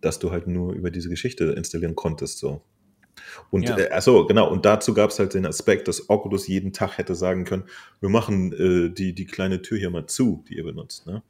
dass 0.00 0.18
du 0.18 0.30
halt 0.30 0.46
nur 0.46 0.72
über 0.72 0.90
diese 0.90 1.08
Geschichte 1.08 1.46
installieren 1.52 1.96
konntest. 1.96 2.38
So. 2.38 2.62
Und 3.50 3.68
ja. 3.68 3.78
äh, 3.78 3.90
achso, 3.90 4.26
genau, 4.26 4.50
und 4.50 4.64
dazu 4.64 4.94
gab 4.94 5.10
es 5.10 5.18
halt 5.18 5.34
den 5.34 5.46
Aspekt, 5.46 5.88
dass 5.88 6.08
Oculus 6.08 6.46
jeden 6.46 6.72
Tag 6.72 6.98
hätte 6.98 7.14
sagen 7.14 7.44
können, 7.44 7.64
wir 8.00 8.08
machen 8.08 8.52
äh, 8.52 8.90
die, 8.90 9.14
die 9.14 9.26
kleine 9.26 9.62
Tür 9.62 9.78
hier 9.78 9.90
mal 9.90 10.06
zu, 10.06 10.44
die 10.48 10.56
ihr 10.56 10.64
benutzt. 10.64 11.06
Ne? 11.06 11.22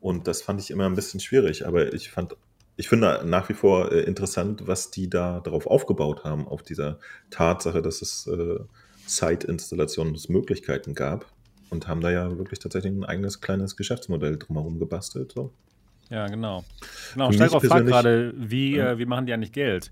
Und 0.00 0.26
das 0.26 0.42
fand 0.42 0.60
ich 0.60 0.70
immer 0.70 0.86
ein 0.86 0.94
bisschen 0.94 1.20
schwierig, 1.20 1.66
aber 1.66 1.92
ich 1.92 2.10
fand, 2.10 2.36
ich 2.76 2.88
finde 2.88 3.22
nach 3.24 3.48
wie 3.48 3.54
vor 3.54 3.92
äh, 3.92 4.00
interessant, 4.00 4.66
was 4.66 4.90
die 4.90 5.08
da 5.08 5.40
darauf 5.40 5.66
aufgebaut 5.66 6.24
haben, 6.24 6.48
auf 6.48 6.62
dieser 6.62 6.98
Tatsache, 7.30 7.82
dass 7.82 8.02
es 8.02 8.26
äh, 8.26 8.58
Site-Installationsmöglichkeiten 9.06 10.94
gab 10.94 11.26
und 11.70 11.88
haben 11.88 12.00
da 12.00 12.10
ja 12.10 12.38
wirklich 12.38 12.58
tatsächlich 12.58 12.92
ein 12.92 13.04
eigenes 13.04 13.40
kleines 13.40 13.76
Geschäftsmodell 13.76 14.38
drumherum 14.38 14.78
gebastelt. 14.78 15.32
So. 15.32 15.52
Ja, 16.10 16.26
genau. 16.26 16.64
Genau, 17.14 17.32
Steig 17.32 17.52
auf 17.52 17.64
fragt 17.64 17.86
gerade, 17.86 18.34
wie, 18.36 18.76
ja. 18.76 18.92
äh, 18.92 18.98
wie 18.98 19.06
machen 19.06 19.26
die 19.26 19.32
eigentlich 19.32 19.52
Geld? 19.52 19.90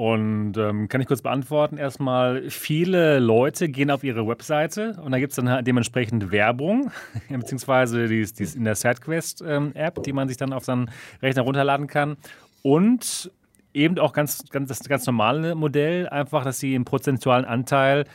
Und 0.00 0.56
ähm, 0.56 0.88
kann 0.88 1.02
ich 1.02 1.06
kurz 1.06 1.20
beantworten? 1.20 1.76
Erstmal, 1.76 2.48
viele 2.48 3.18
Leute 3.18 3.68
gehen 3.68 3.90
auf 3.90 4.02
ihre 4.02 4.26
Webseite 4.26 4.98
und 5.04 5.12
da 5.12 5.18
gibt 5.18 5.32
es 5.32 5.36
dann 5.36 5.50
halt 5.50 5.66
dementsprechend 5.66 6.32
Werbung, 6.32 6.90
beziehungsweise 7.28 8.08
die 8.08 8.22
ist, 8.22 8.38
die 8.38 8.44
ist 8.44 8.56
in 8.56 8.64
der 8.64 8.76
SideQuest-App, 8.76 9.98
ähm, 9.98 10.02
die 10.02 10.12
man 10.14 10.26
sich 10.26 10.38
dann 10.38 10.54
auf 10.54 10.64
seinen 10.64 10.90
Rechner 11.20 11.42
runterladen 11.42 11.86
kann. 11.86 12.16
Und 12.62 13.30
eben 13.74 13.98
auch 13.98 14.14
ganz, 14.14 14.42
ganz, 14.48 14.70
das 14.70 14.80
ganz 14.88 15.04
normale 15.04 15.54
Modell, 15.54 16.08
einfach, 16.08 16.44
dass 16.44 16.60
sie 16.60 16.74
einen 16.74 16.86
prozentualen 16.86 17.44
Anteil 17.44 18.06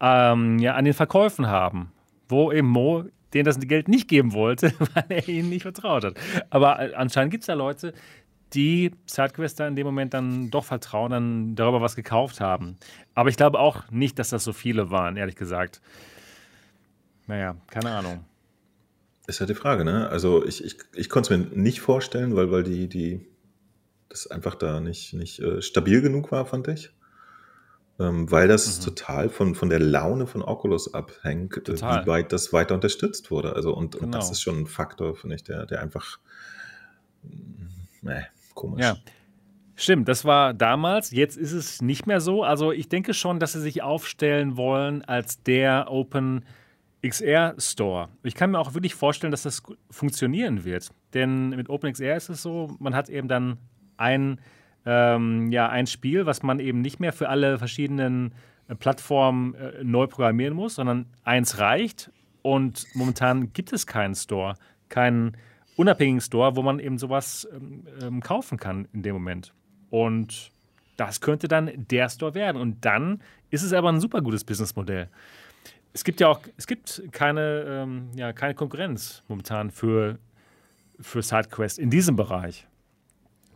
ähm, 0.00 0.58
ja, 0.58 0.74
an 0.74 0.86
den 0.86 0.94
Verkäufen 0.94 1.46
haben. 1.46 1.92
Wo 2.28 2.50
eben 2.50 2.66
Mo 2.66 3.04
denen 3.32 3.44
das 3.44 3.60
Geld 3.60 3.86
nicht 3.86 4.08
geben 4.08 4.32
wollte, 4.32 4.72
weil 4.94 5.04
er 5.08 5.28
ihnen 5.28 5.50
nicht 5.50 5.62
vertraut 5.62 6.02
hat. 6.02 6.14
Aber 6.50 6.80
äh, 6.80 6.94
anscheinend 6.94 7.30
gibt 7.30 7.42
es 7.42 7.46
da 7.46 7.54
Leute, 7.54 7.92
die 8.54 8.92
Sidequester 9.06 9.66
in 9.68 9.76
dem 9.76 9.86
Moment 9.86 10.14
dann 10.14 10.50
doch 10.50 10.64
vertrauen, 10.64 11.10
dann 11.10 11.54
darüber 11.54 11.80
was 11.80 11.96
gekauft 11.96 12.40
haben. 12.40 12.78
Aber 13.14 13.28
ich 13.28 13.36
glaube 13.36 13.58
auch 13.58 13.90
nicht, 13.90 14.18
dass 14.18 14.30
das 14.30 14.44
so 14.44 14.52
viele 14.52 14.90
waren, 14.90 15.16
ehrlich 15.16 15.36
gesagt. 15.36 15.80
Naja, 17.26 17.56
keine 17.68 17.90
Ahnung. 17.90 18.24
Ist 19.26 19.40
halt 19.40 19.50
die 19.50 19.54
Frage, 19.54 19.84
ne? 19.84 20.08
Also 20.08 20.44
ich, 20.46 20.64
ich, 20.64 20.78
ich 20.94 21.10
konnte 21.10 21.34
es 21.34 21.38
mir 21.38 21.60
nicht 21.60 21.80
vorstellen, 21.80 22.34
weil, 22.34 22.50
weil 22.50 22.62
die, 22.62 22.88
die 22.88 23.26
das 24.08 24.26
einfach 24.26 24.54
da 24.54 24.80
nicht, 24.80 25.12
nicht 25.12 25.40
äh, 25.40 25.60
stabil 25.60 26.00
genug 26.00 26.32
war, 26.32 26.46
fand 26.46 26.68
ich. 26.68 26.90
Ähm, 28.00 28.30
weil 28.30 28.48
das 28.48 28.78
mhm. 28.78 28.84
total 28.84 29.28
von, 29.28 29.54
von 29.54 29.68
der 29.68 29.80
Laune 29.80 30.26
von 30.26 30.40
Oculus 30.42 30.94
abhängt, 30.94 31.56
äh, 31.56 31.60
total. 31.62 32.02
wie 32.02 32.06
weit 32.06 32.32
das 32.32 32.52
weiter 32.52 32.74
unterstützt 32.74 33.30
wurde. 33.30 33.54
Also 33.54 33.74
und, 33.74 33.92
genau. 33.92 34.04
und 34.04 34.14
das 34.14 34.26
genau. 34.26 34.32
ist 34.32 34.40
schon 34.40 34.58
ein 34.60 34.66
Faktor, 34.66 35.16
finde 35.16 35.36
ich, 35.36 35.44
der, 35.44 35.66
der 35.66 35.82
einfach. 35.82 36.18
Nee. 38.00 38.24
Komisch. 38.58 38.84
Ja. 38.84 38.96
Stimmt, 39.76 40.08
das 40.08 40.24
war 40.24 40.52
damals. 40.54 41.12
Jetzt 41.12 41.36
ist 41.36 41.52
es 41.52 41.80
nicht 41.80 42.08
mehr 42.08 42.20
so. 42.20 42.42
Also 42.42 42.72
ich 42.72 42.88
denke 42.88 43.14
schon, 43.14 43.38
dass 43.38 43.52
sie 43.52 43.60
sich 43.60 43.82
aufstellen 43.82 44.56
wollen 44.56 45.04
als 45.04 45.44
der 45.44 45.86
Open 45.88 46.44
XR 47.06 47.54
Store. 47.58 48.08
Ich 48.24 48.34
kann 48.34 48.50
mir 48.50 48.58
auch 48.58 48.74
wirklich 48.74 48.96
vorstellen, 48.96 49.30
dass 49.30 49.44
das 49.44 49.62
funktionieren 49.88 50.64
wird. 50.64 50.90
Denn 51.14 51.50
mit 51.50 51.70
OpenXR 51.70 52.16
ist 52.16 52.28
es 52.28 52.42
so, 52.42 52.74
man 52.80 52.96
hat 52.96 53.08
eben 53.08 53.28
dann 53.28 53.58
ein, 53.96 54.40
ähm, 54.84 55.52
ja, 55.52 55.68
ein 55.68 55.86
Spiel, 55.86 56.26
was 56.26 56.42
man 56.42 56.58
eben 56.58 56.80
nicht 56.80 56.98
mehr 56.98 57.12
für 57.12 57.28
alle 57.28 57.58
verschiedenen 57.58 58.34
äh, 58.66 58.74
Plattformen 58.74 59.54
äh, 59.54 59.84
neu 59.84 60.08
programmieren 60.08 60.54
muss, 60.54 60.74
sondern 60.74 61.06
eins 61.22 61.60
reicht 61.60 62.10
Und 62.42 62.84
momentan 62.94 63.52
gibt 63.52 63.72
es 63.72 63.86
keinen 63.86 64.16
Store, 64.16 64.54
keinen 64.88 65.36
unabhängigen 65.78 66.20
Store, 66.20 66.56
wo 66.56 66.62
man 66.62 66.80
eben 66.80 66.98
sowas 66.98 67.48
ähm, 67.52 67.84
ähm, 68.02 68.20
kaufen 68.20 68.58
kann 68.58 68.88
in 68.92 69.02
dem 69.02 69.14
Moment. 69.14 69.54
Und 69.90 70.50
das 70.96 71.20
könnte 71.20 71.46
dann 71.46 71.70
der 71.76 72.08
Store 72.08 72.34
werden. 72.34 72.60
Und 72.60 72.84
dann 72.84 73.22
ist 73.50 73.62
es 73.62 73.72
aber 73.72 73.88
ein 73.88 74.00
super 74.00 74.20
gutes 74.20 74.42
Businessmodell. 74.42 75.08
Es 75.92 76.02
gibt 76.02 76.20
ja 76.20 76.28
auch, 76.28 76.40
es 76.56 76.66
gibt 76.66 77.02
keine, 77.12 77.64
ähm, 77.66 78.10
ja, 78.16 78.32
keine 78.32 78.54
Konkurrenz 78.54 79.22
momentan 79.28 79.70
für, 79.70 80.18
für 81.00 81.22
SideQuest 81.22 81.78
in 81.78 81.90
diesem 81.90 82.16
Bereich. 82.16 82.66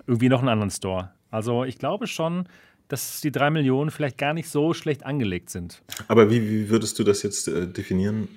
Irgendwie 0.07 0.29
noch 0.29 0.39
einen 0.39 0.49
anderen 0.49 0.71
Store. 0.71 1.13
Also 1.31 1.65
ich 1.65 1.79
glaube 1.79 2.07
schon, 2.07 2.47
dass 2.87 3.21
die 3.21 3.33
drei 3.33 3.51
Millionen 3.51 3.91
vielleicht 3.91 4.19
gar 4.19 4.33
nicht 4.33 4.49
so 4.49 4.75
schlecht 4.75 5.05
angelegt 5.05 5.51
sind. 5.51 5.83
Aber 6.07 6.31
wie, 6.31 6.49
wie 6.49 6.69
würdest 6.69 6.99
du 6.99 7.05
das 7.05 7.23
jetzt 7.23 7.49
äh, 7.49 7.67
definieren? 7.67 8.29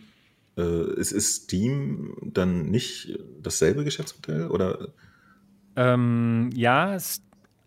Äh, 0.57 0.93
ist, 0.99 1.11
ist 1.11 1.43
Steam 1.43 2.15
dann 2.21 2.69
nicht 2.69 3.17
dasselbe 3.41 3.83
Geschäftsmodell? 3.83 4.47
Oder? 4.47 4.89
Ähm, 5.75 6.49
ja, 6.53 6.97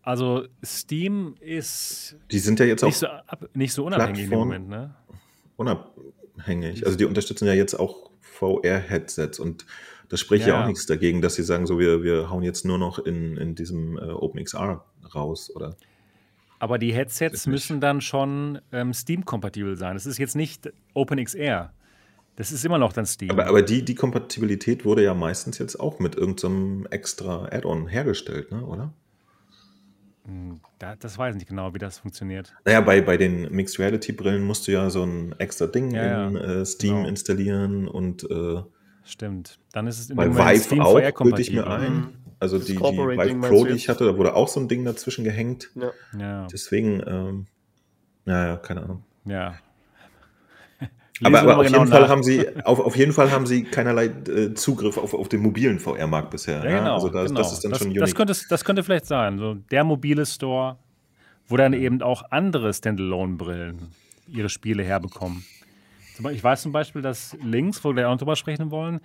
also 0.02 0.47
Steam 0.65 1.35
ist 1.40 2.16
Die 2.31 2.39
sind 2.39 2.60
ja 2.60 2.66
jetzt 2.66 2.82
auch 2.82 2.89
nicht 2.89 2.98
so, 2.98 3.06
ab, 3.06 3.48
nicht 3.55 3.73
so 3.73 3.85
unabhängig 3.85 4.24
im 4.24 4.28
Plattform- 4.31 4.48
Moment. 4.48 4.69
Ne? 4.69 4.94
unabhängig. 5.56 6.86
Also 6.86 6.97
die 6.97 7.05
unterstützen 7.05 7.47
ja 7.47 7.52
jetzt 7.52 7.74
auch 7.74 8.10
VR-Headsets 8.20 9.39
und 9.39 9.66
das 10.09 10.20
spricht 10.20 10.47
ja. 10.47 10.55
Ja. 10.55 10.62
auch 10.62 10.66
nichts 10.66 10.86
dagegen, 10.86 11.20
dass 11.20 11.35
sie 11.35 11.43
sagen, 11.43 11.66
so 11.66 11.78
wir, 11.78 12.02
wir 12.02 12.31
hauen 12.31 12.43
jetzt 12.43 12.65
nur 12.65 12.78
noch 12.78 12.98
in, 12.98 13.36
in 13.36 13.55
diesem 13.55 13.98
äh, 13.98 14.02
OpenXR 14.05 14.85
raus, 15.15 15.55
oder? 15.55 15.77
Aber 16.60 16.78
die 16.78 16.93
Headsets 16.93 17.47
müssen 17.47 17.81
dann 17.81 18.01
schon 18.01 18.60
ähm, 18.73 18.94
Steam-kompatibel 18.94 19.77
sein. 19.77 19.94
Das 19.94 20.06
ist 20.06 20.19
jetzt 20.19 20.35
nicht 20.35 20.73
OpenXR. 20.94 21.73
Das 22.39 22.52
ist 22.52 22.65
immer 22.65 22.78
noch 22.78 22.93
dann 22.93 23.05
Steam. 23.05 23.32
Aber, 23.32 23.48
aber 23.48 23.62
die, 23.62 23.85
die 23.85 23.97
Kompatibilität 23.97 24.85
wurde 24.85 25.02
ja 25.02 25.12
meistens 25.12 25.59
jetzt 25.59 25.74
auch 25.81 25.98
mit 25.98 26.15
irgendeinem 26.15 26.86
extra 26.89 27.47
Add-on 27.51 27.89
hergestellt, 27.89 28.52
ne, 28.52 28.65
oder? 28.65 28.94
da, 30.78 30.94
das 30.94 31.19
weiß 31.19 31.35
ich 31.35 31.40
nicht 31.40 31.48
genau, 31.48 31.74
wie 31.74 31.78
das 31.78 31.98
funktioniert. 31.98 32.55
Naja, 32.65 32.81
bei, 32.81 33.01
bei 33.01 33.16
den 33.16 33.51
Mixed 33.51 33.81
Reality 33.81 34.12
Brillen 34.12 34.44
musst 34.44 34.69
du 34.69 34.73
ja 34.73 34.89
so 34.89 35.02
ein 35.02 35.35
extra 35.39 35.66
Ding 35.66 35.90
Ja, 35.90 36.28
in 36.28 36.36
ja, 36.36 36.40
äh, 36.60 36.65
Steam 36.65 36.97
genau. 36.98 37.09
installieren 37.09 37.89
und 37.89 38.31
äh, 38.31 38.62
Stimmt. 39.02 39.59
Dann 39.73 39.89
ist 39.89 39.98
es 39.98 40.10
in 40.10 40.16
bei 40.16 40.31
Vive 40.32 40.81
auch, 40.81 41.23
bilde 41.24 41.43
ich 41.43 41.51
mir 41.51 41.66
ein. 41.66 42.19
Also 42.39 42.59
Das 42.59 42.69
die, 42.69 42.77
die 42.77 42.81
Vive 42.81 43.48
Pro, 43.48 43.65
die 43.65 43.73
ich 43.73 43.89
hatte, 43.89 44.05
da 44.05 44.16
wurde 44.16 44.35
auch 44.36 44.47
so 44.47 44.60
ein 44.60 44.69
Ding 44.69 44.85
dazwischen 44.85 45.24
gehängt. 45.24 45.70
Ja. 45.74 45.90
Ja, 46.16 46.47
Deswegen, 46.52 47.02
ähm, 47.05 47.47
naja, 48.27 48.59
keine 48.59 48.85
Ahnung. 48.85 49.02
ja. 49.24 49.56
Aber, 51.22 51.40
aber 51.40 51.58
auf, 51.58 51.66
genau 51.66 51.78
jeden 51.80 51.90
Fall 51.90 52.08
haben 52.08 52.22
sie, 52.22 52.46
auf, 52.64 52.80
auf 52.80 52.96
jeden 52.96 53.12
Fall 53.12 53.30
haben 53.30 53.46
sie 53.46 53.64
keinerlei 53.64 54.06
äh, 54.06 54.54
Zugriff 54.54 54.98
auf, 54.98 55.14
auf 55.14 55.28
den 55.28 55.40
mobilen 55.40 55.80
VR-Markt 55.80 56.30
bisher. 56.30 56.64
Ja, 56.64 56.78
genau. 56.78 56.94
Also 56.94 57.08
das, 57.08 57.28
genau. 57.28 57.40
das 57.40 57.52
ist 57.52 57.64
dann 57.64 57.72
das, 57.72 57.80
schon 57.80 57.94
das 57.94 58.02
unique. 58.02 58.16
könnte, 58.16 58.36
das 58.48 58.64
könnte 58.64 58.82
vielleicht 58.82 59.06
sein. 59.06 59.38
So 59.38 59.54
der 59.54 59.84
mobile 59.84 60.24
Store, 60.26 60.76
wo 61.48 61.56
dann 61.56 61.72
eben 61.72 62.02
auch 62.02 62.22
andere 62.30 62.72
Standalone-Brillen 62.72 63.88
ihre 64.28 64.48
Spiele 64.48 64.82
herbekommen. 64.82 65.44
Ich 66.32 66.42
weiß 66.42 66.62
zum 66.62 66.72
Beispiel, 66.72 67.02
dass 67.02 67.36
Links, 67.42 67.82
wo 67.84 67.94
wir 67.94 68.08
auch 68.08 68.12
noch 68.12 68.18
drüber 68.18 68.36
sprechen 68.36 68.70
wollen, 68.70 69.00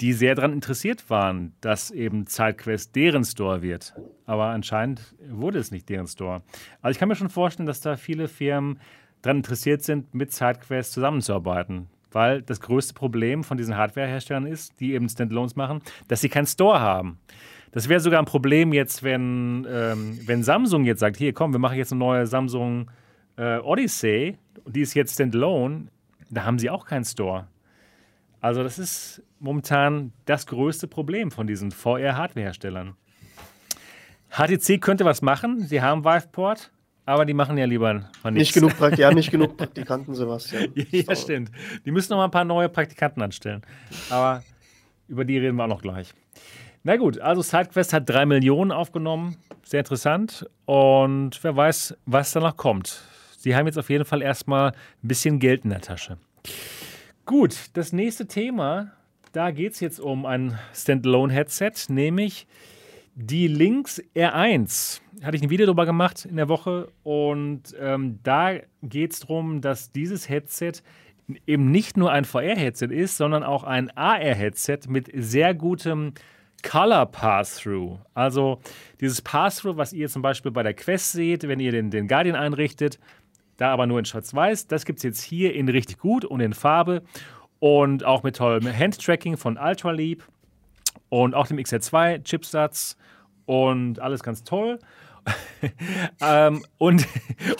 die 0.00 0.12
sehr 0.12 0.34
daran 0.34 0.52
interessiert 0.52 1.08
waren, 1.08 1.54
dass 1.60 1.90
eben 1.90 2.26
ZeitQuest 2.26 2.96
deren 2.96 3.24
Store 3.24 3.62
wird. 3.62 3.94
Aber 4.26 4.46
anscheinend 4.46 5.14
wurde 5.28 5.58
es 5.58 5.70
nicht 5.70 5.88
deren 5.88 6.06
Store. 6.08 6.42
Also 6.82 6.92
ich 6.92 6.98
kann 6.98 7.08
mir 7.08 7.16
schon 7.16 7.28
vorstellen, 7.28 7.66
dass 7.66 7.80
da 7.80 7.96
viele 7.96 8.26
Firmen 8.28 8.80
daran 9.24 9.38
interessiert 9.38 9.82
sind, 9.82 10.14
mit 10.14 10.32
ZeitQuest 10.32 10.92
zusammenzuarbeiten. 10.92 11.88
Weil 12.12 12.42
das 12.42 12.60
größte 12.60 12.92
Problem 12.94 13.42
von 13.42 13.56
diesen 13.56 13.76
Hardware-Herstellern 13.76 14.46
ist, 14.46 14.78
die 14.80 14.92
eben 14.92 15.08
Standalones 15.08 15.56
machen, 15.56 15.80
dass 16.08 16.20
sie 16.20 16.28
keinen 16.28 16.46
Store 16.46 16.78
haben. 16.78 17.18
Das 17.72 17.88
wäre 17.88 18.00
sogar 18.00 18.20
ein 18.20 18.26
Problem 18.26 18.72
jetzt, 18.72 19.02
wenn, 19.02 19.66
ähm, 19.68 20.20
wenn 20.26 20.42
Samsung 20.44 20.84
jetzt 20.84 21.00
sagt, 21.00 21.16
hier 21.16 21.32
komm, 21.32 21.52
wir 21.52 21.58
machen 21.58 21.76
jetzt 21.76 21.90
eine 21.90 21.98
neue 21.98 22.26
Samsung 22.26 22.90
äh, 23.36 23.58
Odyssey, 23.58 24.38
die 24.66 24.82
ist 24.82 24.94
jetzt 24.94 25.14
Standalone, 25.14 25.86
da 26.30 26.44
haben 26.44 26.58
sie 26.58 26.70
auch 26.70 26.84
keinen 26.84 27.04
Store. 27.04 27.48
Also 28.40 28.62
das 28.62 28.78
ist 28.78 29.22
momentan 29.40 30.12
das 30.26 30.46
größte 30.46 30.86
Problem 30.86 31.30
von 31.30 31.46
diesen 31.46 31.70
VR-Hardware-Herstellern. 31.70 32.94
HTC 34.30 34.80
könnte 34.80 35.04
was 35.04 35.22
machen, 35.22 35.60
sie 35.60 35.80
haben 35.80 36.04
Viveport, 36.04 36.70
aber 37.06 37.24
die 37.24 37.34
machen 37.34 37.58
ja 37.58 37.66
lieber 37.66 37.94
mal 38.22 38.30
nichts. 38.30 38.48
Nicht 38.48 38.54
genug, 38.54 38.76
Prakt 38.76 38.98
ja, 38.98 39.12
nicht 39.12 39.30
genug 39.30 39.56
Praktikanten, 39.58 40.14
Sebastian. 40.14 40.72
ja, 40.90 41.14
stimmt. 41.14 41.50
Die 41.84 41.90
müssen 41.90 42.12
noch 42.12 42.18
mal 42.18 42.24
ein 42.24 42.30
paar 42.30 42.44
neue 42.44 42.68
Praktikanten 42.68 43.22
anstellen. 43.22 43.62
Aber 44.10 44.42
über 45.08 45.24
die 45.24 45.38
reden 45.38 45.56
wir 45.56 45.64
auch 45.64 45.68
noch 45.68 45.82
gleich. 45.82 46.12
Na 46.82 46.96
gut, 46.96 47.18
also 47.18 47.42
SideQuest 47.42 47.92
hat 47.92 48.08
drei 48.08 48.26
Millionen 48.26 48.70
aufgenommen. 48.70 49.36
Sehr 49.62 49.80
interessant. 49.80 50.46
Und 50.66 51.42
wer 51.42 51.56
weiß, 51.56 51.96
was 52.06 52.32
danach 52.32 52.56
kommt. 52.56 53.02
Sie 53.38 53.54
haben 53.54 53.66
jetzt 53.66 53.78
auf 53.78 53.90
jeden 53.90 54.04
Fall 54.04 54.22
erstmal 54.22 54.70
ein 54.70 55.08
bisschen 55.08 55.38
Geld 55.38 55.64
in 55.64 55.70
der 55.70 55.80
Tasche. 55.80 56.18
Gut, 57.26 57.70
das 57.72 57.92
nächste 57.92 58.26
Thema, 58.26 58.92
da 59.32 59.50
geht 59.50 59.72
es 59.72 59.80
jetzt 59.80 59.98
um 59.98 60.26
ein 60.26 60.58
Standalone-Headset, 60.74 61.72
nämlich 61.88 62.46
die 63.14 63.48
Lynx 63.48 64.02
R1. 64.14 65.00
Hatte 65.22 65.36
ich 65.36 65.42
ein 65.42 65.50
Video 65.50 65.66
darüber 65.66 65.86
gemacht 65.86 66.24
in 66.24 66.36
der 66.36 66.48
Woche 66.48 66.88
und 67.02 67.74
ähm, 67.78 68.18
da 68.22 68.54
geht 68.82 69.12
es 69.12 69.20
darum, 69.20 69.60
dass 69.60 69.92
dieses 69.92 70.28
Headset 70.28 70.72
eben 71.46 71.70
nicht 71.70 71.96
nur 71.96 72.10
ein 72.10 72.24
VR-Headset 72.24 72.88
ist, 72.90 73.16
sondern 73.16 73.42
auch 73.44 73.64
ein 73.64 73.90
AR-Headset 73.96 74.80
mit 74.88 75.10
sehr 75.14 75.54
gutem 75.54 76.12
Color 76.62 77.06
Pass-Through. 77.06 77.98
Also 78.14 78.60
dieses 79.00 79.22
Pass-Through, 79.22 79.76
was 79.76 79.92
ihr 79.92 80.08
zum 80.08 80.22
Beispiel 80.22 80.50
bei 80.50 80.62
der 80.62 80.74
Quest 80.74 81.12
seht, 81.12 81.46
wenn 81.46 81.60
ihr 81.60 81.72
den, 81.72 81.90
den 81.90 82.08
Guardian 82.08 82.36
einrichtet, 82.36 82.98
da 83.56 83.72
aber 83.72 83.86
nur 83.86 84.00
in 84.00 84.04
Schwarz-Weiß, 84.04 84.66
das 84.66 84.84
gibt 84.84 84.98
es 84.98 85.02
jetzt 85.04 85.22
hier 85.22 85.54
in 85.54 85.68
richtig 85.68 85.98
gut 85.98 86.24
und 86.24 86.40
in 86.40 86.52
Farbe 86.52 87.02
und 87.60 88.04
auch 88.04 88.22
mit 88.24 88.36
tollem 88.36 88.66
Handtracking 88.66 89.36
von 89.36 89.56
Ultraleap 89.56 90.24
und 91.22 91.34
auch 91.34 91.46
dem 91.46 91.58
XR2-Chipsatz 91.58 92.96
und 93.46 94.00
alles 94.00 94.24
ganz 94.24 94.42
toll. 94.42 94.80
ähm, 96.20 96.64
und, 96.76 97.06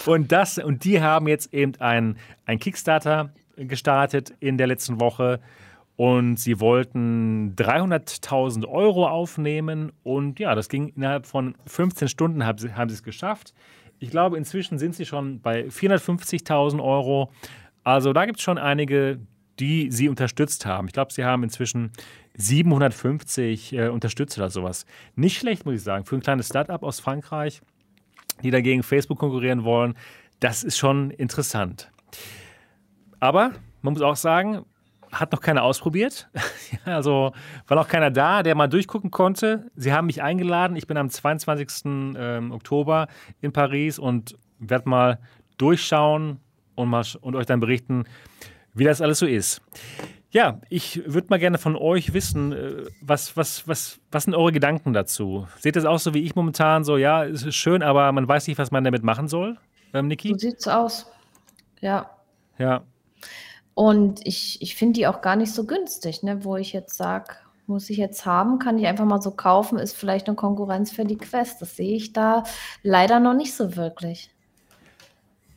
und, 0.06 0.32
das, 0.32 0.58
und 0.58 0.84
die 0.84 1.00
haben 1.00 1.28
jetzt 1.28 1.54
eben 1.54 1.72
ein, 1.78 2.16
ein 2.46 2.58
Kickstarter 2.58 3.32
gestartet 3.56 4.34
in 4.40 4.58
der 4.58 4.66
letzten 4.66 5.00
Woche 5.00 5.40
und 5.94 6.36
sie 6.36 6.58
wollten 6.58 7.54
300.000 7.54 8.66
Euro 8.66 9.06
aufnehmen 9.06 9.92
und 10.02 10.40
ja, 10.40 10.56
das 10.56 10.68
ging 10.68 10.88
innerhalb 10.88 11.24
von 11.24 11.54
15 11.66 12.08
Stunden, 12.08 12.44
haben 12.44 12.58
sie, 12.58 12.74
haben 12.74 12.88
sie 12.88 12.96
es 12.96 13.04
geschafft. 13.04 13.54
Ich 14.00 14.10
glaube, 14.10 14.36
inzwischen 14.36 14.78
sind 14.78 14.96
sie 14.96 15.06
schon 15.06 15.40
bei 15.40 15.66
450.000 15.66 16.82
Euro. 16.82 17.30
Also 17.84 18.12
da 18.12 18.26
gibt 18.26 18.38
es 18.38 18.42
schon 18.42 18.58
einige, 18.58 19.20
die 19.60 19.90
sie 19.90 20.08
unterstützt 20.08 20.66
haben. 20.66 20.86
Ich 20.86 20.92
glaube, 20.92 21.12
sie 21.12 21.24
haben 21.24 21.42
inzwischen 21.42 21.92
750 22.36 23.72
äh, 23.72 23.88
Unterstützer 23.88 24.42
oder 24.42 24.50
sowas. 24.50 24.86
Nicht 25.14 25.38
schlecht, 25.38 25.64
muss 25.64 25.76
ich 25.76 25.82
sagen, 25.82 26.04
für 26.04 26.16
ein 26.16 26.22
kleines 26.22 26.46
Startup 26.46 26.82
aus 26.82 27.00
Frankreich, 27.00 27.62
die 28.42 28.50
dagegen 28.50 28.82
Facebook 28.82 29.18
konkurrieren 29.18 29.64
wollen. 29.64 29.94
Das 30.40 30.64
ist 30.64 30.76
schon 30.76 31.10
interessant. 31.10 31.90
Aber 33.20 33.52
man 33.82 33.92
muss 33.94 34.02
auch 34.02 34.16
sagen, 34.16 34.64
hat 35.12 35.32
noch 35.32 35.40
keiner 35.40 35.62
ausprobiert. 35.62 36.28
also 36.84 37.32
war 37.68 37.76
noch 37.76 37.88
keiner 37.88 38.10
da, 38.10 38.42
der 38.42 38.54
mal 38.54 38.68
durchgucken 38.68 39.10
konnte. 39.10 39.70
Sie 39.76 39.92
haben 39.92 40.06
mich 40.06 40.22
eingeladen. 40.22 40.76
Ich 40.76 40.86
bin 40.86 40.96
am 40.96 41.08
22. 41.08 42.14
Ähm, 42.16 42.52
Oktober 42.52 43.06
in 43.40 43.52
Paris 43.52 43.98
und 43.98 44.36
werde 44.58 44.88
mal 44.88 45.18
durchschauen 45.56 46.40
und, 46.74 46.88
mal, 46.88 47.04
und 47.20 47.36
euch 47.36 47.46
dann 47.46 47.60
berichten, 47.60 48.04
wie 48.74 48.84
das 48.84 49.00
alles 49.00 49.18
so 49.18 49.26
ist. 49.26 49.62
Ja, 50.30 50.60
ich 50.68 51.00
würde 51.06 51.28
mal 51.30 51.38
gerne 51.38 51.58
von 51.58 51.76
euch 51.76 52.12
wissen, 52.12 52.52
äh, 52.52 52.86
was, 53.00 53.36
was, 53.36 53.68
was, 53.68 54.00
was 54.10 54.24
sind 54.24 54.34
eure 54.34 54.50
Gedanken 54.50 54.92
dazu? 54.92 55.46
Seht 55.60 55.76
ihr 55.76 55.80
es 55.80 55.84
auch 55.84 56.00
so 56.00 56.12
wie 56.12 56.22
ich 56.24 56.34
momentan? 56.34 56.82
So, 56.82 56.96
ja, 56.96 57.24
es 57.24 57.44
ist 57.44 57.54
schön, 57.54 57.82
aber 57.82 58.10
man 58.10 58.26
weiß 58.26 58.48
nicht, 58.48 58.58
was 58.58 58.72
man 58.72 58.82
damit 58.82 59.04
machen 59.04 59.28
soll, 59.28 59.58
ähm, 59.92 60.08
Niki? 60.08 60.30
So 60.30 60.38
sieht's 60.38 60.66
aus. 60.66 61.06
Ja. 61.80 62.10
Ja. 62.58 62.82
Und 63.74 64.26
ich, 64.26 64.60
ich 64.60 64.74
finde 64.74 64.94
die 64.94 65.06
auch 65.06 65.20
gar 65.20 65.36
nicht 65.36 65.52
so 65.52 65.66
günstig, 65.66 66.22
ne? 66.22 66.44
wo 66.44 66.56
ich 66.56 66.72
jetzt 66.72 66.96
sage, 66.96 67.34
muss 67.66 67.88
ich 67.88 67.96
jetzt 67.96 68.26
haben, 68.26 68.58
kann 68.58 68.78
ich 68.78 68.86
einfach 68.86 69.04
mal 69.04 69.22
so 69.22 69.30
kaufen, 69.30 69.78
ist 69.78 69.96
vielleicht 69.96 70.26
eine 70.26 70.36
Konkurrenz 70.36 70.92
für 70.92 71.04
die 71.04 71.16
Quest. 71.16 71.62
Das 71.62 71.76
sehe 71.76 71.96
ich 71.96 72.12
da 72.12 72.44
leider 72.82 73.20
noch 73.20 73.34
nicht 73.34 73.54
so 73.54 73.76
wirklich. 73.76 74.30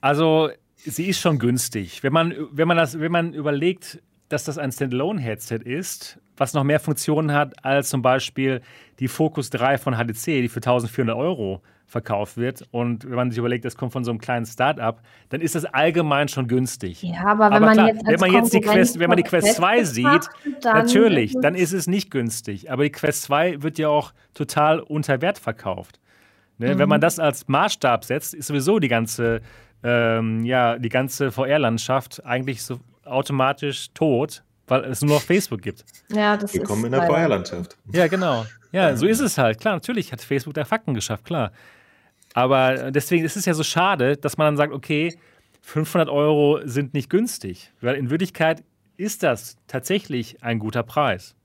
Also, 0.02 0.50
sie 0.78 1.06
ist 1.08 1.20
schon 1.20 1.40
günstig. 1.40 2.04
Wenn 2.04 2.14
man, 2.14 2.34
wenn 2.52 2.68
man, 2.68 2.78
das, 2.78 3.00
wenn 3.00 3.12
man 3.12 3.34
überlegt, 3.34 4.02
dass 4.30 4.44
das 4.44 4.58
ein 4.58 4.72
Standalone-Headset 4.72 5.60
ist, 5.64 6.20
was 6.36 6.54
noch 6.54 6.64
mehr 6.64 6.80
Funktionen 6.80 7.32
hat 7.32 7.64
als 7.66 7.90
zum 7.90 8.02
Beispiel 8.02 8.62
die 9.00 9.08
Focus 9.08 9.50
3 9.50 9.78
von 9.78 9.96
HTC, 9.96 10.26
die 10.42 10.50
für 10.50 10.58
1400 10.58 11.16
Euro 11.16 11.62
verkauft 11.90 12.36
wird 12.36 12.68
und 12.72 13.06
wenn 13.06 13.16
man 13.16 13.32
sich 13.32 13.38
überlegt, 13.40 13.64
das 13.64 13.78
kommt 13.78 13.94
von 13.94 14.04
so 14.04 14.12
einem 14.12 14.20
kleinen 14.20 14.46
Start-up, 14.46 15.02
dann 15.30 15.40
ist 15.40 15.56
das 15.56 15.64
allgemein 15.64 16.28
schon 16.28 16.50
günstig. 16.50 17.02
Ja, 17.02 17.28
aber 17.28 17.46
wenn 17.46 17.54
Aber 17.54 17.66
man 17.68 17.74
klar, 17.76 17.88
jetzt 17.88 18.06
als 18.06 18.08
wenn 18.10 18.20
man 18.20 18.34
jetzt 18.44 18.54
die 18.54 18.60
Quest, 18.60 19.00
wenn 19.00 19.08
man 19.10 19.16
die 19.18 19.24
Quest 19.24 19.56
2 19.56 19.76
Quest 19.78 19.96
sieht, 19.96 20.30
dann 20.62 20.78
natürlich, 20.80 21.34
dann 21.42 21.56
ist 21.56 21.72
es 21.72 21.88
nicht 21.88 22.12
günstig. 22.12 22.70
Aber 22.70 22.84
die 22.84 22.92
Quest 22.92 23.24
2 23.24 23.64
wird 23.64 23.78
ja 23.78 23.88
auch 23.88 24.12
total 24.34 24.82
unter 24.82 25.22
Wert 25.22 25.40
verkauft. 25.40 26.02
Ne? 26.58 26.68
Wenn 26.78 26.78
Mhm. 26.80 26.90
man 26.90 27.02
das 27.02 27.20
als 27.20 27.48
Maßstab 27.48 28.04
setzt, 28.04 28.34
ist 28.34 28.48
sowieso 28.48 28.80
die 28.80 28.90
ganze, 28.90 29.40
ähm, 29.84 30.44
ja, 30.46 30.78
die 30.78 30.90
ganze 30.90 31.32
VR-Landschaft 31.32 32.26
eigentlich 32.26 32.64
so 32.64 32.80
automatisch 33.06 33.88
tot, 33.94 34.44
weil 34.68 34.84
es 34.86 35.02
nur 35.02 35.16
noch 35.16 35.22
Facebook 35.22 35.62
gibt. 35.62 35.86
Ja, 36.12 36.36
das 36.36 36.54
ist 36.54 36.60
Willkommen 36.60 36.86
in 36.86 36.92
der 36.92 37.04
Feuerlandschaft. 37.04 37.78
Ja, 37.92 38.08
genau. 38.08 38.46
Ja, 38.72 38.96
so 38.96 39.06
ist 39.06 39.20
es 39.20 39.38
halt. 39.38 39.60
Klar, 39.60 39.76
natürlich 39.76 40.12
hat 40.12 40.22
Facebook 40.22 40.54
da 40.54 40.66
Fakten 40.66 40.94
geschafft, 40.94 41.26
klar. 41.26 41.52
Aber 42.34 42.92
deswegen 42.92 43.26
ist 43.26 43.38
es 43.38 43.46
ja 43.46 43.54
so 43.54 43.64
schade, 43.64 44.18
dass 44.18 44.38
man 44.38 44.48
dann 44.48 44.58
sagt, 44.58 44.74
okay, 44.74 45.18
500 45.62 46.10
Euro 46.10 46.60
sind 46.64 46.94
nicht 46.94 47.10
günstig, 47.10 47.72
weil 47.82 47.96
in 47.96 48.10
Wirklichkeit 48.10 48.64
ist 48.98 49.24
das 49.24 49.58
tatsächlich 49.68 50.44
ein 50.44 50.60
guter 50.60 50.84
Preis. 50.84 51.36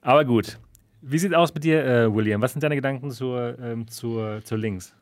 Aber 0.00 0.24
gut. 0.24 0.58
Wie 1.00 1.18
sieht 1.18 1.30
es 1.30 1.36
aus 1.36 1.54
mit 1.54 1.62
dir, 1.62 1.84
äh, 1.84 2.12
William? 2.14 2.42
Was 2.42 2.52
sind 2.52 2.62
deine 2.62 2.74
Gedanken 2.74 3.10
zur, 3.10 3.56
ähm, 3.60 3.86
zur, 3.86 4.42
zur 4.44 4.58
Links? 4.58 4.94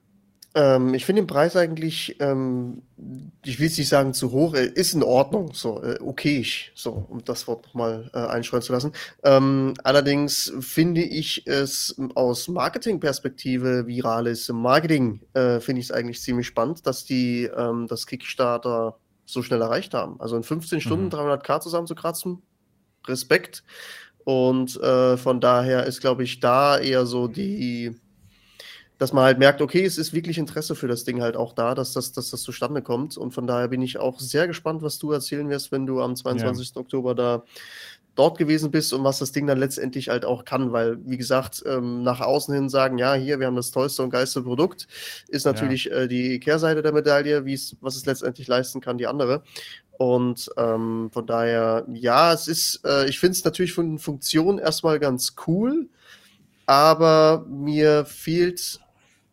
Ähm, 0.57 0.95
ich 0.95 1.05
finde 1.05 1.21
den 1.21 1.27
Preis 1.27 1.55
eigentlich, 1.55 2.17
ähm, 2.19 2.81
ich 3.45 3.61
will 3.61 3.67
es 3.67 3.77
nicht 3.77 3.91
sagen 3.91 4.15
zu 4.15 4.33
hoch, 4.33 4.55
äh, 4.55 4.65
ist 4.67 4.95
in 4.95 5.03
Ordnung, 5.03 5.53
so, 5.53 5.83
äh, 5.83 6.01
okayisch, 6.01 6.73
so, 6.75 7.07
um 7.11 7.23
das 7.23 7.47
Wort 7.47 7.67
nochmal 7.67 8.11
äh, 8.15 8.19
einstreuen 8.21 8.63
zu 8.63 8.73
lassen. 8.73 8.93
Ähm, 9.23 9.75
allerdings 9.85 10.51
finde 10.61 11.03
ich 11.03 11.47
es 11.47 11.95
aus 12.15 12.49
Marketingperspektive, 12.49 13.87
virales 13.87 14.49
Marketing, 14.49 15.21
äh, 15.35 15.61
finde 15.61 15.81
ich 15.81 15.89
es 15.89 15.93
eigentlich 15.93 16.23
ziemlich 16.23 16.47
spannend, 16.47 16.87
dass 16.87 17.05
die 17.05 17.45
ähm, 17.55 17.87
das 17.87 18.07
Kickstarter 18.07 18.97
so 19.27 19.43
schnell 19.43 19.61
erreicht 19.61 19.93
haben. 19.93 20.19
Also 20.23 20.37
in 20.37 20.43
15 20.43 20.81
Stunden 20.81 21.05
Mhm. 21.07 21.11
300k 21.11 21.61
zusammenzukratzen, 21.61 22.41
Respekt. 23.07 23.63
Und 24.25 24.81
äh, 24.81 25.19
von 25.19 25.41
daher 25.41 25.85
ist, 25.85 26.01
glaube 26.01 26.25
ich, 26.25 26.41
da 26.41 26.79
eher 26.79 27.05
so 27.05 27.29
die, 27.29 27.95
dass 28.99 29.13
man 29.13 29.25
halt 29.25 29.39
merkt, 29.39 29.61
okay, 29.61 29.85
es 29.85 29.99
ist 29.99 30.13
wirklich 30.13 30.39
Interesse 30.39 30.75
für 30.75 30.89
das 30.89 31.05
Ding 31.05 31.21
halt 31.21 31.37
auch 31.37 31.53
da, 31.53 31.75
dass 31.75 31.93
das, 31.93 32.13
dass 32.13 32.31
das 32.31 32.43
zustande 32.43 32.81
kommt. 32.83 33.17
Und 33.19 33.33
von 33.33 33.47
daher 33.47 33.69
bin 33.69 33.83
ich 33.83 33.99
auch 33.99 34.21
sehr 34.21 34.47
gespannt, 34.47 34.83
was 34.83 34.99
du 34.99 35.13
erzählen 35.13 35.49
wirst, 35.51 35.71
wenn 35.71 35.87
du 35.87 36.01
am 36.01 36.17
22. 36.17 36.77
Oktober 36.77 37.15
da 37.15 37.43
dort 38.15 38.39
gewesen 38.39 38.71
bist 38.71 38.93
und 38.95 39.05
was 39.05 39.19
das 39.19 39.33
Ding 39.33 39.47
dann 39.47 39.59
letztendlich 39.59 40.09
halt 40.09 40.25
auch 40.25 40.45
kann, 40.45 40.73
weil, 40.73 40.97
wie 41.05 41.19
gesagt, 41.19 41.63
ähm, 41.67 42.03
nach 42.03 42.21
außen 42.21 42.55
hin 42.55 42.69
sagen, 42.71 42.97
ja, 42.97 43.13
hier, 43.15 43.39
wir 43.39 43.47
haben 43.47 43.57
das 43.57 43.71
tollste 43.71 44.03
und 44.03 44.11
geilste 44.11 44.43
Produkt, 44.43 44.89
ist 45.29 45.45
natürlich 45.45 45.91
äh, 45.93 46.09
die 46.09 46.41
Kehrseite 46.41 46.81
der 46.83 46.93
Medaille, 46.93 47.45
wie 47.45 47.53
es, 47.53 47.77
was 47.83 47.95
es 47.95 48.07
letztendlich 48.07 48.49
leisten 48.49 48.81
kann, 48.81 48.97
die 48.97 49.07
andere. 49.07 49.43
Und 49.99 50.51
ähm, 50.57 51.11
von 51.13 51.27
daher, 51.27 51.87
ja, 51.93 52.33
es 52.33 52.49
ist, 52.49 52.81
äh, 52.87 53.07
ich 53.07 53.19
finde 53.21 53.33
es 53.33 53.45
natürlich 53.45 53.75
von 53.75 53.99
Funktion 53.99 54.59
erstmal 54.59 54.99
ganz 54.99 55.35
cool, 55.47 55.89
aber 56.65 57.45
mir 57.49 58.07
fehlt 58.07 58.81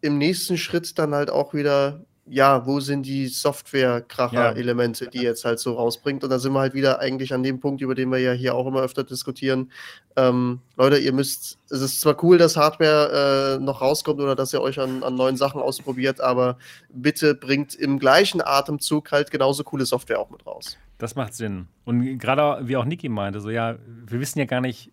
im 0.03 0.17
nächsten 0.17 0.57
Schritt 0.57 0.99
dann 0.99 1.15
halt 1.15 1.29
auch 1.29 1.53
wieder, 1.53 2.01
ja, 2.25 2.65
wo 2.65 2.81
sind 2.81 3.05
die 3.05 3.27
Software-Kracher-Elemente, 3.27 5.07
die 5.07 5.21
jetzt 5.21 5.45
halt 5.45 5.59
so 5.59 5.73
rausbringt? 5.73 6.25
Und 6.25 6.29
da 6.29 6.39
sind 6.39 6.51
wir 6.51 6.59
halt 6.59 6.73
wieder 6.73 6.99
eigentlich 6.99 7.33
an 7.33 7.41
dem 7.41 7.61
Punkt, 7.61 7.81
über 7.81 7.95
den 7.95 8.11
wir 8.11 8.19
ja 8.19 8.33
hier 8.33 8.53
auch 8.53 8.67
immer 8.67 8.81
öfter 8.81 9.05
diskutieren. 9.05 9.71
Ähm, 10.17 10.59
Leute, 10.75 10.97
ihr 10.97 11.13
müsst, 11.13 11.57
es 11.69 11.81
ist 11.81 12.01
zwar 12.01 12.21
cool, 12.21 12.37
dass 12.37 12.57
Hardware 12.57 13.57
äh, 13.59 13.63
noch 13.63 13.79
rauskommt 13.79 14.19
oder 14.19 14.35
dass 14.35 14.53
ihr 14.53 14.61
euch 14.61 14.77
an, 14.77 15.03
an 15.03 15.15
neuen 15.15 15.37
Sachen 15.37 15.61
ausprobiert, 15.61 16.19
aber 16.19 16.57
bitte 16.89 17.33
bringt 17.33 17.75
im 17.75 17.97
gleichen 17.97 18.41
Atemzug 18.41 19.11
halt 19.13 19.31
genauso 19.31 19.63
coole 19.63 19.85
Software 19.85 20.19
auch 20.19 20.29
mit 20.29 20.45
raus. 20.45 20.77
Das 20.97 21.15
macht 21.15 21.33
Sinn. 21.33 21.67
Und 21.85 22.19
gerade 22.19 22.67
wie 22.67 22.75
auch 22.75 22.85
Niki 22.85 23.07
meinte, 23.09 23.39
so 23.39 23.49
ja, 23.49 23.77
wir 24.05 24.19
wissen 24.19 24.39
ja 24.39 24.45
gar 24.45 24.61
nicht, 24.61 24.92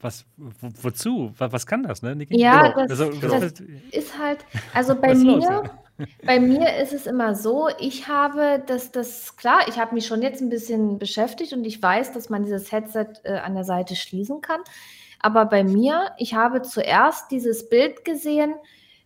was, 0.00 0.24
wo, 0.36 0.68
wozu, 0.82 1.32
was, 1.38 1.66
kann 1.66 1.82
das, 1.82 2.02
ne, 2.02 2.14
Niki? 2.16 2.38
Ja, 2.38 2.68
Genau. 2.72 2.86
das, 2.86 3.00
Also, 3.00 3.20
das 3.20 3.30
was- 3.42 3.60
ist 3.92 4.18
halt, 4.18 4.38
also 4.74 4.94
bei 4.94 5.14
mir, 5.14 5.62
bei 6.24 6.40
mir 6.40 6.76
ist 6.76 6.92
es 6.92 7.06
immer 7.06 7.34
so, 7.34 7.68
ich 7.78 8.08
habe 8.08 8.62
das, 8.66 8.90
das, 8.92 9.36
klar, 9.36 9.60
ich 9.68 9.78
habe 9.78 9.94
mich 9.94 10.06
schon 10.06 10.22
jetzt 10.22 10.40
ein 10.40 10.48
bisschen 10.48 10.98
beschäftigt 10.98 11.52
und 11.52 11.64
ich 11.64 11.82
weiß, 11.82 12.12
dass 12.12 12.30
man 12.30 12.42
dieses 12.44 12.72
Headset 12.72 13.06
äh, 13.24 13.38
an 13.38 13.54
der 13.54 13.64
Seite 13.64 13.96
schließen 13.96 14.40
kann. 14.40 14.60
Aber 15.18 15.44
bei 15.44 15.62
mir, 15.64 16.12
ich 16.16 16.34
habe 16.34 16.62
zuerst 16.62 17.30
dieses 17.30 17.68
Bild 17.68 18.04
gesehen, 18.06 18.54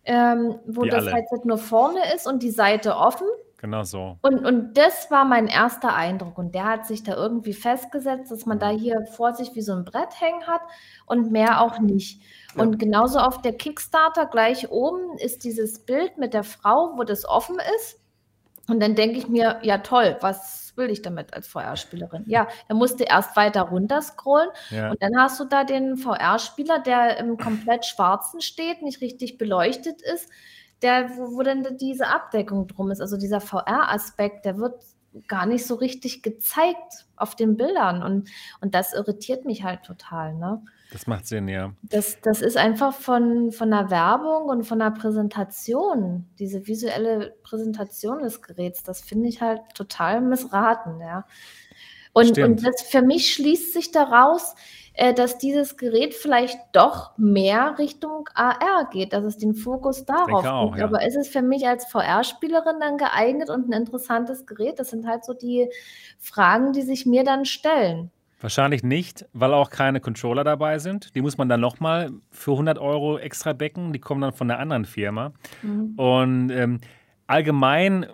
ähm, 0.05 0.55
wo 0.65 0.83
Wie 0.83 0.89
das 0.89 1.05
alle. 1.07 1.15
Headset 1.17 1.41
nur 1.43 1.57
vorne 1.57 1.99
ist 2.15 2.25
und 2.27 2.41
die 2.41 2.51
Seite 2.51 2.95
offen. 2.95 3.27
Genau 3.57 3.83
so. 3.83 4.17
Und, 4.21 4.45
und 4.45 4.73
das 4.77 5.09
war 5.11 5.25
mein 5.25 5.47
erster 5.47 5.95
Eindruck. 5.95 6.37
Und 6.37 6.53
der 6.53 6.65
hat 6.65 6.85
sich 6.85 7.03
da 7.03 7.15
irgendwie 7.15 7.53
festgesetzt, 7.53 8.29
dass 8.31 8.45
man 8.45 8.59
da 8.59 8.69
hier 8.69 9.05
vor 9.05 9.33
sich 9.33 9.55
wie 9.55 9.61
so 9.61 9.73
ein 9.73 9.85
Brett 9.85 10.19
hängen 10.19 10.45
hat 10.45 10.61
und 11.05 11.31
mehr 11.31 11.61
auch 11.61 11.79
nicht. 11.79 12.21
Ja. 12.55 12.63
Und 12.63 12.79
genauso 12.79 13.19
auf 13.19 13.41
der 13.41 13.53
Kickstarter 13.53 14.25
gleich 14.25 14.69
oben 14.71 15.17
ist 15.17 15.43
dieses 15.43 15.79
Bild 15.85 16.17
mit 16.17 16.33
der 16.33 16.43
Frau, 16.43 16.93
wo 16.97 17.03
das 17.03 17.25
offen 17.27 17.57
ist. 17.77 17.99
Und 18.67 18.81
dann 18.81 18.95
denke 18.95 19.17
ich 19.17 19.27
mir, 19.29 19.59
ja 19.61 19.77
toll, 19.77 20.17
was 20.21 20.73
will 20.75 20.89
ich 20.89 21.01
damit 21.01 21.33
als 21.33 21.47
VR-Spielerin? 21.47 22.23
Ja, 22.27 22.47
dann 22.67 22.77
musst 22.77 22.99
du 22.99 23.03
erst 23.03 23.35
weiter 23.37 23.61
runter 23.61 24.01
scrollen 24.01 24.49
Ja. 24.71 24.89
und 24.91 25.01
dann 25.01 25.11
hast 25.17 25.39
du 25.39 25.45
da 25.45 25.63
den 25.63 25.97
VR-Spieler, 25.97 26.79
der 26.79 27.17
im 27.17 27.37
komplett 27.37 27.85
Schwarzen 27.85 28.41
steht, 28.41 28.81
nicht 28.81 29.01
richtig 29.01 29.37
beleuchtet 29.37 30.01
ist, 30.01 30.29
der, 30.85 31.17
wo, 31.17 31.35
wo 31.35 31.43
dann 31.43 31.65
diese 31.77 32.07
Abdeckung 32.07 32.67
drum 32.67 32.91
ist. 32.91 33.01
Also 33.01 33.17
dieser 33.17 33.41
VR-Aspekt, 33.41 34.45
der 34.45 34.57
wird 34.57 34.75
gar 35.27 35.45
nicht 35.45 35.65
so 35.65 35.75
richtig 35.75 36.21
gezeigt 36.21 37.07
auf 37.15 37.35
den 37.35 37.57
Bildern. 37.57 38.03
Und, 38.03 38.29
und 38.61 38.75
das 38.75 38.93
irritiert 38.93 39.45
mich 39.45 39.63
halt 39.63 39.83
total. 39.83 40.35
Ne? 40.35 40.63
Das 40.91 41.07
macht 41.07 41.25
Sinn, 41.25 41.47
ja. 41.47 41.73
Das, 41.81 42.21
das 42.21 42.41
ist 42.41 42.57
einfach 42.57 42.93
von, 42.93 43.51
von 43.51 43.71
der 43.71 43.89
Werbung 43.89 44.49
und 44.49 44.63
von 44.63 44.79
der 44.79 44.91
Präsentation, 44.91 46.25
diese 46.37 46.67
visuelle 46.67 47.35
Präsentation 47.43 48.21
des 48.21 48.41
Geräts, 48.41 48.83
das 48.83 49.01
finde 49.01 49.29
ich 49.29 49.41
halt 49.41 49.61
total 49.73 50.21
missraten, 50.21 50.99
ja. 50.99 51.25
Und, 52.13 52.27
Stimmt. 52.27 52.59
und 52.59 52.65
das 52.65 52.81
für 52.81 53.01
mich 53.01 53.33
schließt 53.33 53.73
sich 53.73 53.91
daraus, 53.91 54.55
äh, 54.95 55.13
dass 55.13 55.37
dieses 55.37 55.77
Gerät 55.77 56.13
vielleicht 56.13 56.57
doch 56.71 57.17
mehr 57.17 57.75
Richtung 57.77 58.29
AR 58.33 58.89
geht, 58.91 59.13
dass 59.13 59.23
es 59.23 59.37
den 59.37 59.53
Fokus 59.53 60.05
darauf 60.05 60.43
legt. 60.43 60.77
ja. 60.79 60.85
Aber 60.85 61.05
ist 61.05 61.15
es 61.15 61.27
für 61.27 61.41
mich 61.41 61.67
als 61.67 61.85
VR-Spielerin 61.85 62.79
dann 62.79 62.97
geeignet 62.97 63.49
und 63.49 63.69
ein 63.69 63.73
interessantes 63.73 64.45
Gerät? 64.45 64.79
Das 64.79 64.89
sind 64.89 65.07
halt 65.07 65.25
so 65.25 65.33
die 65.33 65.69
Fragen, 66.19 66.71
die 66.73 66.81
sich 66.81 67.05
mir 67.05 67.23
dann 67.23 67.45
stellen. 67.45 68.11
Wahrscheinlich 68.39 68.83
nicht, 68.83 69.25
weil 69.33 69.53
auch 69.53 69.69
keine 69.69 69.99
Controller 69.99 70.43
dabei 70.43 70.79
sind. 70.79 71.15
Die 71.15 71.21
muss 71.21 71.37
man 71.37 71.49
dann 71.49 71.61
nochmal 71.61 72.11
für 72.31 72.51
100 72.51 72.77
Euro 72.77 73.17
extra 73.17 73.53
becken. 73.53 73.91
Die 73.91 73.99
kommen 73.99 74.21
dann 74.21 74.33
von 74.33 74.51
einer 74.51 74.59
anderen 74.59 74.85
Firma. 74.85 75.33
Mhm. 75.61 75.93
Und 75.95 76.49
ähm, 76.51 76.79
allgemein 77.27 78.05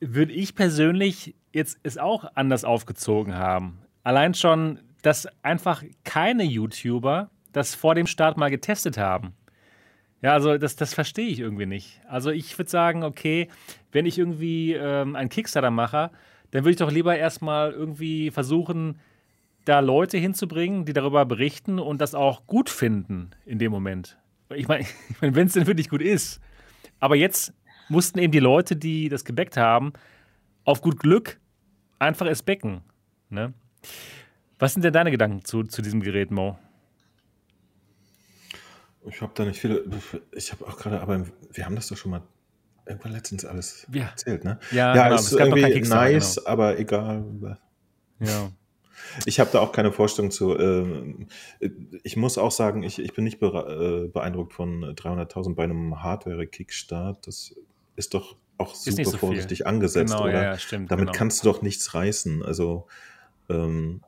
würde 0.00 0.32
ich 0.32 0.54
persönlich 0.54 1.34
jetzt 1.52 1.78
es 1.82 1.96
auch 1.96 2.24
anders 2.34 2.64
aufgezogen 2.64 3.36
haben. 3.36 3.78
Allein 4.02 4.34
schon, 4.34 4.80
dass 5.06 5.28
einfach 5.44 5.84
keine 6.02 6.42
YouTuber 6.42 7.30
das 7.52 7.76
vor 7.76 7.94
dem 7.94 8.08
Start 8.08 8.36
mal 8.36 8.50
getestet 8.50 8.98
haben. 8.98 9.34
Ja, 10.20 10.32
also 10.32 10.58
das, 10.58 10.74
das 10.74 10.94
verstehe 10.94 11.28
ich 11.28 11.38
irgendwie 11.38 11.66
nicht. 11.66 12.00
Also 12.08 12.30
ich 12.30 12.58
würde 12.58 12.68
sagen, 12.68 13.04
okay, 13.04 13.46
wenn 13.92 14.04
ich 14.04 14.18
irgendwie 14.18 14.72
ähm, 14.72 15.14
einen 15.14 15.28
Kickstarter 15.28 15.70
mache, 15.70 16.10
dann 16.50 16.64
würde 16.64 16.70
ich 16.70 16.76
doch 16.78 16.90
lieber 16.90 17.16
erstmal 17.16 17.70
irgendwie 17.70 18.32
versuchen, 18.32 18.98
da 19.64 19.78
Leute 19.78 20.18
hinzubringen, 20.18 20.86
die 20.86 20.92
darüber 20.92 21.24
berichten 21.24 21.78
und 21.78 22.00
das 22.00 22.16
auch 22.16 22.48
gut 22.48 22.68
finden 22.68 23.30
in 23.44 23.60
dem 23.60 23.70
Moment. 23.70 24.18
Ich 24.56 24.66
meine, 24.66 24.82
ich 25.10 25.20
mein, 25.20 25.36
wenn 25.36 25.46
es 25.46 25.52
denn 25.52 25.68
wirklich 25.68 25.88
gut 25.88 26.02
ist. 26.02 26.40
Aber 26.98 27.14
jetzt 27.14 27.54
mussten 27.88 28.18
eben 28.18 28.32
die 28.32 28.40
Leute, 28.40 28.74
die 28.74 29.08
das 29.08 29.24
gebackt 29.24 29.56
haben, 29.56 29.92
auf 30.64 30.80
gut 30.80 30.98
Glück 30.98 31.38
einfach 32.00 32.26
es 32.26 32.42
becken. 32.42 32.80
Ne? 33.30 33.54
Was 34.58 34.72
sind 34.72 34.82
denn 34.84 34.92
deine 34.92 35.10
Gedanken 35.10 35.44
zu, 35.44 35.64
zu 35.64 35.82
diesem 35.82 36.00
Gerät, 36.00 36.30
Mo? 36.30 36.58
Ich 39.08 39.20
habe 39.20 39.32
da 39.34 39.44
nicht 39.44 39.60
viele. 39.60 39.84
Ich 40.32 40.50
habe 40.52 40.66
auch 40.66 40.76
gerade, 40.76 41.00
aber 41.00 41.24
wir 41.52 41.64
haben 41.64 41.76
das 41.76 41.88
doch 41.88 41.96
schon 41.96 42.10
mal 42.10 42.22
irgendwann 42.86 43.12
letztens 43.12 43.44
alles 43.44 43.86
Ja. 43.92 44.06
erzählt, 44.06 44.44
ne? 44.44 44.58
Ja, 44.72 44.94
ja 44.96 45.04
genau, 45.04 45.14
ist 45.16 45.30
es 45.32 45.36
gab 45.38 45.48
irgendwie 45.48 45.72
Kickstarter, 45.72 46.12
nice, 46.12 46.46
aber 46.46 46.78
egal. 46.78 47.58
Ja. 48.20 48.50
Ich 49.26 49.38
habe 49.38 49.50
da 49.52 49.60
auch 49.60 49.72
keine 49.72 49.92
Vorstellung 49.92 50.30
zu. 50.30 50.56
ähm, 50.58 51.28
Ich 52.02 52.16
muss 52.16 52.38
auch 52.38 52.50
sagen, 52.50 52.82
ich, 52.82 52.98
ich 52.98 53.12
bin 53.12 53.24
nicht 53.24 53.40
bere- 53.40 54.04
äh, 54.06 54.08
beeindruckt 54.08 54.52
von 54.52 54.82
300.000 54.96 55.54
bei 55.54 55.64
einem 55.64 56.02
Hardware-Kickstart. 56.02 57.26
Das 57.26 57.54
ist 57.94 58.14
doch 58.14 58.36
auch 58.58 58.74
super 58.74 59.04
so 59.04 59.10
viel. 59.12 59.18
vorsichtig 59.20 59.66
angesetzt, 59.66 60.12
Genau, 60.12 60.24
oder? 60.24 60.32
ja, 60.32 60.42
ja, 60.44 60.58
stimmt, 60.58 60.90
Damit 60.90 61.06
genau. 61.08 61.18
kannst 61.18 61.44
du 61.44 61.48
doch 61.52 61.62
nichts 61.62 61.94
reißen. 61.94 62.42
Also, 62.42 62.86
ähm, 63.48 64.02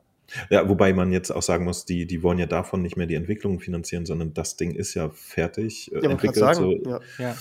ja, 0.49 0.67
wobei 0.69 0.93
man 0.93 1.11
jetzt 1.11 1.31
auch 1.31 1.41
sagen 1.41 1.65
muss, 1.65 1.85
die, 1.85 2.05
die 2.05 2.23
wollen 2.23 2.39
ja 2.39 2.45
davon 2.45 2.81
nicht 2.81 2.97
mehr 2.97 3.07
die 3.07 3.15
Entwicklung 3.15 3.59
finanzieren, 3.59 4.05
sondern 4.05 4.33
das 4.33 4.55
Ding 4.57 4.71
ist 4.75 4.93
ja 4.93 5.09
fertig 5.09 5.91
äh, 5.93 6.03
Ja, 6.03 6.09
entwickelt. 6.11 6.35
sagen, 6.35 6.59
so, 6.59 6.89
ja. 6.89 6.99
ja. 7.17 7.35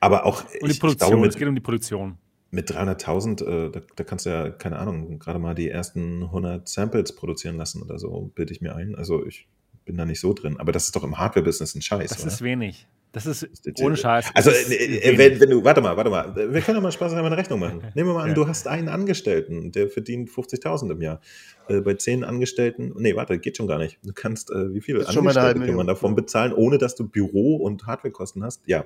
Aber 0.00 0.24
auch 0.24 0.44
Und 0.60 0.72
die 0.72 0.78
Produktion, 0.78 1.10
glaube, 1.10 1.26
es 1.28 1.34
mit, 1.34 1.38
geht 1.38 1.48
um 1.48 1.54
die 1.54 1.60
Produktion. 1.60 2.18
mit 2.50 2.70
300.000, 2.70 3.44
äh, 3.66 3.70
da, 3.70 3.80
da 3.96 4.04
kannst 4.04 4.26
du 4.26 4.30
ja, 4.30 4.50
keine 4.50 4.78
Ahnung, 4.78 5.18
gerade 5.18 5.38
mal 5.38 5.54
die 5.54 5.68
ersten 5.68 6.22
100 6.24 6.68
Samples 6.68 7.14
produzieren 7.14 7.56
lassen 7.56 7.82
oder 7.82 7.98
so, 7.98 8.30
bilde 8.34 8.52
ich 8.52 8.60
mir 8.60 8.74
ein. 8.74 8.94
Also 8.94 9.24
ich 9.26 9.46
bin 9.84 9.96
da 9.96 10.04
nicht 10.06 10.20
so 10.20 10.32
drin. 10.32 10.56
Aber 10.58 10.72
das 10.72 10.84
ist 10.84 10.96
doch 10.96 11.04
im 11.04 11.18
Hardware-Business 11.18 11.74
ein 11.74 11.82
Scheiß, 11.82 12.10
Das 12.10 12.20
oder? 12.22 12.28
ist 12.32 12.42
wenig. 12.42 12.86
Das 13.12 13.26
ist 13.26 13.48
ohne 13.80 13.96
Scheiß. 13.96 14.26
Also, 14.34 14.50
äh, 14.50 14.74
äh, 14.74 15.18
wenn, 15.18 15.40
wenn 15.40 15.50
du, 15.50 15.64
warte 15.64 15.80
mal, 15.80 15.96
warte 15.96 16.10
mal, 16.10 16.34
wir 16.36 16.60
können 16.60 16.76
doch 16.76 16.82
mal 16.82 16.92
Spaß 16.92 17.12
an 17.12 17.24
eine 17.24 17.36
Rechnung 17.36 17.58
machen. 17.58 17.82
Nehmen 17.96 18.08
wir 18.10 18.14
mal 18.14 18.22
an, 18.22 18.28
Ja. 18.28 18.34
du 18.34 18.46
hast 18.46 18.68
einen 18.68 18.88
Angestellten, 18.88 19.72
der 19.72 19.88
verdient 19.88 20.30
50.000 20.30 20.92
im 20.92 21.02
Jahr. 21.02 21.20
Äh, 21.68 21.80
bei 21.80 21.94
zehn 21.94 22.22
Angestellten, 22.22 22.92
nee, 22.98 23.16
warte, 23.16 23.38
geht 23.38 23.56
schon 23.56 23.66
gar 23.66 23.78
nicht. 23.78 23.98
Du 24.04 24.12
kannst, 24.12 24.50
äh, 24.52 24.72
wie 24.74 24.80
viele 24.80 25.06
Angestellte 25.08 25.60
kann 25.60 25.74
man 25.74 25.88
davon 25.88 26.14
bezahlen, 26.14 26.52
ohne 26.52 26.78
dass 26.78 26.94
du 26.94 27.08
Büro- 27.08 27.56
und 27.56 27.86
Hardwarekosten 27.86 28.44
hast? 28.44 28.62
Ja, 28.66 28.84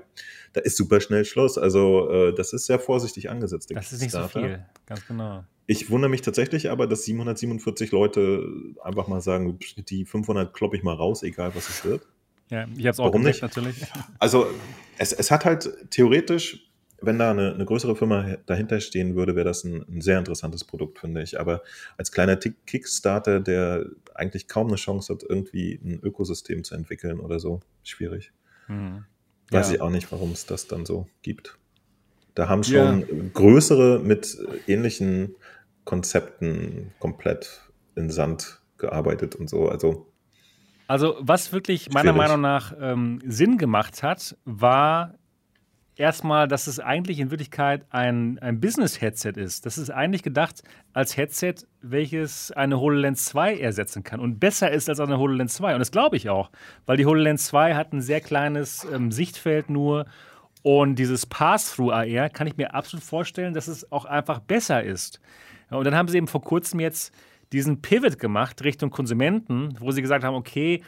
da 0.54 0.60
ist 0.62 0.76
super 0.78 1.00
schnell 1.00 1.24
Schluss. 1.26 1.58
Also, 1.58 2.32
das 2.32 2.52
ist 2.52 2.66
sehr 2.66 2.78
vorsichtig 2.78 3.28
angesetzt. 3.28 3.70
das 3.74 3.92
ist 3.92 4.00
nicht 4.00 4.12
so 4.12 4.26
viel. 4.28 4.64
Ganz 4.86 5.06
genau. 5.06 5.44
Ich 5.66 5.90
wundere 5.90 6.10
mich 6.10 6.20
tatsächlich 6.20 6.70
aber, 6.70 6.86
dass 6.86 7.04
747 7.04 7.90
Leute 7.90 8.46
einfach 8.82 9.08
mal 9.08 9.20
sagen, 9.22 9.58
die 9.88 10.04
500 10.04 10.52
klopp 10.52 10.74
ich 10.74 10.82
mal 10.82 10.94
raus, 10.94 11.22
egal 11.22 11.52
was 11.54 11.68
es 11.70 11.84
wird. 11.84 12.06
Ja, 12.50 12.66
ich 12.76 12.78
habe 12.86 12.90
es 12.90 13.00
auch 13.00 13.06
Warum 13.06 13.22
gemerkt, 13.22 13.42
nicht? 13.42 13.56
natürlich. 13.56 13.76
Also 14.18 14.46
es, 14.98 15.12
es 15.12 15.30
hat 15.30 15.44
halt 15.44 15.90
theoretisch, 15.90 16.70
wenn 17.00 17.18
da 17.18 17.30
eine, 17.32 17.52
eine 17.54 17.64
größere 17.64 17.96
Firma 17.96 18.36
dahinter 18.46 18.80
stehen 18.80 19.14
würde, 19.16 19.34
wäre 19.34 19.44
das 19.46 19.64
ein, 19.64 19.84
ein 19.88 20.00
sehr 20.00 20.18
interessantes 20.18 20.64
Produkt, 20.64 20.98
finde 20.98 21.22
ich. 21.22 21.38
Aber 21.40 21.62
als 21.96 22.12
kleiner 22.12 22.36
Kickstarter, 22.36 23.40
der 23.40 23.86
eigentlich 24.14 24.46
kaum 24.48 24.68
eine 24.68 24.76
Chance 24.76 25.12
hat, 25.12 25.22
irgendwie 25.28 25.80
ein 25.84 26.00
Ökosystem 26.02 26.64
zu 26.64 26.74
entwickeln 26.74 27.20
oder 27.20 27.40
so, 27.40 27.60
schwierig. 27.82 28.32
Mhm. 28.68 29.04
Weiß 29.50 29.68
Ja. 29.68 29.74
ich 29.74 29.80
auch 29.80 29.90
nicht, 29.90 30.10
warum 30.12 30.32
es 30.32 30.46
das 30.46 30.66
dann 30.68 30.86
so 30.86 31.06
gibt. 31.22 31.58
Da 32.34 32.48
haben 32.48 32.62
Ja. 32.62 32.86
schon 32.98 33.32
größere 33.32 34.00
mit 34.00 34.38
ähnlichen 34.66 35.34
Konzepten 35.84 36.92
komplett 36.98 37.60
in 37.96 38.10
Sand 38.10 38.60
gearbeitet 38.78 39.34
und 39.36 39.48
so. 39.50 39.68
Also 39.68 40.06
Also, 40.86 41.16
was 41.20 41.52
wirklich 41.52 41.90
meiner 41.90 42.12
Schwierig. 42.12 42.28
Meinung 42.28 42.40
nach 42.40 42.72
ähm, 42.78 43.20
Sinn 43.26 43.58
gemacht 43.58 44.02
hat, 44.02 44.36
war 44.44 45.14
erstmal, 45.96 46.48
dass 46.48 46.66
es 46.66 46.80
eigentlich 46.80 47.20
in 47.20 47.30
Wirklichkeit 47.30 47.86
ein, 47.90 48.38
ein 48.40 48.60
Business-Headset 48.60 49.32
ist. 49.36 49.64
Das 49.64 49.78
ist 49.78 49.90
eigentlich 49.90 50.22
gedacht 50.22 50.62
als 50.92 51.16
Headset, 51.16 51.54
welches 51.80 52.50
eine 52.52 52.80
HoloLens 52.80 53.26
2 53.26 53.58
ersetzen 53.58 54.02
kann 54.02 54.20
und 54.20 54.40
besser 54.40 54.70
ist 54.70 54.88
als 54.88 55.00
eine 55.00 55.18
HoloLens 55.18 55.54
2. 55.54 55.74
Und 55.74 55.78
das 55.78 55.92
glaube 55.92 56.16
ich 56.16 56.28
auch, 56.28 56.50
weil 56.86 56.96
die 56.96 57.06
HoloLens 57.06 57.46
2 57.46 57.74
hat 57.74 57.92
ein 57.92 58.00
sehr 58.00 58.20
kleines 58.20 58.86
ähm, 58.92 59.12
Sichtfeld 59.12 59.70
nur 59.70 60.06
und 60.62 60.94
dieses 60.96 61.26
Pass-Through-AR 61.26 62.30
kann 62.30 62.46
ich 62.46 62.56
mir 62.56 62.74
absolut 62.74 63.04
vorstellen, 63.04 63.52
dass 63.52 63.68
es 63.68 63.92
auch 63.92 64.06
einfach 64.06 64.40
besser 64.40 64.82
ist. 64.82 65.20
Und 65.70 65.84
dann 65.84 65.94
haben 65.94 66.08
sie 66.08 66.16
eben 66.16 66.26
vor 66.26 66.40
kurzem 66.40 66.80
jetzt 66.80 67.12
diesen 67.54 67.80
Pivot 67.80 68.18
gemacht 68.18 68.62
Richtung 68.64 68.90
Konsumenten, 68.90 69.74
wo 69.80 69.90
sie 69.90 70.02
gesagt 70.02 70.24
haben, 70.24 70.34
okay, 70.34 70.82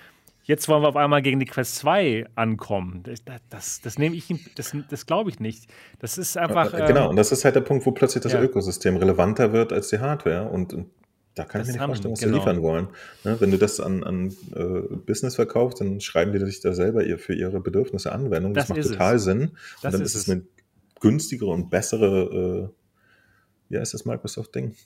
jetzt 0.46 0.68
wollen 0.68 0.82
wir 0.82 0.88
auf 0.88 0.96
einmal 0.96 1.22
gegen 1.22 1.40
die 1.40 1.46
Quest 1.46 1.76
2 1.76 2.26
ankommen. 2.34 3.02
Das, 3.02 3.20
das, 3.50 3.80
das 3.80 3.98
nehme 3.98 4.16
ich, 4.16 4.32
das, 4.54 4.74
das 4.88 5.06
glaube 5.06 5.30
ich 5.30 5.40
nicht. 5.40 5.66
Das 5.98 6.18
ist 6.18 6.36
einfach. 6.38 6.72
Äh, 6.72 6.86
genau, 6.86 7.04
ähm, 7.04 7.10
und 7.10 7.16
das 7.16 7.32
ist 7.32 7.44
halt 7.44 7.56
der 7.56 7.60
Punkt, 7.60 7.84
wo 7.84 7.92
plötzlich 7.92 8.22
das 8.22 8.32
ja. 8.32 8.40
Ökosystem 8.40 8.96
relevanter 8.96 9.52
wird 9.52 9.72
als 9.72 9.88
die 9.88 9.98
Hardware. 9.98 10.48
Und, 10.48 10.72
und 10.72 10.90
da 11.34 11.44
kann 11.44 11.60
ich 11.60 11.66
mir 11.66 11.72
nicht 11.74 11.82
haben 11.82 11.90
vorstellen, 11.90 12.12
was 12.12 12.20
die, 12.20 12.24
sie 12.24 12.30
genau. 12.30 12.38
liefern 12.38 12.62
wollen. 12.62 12.88
Ne, 13.24 13.36
wenn 13.40 13.50
du 13.50 13.58
das 13.58 13.80
an, 13.80 14.04
an 14.04 14.34
äh, 14.54 14.96
Business 14.96 15.34
verkaufst, 15.34 15.80
dann 15.80 16.00
schreiben 16.00 16.32
die 16.32 16.44
sich 16.44 16.60
da 16.60 16.72
selber 16.72 17.04
ihr, 17.04 17.18
für 17.18 17.34
ihre 17.34 17.60
Bedürfnisse 17.60 18.12
Anwendung. 18.12 18.54
Das, 18.54 18.68
Das 18.68 18.70
macht 18.70 18.78
ist 18.78 18.92
total 18.92 19.16
es. 19.16 19.24
Sinn. 19.24 19.40
Und 19.40 19.92
dann 19.92 20.00
ist 20.00 20.14
ist 20.14 20.28
es 20.28 20.30
eine 20.30 20.42
günstigere 21.00 21.50
und 21.50 21.68
bessere, 21.68 22.70
äh, 22.70 22.74
wie 23.68 23.78
heißt 23.78 23.92
das 23.92 24.04
Microsoft-Ding? 24.04 24.76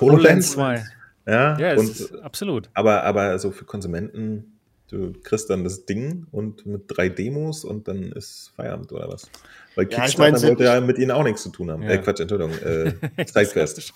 HoloLens. 0.00 0.52
2. 0.52 0.84
Ja, 1.26 1.58
Ja, 1.58 1.72
es 1.72 1.80
und, 1.80 1.90
ist 1.90 2.14
absolut. 2.22 2.70
aber, 2.74 3.02
aber 3.04 3.38
so 3.38 3.50
für 3.50 3.64
Konsumenten, 3.64 4.58
du 4.90 5.12
kriegst 5.22 5.48
dann 5.50 5.64
das 5.64 5.86
Ding 5.86 6.26
und 6.30 6.66
mit 6.66 6.84
drei 6.88 7.08
Demos 7.08 7.64
und 7.64 7.88
dann 7.88 8.12
ist 8.12 8.52
Feierabend 8.56 8.92
oder 8.92 9.08
was? 9.08 9.30
Weil 9.74 9.86
Ja, 9.86 9.90
ich 9.90 9.96
Kickstarter 10.16 10.32
meine, 10.32 10.48
wollte 10.48 10.64
ja 10.64 10.80
mit 10.80 10.98
ihnen 10.98 11.10
auch 11.10 11.24
nichts 11.24 11.42
zu 11.42 11.50
tun 11.50 11.70
haben. 11.70 11.82
Ja. 11.82 11.90
Äh, 11.90 11.98
Quatsch, 11.98 12.20
Entschuldigung, 12.20 12.52
äh, 12.58 12.92
Sidequest. 13.26 13.92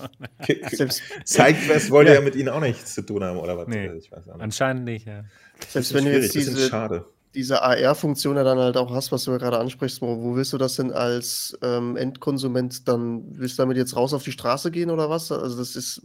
Sidequest 1.24 1.90
wollte 1.90 2.10
ja. 2.10 2.16
Ja. 2.16 2.20
mit 2.22 2.34
ihnen 2.34 2.48
auch 2.48 2.60
nichts 2.60 2.94
zu 2.94 3.02
tun 3.02 3.22
haben, 3.22 3.38
oder 3.38 3.56
was? 3.56 3.68
Nee. 3.68 3.90
Ich 3.92 4.10
weiß 4.10 4.26
nicht. 4.26 4.40
Anscheinend 4.40 4.84
nicht, 4.84 5.06
ja. 5.06 5.24
selbst 5.68 5.94
wenn 5.94 6.04
du 6.04 6.12
jetzt 6.12 6.34
diese, 6.34 6.68
schade. 6.68 7.04
diese 7.34 7.62
AR-Funktion 7.62 8.36
ja 8.36 8.44
dann 8.44 8.58
halt 8.58 8.76
auch 8.76 8.92
hast, 8.92 9.12
was 9.12 9.24
du 9.24 9.30
ja 9.32 9.38
gerade 9.38 9.58
ansprichst, 9.58 10.00
wo, 10.02 10.20
wo 10.22 10.34
willst 10.36 10.52
du 10.52 10.58
das 10.58 10.76
denn 10.76 10.90
als 10.92 11.56
ähm, 11.62 11.96
Endkonsument 11.96 12.88
dann, 12.88 13.24
willst 13.38 13.58
du 13.58 13.62
damit 13.62 13.76
jetzt 13.76 13.94
raus 13.94 14.14
auf 14.14 14.24
die 14.24 14.32
Straße 14.32 14.70
gehen 14.70 14.90
oder 14.90 15.10
was? 15.10 15.30
Also 15.30 15.56
das 15.58 15.76
ist, 15.76 16.02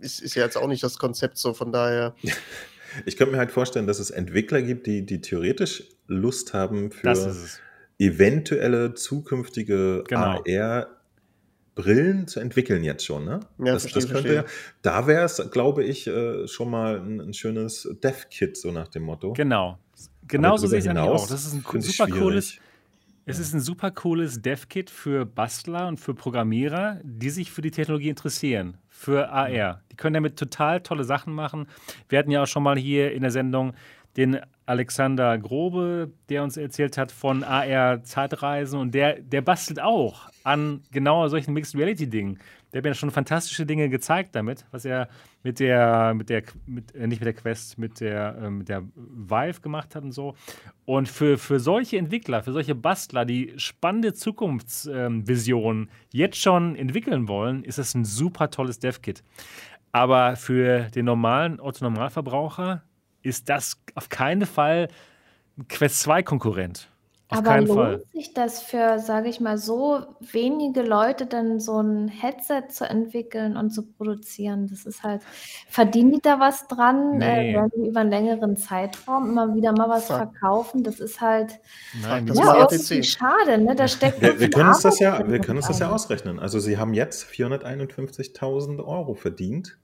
ist, 0.00 0.20
ist 0.20 0.34
ja 0.34 0.44
jetzt 0.44 0.56
auch 0.56 0.68
nicht 0.68 0.82
das 0.82 0.98
Konzept 0.98 1.38
so, 1.38 1.54
von 1.54 1.72
daher. 1.72 2.14
Ich 3.04 3.18
könnte 3.18 3.32
mir 3.32 3.38
halt 3.38 3.52
vorstellen, 3.52 3.86
dass 3.86 3.98
es 3.98 4.10
Entwickler 4.10 4.62
gibt, 4.62 4.86
die, 4.86 5.04
die 5.04 5.20
theoretisch 5.20 5.84
Lust 6.06 6.54
haben 6.54 6.90
für 6.90 7.34
eventuelle 7.98 8.94
zukünftige 8.94 10.04
Genau. 10.08 10.42
AR-Brillen 10.48 12.26
zu 12.26 12.40
entwickeln 12.40 12.82
jetzt 12.84 13.04
schon, 13.04 13.26
ne? 13.26 13.40
Ja, 13.58 13.74
das, 13.74 13.82
verstehe, 13.82 14.02
das 14.02 14.10
könnte 14.12 14.34
ja, 14.34 14.44
da 14.80 15.06
wäre 15.06 15.26
es, 15.26 15.50
glaube 15.50 15.84
ich, 15.84 16.06
äh, 16.06 16.48
schon 16.48 16.70
mal 16.70 16.98
ein, 16.98 17.20
ein 17.20 17.34
schönes 17.34 17.88
Dev-Kit, 18.02 18.56
so 18.56 18.72
nach 18.72 18.88
dem 18.88 19.02
Motto. 19.02 19.34
Genau. 19.34 19.78
Genau 20.26 20.56
so 20.56 20.66
darüber 20.66 20.68
sehe 20.68 20.78
ich 20.78 20.84
es 20.84 20.90
eigentlich 20.90 21.02
hinaus 21.04 21.22
auch. 21.24 21.28
Das 21.28 21.44
ist 21.44 21.52
ein 21.52 21.82
super 21.82 22.10
cooles, 22.10 22.52
schwierig. 22.52 22.67
Es 23.28 23.38
ist 23.38 23.52
ein 23.52 23.60
super 23.60 23.90
cooles 23.90 24.40
Dev-Kit 24.40 24.88
für 24.88 25.26
Bastler 25.26 25.86
und 25.86 26.00
für 26.00 26.14
Programmierer, 26.14 26.98
die 27.04 27.28
sich 27.28 27.50
für 27.50 27.60
die 27.60 27.70
Technologie 27.70 28.08
interessieren, 28.08 28.78
für 28.88 29.28
AR. 29.28 29.82
Die 29.92 29.96
können 29.96 30.14
damit 30.14 30.38
total 30.38 30.80
tolle 30.80 31.04
Sachen 31.04 31.34
machen. 31.34 31.66
Wir 32.08 32.18
hatten 32.18 32.30
ja 32.30 32.42
auch 32.42 32.46
schon 32.46 32.62
mal 32.62 32.78
hier 32.78 33.12
in 33.12 33.20
der 33.20 33.30
Sendung 33.30 33.74
den 34.16 34.40
Alexander 34.64 35.36
Grobe, 35.36 36.10
der 36.30 36.42
uns 36.42 36.56
erzählt 36.56 36.96
hat 36.96 37.12
von 37.12 37.44
AR-Zeitreisen 37.44 38.80
und 38.80 38.94
der, 38.94 39.20
der 39.20 39.42
bastelt 39.42 39.78
auch 39.78 40.30
an 40.42 40.82
genau 40.90 41.28
solchen 41.28 41.52
Mixed 41.52 41.74
Reality-Dingen. 41.74 42.38
Der 42.72 42.78
hat 42.78 42.84
mir 42.84 42.94
schon 42.94 43.10
fantastische 43.10 43.64
Dinge 43.64 43.88
gezeigt 43.88 44.34
damit, 44.34 44.66
was 44.70 44.84
er 44.84 45.08
mit 45.42 45.58
der, 45.58 46.12
mit 46.14 46.28
der, 46.28 46.42
mit, 46.66 46.94
äh, 46.94 47.06
nicht 47.06 47.20
mit 47.20 47.26
der 47.26 47.32
Quest, 47.32 47.78
mit 47.78 48.00
der, 48.00 48.36
äh, 48.36 48.64
der 48.64 48.82
Vive 48.94 49.60
gemacht 49.60 49.94
hat 49.94 50.02
und 50.02 50.12
so. 50.12 50.34
Und 50.84 51.08
für, 51.08 51.38
für 51.38 51.60
solche 51.60 51.96
Entwickler, 51.96 52.42
für 52.42 52.52
solche 52.52 52.74
Bastler, 52.74 53.24
die 53.24 53.54
spannende 53.56 54.12
Zukunftsvisionen 54.12 55.90
jetzt 56.12 56.38
schon 56.38 56.76
entwickeln 56.76 57.28
wollen, 57.28 57.64
ist 57.64 57.78
das 57.78 57.94
ein 57.94 58.04
super 58.04 58.50
tolles 58.50 58.78
Dev-Kit. 58.78 59.22
Aber 59.92 60.36
für 60.36 60.90
den 60.90 61.06
normalen 61.06 61.60
Otto-Normalverbraucher 61.60 62.82
ist 63.22 63.48
das 63.48 63.80
auf 63.94 64.08
keinen 64.08 64.46
Fall 64.46 64.88
ein 65.56 65.66
Quest 65.68 66.06
2-Konkurrent. 66.06 66.88
Auf 67.30 67.38
Aber 67.38 67.60
lohnt 67.60 67.78
Fall. 67.78 68.02
sich 68.14 68.32
das 68.32 68.62
für, 68.62 68.98
sage 68.98 69.28
ich 69.28 69.38
mal, 69.38 69.58
so 69.58 70.00
wenige 70.20 70.80
Leute 70.80 71.26
dann 71.26 71.60
so 71.60 71.78
ein 71.78 72.08
Headset 72.08 72.68
zu 72.70 72.88
entwickeln 72.88 73.58
und 73.58 73.70
zu 73.70 73.82
produzieren? 73.82 74.66
Das 74.66 74.86
ist 74.86 75.02
halt, 75.02 75.20
verdienen 75.68 76.12
die 76.12 76.22
da 76.22 76.40
was 76.40 76.66
dran? 76.68 77.18
Nee. 77.18 77.50
Äh, 77.50 77.54
werden 77.54 77.70
die 77.76 77.88
über 77.88 78.00
einen 78.00 78.10
längeren 78.10 78.56
Zeitraum 78.56 79.28
immer 79.28 79.54
wieder 79.54 79.72
mal 79.72 79.90
was 79.90 80.06
Fuck. 80.06 80.16
verkaufen? 80.16 80.82
Das 80.82 81.00
ist 81.00 81.20
halt 81.20 81.60
Nein, 82.00 82.26
das 82.26 82.38
ja, 82.38 82.56
irgendwie 82.62 83.02
schade, 83.02 83.58
ne? 83.58 83.74
Da 83.76 83.88
steckt 83.88 84.22
Wir, 84.22 84.40
wir 84.40 84.48
können 84.48 84.68
uns 84.70 84.80
das 84.80 84.98
ja, 84.98 85.28
wir 85.28 85.38
können 85.40 85.58
uns 85.58 85.66
das 85.66 85.80
ja 85.80 85.90
ausrechnen. 85.90 86.38
Also 86.38 86.60
sie 86.60 86.78
haben 86.78 86.94
jetzt 86.94 87.26
451.000 87.26 88.82
Euro 88.82 89.12
verdient 89.12 89.76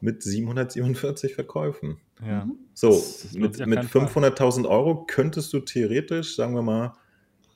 mit 0.00 0.22
747 0.22 1.34
Verkäufen. 1.34 1.98
ja. 2.26 2.46
So, 2.74 2.90
Das 2.90 3.32
lohnt 3.34 3.58
mit, 3.58 3.66
mit 3.66 3.90
keinen 3.92 4.08
Fall. 4.08 4.30
500.000 4.30 4.66
Euro 4.68 5.04
könntest 5.06 5.52
du 5.52 5.60
theoretisch, 5.60 6.34
sagen 6.36 6.54
wir 6.54 6.62
mal, 6.62 6.94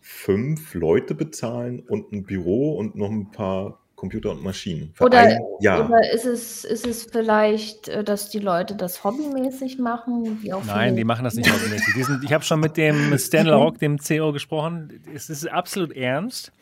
fünf 0.01 0.75
Leute 0.75 1.15
bezahlen 1.15 1.81
und 1.81 2.13
ein 2.13 2.25
Büro 2.25 2.77
und 2.77 2.95
noch 2.95 3.11
ein 3.11 3.31
paar 3.31 3.81
Computer 3.97 4.33
und 4.33 4.43
Maschinen. 4.43 4.91
Für 4.95 5.05
Oder, 5.05 5.21
ein 5.21 5.39
Jahr. 5.61 5.87
oder 5.89 6.13
ist, 6.13 6.27
es, 6.27 6.65
ist 6.65 6.87
es 6.87 7.05
vielleicht, 7.05 7.89
äh, 7.89 8.05
dass 8.05 8.29
die 8.29 8.41
Leute 8.41 8.75
das 8.77 9.03
hobbymäßig 9.03 9.79
machen? 9.79 10.43
Wie 10.43 10.53
auch 10.53 10.63
Nein, 10.65 10.89
viele- 10.89 10.97
die 10.97 11.05
machen 11.05 11.25
das 11.25 11.35
nicht 11.37 11.51
hobbymäßig. 11.55 11.95
Die 11.97 12.03
sind, 12.03 12.23
ich 12.23 12.33
habe 12.33 12.45
schon 12.45 12.61
mit 12.61 12.77
dem 12.77 13.17
Stanley 13.17 13.53
Rock, 13.55 13.79
dem 13.79 13.99
CEO, 13.99 14.33
gesprochen. 14.33 15.01
Es 15.15 15.31
ist 15.31 15.49
absolut 15.51 15.93
ernst. 15.93 16.53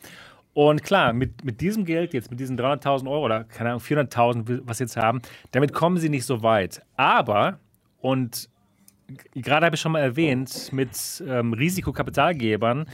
Und 0.53 0.83
klar, 0.83 1.13
mit, 1.13 1.43
mit 1.43 1.61
diesem 1.61 1.83
Geld 1.83 2.13
jetzt, 2.13 2.29
mit 2.29 2.39
diesen 2.39 2.57
300.000 2.59 3.09
Euro 3.09 3.25
oder 3.25 3.43
keine 3.43 3.69
Ahnung, 3.69 3.81
400.000, 3.81 4.61
was 4.65 4.77
sie 4.77 4.83
jetzt 4.83 4.97
haben, 4.97 5.21
damit 5.51 5.73
kommen 5.73 5.97
sie 5.97 6.09
nicht 6.09 6.25
so 6.25 6.43
weit. 6.43 6.83
Aber, 6.95 7.59
und 8.01 8.49
gerade 9.33 9.65
habe 9.65 9.75
ich 9.75 9.81
schon 9.81 9.91
mal 9.91 10.01
erwähnt, 10.01 10.71
mit 10.71 11.23
ähm, 11.27 11.53
Risikokapitalgebern, 11.53 12.85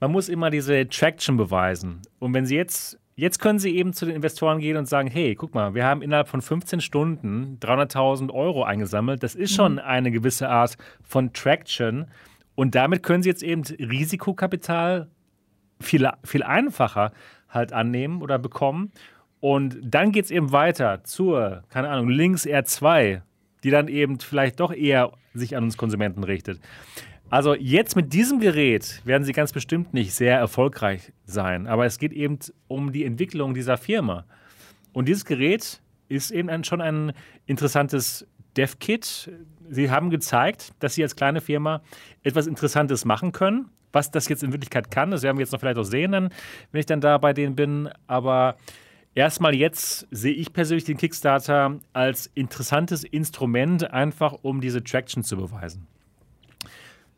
man 0.00 0.10
muss 0.10 0.28
immer 0.28 0.50
diese 0.50 0.88
Traction 0.88 1.36
beweisen. 1.36 2.02
Und 2.18 2.34
wenn 2.34 2.46
sie 2.46 2.56
jetzt, 2.56 2.98
jetzt 3.14 3.38
können 3.38 3.60
sie 3.60 3.76
eben 3.76 3.92
zu 3.92 4.04
den 4.04 4.16
Investoren 4.16 4.58
gehen 4.58 4.76
und 4.76 4.86
sagen, 4.86 5.08
hey, 5.08 5.36
guck 5.36 5.54
mal, 5.54 5.74
wir 5.74 5.84
haben 5.84 6.02
innerhalb 6.02 6.26
von 6.26 6.42
15 6.42 6.80
Stunden 6.80 7.58
300.000 7.60 8.32
Euro 8.32 8.64
eingesammelt. 8.64 9.22
Das 9.22 9.36
ist 9.36 9.54
schon 9.54 9.78
eine 9.78 10.10
gewisse 10.10 10.48
Art 10.48 10.76
von 11.04 11.32
Traction. 11.32 12.06
Und 12.56 12.74
damit 12.74 13.04
können 13.04 13.22
sie 13.22 13.28
jetzt 13.28 13.44
eben 13.44 13.62
Risikokapital 13.62 15.08
viel, 15.82 16.08
viel 16.24 16.42
einfacher 16.42 17.12
halt 17.48 17.72
annehmen 17.72 18.22
oder 18.22 18.38
bekommen. 18.38 18.92
Und 19.40 19.78
dann 19.82 20.12
geht 20.12 20.26
es 20.26 20.30
eben 20.30 20.52
weiter 20.52 21.04
zur, 21.04 21.64
keine 21.68 21.88
Ahnung, 21.88 22.08
Links 22.08 22.46
R2, 22.46 23.22
die 23.64 23.70
dann 23.70 23.88
eben 23.88 24.20
vielleicht 24.20 24.60
doch 24.60 24.72
eher 24.72 25.12
sich 25.34 25.56
an 25.56 25.64
uns 25.64 25.76
Konsumenten 25.76 26.24
richtet. 26.24 26.60
Also 27.30 27.54
jetzt 27.54 27.96
mit 27.96 28.12
diesem 28.12 28.40
Gerät 28.40 29.00
werden 29.04 29.24
sie 29.24 29.32
ganz 29.32 29.52
bestimmt 29.52 29.94
nicht 29.94 30.12
sehr 30.12 30.38
erfolgreich 30.38 31.12
sein, 31.24 31.66
aber 31.66 31.86
es 31.86 31.98
geht 31.98 32.12
eben 32.12 32.38
um 32.68 32.92
die 32.92 33.04
Entwicklung 33.04 33.54
dieser 33.54 33.78
Firma. 33.78 34.26
Und 34.92 35.08
dieses 35.08 35.24
Gerät 35.24 35.80
ist 36.08 36.30
eben 36.30 36.50
ein, 36.50 36.62
schon 36.62 36.82
ein 36.82 37.12
interessantes 37.46 38.26
DevKit. 38.56 39.30
Sie 39.70 39.90
haben 39.90 40.10
gezeigt, 40.10 40.72
dass 40.80 40.94
Sie 40.94 41.02
als 41.02 41.16
kleine 41.16 41.40
Firma 41.40 41.82
etwas 42.22 42.46
Interessantes 42.46 43.04
machen 43.04 43.32
können. 43.32 43.70
Was 43.92 44.10
das 44.10 44.28
jetzt 44.28 44.42
in 44.42 44.52
Wirklichkeit 44.52 44.90
kann, 44.90 45.10
das 45.10 45.22
werden 45.22 45.36
wir 45.36 45.42
jetzt 45.42 45.52
noch 45.52 45.60
vielleicht 45.60 45.78
auch 45.78 45.84
sehen, 45.84 46.12
wenn 46.12 46.80
ich 46.80 46.86
dann 46.86 47.00
da 47.00 47.18
bei 47.18 47.32
denen 47.32 47.54
bin. 47.54 47.88
Aber 48.06 48.56
erstmal 49.14 49.54
jetzt 49.54 50.06
sehe 50.10 50.34
ich 50.34 50.52
persönlich 50.52 50.84
den 50.84 50.96
Kickstarter 50.96 51.78
als 51.92 52.30
interessantes 52.34 53.04
Instrument, 53.04 53.90
einfach 53.90 54.34
um 54.42 54.60
diese 54.60 54.82
Traction 54.82 55.22
zu 55.22 55.36
beweisen. 55.36 55.86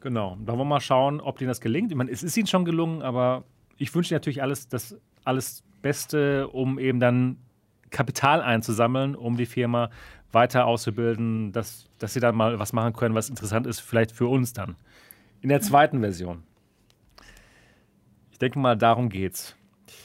Genau, 0.01 0.37
da 0.45 0.49
wollen 0.49 0.59
wir 0.59 0.65
mal 0.67 0.81
schauen, 0.81 1.21
ob 1.21 1.39
denen 1.39 1.49
das 1.49 1.61
gelingt. 1.61 1.91
Ich 1.91 1.97
meine, 1.97 2.11
es 2.11 2.23
ist 2.23 2.37
ihnen 2.37 2.47
schon 2.47 2.65
gelungen, 2.65 3.01
aber 3.01 3.45
ich 3.79 3.95
wünsche 3.95 4.13
natürlich 4.13 4.43
alles, 4.43 4.69
das 4.69 4.99
alles 5.25 5.65
Beste, 5.81 6.49
um 6.49 6.79
eben 6.79 7.01
dann 7.01 7.39
Kapital 7.91 8.43
einzusammeln, 8.43 9.15
um 9.15 9.37
die 9.37 9.47
Firma 9.47 9.91
weiter 10.33 10.67
auszubilden, 10.67 11.53
dass, 11.53 11.87
dass 11.99 12.13
sie 12.13 12.21
dann 12.21 12.35
mal 12.35 12.59
was 12.59 12.73
machen 12.73 12.93
können, 12.93 13.15
was 13.15 13.31
interessant 13.31 13.67
ist, 13.67 13.81
vielleicht 13.81 14.13
für 14.13 14.27
uns 14.27 14.53
dann. 14.53 14.77
In 15.41 15.49
der 15.49 15.61
zweiten 15.61 16.01
Version. 16.01 16.43
Ich 18.35 18.39
denke 18.41 18.59
mal, 18.59 18.77
darum 18.77 19.11
geht's. 19.11 19.55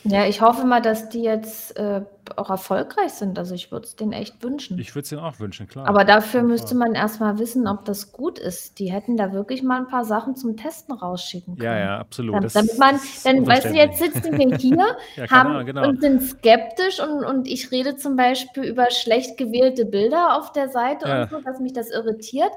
Ja, 0.03 0.27
ich 0.27 0.39
hoffe 0.39 0.67
mal, 0.67 0.83
dass 0.83 1.09
die 1.09 1.23
jetzt 1.23 1.75
äh, 1.77 2.01
auch 2.35 2.51
erfolgreich 2.51 3.11
sind. 3.13 3.39
Also 3.39 3.55
ich 3.55 3.71
würde 3.71 3.87
es 3.87 3.95
denen 3.95 4.11
echt 4.11 4.43
wünschen. 4.43 4.77
Ich 4.77 4.93
würde 4.93 5.01
es 5.01 5.09
denen 5.09 5.21
auch 5.21 5.39
wünschen, 5.39 5.67
klar. 5.67 5.87
Aber 5.87 6.05
dafür 6.05 6.43
müsste 6.43 6.75
man 6.75 6.93
erstmal 6.93 7.39
wissen, 7.39 7.67
ob 7.67 7.85
das 7.85 8.11
gut 8.11 8.37
ist. 8.37 8.77
Die 8.77 8.91
hätten 8.91 9.17
da 9.17 9.33
wirklich 9.33 9.63
mal 9.63 9.79
ein 9.79 9.87
paar 9.87 10.05
Sachen 10.05 10.35
zum 10.35 10.55
Testen 10.57 10.93
rausschicken 10.93 11.57
können. 11.57 11.65
Ja, 11.65 11.79
ja, 11.79 11.97
absolut. 11.97 12.35
Dann, 12.35 12.47
damit 12.53 12.77
man, 12.77 12.99
dann, 13.23 13.47
weißt 13.47 13.65
du, 13.65 13.73
jetzt 13.73 13.97
sitzen 13.97 14.37
wir 14.37 14.57
hier 14.57 14.95
Ja, 15.15 15.27
haben, 15.31 15.49
Ahnung, 15.49 15.65
genau. 15.65 15.87
und 15.89 15.99
sind 15.99 16.21
skeptisch 16.21 16.99
und, 16.99 17.25
und 17.25 17.47
ich 17.47 17.71
rede 17.71 17.97
zum 17.97 18.15
Beispiel 18.15 18.65
über 18.65 18.91
schlecht 18.91 19.37
gewählte 19.37 19.85
Bilder 19.85 20.37
auf 20.37 20.51
der 20.51 20.69
Seite 20.69 21.09
Ja. 21.09 21.23
und 21.23 21.31
so, 21.31 21.41
dass 21.41 21.59
mich 21.59 21.73
das 21.73 21.89
irritiert. 21.89 22.51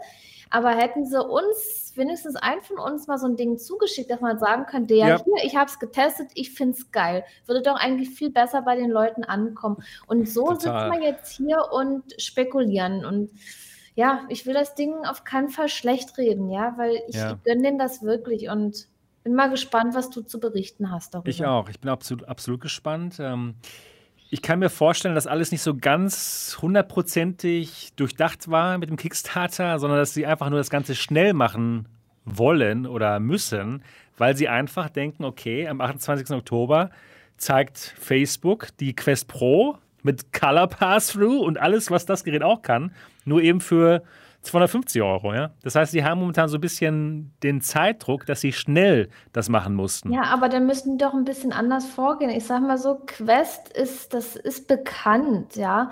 Aber 0.52 0.70
hätten 0.70 1.06
sie 1.06 1.18
uns, 1.18 1.92
wenigstens 1.96 2.36
einen 2.36 2.60
von 2.60 2.78
uns, 2.78 3.06
mal 3.06 3.16
so 3.16 3.26
ein 3.26 3.36
Ding 3.36 3.56
zugeschickt, 3.56 4.10
dass 4.10 4.20
man 4.20 4.38
sagen 4.38 4.66
könnte, 4.66 4.94
ja, 4.94 5.08
Ja. 5.08 5.24
hier, 5.24 5.44
ich 5.44 5.56
habe 5.56 5.70
es 5.70 5.78
getestet, 5.78 6.28
ich 6.34 6.52
finde 6.52 6.76
es 6.76 6.90
geil. 6.90 7.24
Würde 7.46 7.62
doch 7.62 7.76
eigentlich 7.76 8.10
viel 8.10 8.30
besser 8.30 8.60
bei 8.60 8.76
den 8.76 8.90
Leuten 8.90 9.24
ankommen. 9.24 9.82
Und 10.06 10.28
so 10.28 10.48
Total. 10.48 10.58
sitzen 10.90 11.00
wir 11.00 11.08
jetzt 11.08 11.36
hier 11.36 11.58
und 11.72 12.02
spekulieren. 12.20 13.04
Und 13.06 13.30
ja, 13.94 14.26
ich 14.28 14.44
will 14.44 14.52
das 14.54 14.74
Ding 14.74 14.92
auf 15.06 15.24
keinen 15.24 15.48
Fall 15.48 15.68
schlecht 15.68 16.18
reden, 16.18 16.50
ja, 16.50 16.74
weil 16.76 17.00
ich 17.08 17.16
Ja. 17.16 17.38
gönne 17.44 17.62
denen 17.62 17.78
das 17.78 18.02
wirklich 18.02 18.50
und 18.50 18.88
bin 19.24 19.34
mal 19.34 19.48
gespannt, 19.48 19.94
was 19.94 20.10
du 20.10 20.20
zu 20.20 20.38
berichten 20.38 20.90
hast 20.90 21.14
darüber. 21.14 21.30
Ich 21.30 21.44
auch. 21.46 21.68
Ich 21.70 21.80
bin 21.80 21.88
absolut, 21.88 22.28
absolut 22.28 22.60
gespannt. 22.60 23.16
Ähm, 23.20 23.54
ich 24.32 24.40
kann 24.40 24.60
mir 24.60 24.70
vorstellen, 24.70 25.14
dass 25.14 25.26
alles 25.26 25.52
nicht 25.52 25.60
so 25.60 25.76
ganz 25.76 26.56
hundertprozentig 26.62 27.92
durchdacht 27.96 28.50
war 28.50 28.78
mit 28.78 28.88
dem 28.88 28.96
Kickstarter, 28.96 29.78
sondern 29.78 29.98
dass 29.98 30.14
sie 30.14 30.24
einfach 30.24 30.48
nur 30.48 30.58
das 30.58 30.70
Ganze 30.70 30.94
schnell 30.94 31.34
machen 31.34 31.86
wollen 32.24 32.86
oder 32.86 33.20
müssen, 33.20 33.84
weil 34.16 34.34
sie 34.34 34.48
einfach 34.48 34.88
denken, 34.88 35.24
okay, 35.24 35.68
am 35.68 35.82
28. 35.82 36.30
Oktober 36.30 36.88
zeigt 37.36 37.76
Facebook 37.78 38.68
die 38.80 38.96
Quest 38.96 39.28
Pro 39.28 39.76
mit 40.02 40.32
Color 40.32 40.68
Pass-Through 40.68 41.44
und 41.44 41.58
alles, 41.60 41.90
was 41.90 42.06
das 42.06 42.24
Gerät 42.24 42.42
auch 42.42 42.62
kann, 42.62 42.94
nur 43.26 43.42
eben 43.42 43.60
für 43.60 44.02
250 44.42 45.00
Euro. 45.02 45.32
Ja? 45.34 45.52
Das 45.62 45.74
heißt, 45.74 45.92
sie 45.92 46.04
haben 46.04 46.20
momentan 46.20 46.48
so 46.48 46.58
ein 46.58 46.60
bisschen 46.60 47.32
den 47.42 47.60
Zeitdruck, 47.60 48.26
dass 48.26 48.40
sie 48.40 48.52
schnell 48.52 49.08
das 49.32 49.48
machen 49.48 49.74
mussten. 49.74 50.12
Ja, 50.12 50.22
aber 50.24 50.48
dann 50.48 50.66
müssen 50.66 50.98
die 50.98 51.04
doch 51.04 51.14
ein 51.14 51.24
bisschen 51.24 51.52
anders 51.52 51.86
vorgehen. 51.86 52.30
Ich 52.30 52.44
sag 52.44 52.60
mal 52.62 52.78
so, 52.78 53.00
Quest 53.06 53.68
ist, 53.72 54.12
das 54.14 54.36
ist 54.36 54.68
bekannt, 54.68 55.56
ja. 55.56 55.90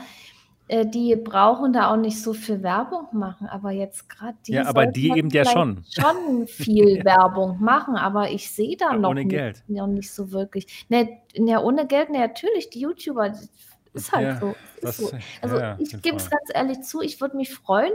Äh, 0.68 0.86
Die 0.86 1.16
brauchen 1.16 1.72
da 1.72 1.90
auch 1.92 1.96
nicht 1.96 2.22
so 2.22 2.32
viel 2.32 2.62
Werbung 2.62 3.06
machen, 3.12 3.46
aber 3.48 3.70
jetzt 3.72 4.08
gerade 4.08 4.36
die. 4.46 4.52
Ja, 4.52 4.66
aber 4.66 4.86
die 4.86 5.10
eben 5.16 5.28
ja 5.30 5.44
schon. 5.44 5.84
Schon 5.90 6.46
viel 6.46 7.04
Werbung 7.04 7.60
machen, 7.60 7.96
aber 7.96 8.30
ich 8.30 8.50
sehe 8.50 8.76
da 8.76 8.92
Ja, 8.92 8.98
noch, 8.98 9.10
ohne 9.10 9.20
nicht, 9.22 9.30
Geld. 9.30 9.62
noch 9.68 9.86
nicht 9.88 10.12
so 10.12 10.30
wirklich. 10.32 10.86
Ne, 10.88 11.18
ja, 11.34 11.60
ohne 11.60 11.86
Geld, 11.86 12.10
ne, 12.10 12.18
natürlich, 12.18 12.70
die 12.70 12.80
YouTuber, 12.80 13.30
das 13.30 13.48
ist 13.94 14.12
halt 14.12 14.26
Ja, 14.28 14.40
so. 14.40 14.54
Ist 14.76 14.84
das- 14.84 14.96
so. 14.98 15.10
Also 15.42 15.58
ja, 15.58 15.76
ich 15.80 16.00
gebe 16.02 16.16
es 16.16 16.30
ganz 16.30 16.50
ehrlich 16.54 16.80
zu, 16.82 17.00
ich 17.00 17.20
würde 17.20 17.36
mich 17.36 17.52
freuen, 17.52 17.92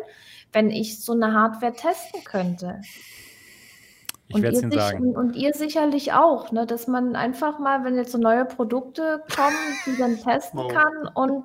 wenn 0.55 0.71
ich 0.71 1.03
so 1.03 1.11
eine 1.11 1.33
Hardware 1.33 1.73
testen 1.73 2.23
könnte. 2.23 2.79
Ich 4.27 4.35
Und 4.35 4.41
werde 4.41 4.55
es 4.55 4.61
ihr, 4.63 4.63
Ihnen 4.63 4.71
sich, 4.71 4.81
sagen. 4.81 5.15
und, 5.15 5.35
ihr 5.35 5.53
sicherlich 5.53 6.13
auch, 6.13 6.51
ne? 6.51 6.65
dass 6.65 6.87
man 6.87 7.15
einfach 7.15 7.59
mal, 7.59 7.83
wenn 7.83 7.95
jetzt 7.95 8.13
so 8.13 8.17
neue 8.17 8.45
Produkte 8.45 9.21
kommen, 9.35 9.55
die 9.85 9.97
dann 9.97 10.17
testen 10.23 10.59
Wow. 10.61 10.71
kann 10.73 11.07
und, 11.13 11.43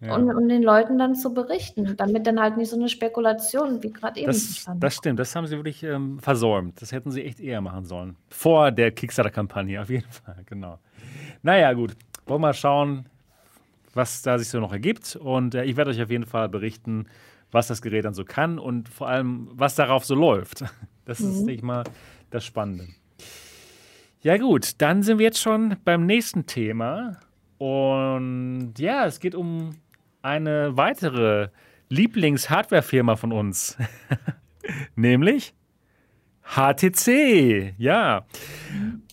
Ja. 0.00 0.16
und, 0.16 0.34
und 0.34 0.48
den 0.48 0.62
Leuten 0.62 0.98
dann 0.98 1.14
zu 1.14 1.32
berichten, 1.34 1.96
damit 1.96 2.26
dann 2.26 2.40
halt 2.40 2.56
nicht 2.56 2.70
so 2.70 2.76
eine 2.76 2.88
Spekulation 2.88 3.82
wie 3.82 3.92
gerade 3.92 4.18
eben 4.18 4.26
Das, 4.26 4.64
das 4.80 4.94
stimmt, 4.96 5.20
das 5.20 5.36
haben 5.36 5.46
sie 5.46 5.56
wirklich 5.56 5.82
ähm, 5.84 6.18
versäumt. 6.18 6.80
Das 6.82 6.90
hätten 6.92 7.10
sie 7.12 7.22
echt 7.22 7.38
eher 7.40 7.60
machen 7.60 7.84
sollen. 7.84 8.16
Vor 8.30 8.72
der 8.72 8.90
Kickstarter-Kampagne, 8.90 9.80
auf 9.82 9.90
jeden 9.90 10.10
Fall, 10.10 10.38
genau. 10.46 10.78
Naja, 11.42 11.72
gut. 11.74 11.92
Wollen 12.26 12.40
wir 12.40 12.46
mal 12.48 12.54
schauen, 12.54 13.06
was 13.92 14.22
da 14.22 14.38
sich 14.38 14.48
so 14.48 14.58
noch 14.58 14.72
ergibt. 14.72 15.14
Und 15.14 15.54
äh, 15.54 15.64
ich 15.64 15.76
werde 15.76 15.90
euch 15.90 16.02
auf 16.02 16.10
jeden 16.10 16.26
Fall 16.26 16.48
berichten, 16.48 17.06
was 17.54 17.68
das 17.68 17.80
Gerät 17.80 18.04
dann 18.04 18.14
so 18.14 18.24
kann 18.24 18.58
und 18.58 18.88
vor 18.88 19.08
allem, 19.08 19.48
was 19.52 19.76
darauf 19.76 20.04
so 20.04 20.14
läuft. 20.14 20.64
Das 21.06 21.20
ist, 21.20 21.40
denke 21.40 21.52
ich 21.52 21.62
mal, 21.62 21.84
das 22.30 22.46
Spannende. 22.46 22.88
Ja, 24.22 24.38
gut, 24.38 24.80
dann 24.80 25.02
sind 25.02 25.18
wir 25.18 25.26
jetzt 25.26 25.38
schon 25.38 25.76
beim 25.84 26.06
nächsten 26.06 26.46
Thema. 26.46 27.18
Und 27.58 28.72
ja, 28.78 29.04
es 29.04 29.20
geht 29.20 29.34
um 29.34 29.76
eine 30.22 30.78
weitere 30.78 31.50
Lieblings-Hardware-Firma 31.90 33.16
von 33.16 33.32
uns. 33.32 33.76
Nämlich 34.96 35.52
HTC. 36.42 37.74
Ja. 37.76 38.24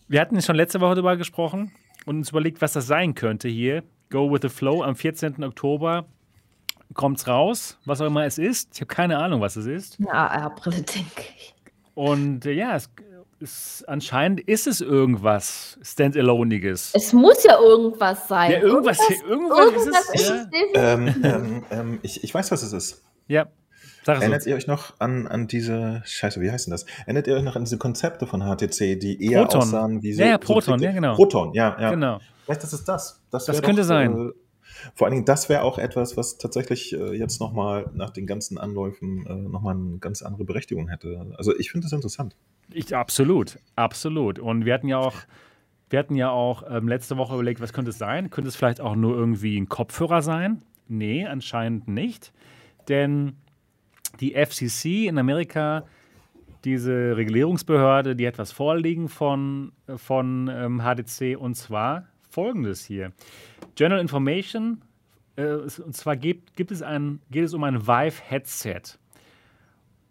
Wir 0.07 0.21
hatten 0.21 0.41
schon 0.41 0.55
letzte 0.55 0.79
Woche 0.79 0.95
darüber 0.95 1.17
gesprochen 1.17 1.73
und 2.05 2.19
uns 2.19 2.29
überlegt, 2.29 2.61
was 2.61 2.71
das 2.71 2.87
sein 2.87 3.15
könnte 3.15 3.49
hier. 3.49 3.83
Go 4.09 4.31
with 4.31 4.39
the 4.43 4.49
Flow 4.49 4.81
am 4.81 4.95
14. 4.95 5.43
Oktober 5.43 6.05
kommt's 6.93 7.27
raus, 7.27 7.77
was 7.85 8.01
auch 8.01 8.05
immer 8.07 8.25
es 8.25 8.37
ist. 8.37 8.69
Ich 8.73 8.81
habe 8.81 8.87
keine 8.87 9.17
Ahnung, 9.17 9.41
was 9.41 9.55
es 9.55 9.65
ist. 9.65 9.97
Eine 9.99 10.13
AR-Brille, 10.13 10.81
denke 10.83 11.23
ich. 11.37 11.55
Und 11.93 12.45
äh, 12.45 12.51
ja, 12.51 12.75
es, 12.75 12.89
es, 13.39 13.83
anscheinend 13.87 14.39
ist 14.41 14.67
es 14.67 14.81
irgendwas 14.81 15.77
Standalone-iges. 15.81 16.91
Es 16.93 17.13
muss 17.13 17.43
ja 17.43 17.59
irgendwas 17.59 18.27
sein. 18.27 18.51
Ja, 18.51 18.59
irgendwas, 18.59 18.97
irgendwas, 19.27 19.59
irgendwas 19.59 19.85
ist 19.87 20.13
es. 20.13 20.21
ist 20.21 20.29
Ja, 20.29 20.35
es. 20.35 20.47
Ähm, 20.75 21.15
ähm, 21.23 21.63
ähm, 21.71 21.99
ich, 22.01 22.23
ich 22.23 22.33
weiß, 22.33 22.51
was 22.51 22.63
es 22.63 22.73
ist. 22.73 23.01
ja. 23.27 23.47
sag 24.05 24.15
es 24.17 24.21
Erinnert 24.21 24.39
uns. 24.41 24.47
ihr 24.47 24.55
euch 24.55 24.67
noch 24.67 24.93
an, 24.99 25.27
an 25.27 25.47
diese, 25.47 26.01
scheiße, 26.05 26.41
wie 26.41 26.51
heißt 26.51 26.67
denn 26.67 26.71
das? 26.71 26.85
Erinnert 27.05 27.27
ihr 27.27 27.35
euch 27.35 27.43
noch 27.43 27.55
an 27.55 27.63
diese 27.65 27.77
Konzepte 27.77 28.25
von 28.27 28.41
HTC, 28.41 28.99
die 28.99 29.23
eher 29.25 29.41
Proton. 29.43 29.61
aussahen 29.61 30.03
wie 30.03 30.13
so... 30.13 30.21
Ja, 30.21 30.27
ja, 30.27 30.33
so 30.41 30.53
Proton, 30.53 30.79
dicke- 30.79 30.83
ja, 30.85 30.91
genau. 30.91 31.15
Proton, 31.15 31.53
ja, 31.53 31.77
ja. 31.79 31.89
Genau. 31.91 32.19
Vielleicht 32.45 32.63
ist 32.63 32.73
es 32.73 32.83
das. 32.83 33.21
Das, 33.31 33.45
Das 33.45 33.61
könnte 33.61 33.81
doch, 33.81 33.87
sein. 33.87 34.29
Äh, 34.29 34.31
vor 34.95 35.07
allen 35.07 35.13
Dingen, 35.13 35.25
das 35.25 35.49
wäre 35.49 35.63
auch 35.63 35.77
etwas, 35.77 36.17
was 36.17 36.37
tatsächlich 36.37 36.93
äh, 36.93 37.13
jetzt 37.15 37.39
nochmal 37.39 37.89
nach 37.93 38.09
den 38.09 38.27
ganzen 38.27 38.57
Anläufen 38.57 39.25
äh, 39.27 39.33
nochmal 39.33 39.75
eine 39.75 39.97
ganz 39.99 40.21
andere 40.21 40.43
Berechtigung 40.43 40.87
hätte. 40.87 41.33
Also 41.37 41.57
ich 41.57 41.71
finde 41.71 41.85
das 41.85 41.93
interessant. 41.93 42.35
Ich, 42.73 42.95
absolut, 42.95 43.59
absolut. 43.75 44.39
Und 44.39 44.65
wir 44.65 44.73
hatten 44.73 44.87
ja 44.87 44.97
auch, 44.97 45.15
wir 45.89 45.99
hatten 45.99 46.15
ja 46.15 46.29
auch 46.29 46.63
ähm, 46.69 46.87
letzte 46.87 47.17
Woche 47.17 47.33
überlegt, 47.33 47.61
was 47.61 47.73
könnte 47.73 47.91
es 47.91 47.97
sein? 47.97 48.29
Könnte 48.29 48.47
es 48.47 48.55
vielleicht 48.55 48.81
auch 48.81 48.95
nur 48.95 49.15
irgendwie 49.15 49.57
ein 49.59 49.67
Kopfhörer 49.67 50.21
sein? 50.21 50.63
Nee, 50.87 51.25
anscheinend 51.25 51.87
nicht. 51.87 52.31
Denn 52.87 53.37
die 54.19 54.33
FCC 54.33 55.07
in 55.07 55.17
Amerika, 55.17 55.85
diese 56.63 57.17
Regulierungsbehörde, 57.17 58.15
die 58.15 58.27
hat 58.27 58.37
was 58.37 58.51
vorliegen 58.51 59.09
von, 59.09 59.71
von 59.95 60.49
ähm, 60.53 60.81
HTC 60.81 61.37
und 61.37 61.55
zwar 61.55 62.07
folgendes 62.31 62.85
hier. 62.85 63.11
General 63.75 64.01
Information, 64.01 64.81
äh, 65.35 65.45
und 65.45 65.95
zwar 65.95 66.15
gibt, 66.15 66.55
gibt 66.55 66.71
es 66.71 66.81
ein, 66.81 67.21
geht 67.29 67.43
es 67.43 67.53
um 67.53 67.63
ein 67.63 67.87
Vive-Headset. 67.87 68.97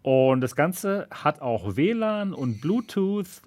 Und 0.03 0.41
das 0.41 0.55
Ganze 0.55 1.07
hat 1.11 1.41
auch 1.41 1.75
WLAN 1.75 2.33
und 2.33 2.61
Bluetooth, 2.61 3.41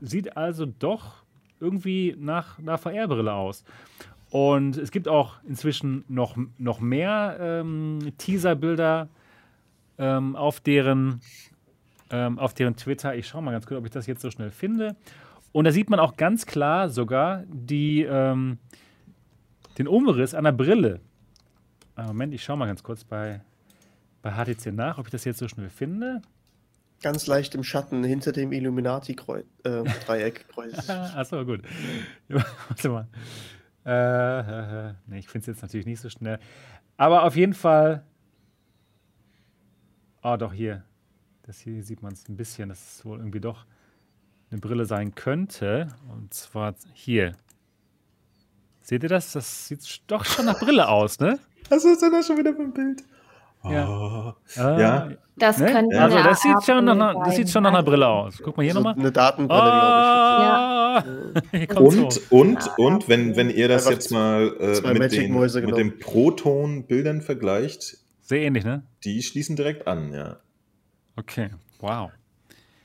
sieht 0.00 0.36
also 0.36 0.66
doch 0.66 1.24
irgendwie 1.60 2.14
nach 2.18 2.58
einer 2.58 2.78
VR-Brille 2.78 3.32
aus. 3.32 3.64
Und 4.30 4.76
es 4.76 4.90
gibt 4.90 5.08
auch 5.08 5.36
inzwischen 5.44 6.04
noch, 6.08 6.36
noch 6.58 6.80
mehr 6.80 7.36
ähm, 7.40 8.12
Teaser-Bilder 8.18 9.08
ähm, 9.98 10.36
auf, 10.36 10.60
deren, 10.60 11.20
ähm, 12.10 12.38
auf 12.38 12.54
deren 12.54 12.76
Twitter. 12.76 13.14
Ich 13.14 13.28
schaue 13.28 13.42
mal 13.42 13.52
ganz 13.52 13.66
kurz, 13.66 13.78
ob 13.78 13.84
ich 13.84 13.92
das 13.92 14.06
jetzt 14.06 14.22
so 14.22 14.30
schnell 14.30 14.50
finde. 14.50 14.96
Und 15.54 15.66
da 15.66 15.70
sieht 15.70 15.88
man 15.88 16.00
auch 16.00 16.16
ganz 16.16 16.46
klar 16.46 16.88
sogar 16.88 17.44
die, 17.46 18.02
ähm, 18.02 18.58
den 19.78 19.86
Umriss 19.86 20.32
der 20.32 20.50
Brille. 20.50 21.00
Ah, 21.94 22.08
Moment, 22.08 22.34
ich 22.34 22.42
schaue 22.42 22.56
mal 22.56 22.66
ganz 22.66 22.82
kurz 22.82 23.04
bei, 23.04 23.40
bei 24.20 24.32
HTC 24.32 24.72
nach, 24.72 24.98
ob 24.98 25.06
ich 25.06 25.12
das 25.12 25.24
jetzt 25.24 25.38
so 25.38 25.46
schnell 25.46 25.70
finde. 25.70 26.22
Ganz 27.02 27.28
leicht 27.28 27.54
im 27.54 27.62
Schatten 27.62 28.02
hinter 28.02 28.32
dem 28.32 28.50
Illuminati-Dreieck. 28.50 29.46
Äh, 29.62 30.90
Achso, 31.14 31.44
gut. 31.44 31.62
Warte 32.28 32.88
mal. 32.88 33.06
Äh. 33.84 34.94
Nee, 35.06 35.20
ich 35.20 35.28
finde 35.28 35.42
es 35.42 35.46
jetzt 35.46 35.62
natürlich 35.62 35.86
nicht 35.86 36.00
so 36.00 36.10
schnell. 36.10 36.40
Aber 36.96 37.22
auf 37.22 37.36
jeden 37.36 37.54
Fall. 37.54 38.02
Ah, 40.20 40.34
oh, 40.34 40.36
doch, 40.36 40.52
hier. 40.52 40.82
Das 41.42 41.60
hier 41.60 41.80
sieht 41.84 42.02
man 42.02 42.14
es 42.14 42.28
ein 42.28 42.36
bisschen, 42.36 42.70
dass 42.70 42.96
es 42.96 43.04
wohl 43.04 43.18
irgendwie 43.18 43.40
doch 43.40 43.66
eine 44.54 44.60
Brille 44.60 44.86
sein 44.86 45.14
könnte. 45.14 45.88
Und 46.10 46.32
zwar 46.32 46.74
hier. 46.92 47.32
Seht 48.82 49.02
ihr 49.02 49.08
das? 49.08 49.32
Das 49.32 49.66
sieht 49.68 49.80
doch 50.06 50.24
schon 50.24 50.44
nach 50.46 50.60
Brille 50.60 50.88
aus, 50.88 51.18
ne? 51.18 51.38
Was 51.70 51.84
ist 51.84 52.02
denn 52.02 52.12
da 52.12 52.22
schon 52.22 52.38
wieder 52.38 52.50
ein 52.50 52.72
Bild? 52.72 53.02
Ja. 53.64 53.88
Oh. 53.88 54.60
Ah, 54.60 54.78
Ja. 54.78 55.08
Das 55.36 55.58
Ne? 55.58 55.66
könnte 55.72 56.00
Also 56.00 56.18
das 56.22 56.42
sieht 56.42 56.62
schon 56.64 56.84
nach, 56.84 56.92
einer- 56.92 57.24
das 57.24 57.34
sieht 57.34 57.50
schon 57.50 57.64
nach 57.64 57.72
einer. 57.72 57.82
Brille 57.82 58.06
aus. 58.06 58.40
Guck 58.44 58.56
mal 58.56 58.62
hier 58.62 58.72
so 58.74 58.78
nochmal. 58.78 58.94
eine 58.96 59.10
Datenbrille, 59.10 59.60
glaube 59.60 59.72
Ah, 59.72 61.04
hier 61.50 61.66
kommt's 61.66 61.96
Und, 61.96 62.12
so. 62.12 62.20
und, 62.30 62.78
und, 62.78 63.08
wenn, 63.08 63.34
wenn 63.34 63.50
ihr 63.50 63.66
das 63.66 63.86
Einfach 63.86 63.98
jetzt 63.98 64.10
mal 64.12 64.54
äh, 64.60 64.92
mit, 64.96 65.12
den, 65.12 65.34
mit 65.64 65.76
den 65.76 65.98
Proton-Bildern 65.98 67.20
vergleicht, 67.22 67.96
Sehr 68.20 68.42
ähnlich, 68.42 68.64
ne? 68.64 68.84
die 69.02 69.20
schließen 69.24 69.56
direkt 69.56 69.88
an, 69.88 70.12
ja. 70.12 70.36
Okay. 71.16 71.50
Wow. 71.80 72.12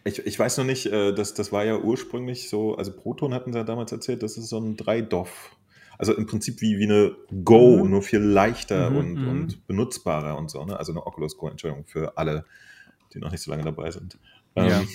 Ich, 0.03 0.19
ich 0.26 0.39
weiß 0.39 0.57
noch 0.57 0.65
nicht, 0.65 0.85
äh, 0.88 1.13
das, 1.13 1.34
das 1.34 1.51
war 1.51 1.65
ja 1.65 1.77
ursprünglich 1.77 2.49
so, 2.49 2.76
also 2.76 2.91
Proton 2.95 3.34
hatten 3.34 3.51
sie 3.51 3.59
ja 3.59 3.63
damals 3.63 3.91
erzählt, 3.91 4.23
das 4.23 4.38
ist 4.38 4.49
so 4.49 4.57
ein 4.57 4.77
3-DOF. 4.77 5.55
Also 5.97 6.13
im 6.15 6.26
Prinzip 6.26 6.61
wie, 6.61 6.77
wie 6.77 6.85
eine 6.85 7.15
Go, 7.43 7.84
Mhm. 7.84 7.89
nur 7.91 8.01
viel 8.01 8.19
leichter 8.19 8.89
Mhm, 8.89 8.97
und, 8.97 9.13
mhm. 9.15 9.30
und 9.30 9.67
benutzbarer 9.67 10.38
und 10.38 10.49
so. 10.49 10.63
Ne? 10.63 10.80
Also 10.80 10.93
eine 10.93 11.05
Oculus 11.05 11.35
Go, 11.38 11.49
Entschuldigung, 11.49 11.85
für 11.85 12.17
alle, 12.17 12.45
die 13.13 13.19
noch 13.19 13.31
nicht 13.31 13.41
so 13.41 13.51
lange 13.51 13.63
dabei 13.63 13.91
sind. 13.91 14.17
Ja. 14.55 14.80
Ähm, 14.80 14.88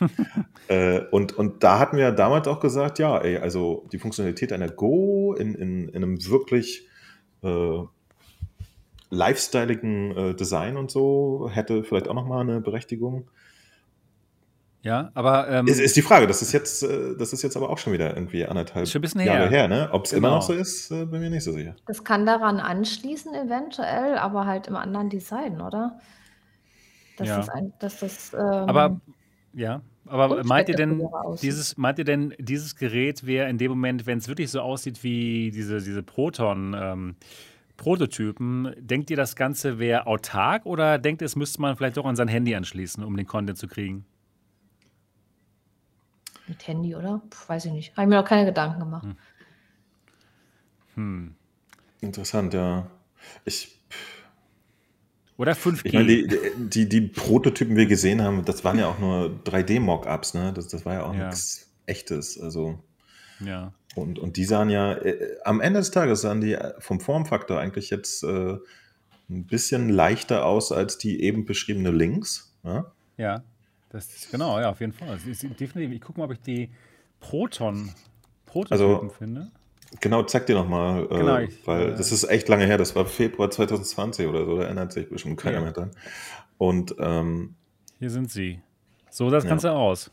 äh, 0.68 1.00
und, 1.10 1.36
und 1.36 1.64
da 1.64 1.80
hatten 1.80 1.96
wir 1.96 2.04
ja 2.04 2.10
damals 2.12 2.46
auch 2.46 2.60
gesagt, 2.60 3.00
ja, 3.00 3.18
ey, 3.18 3.38
also 3.38 3.88
die 3.90 3.98
Funktionalität 3.98 4.52
einer 4.52 4.68
Go 4.68 5.34
in, 5.34 5.54
in, 5.56 5.88
in 5.88 5.96
einem 5.96 6.24
wirklich 6.26 6.86
äh, 7.42 7.78
lifestyleigen 9.10 10.16
äh, 10.16 10.34
Design 10.34 10.76
und 10.76 10.90
so 10.90 11.50
hätte 11.52 11.84
vielleicht 11.84 12.08
auch 12.08 12.14
nochmal 12.14 12.40
eine 12.42 12.60
Berechtigung. 12.60 13.28
Ja, 14.82 15.12
aber 15.14 15.48
ähm, 15.48 15.68
Ist, 15.68 15.78
ist 15.78 15.94
die 15.96 16.02
Frage, 16.02 16.26
das 16.26 16.42
ist 16.42 16.52
jetzt, 16.52 16.82
äh, 16.82 17.16
das 17.16 17.32
ist 17.32 17.42
jetzt 17.42 17.56
aber 17.56 17.70
auch 17.70 17.78
schon 17.78 17.92
wieder 17.92 18.14
irgendwie 18.16 18.44
anderthalb 18.44 18.88
Schon 18.88 18.98
ein 18.98 19.02
bisschen 19.02 19.20
Jahre 19.20 19.48
her. 19.48 19.68
her, 19.68 19.68
ne? 19.68 19.88
Ob 19.92 20.04
es 20.06 20.10
Genau. 20.10 20.26
immer 20.28 20.36
noch 20.36 20.42
so 20.42 20.52
ist, 20.52 20.90
äh, 20.90 21.04
bin 21.04 21.20
mir 21.20 21.30
nicht 21.30 21.44
so 21.44 21.52
sicher. 21.52 21.76
Das 21.86 22.02
kann 22.02 22.26
daran 22.26 22.58
anschließen, 22.58 23.32
eventuell, 23.34 24.18
aber 24.18 24.46
halt 24.46 24.66
im 24.66 24.74
anderen 24.74 25.08
Design, 25.08 25.60
oder? 25.60 26.00
Das 27.16 27.28
Ja. 27.28 27.40
ist 27.40 27.48
ein, 27.50 27.72
dass 27.78 28.00
das. 28.00 28.32
Ähm, 28.32 28.40
Aber 28.40 29.00
ja, 29.52 29.82
aber 30.06 30.42
meint 30.42 30.68
ihr 30.68 30.74
denn, 30.74 31.00
dieses, 31.40 31.76
meint 31.76 31.98
ihr 32.00 32.04
denn, 32.04 32.34
dieses 32.38 32.74
Gerät 32.74 33.24
wäre 33.24 33.48
in 33.48 33.58
dem 33.58 33.70
Moment, 33.70 34.06
wenn 34.06 34.18
es 34.18 34.26
wirklich 34.26 34.50
so 34.50 34.60
aussieht 34.60 35.04
wie 35.04 35.52
diese, 35.52 35.78
diese 35.80 36.02
Proton 36.02 36.74
ähm, 36.76 37.16
Prototypen, 37.76 38.74
denkt 38.78 39.10
ihr, 39.10 39.16
das 39.16 39.36
Ganze 39.36 39.78
wäre 39.78 40.06
autark 40.06 40.66
oder 40.66 40.98
denkt 40.98 41.22
ihr, 41.22 41.26
es 41.26 41.36
müsste 41.36 41.60
man 41.60 41.76
vielleicht 41.76 41.96
doch 41.96 42.06
an 42.06 42.16
sein 42.16 42.28
Handy 42.28 42.54
anschließen, 42.56 43.04
um 43.04 43.16
den 43.16 43.26
Content 43.26 43.58
zu 43.58 43.68
kriegen? 43.68 44.04
Mit 46.48 46.66
Handy, 46.66 46.94
oder? 46.96 47.22
Puh, 47.30 47.48
weiß 47.48 47.66
ich 47.66 47.72
nicht. 47.72 47.92
Habe 47.92 48.02
ich 48.02 48.08
mir 48.08 48.16
noch 48.16 48.24
keine 48.28 48.44
Gedanken 48.46 48.80
gemacht. 48.80 49.06
Hm. 50.94 51.34
Interessant, 52.00 52.52
ja. 52.54 52.90
Ich, 53.44 53.78
Oder 55.36 55.52
5G? 55.52 55.80
ich 55.86 55.92
meine, 55.92 56.06
die, 56.06 56.28
die, 56.56 56.88
die 56.88 57.00
Prototypen, 57.02 57.76
wir 57.76 57.86
gesehen 57.86 58.20
haben, 58.22 58.44
das 58.44 58.64
waren 58.64 58.78
ja 58.78 58.88
auch 58.88 58.98
nur 58.98 59.40
3D-Mockups, 59.44 60.34
ne? 60.34 60.52
Das, 60.52 60.68
das 60.68 60.84
war 60.84 60.94
ja 60.94 61.04
auch 61.04 61.14
Ja. 61.14 61.26
nichts 61.28 61.70
Echtes. 61.86 62.40
Also, 62.40 62.82
ja. 63.40 63.72
und, 63.94 64.18
und 64.18 64.36
die 64.36 64.44
sahen 64.44 64.70
ja, 64.70 64.92
äh, 64.94 65.36
am 65.44 65.60
Ende 65.60 65.78
des 65.80 65.90
Tages 65.90 66.20
sahen 66.22 66.40
die 66.40 66.56
vom 66.78 67.00
Formfaktor 67.00 67.58
eigentlich 67.58 67.90
jetzt 67.90 68.22
äh, 68.24 68.56
ein 69.30 69.46
bisschen 69.46 69.88
leichter 69.88 70.44
aus 70.44 70.72
als 70.72 70.98
die 70.98 71.22
eben 71.22 71.44
beschriebene 71.46 71.90
Links. 71.90 72.52
Ja? 72.64 72.92
Ja, 73.16 73.44
das 73.92 74.06
ist 74.14 74.30
genau, 74.30 74.58
ja, 74.60 74.70
auf 74.70 74.80
jeden 74.80 74.92
Fall. 74.92 75.16
Ist 75.26 75.42
definitiv, 75.42 75.92
ich 75.92 76.00
gucke 76.00 76.18
mal, 76.18 76.24
ob 76.26 76.32
ich 76.32 76.40
die 76.40 76.70
Proton 77.20 77.90
Prototypen 78.46 78.72
Also, 78.86 79.08
finde. 79.16 79.50
Genau, 80.00 80.22
zeig 80.24 80.46
dir 80.46 80.54
nochmal, 80.56 81.04
äh, 81.04 81.18
Genau, 81.18 81.38
ich- 81.38 81.66
weil 81.66 81.90
äh, 81.90 81.96
das 81.96 82.12
ist 82.12 82.24
echt 82.24 82.48
lange 82.48 82.66
her, 82.66 82.78
das 82.78 82.94
war 82.96 83.04
Februar 83.06 83.50
2020 83.50 84.26
oder 84.26 84.44
so, 84.46 84.56
da 84.58 84.64
erinnert 84.64 84.92
sich 84.92 85.08
bestimmt 85.08 85.38
keiner 85.38 85.56
Ja. 85.58 85.62
mehr 85.62 85.72
dran. 85.72 85.90
Und 86.58 86.94
ähm, 86.98 87.54
Hier 87.98 88.10
sind 88.10 88.30
sie. 88.30 88.60
So 89.10 89.28
sah 89.28 89.36
das 89.36 89.44
Ja. 89.44 89.50
Ganze 89.50 89.72
aus. 89.72 90.10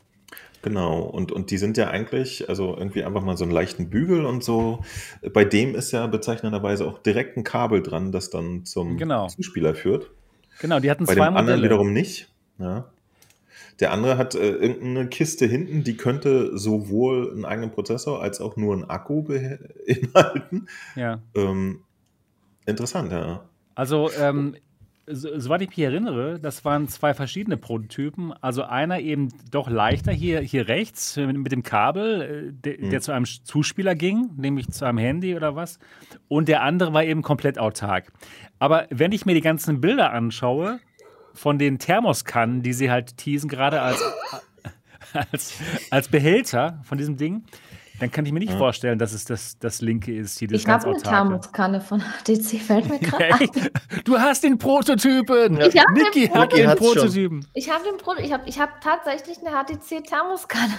genau, 0.62 1.00
und, 1.00 1.32
und 1.32 1.50
die 1.50 1.56
sind 1.58 1.76
ja 1.78 1.88
eigentlich, 1.88 2.48
also 2.48 2.76
irgendwie 2.76 3.02
einfach 3.04 3.22
mal 3.22 3.36
so 3.38 3.44
einen 3.44 3.52
leichten 3.52 3.88
Bügel 3.90 4.26
und 4.26 4.44
so. 4.44 4.82
Bei 5.32 5.44
dem 5.44 5.74
ist 5.74 5.92
ja 5.92 6.06
bezeichnenderweise 6.06 6.86
auch 6.86 6.98
direkt 6.98 7.36
ein 7.38 7.44
Kabel 7.44 7.82
dran, 7.82 8.12
das 8.12 8.28
dann 8.30 8.64
zum 8.66 8.96
Genau. 8.98 9.28
Zuspieler 9.28 9.74
führt. 9.74 10.10
Genau, 10.60 10.78
die 10.80 10.90
hatten 10.90 11.06
Bei 11.06 11.14
zwei 11.14 11.24
dem 11.26 11.36
anderen 11.36 11.46
Modelle. 11.60 11.62
wiederum 11.64 11.92
nicht. 11.94 12.30
Ja. 12.58 12.90
Der 13.80 13.92
andere 13.92 14.18
hat 14.18 14.34
äh, 14.34 14.50
irgendeine 14.50 15.08
Kiste 15.08 15.46
hinten, 15.46 15.82
die 15.84 15.96
könnte 15.96 16.56
sowohl 16.58 17.32
einen 17.32 17.44
eigenen 17.44 17.70
Prozessor 17.70 18.22
als 18.22 18.40
auch 18.40 18.56
nur 18.56 18.74
einen 18.74 18.84
Akku 18.84 19.22
beinhalten. 19.22 20.66
Ja. 20.96 21.20
Ähm, 21.34 21.80
interessant, 22.66 23.10
ja. 23.10 23.44
Also, 23.74 24.10
ähm, 24.20 24.54
so, 25.12 25.38
soweit 25.38 25.62
ich 25.62 25.70
mich 25.70 25.78
erinnere, 25.80 26.38
das 26.38 26.64
waren 26.64 26.86
zwei 26.88 27.14
verschiedene 27.14 27.56
Prototypen. 27.56 28.32
Also 28.40 28.62
einer 28.62 29.00
eben 29.00 29.28
doch 29.50 29.68
leichter 29.68 30.12
hier, 30.12 30.40
hier 30.40 30.68
rechts 30.68 31.16
äh, 31.16 31.26
mit, 31.26 31.36
mit 31.38 31.52
dem 31.52 31.62
Kabel, 31.62 32.22
äh, 32.22 32.52
der, 32.52 32.86
Mhm. 32.86 32.90
der 32.90 33.00
zu 33.00 33.12
einem 33.12 33.24
Zuspieler 33.24 33.94
ging, 33.94 34.30
nämlich 34.36 34.68
zu 34.70 34.84
einem 34.84 34.98
Handy 34.98 35.34
oder 35.34 35.56
was. 35.56 35.78
Und 36.28 36.48
der 36.48 36.62
andere 36.62 36.92
war 36.92 37.02
eben 37.02 37.22
komplett 37.22 37.58
autark. 37.58 38.12
Aber 38.58 38.86
wenn 38.90 39.12
ich 39.12 39.26
mir 39.26 39.34
die 39.34 39.40
ganzen 39.40 39.80
Bilder 39.80 40.12
anschaue 40.12 40.78
von 41.34 41.58
den 41.58 41.78
Thermoskannen, 41.78 42.62
die 42.62 42.72
sie 42.72 42.90
halt 42.90 43.16
teasen, 43.16 43.48
gerade 43.48 43.80
als, 43.80 44.02
als, 45.32 45.54
als 45.90 46.08
Behälter 46.08 46.80
von 46.84 46.98
diesem 46.98 47.16
Ding, 47.16 47.44
dann 47.98 48.10
kann 48.10 48.24
ich 48.24 48.32
mir 48.32 48.38
nicht 48.38 48.52
Ja. 48.52 48.56
vorstellen, 48.58 48.98
dass 48.98 49.12
es 49.12 49.26
das, 49.26 49.58
das 49.58 49.82
linke 49.82 50.14
ist, 50.14 50.38
hier 50.38 50.48
das 50.48 50.62
Ich 50.62 50.66
habe 50.66 50.84
eine 50.86 50.96
autarke. 50.96 51.08
Thermoskanne 51.28 51.80
von 51.82 52.00
HTC, 52.00 52.58
fällt 52.58 52.88
mir 52.88 52.98
gerade 52.98 53.24
ein. 53.24 53.40
Echt? 53.42 53.70
Du 54.08 54.18
hast 54.18 54.42
den 54.42 54.56
Prototypen. 54.56 55.60
Ich 55.60 55.76
hab 55.78 55.86
den 55.94 56.04
Niki 56.04 56.26
hat 56.28 56.52
den 56.54 56.66
hat's 56.66 56.80
schon. 56.82 56.94
Prototypen. 56.94 57.46
Ich 57.52 57.70
habe 57.70 57.84
den 57.84 57.98
Pro 57.98 58.14
ich 58.16 58.32
habe 58.32 58.48
ich 58.48 58.58
hab 58.58 58.80
tatsächlich 58.80 59.38
eine 59.44 59.50
HTC-Thermoskanne 59.54 60.72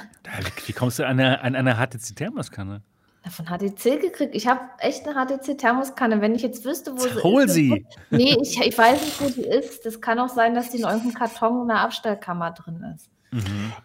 Wie 0.65 0.73
kommst 0.73 0.97
du 0.97 1.03
an 1.05 1.19
eine, 1.19 1.41
an 1.41 1.55
eine 1.55 1.75
HTC-Thermoskanne? 1.75 2.81
Von 3.29 3.45
HTC 3.45 4.01
gekriegt. 4.01 4.35
Ich 4.35 4.47
habe 4.47 4.61
echt 4.79 5.07
eine 5.07 5.15
HTC-Thermoskanne. 5.15 6.21
Wenn 6.21 6.33
ich 6.33 6.41
jetzt 6.41 6.65
wüsste, 6.65 6.93
wo 6.93 6.97
sie 6.97 7.21
Hol 7.23 7.43
ist. 7.43 7.53
sie. 7.53 7.85
Nee, 8.09 8.35
ich, 8.41 8.59
ich 8.59 8.77
weiß 8.77 8.99
nicht, 9.01 9.21
wo 9.21 9.29
die 9.29 9.47
ist. 9.47 9.85
Das 9.85 10.01
kann 10.01 10.19
auch 10.19 10.29
sein, 10.29 10.55
dass 10.55 10.71
die 10.71 10.77
in 10.77 10.83
irgendeinem 10.83 11.13
Karton 11.13 11.61
in 11.63 11.67
der 11.67 11.81
Abstellkammer 11.81 12.51
drin 12.51 12.83
ist. 12.95 13.09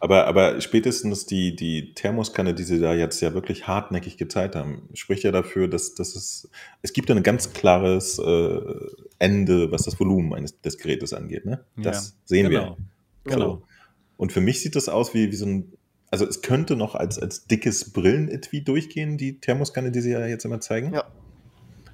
Aber, 0.01 0.27
aber 0.27 0.61
spätestens 0.61 1.25
die, 1.25 1.55
die 1.55 1.95
Thermoskanne, 1.95 2.53
die 2.53 2.65
sie 2.65 2.81
da 2.81 2.95
jetzt 2.95 3.21
ja 3.21 3.33
wirklich 3.33 3.69
hartnäckig 3.69 4.17
gezeigt 4.17 4.57
haben, 4.57 4.89
spricht 4.95 5.23
ja 5.23 5.31
dafür, 5.31 5.69
dass, 5.69 5.95
dass 5.95 6.17
es, 6.17 6.51
es 6.83 6.93
gibt 6.93 7.09
ja 7.11 7.15
ein 7.15 7.23
ganz 7.23 7.53
klares 7.53 8.19
äh, 8.19 8.61
Ende, 9.21 9.71
was 9.71 9.85
das 9.85 10.01
Volumen 10.01 10.35
eines 10.35 10.61
des 10.63 10.79
Gerätes 10.79 11.13
angeht. 11.13 11.45
Ne? 11.45 11.65
Das 11.77 12.09
Ja, 12.09 12.15
sehen 12.25 12.51
genau. 12.51 12.77
wir. 13.25 13.33
Genau. 13.33 13.47
So. 13.47 13.63
Und 14.17 14.33
für 14.33 14.41
mich 14.41 14.61
sieht 14.63 14.75
das 14.75 14.89
aus 14.89 15.15
wie, 15.15 15.31
wie 15.31 15.37
so 15.37 15.47
ein, 15.47 15.73
also 16.11 16.27
es 16.27 16.43
könnte 16.43 16.77
noch 16.77 16.95
als, 16.95 17.19
als 17.19 17.47
dickes 17.47 17.93
Brillenetui 17.93 18.63
durchgehen, 18.63 19.19
die 19.19 19.41
Thermoskanne, 19.41 19.91
die 19.91 20.01
sie 20.01 20.13
ja 20.13 20.25
jetzt 20.27 20.45
immer 20.45 20.61
zeigen. 20.61 20.95
Ja. 20.95 21.05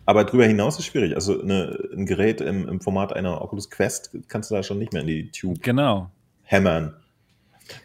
Aber 0.05 0.25
darüber 0.25 0.45
hinaus 0.47 0.79
ist 0.79 0.87
schwierig. 0.87 1.15
Also 1.15 1.41
eine, 1.41 1.89
ein 1.95 2.07
Gerät 2.07 2.41
im, 2.41 2.69
im 2.69 2.81
Format 2.81 3.13
einer 3.13 3.41
Oculus 3.41 3.71
Quest 3.71 4.11
kannst 4.29 4.51
du 4.51 4.55
da 4.55 4.63
schon 4.63 4.79
nicht 4.79 4.93
mehr 4.93 5.03
in 5.03 5.09
die 5.09 5.31
Tube 5.31 5.63
Genau. 5.63 6.11
hämmern. 6.43 6.95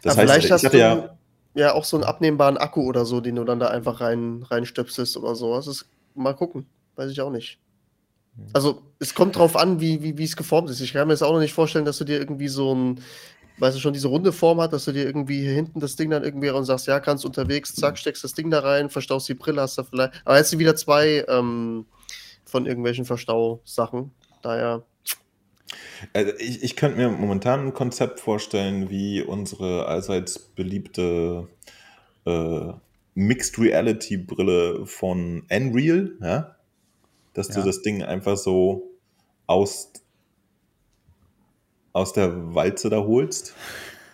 Das 0.02 0.16
heißt, 0.16 0.28
vielleicht 0.28 0.46
ich 0.46 0.52
hast 0.52 0.72
du 0.72 0.78
ja, 0.78 1.16
ja 1.54 1.72
auch 1.74 1.84
so 1.84 1.96
einen 1.96 2.04
abnehmbaren 2.04 2.58
Akku 2.58 2.82
oder 2.82 3.04
so, 3.04 3.20
den 3.20 3.36
du 3.36 3.44
dann 3.44 3.60
da 3.60 3.68
einfach 3.68 4.00
rein, 4.00 4.42
reinstöpselst 4.42 5.16
oder 5.16 5.34
so. 5.34 5.54
Das 5.54 5.68
ist, 5.68 5.86
mal 6.14 6.34
gucken. 6.34 6.66
Weiß 6.96 7.10
ich 7.10 7.20
auch 7.20 7.30
nicht. 7.30 7.60
Also, 8.52 8.82
es 8.98 9.14
kommt 9.14 9.36
drauf 9.36 9.56
an, 9.56 9.80
wie, 9.80 10.02
wie, 10.02 10.16
wie 10.18 10.24
es 10.24 10.36
geformt 10.36 10.70
ist. 10.70 10.80
Ich 10.80 10.92
kann 10.92 11.08
mir 11.08 11.12
jetzt 11.14 11.22
auch 11.22 11.32
noch 11.32 11.40
nicht 11.40 11.54
vorstellen, 11.54 11.84
dass 11.84 11.98
du 11.98 12.04
dir 12.04 12.18
irgendwie 12.18 12.48
so 12.48 12.74
ein, 12.74 13.00
weißt 13.58 13.76
du 13.76 13.80
schon, 13.80 13.92
diese 13.92 14.08
runde 14.08 14.32
Form 14.32 14.60
hat, 14.60 14.72
dass 14.72 14.84
du 14.84 14.92
dir 14.92 15.04
irgendwie 15.04 15.40
hier 15.40 15.52
hinten 15.52 15.80
das 15.80 15.96
Ding 15.96 16.10
dann 16.10 16.24
irgendwie 16.24 16.50
und 16.50 16.64
sagst, 16.64 16.86
ja, 16.86 17.00
kannst 17.00 17.24
unterwegs, 17.24 17.74
zack, 17.74 17.98
steckst 17.98 18.24
das 18.24 18.34
Ding 18.34 18.50
da 18.50 18.60
rein, 18.60 18.90
verstaust 18.90 19.28
die 19.28 19.34
Brille, 19.34 19.60
hast 19.62 19.78
da 19.78 19.84
vielleicht. 19.84 20.12
Aber 20.24 20.36
jetzt 20.36 20.50
sind 20.50 20.58
wieder 20.58 20.76
zwei 20.76 21.24
ähm, 21.28 21.86
von 22.44 22.66
irgendwelchen 22.66 23.04
Verstausachen. 23.04 24.12
Daher, 24.42 24.84
Also 26.12 26.32
ich, 26.38 26.62
ich 26.62 26.76
könnte 26.76 26.96
mir 26.98 27.08
momentan 27.08 27.66
ein 27.66 27.74
Konzept 27.74 28.20
vorstellen, 28.20 28.88
wie 28.88 29.22
unsere 29.22 29.86
allseits 29.86 30.38
beliebte 30.38 31.48
äh, 32.24 32.72
Mixed 33.14 33.58
Reality 33.58 34.16
Brille 34.16 34.86
von 34.86 35.44
Unreal, 35.50 36.12
ja? 36.22 36.54
dass 37.34 37.48
du 37.48 37.58
Ja. 37.60 37.64
das 37.66 37.82
Ding 37.82 38.02
einfach 38.02 38.36
so 38.36 38.90
aus, 39.46 39.92
aus 41.98 42.12
der 42.12 42.54
Walze 42.54 42.88
da 42.90 42.98
holst, 42.98 43.54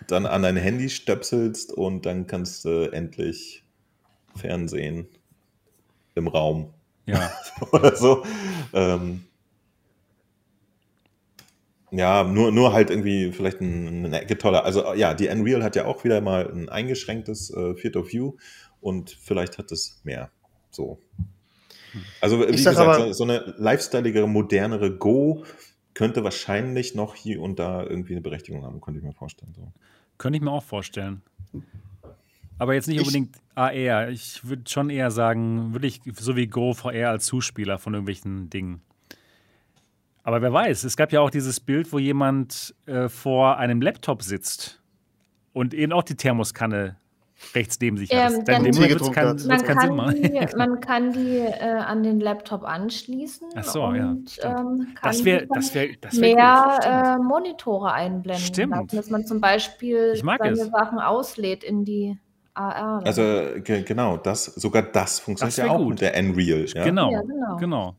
dann 0.07 0.25
an 0.25 0.41
dein 0.43 0.57
Handy 0.57 0.89
stöpselst 0.89 1.71
und 1.71 2.05
dann 2.05 2.27
kannst 2.27 2.65
du 2.65 2.91
endlich 2.91 3.63
Fernsehen 4.35 5.07
im 6.15 6.27
Raum 6.27 6.73
Ja. 7.05 7.31
oder 7.71 7.95
so. 7.95 8.23
Ähm, 8.73 9.23
ja, 11.91 12.23
nur, 12.23 12.51
nur 12.51 12.73
halt 12.73 12.89
irgendwie 12.89 13.31
vielleicht 13.31 13.61
ein- 13.61 14.05
eine 14.05 14.21
Ecke 14.21 14.37
toller. 14.37 14.65
Also 14.65 14.93
ja, 14.95 15.13
die 15.13 15.27
Unreal 15.29 15.63
hat 15.63 15.75
ja 15.75 15.85
auch 15.85 16.03
wieder 16.03 16.19
mal 16.21 16.51
ein 16.51 16.67
eingeschränktes 16.69 17.51
äh, 17.51 17.75
Field 17.75 17.95
of 17.95 18.11
View 18.11 18.33
und 18.81 19.11
vielleicht 19.21 19.57
hat 19.57 19.71
es 19.71 20.01
mehr. 20.03 20.29
So. 20.71 20.99
Also 22.19 22.41
wie 22.41 22.51
gesagt, 22.51 22.77
aber- 22.77 22.99
so, 23.07 23.13
so 23.13 23.23
eine 23.23 23.53
lifestyleigere, 23.57 24.27
modernere 24.27 24.97
Go 24.97 25.45
könnte 25.95 26.23
wahrscheinlich 26.23 26.93
noch 26.93 27.15
hier 27.15 27.41
und 27.41 27.57
da 27.57 27.81
irgendwie 27.83 28.13
eine 28.13 28.21
Berechtigung 28.21 28.63
haben, 28.63 28.79
könnte 28.81 28.99
ich 28.99 29.03
mir 29.05 29.13
vorstellen. 29.13 29.53
So. 29.55 29.71
Könnte 30.19 30.37
ich 30.37 30.43
mir 30.43 30.51
auch 30.51 30.63
vorstellen. 30.63 31.23
Aber 32.59 32.73
jetzt 32.75 32.87
nicht 32.87 32.97
Ich- 32.97 33.07
unbedingt 33.07 33.35
AR. 33.55 34.09
Ich 34.09 34.47
würde 34.47 34.63
schon 34.69 34.89
eher 34.89 35.09
sagen, 35.11 35.73
wirklich 35.73 36.01
so 36.13 36.35
wie 36.35 36.47
Go 36.47 36.73
VR 36.73 37.09
als 37.09 37.25
Zuspieler 37.25 37.79
von 37.79 37.93
irgendwelchen 37.93 38.49
Dingen. 38.49 38.81
Aber 40.23 40.41
wer 40.41 40.51
weiß, 40.53 40.83
es 40.85 40.95
gab 40.97 41.11
ja 41.11 41.21
auch 41.21 41.29
dieses 41.29 41.59
Bild, 41.59 41.91
wo 41.93 41.99
jemand 41.99 42.73
äh, 42.85 43.09
vor 43.09 43.57
einem 43.57 43.81
Laptop 43.81 44.21
sitzt 44.23 44.81
und 45.53 45.73
eben 45.73 45.91
auch 45.93 46.03
die 46.03 46.15
Thermoskanne 46.15 46.97
rechts 47.53 47.77
neben 47.79 47.97
sich 47.97 48.09
hat. 48.11 48.31
Ähm, 48.31 48.37
Das- 48.37 48.43
dann- 48.45 48.63
dem 48.63 48.75
wird's 48.77 49.11
kein, 49.11 49.27
hat. 49.27 49.33
wird's 49.33 49.45
Man 49.47 49.63
keinen 49.63 49.79
Sinn 49.79 49.97
kann, 49.97 50.49
die, 50.49 50.55
man 50.57 50.79
kann 50.79 51.13
die 51.13 51.37
äh, 51.39 51.59
an 51.77 52.03
den 52.03 52.19
Laptop 52.19 52.63
anschließen 52.63 53.49
Ach 53.55 53.63
so, 53.63 53.93
ja, 53.93 54.09
und 54.09 54.29
stimmt. 54.29 54.45
ähm, 54.59 54.87
kann 54.95 55.11
Das 55.11 55.25
wäre 55.25 55.47
das 55.47 55.75
wär, 55.75 55.87
das 56.01 56.19
wär 56.21 56.35
mehr 56.35 56.77
gut. 56.77 56.85
Äh, 56.85 57.17
Monitore 57.23 57.91
einblenden 57.91 58.43
Stimmt. 58.45 58.71
lassen, 58.75 58.95
dass 58.95 59.09
man 59.09 59.25
zum 59.25 59.41
Beispiel 59.41 60.15
seine 60.15 60.51
es. 60.51 60.67
Sachen 60.69 60.99
auslädt 60.99 61.63
in 61.63 61.83
die 61.85 62.17
AR. 62.53 63.01
Also 63.05 63.21
ge 63.63 63.83
genau, 63.83 64.15
das, 64.17 64.45
sogar 64.45 64.81
das 64.83 65.19
funktioniert 65.19 65.57
Das 65.57 65.65
ja 65.65 65.69
auch 65.71 65.77
gut. 65.79 65.89
mit 65.89 66.01
der 66.01 66.17
Unreal. 66.17 66.65
Ja? 66.73 66.83
Genau, 66.85 67.11
Ja, 67.11 67.21
genau. 67.21 67.57
genau. 67.57 67.95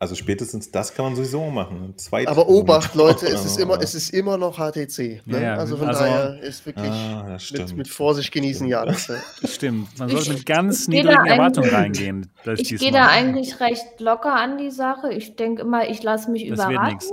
Also 0.00 0.14
spätestens 0.14 0.70
das 0.70 0.94
kann 0.94 1.06
man 1.06 1.16
sowieso 1.16 1.50
machen. 1.50 1.94
Zweit 1.96 2.28
Aber 2.28 2.48
Obacht, 2.48 2.94
Leute, 2.94 3.26
es 3.26 3.44
ist 3.44 3.58
immer, 3.58 3.80
es 3.82 3.96
ist 3.96 4.10
immer 4.10 4.38
noch 4.38 4.56
HTC. 4.56 5.22
Ne? 5.26 5.42
Ja, 5.42 5.54
also 5.56 5.76
von 5.76 5.88
also- 5.88 6.04
daher 6.04 6.40
ist 6.40 6.64
wirklich 6.66 6.88
Ah, 6.88 7.36
mit, 7.52 7.76
mit 7.76 7.88
Vorsicht 7.88 8.30
genießen, 8.30 8.68
ja. 8.68 8.84
Das, 8.84 9.08
äh, 9.08 9.16
Das 9.42 9.56
stimmt. 9.56 9.98
Man 9.98 10.08
sollte 10.08 10.34
mit 10.34 10.46
ganz 10.46 10.86
niedrigen 10.86 11.26
Erwartungen 11.26 11.70
reingehen. 11.70 12.30
Ich 12.58 12.76
gehe 12.78 12.92
da 12.92 13.08
eigentlich 13.08 13.58
recht 13.58 13.98
locker 13.98 14.32
an 14.34 14.56
die 14.56 14.70
Sache. 14.70 15.12
Ich 15.12 15.34
denke 15.34 15.62
immer, 15.62 15.88
ich 15.88 16.00
lasse 16.04 16.30
mich 16.30 16.48
Das 16.48 16.60
überraschen. 16.64 17.10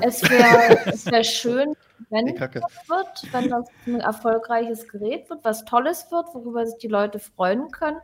Es 0.00 0.22
wäre 0.22 0.78
es 0.86 1.06
wär 1.06 1.24
schön, 1.24 1.74
wenn 2.10 2.26
das 2.26 2.36
Kacke. 2.36 2.60
wird, 2.86 3.32
wenn 3.32 3.50
das 3.50 3.66
ein 3.86 3.98
erfolgreiches 3.98 4.86
Gerät 4.86 5.28
wird, 5.28 5.40
was 5.42 5.64
Tolles 5.64 6.06
wird, 6.12 6.26
worüber 6.34 6.64
sich 6.64 6.78
die 6.78 6.86
Leute 6.88 7.18
freuen 7.18 7.72
können. 7.72 7.98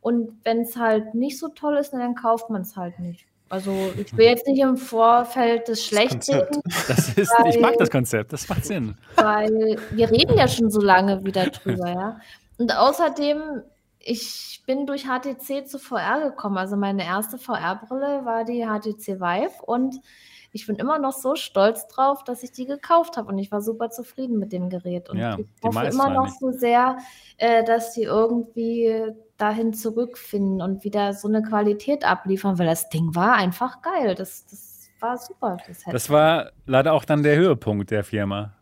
Und 0.00 0.32
wenn 0.42 0.62
es 0.62 0.76
halt 0.76 1.14
nicht 1.14 1.38
so 1.38 1.48
toll 1.48 1.76
ist, 1.76 1.92
dann 1.92 2.16
kauft 2.16 2.50
man 2.50 2.62
es 2.62 2.76
halt 2.76 2.98
nicht. 2.98 3.26
Also 3.48 3.92
ich 3.96 4.16
will 4.16 4.26
jetzt 4.26 4.46
nicht 4.46 4.60
im 4.60 4.76
Vorfeld 4.76 5.68
das 5.68 5.84
schlecht 5.84 6.10
Konzept. 6.10 6.50
reden, 6.50 6.62
Das 6.88 7.08
ist, 7.16 7.32
ich 7.48 7.60
mag 7.60 7.74
das 7.78 7.90
Konzept, 7.90 8.32
das 8.32 8.48
macht 8.48 8.64
Sinn. 8.64 8.96
weil 9.16 9.78
wir 9.92 10.10
reden 10.10 10.36
ja 10.36 10.48
schon 10.48 10.70
so 10.70 10.80
lange 10.80 11.24
wieder 11.24 11.46
drüber, 11.46 11.88
ja. 11.88 12.20
Und 12.58 12.76
außerdem, 12.76 13.62
ich 14.00 14.62
bin 14.66 14.86
durch 14.86 15.04
HTC 15.04 15.66
zu 15.68 15.78
VR 15.78 16.20
gekommen. 16.30 16.58
Also 16.58 16.76
meine 16.76 17.04
erste 17.04 17.38
VR-Brille 17.38 18.24
war 18.24 18.44
die 18.44 18.64
HTC 18.64 19.20
Vive 19.20 19.62
und 19.64 20.00
ich 20.52 20.66
bin 20.66 20.76
immer 20.76 20.98
noch 20.98 21.12
so 21.12 21.34
stolz 21.36 21.86
drauf, 21.88 22.24
dass 22.24 22.42
ich 22.42 22.50
die 22.50 22.64
gekauft 22.66 23.16
habe 23.16 23.28
und 23.28 23.38
ich 23.38 23.52
war 23.52 23.60
super 23.60 23.90
zufrieden 23.90 24.38
mit 24.38 24.52
dem 24.52 24.70
Gerät. 24.70 25.10
Und 25.10 25.18
Ja, 25.18 25.36
ich 25.38 25.46
hoffe 25.62 25.86
immer 25.86 26.08
noch 26.10 26.22
eigentlich. 26.24 26.38
so 26.40 26.50
sehr, 26.50 26.96
äh, 27.36 27.62
dass 27.62 27.92
die 27.92 28.04
irgendwie 28.04 29.12
dahin 29.36 29.72
zurückfinden 29.74 30.62
und 30.62 30.84
wieder 30.84 31.12
so 31.12 31.28
eine 31.28 31.42
Qualität 31.42 32.04
abliefern, 32.04 32.58
weil 32.58 32.66
das 32.66 32.88
Ding 32.88 33.14
war 33.14 33.34
einfach 33.34 33.82
geil. 33.82 34.14
Das, 34.14 34.46
das 34.46 34.88
war 35.00 35.18
super. 35.18 35.58
Das, 35.66 35.84
Das 35.90 36.10
war 36.10 36.50
leider 36.66 36.92
auch 36.92 37.04
dann 37.04 37.22
der 37.22 37.36
Höhepunkt 37.36 37.90
der 37.90 38.04
Firma. 38.04 38.54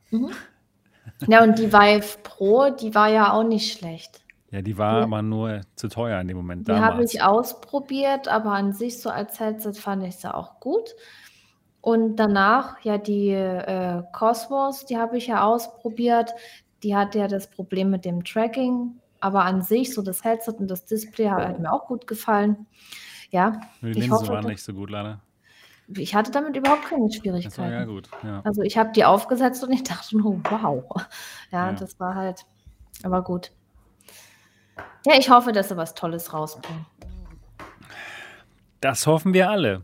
ja, 1.26 1.42
und 1.42 1.58
die 1.58 1.72
Vive 1.72 2.18
Pro, 2.22 2.70
die 2.70 2.94
war 2.94 3.08
ja 3.08 3.32
auch 3.32 3.44
nicht 3.44 3.78
schlecht. 3.78 4.20
Ja, 4.50 4.62
die 4.62 4.78
war 4.78 4.98
Ja. 4.98 5.04
aber 5.04 5.22
nur 5.22 5.62
zu 5.74 5.88
teuer 5.88 6.20
in 6.20 6.28
dem 6.28 6.36
Moment 6.36 6.68
Die 6.68 6.72
habe 6.72 7.02
ich 7.04 7.22
ausprobiert, 7.22 8.28
aber 8.28 8.52
an 8.52 8.72
sich 8.72 9.00
so 9.00 9.10
als 9.10 9.40
Headset 9.40 9.74
fand 9.74 10.04
ich 10.04 10.16
sie 10.16 10.32
auch 10.32 10.60
gut. 10.60 10.94
Und 11.80 12.16
danach, 12.16 12.80
ja, 12.82 12.96
die 12.98 13.30
äh, 13.30 14.02
Cosmos, 14.12 14.86
die 14.86 14.96
habe 14.96 15.18
ich 15.18 15.26
ja 15.26 15.44
ausprobiert. 15.44 16.32
Die 16.82 16.94
hatte 16.96 17.18
ja 17.18 17.28
das 17.28 17.48
Problem 17.50 17.90
mit 17.90 18.04
dem 18.04 18.24
Tracking, 18.24 19.00
aber 19.24 19.44
an 19.44 19.62
sich, 19.62 19.94
so 19.94 20.02
das 20.02 20.22
Headset 20.22 20.52
und 20.58 20.68
das 20.68 20.84
Display 20.84 21.28
hat, 21.30 21.48
hat 21.48 21.58
mir 21.58 21.72
auch 21.72 21.86
gut 21.86 22.06
gefallen. 22.06 22.66
Ja, 23.30 23.60
die 23.80 23.92
Linsen 23.92 24.12
hoffe, 24.12 24.28
waren 24.28 24.44
nicht 24.46 24.62
so 24.62 24.72
gut, 24.74 24.90
leider. 24.90 25.20
ich 25.88 26.14
hatte 26.14 26.30
damit 26.30 26.54
überhaupt 26.56 26.84
keine 26.84 27.06
Das 27.06 27.16
war 27.16 27.20
Schwierigkeiten. 27.22 27.72
ja 27.72 27.84
gut. 27.84 28.08
Ja. 28.22 28.40
Also 28.44 28.62
ich 28.62 28.76
habe 28.78 28.92
die 28.92 29.04
aufgesetzt 29.04 29.64
und 29.64 29.72
ich 29.72 29.82
dachte 29.82 30.16
nur, 30.18 30.40
wow. 30.50 30.84
Ja, 31.50 31.68
Ja. 31.68 31.72
das 31.72 31.98
war 31.98 32.14
halt, 32.14 32.44
aber 33.02 33.22
gut. 33.22 33.50
Ja, 35.06 35.14
ich 35.18 35.30
hoffe, 35.30 35.52
dass 35.52 35.68
sie 35.70 35.76
was 35.76 35.94
Tolles 35.94 36.32
rausbringen. 36.32 36.86
Das 38.80 39.06
hoffen 39.06 39.32
wir 39.32 39.48
alle. 39.50 39.82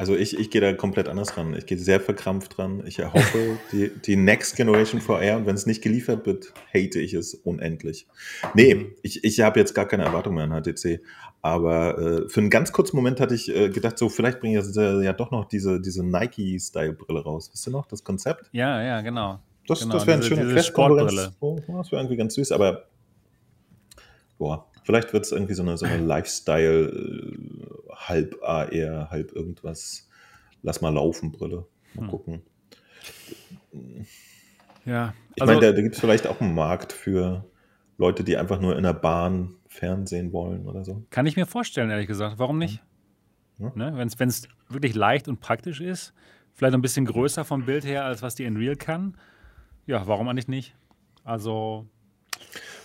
Also 0.00 0.16
ich, 0.16 0.38
ich 0.38 0.48
gehe 0.50 0.62
da 0.62 0.72
komplett 0.72 1.08
anders 1.08 1.36
ran. 1.36 1.54
Ich 1.54 1.66
gehe 1.66 1.76
sehr 1.76 2.00
verkrampft 2.00 2.56
dran. 2.56 2.82
Ich 2.86 2.98
erhoffe 2.98 3.58
die, 3.72 3.90
die 3.90 4.16
Next 4.16 4.56
Generation 4.56 5.00
VR 5.02 5.36
und 5.36 5.44
wenn 5.44 5.54
es 5.54 5.66
nicht 5.66 5.82
geliefert 5.82 6.24
wird, 6.24 6.54
hate 6.74 6.98
ich 7.00 7.12
es 7.12 7.34
unendlich. 7.34 8.06
Nee, 8.54 8.92
ich, 9.02 9.22
ich 9.24 9.40
habe 9.40 9.60
jetzt 9.60 9.74
gar 9.74 9.86
keine 9.86 10.04
Erwartung 10.04 10.34
mehr 10.36 10.44
an 10.50 10.62
HTC. 10.62 11.00
Aber 11.42 11.98
äh, 11.98 12.28
für 12.30 12.40
einen 12.40 12.48
ganz 12.48 12.72
kurzen 12.72 12.96
Moment 12.96 13.20
hatte 13.20 13.34
ich 13.34 13.54
äh, 13.54 13.68
gedacht, 13.68 13.98
so 13.98 14.08
vielleicht 14.08 14.40
bringen 14.40 14.62
sie 14.62 15.02
ja 15.04 15.12
doch 15.12 15.30
noch 15.30 15.44
diese, 15.44 15.80
diese 15.82 16.02
Nike-Style-Brille 16.02 17.22
raus. 17.22 17.50
Wisst 17.52 17.68
ihr 17.68 17.70
noch, 17.72 17.84
das 17.86 18.02
Konzept? 18.02 18.48
Ja, 18.52 18.82
ja, 18.82 19.02
genau. 19.02 19.38
Das, 19.66 19.80
Genau, 19.80 19.92
das 19.94 20.06
wäre 20.06 20.16
ein 20.16 20.20
diese- 20.22 20.30
schöner 20.30 20.42
diese 20.44 20.54
Quest-Konkurrenz. 20.54 21.12
Sportbrille. 21.12 21.64
Oh, 21.68 21.76
das 21.78 21.92
wäre 21.92 22.00
irgendwie 22.02 22.16
ganz 22.16 22.34
süß, 22.36 22.52
aber 22.52 22.86
boah, 24.38 24.66
vielleicht 24.84 25.12
wird 25.12 25.24
es 25.26 25.32
irgendwie 25.32 25.54
so 25.54 25.62
eine, 25.62 25.76
so 25.76 25.84
eine 25.86 26.04
Lifestyle, 26.04 26.88
äh, 26.88 27.36
halb 28.08 28.36
AR, 28.42 29.10
halb 29.10 29.32
irgendwas. 29.32 30.08
Lass 30.62 30.80
mal 30.80 30.92
laufen, 30.94 31.32
Brille. 31.32 31.66
Mal 31.94 32.02
Hm. 32.02 32.10
gucken. 32.10 32.42
Ja. 34.84 35.14
Ich 35.34 35.42
Also, 35.42 35.54
meine, 35.54 35.66
da, 35.66 35.72
da 35.72 35.82
gibt 35.82 35.94
es 35.94 36.00
vielleicht 36.00 36.26
auch 36.26 36.40
einen 36.40 36.54
Markt 36.54 36.92
für 36.92 37.44
Leute, 37.98 38.24
die 38.24 38.36
einfach 38.36 38.60
nur 38.60 38.76
in 38.76 38.82
der 38.82 38.94
Bahn 38.94 39.54
Fernsehen 39.68 40.32
wollen 40.32 40.66
oder 40.66 40.84
so. 40.84 41.04
kann 41.10 41.26
ich 41.26 41.36
mir 41.36 41.46
vorstellen, 41.46 41.90
ehrlich 41.90 42.08
gesagt. 42.08 42.38
Warum 42.38 42.58
nicht? 42.58 42.82
Ja. 43.58 43.72
Ne? 43.74 43.92
Wenn 43.96 44.28
es 44.28 44.48
wirklich 44.68 44.94
leicht 44.94 45.28
und 45.28 45.40
praktisch 45.40 45.80
ist, 45.80 46.12
vielleicht 46.54 46.74
ein 46.74 46.82
bisschen 46.82 47.04
größer 47.04 47.44
vom 47.44 47.66
Bild 47.66 47.84
her, 47.84 48.04
als 48.04 48.22
was 48.22 48.34
die 48.34 48.46
Unreal 48.46 48.76
kann. 48.76 49.16
Ja, 49.86 50.06
warum 50.06 50.28
eigentlich 50.28 50.48
nicht? 50.48 50.74
Also, 51.24 51.86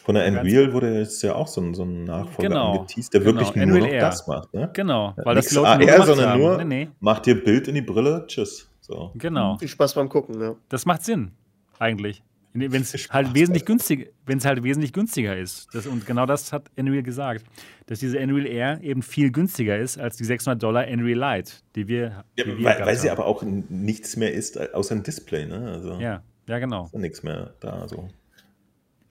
Von 0.06 0.16
der 0.16 0.28
Unreal 0.28 0.72
wurde 0.72 1.00
jetzt 1.00 1.22
ja 1.24 1.34
auch 1.34 1.48
so 1.48 1.62
ein, 1.62 1.74
so 1.74 1.84
ein 1.84 2.04
Nachfolger 2.04 2.50
Genau, 2.50 2.74
angeteased, 2.74 3.14
der 3.14 3.22
genau, 3.22 3.34
wirklich 3.40 3.56
nur 3.56 3.66
Unreal 3.66 3.82
noch 3.82 3.88
Air. 3.94 4.02
das 4.02 4.28
macht. 4.28 4.54
Ne? 4.54 4.70
genau. 4.74 5.14
Ja, 5.18 5.26
Weil 5.26 5.36
das 5.36 5.52
Leute 5.52 5.68
AR, 5.68 5.78
nur 5.80 6.06
sondern 6.06 6.30
haben. 6.30 6.40
nur- 6.42 6.58
Nee, 6.60 6.86
nee, 6.86 6.90
Macht 7.00 7.26
dir 7.26 7.44
Bild 7.44 7.68
in 7.68 7.76
die 7.76 7.82
Brille, 7.82 8.24
tschüss. 8.28 8.70
So. 8.82 9.12
genau. 9.16 9.58
viel 9.58 9.68
Spaß 9.68 9.96
beim 9.96 10.08
Gucken, 10.08 10.40
ja. 10.40 10.56
Das 10.70 10.86
macht 10.86 11.04
Sinn, 11.04 11.32
eigentlich. 11.80 12.22
Wenn 12.54 12.84
es 12.84 12.94
halt 13.12 13.34
wesentlich 13.34 13.66
günstiger, 13.66 14.06
wenn 14.26 14.38
es 14.38 14.46
halt 14.46 14.64
wesentlich 14.64 14.94
günstiger 14.94 15.36
ist. 15.36 15.68
Das, 15.74 15.88
und 15.88 16.06
genau 16.06 16.26
das 16.26 16.54
hat 16.54 16.70
Unreal 16.78 17.04
gesagt, 17.04 17.44
dass 17.88 18.00
diese 18.00 18.18
Unreal 18.20 18.46
Air 18.46 18.80
eben 18.82 19.02
viel 19.02 19.30
günstiger 19.32 19.78
ist 19.78 19.98
als 20.00 20.16
die 20.16 20.24
600 20.24 20.62
Dollar 20.64 20.88
Unreal 20.88 21.38
Lite, 21.38 21.52
die 21.76 21.88
wir, 21.90 22.24
Ja, 22.38 22.46
die 22.46 22.58
wir 22.60 22.64
weil, 22.64 22.86
weil 22.86 22.96
sie 22.96 23.10
aber 23.10 23.26
auch 23.26 23.44
nichts 23.44 24.16
mehr 24.16 24.32
ist 24.34 24.56
äh, 24.56 24.70
außer 24.72 24.96
ein 24.96 25.04
Display, 25.04 25.48
ne? 25.48 25.70
Also 25.74 26.00
ja, 26.00 26.22
ja 26.48 26.60
genau. 26.60 26.86
ist 26.86 26.94
ja 26.94 27.00
nichts 27.00 27.24
mehr 27.24 27.56
da. 27.60 27.88
So. 27.90 28.08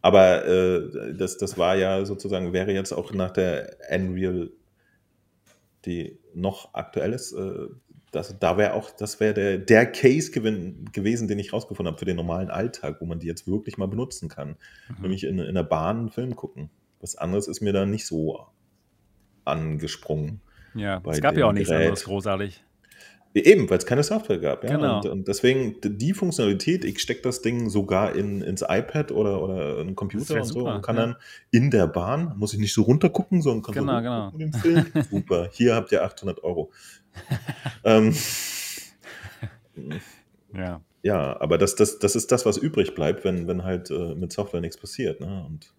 Aber 0.05 0.45
äh, 0.45 1.15
das, 1.17 1.39
das 1.39 1.57
war 1.57 1.77
ja 1.77 2.05
sozusagen, 2.05 2.53
wäre 2.53 2.73
jetzt 2.73 2.93
auch 2.93 3.15
nach 3.15 3.31
der 3.31 3.79
Unreal, 3.91 4.51
die 5.87 6.19
noch 6.35 6.75
aktuell 6.75 7.15
ist, 7.15 7.33
äh, 7.33 7.69
das, 8.11 8.39
da 8.39 8.59
wäre 8.59 8.75
auch, 8.75 8.91
das 8.91 9.19
wäre 9.19 9.33
der, 9.33 9.57
der 9.57 9.91
Case 9.91 10.31
gewin, 10.31 10.91
gewesen, 10.93 11.27
den 11.27 11.39
ich 11.39 11.55
rausgefunden 11.55 11.91
habe 11.91 11.99
für 11.99 12.05
den 12.05 12.17
normalen 12.17 12.51
Alltag, 12.51 12.99
wo 13.01 13.07
man 13.07 13.19
die 13.19 13.27
jetzt 13.27 13.47
wirklich 13.47 13.79
mal 13.79 13.89
benutzen 13.89 14.29
kann. 14.29 14.57
Mhm. 14.91 14.97
Nämlich 15.01 15.25
in, 15.25 15.39
in 15.39 15.55
der 15.55 15.63
Bahn 15.63 16.01
einen 16.01 16.11
Film 16.11 16.37
gucken. 16.37 16.69
Was 17.01 17.17
anderes 17.17 17.49
ist 17.49 17.63
mir 17.63 17.73
da 17.73 17.87
nicht 17.87 18.05
so 18.05 18.47
angesprungen. 19.47 20.43
Ja, 20.75 21.01
es 21.09 21.23
gab 21.23 21.39
ja 21.39 21.47
auch 21.47 21.53
nichts 21.53 21.71
Gerät. 21.71 21.81
anderes 21.81 22.05
großartig. 22.05 22.63
Eben, 23.35 23.69
weil 23.69 23.79
es 23.79 23.87
keine 23.87 24.05
Software 24.05 24.39
gab. 24.39 24.63
Ja? 24.63 24.77
Genau. 24.77 24.99
Und, 24.99 25.07
und 25.07 25.29
deswegen 25.29 25.77
die 25.83 26.15
Funktionalität, 26.15 26.85
ich 26.85 27.01
stecke 27.01 27.23
das 27.23 27.43
Ding 27.43 27.69
sogar 27.69 28.15
in, 28.15 28.43
ins 28.43 28.63
iPad 28.63 29.11
oder, 29.11 29.43
oder 29.43 29.81
einen 29.81 29.97
Computer 29.97 30.37
und 30.37 30.45
so 30.45 30.61
super, 30.61 30.77
und 30.77 30.83
kann 30.83 30.97
ja. 30.97 31.03
dann 31.07 31.17
in 31.51 31.71
der 31.73 31.89
Bahn, 31.89 32.35
muss 32.37 32.53
ich 32.53 32.61
nicht 32.61 32.73
so 32.73 32.83
runtergucken, 32.83 33.43
sondern 33.43 33.63
kann 33.63 33.75
Genau, 33.75 33.97
so 33.97 34.03
genau. 34.03 34.31
den 34.39 34.53
Film. 34.53 34.87
Super, 35.11 35.49
hier 35.53 35.75
habt 35.75 35.91
ihr 35.91 36.05
800 36.05 36.45
Euro. 36.45 36.71
ähm, 37.83 38.15
Ja. 40.57 40.81
ja, 41.03 41.41
aber 41.41 41.59
das, 41.59 41.75
das, 41.75 41.99
das 41.99 42.17
ist 42.17 42.31
das, 42.31 42.47
was 42.47 42.57
übrig 42.57 42.95
bleibt, 42.95 43.25
wenn, 43.25 43.49
wenn 43.49 43.65
halt 43.65 43.91
äh, 43.91 44.15
mit 44.15 44.33
Software 44.33 44.61
nichts 44.61 44.77
passiert. 44.77 45.21
Ne? 45.21 45.45
Und 45.47 45.73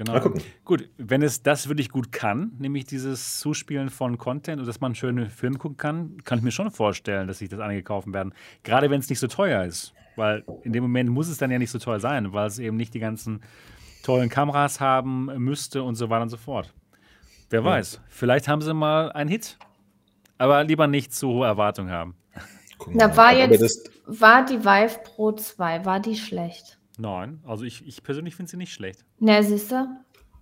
Genau. 0.00 0.12
Mal 0.12 0.20
gucken. 0.20 0.40
Gut, 0.64 0.88
wenn 0.96 1.20
es 1.20 1.42
das 1.42 1.68
wirklich 1.68 1.90
gut 1.90 2.10
kann, 2.10 2.52
nämlich 2.58 2.86
dieses 2.86 3.38
Zuspielen 3.38 3.90
von 3.90 4.16
Content 4.16 4.58
und 4.58 4.66
dass 4.66 4.80
man 4.80 4.94
schöne 4.94 5.28
Filme 5.28 5.58
gucken 5.58 5.76
kann, 5.76 6.16
kann 6.24 6.38
ich 6.38 6.44
mir 6.44 6.52
schon 6.52 6.70
vorstellen, 6.70 7.28
dass 7.28 7.40
sich 7.40 7.50
das 7.50 7.60
einige 7.60 7.82
kaufen 7.82 8.14
werden. 8.14 8.32
Gerade 8.62 8.88
wenn 8.88 8.98
es 8.98 9.10
nicht 9.10 9.18
so 9.18 9.26
teuer 9.26 9.62
ist. 9.62 9.92
Weil 10.16 10.42
in 10.62 10.72
dem 10.72 10.84
Moment 10.84 11.10
muss 11.10 11.28
es 11.28 11.36
dann 11.36 11.50
ja 11.50 11.58
nicht 11.58 11.70
so 11.70 11.78
teuer 11.78 12.00
sein, 12.00 12.32
weil 12.32 12.46
es 12.46 12.58
eben 12.58 12.78
nicht 12.78 12.94
die 12.94 12.98
ganzen 12.98 13.42
tollen 14.02 14.30
Kameras 14.30 14.80
haben 14.80 15.26
müsste 15.36 15.82
und 15.82 15.96
so 15.96 16.08
weiter 16.08 16.22
und 16.22 16.30
so 16.30 16.38
fort. 16.38 16.72
Wer 17.50 17.62
weiß, 17.62 18.00
vielleicht 18.08 18.48
haben 18.48 18.62
sie 18.62 18.72
mal 18.72 19.12
einen 19.12 19.28
Hit. 19.28 19.58
Aber 20.38 20.64
lieber 20.64 20.86
nicht 20.86 21.12
zu 21.12 21.28
hohe 21.28 21.46
Erwartungen 21.46 21.90
haben. 21.90 22.14
Da 22.94 23.08
mal. 23.08 23.16
war 23.18 23.34
jetzt, 23.34 23.60
das, 23.60 23.84
war 24.06 24.46
die 24.46 24.64
Vive 24.64 24.98
Pro 25.04 25.32
2, 25.32 25.84
war 25.84 26.00
die 26.00 26.16
schlecht? 26.16 26.79
Nein, 27.00 27.40
also 27.46 27.64
ich, 27.64 27.86
ich 27.86 28.02
persönlich 28.02 28.36
finde 28.36 28.50
sie 28.50 28.56
nicht 28.58 28.72
schlecht. 28.72 29.04
Na, 29.18 29.42
siehst 29.42 29.72
du? 29.72 29.88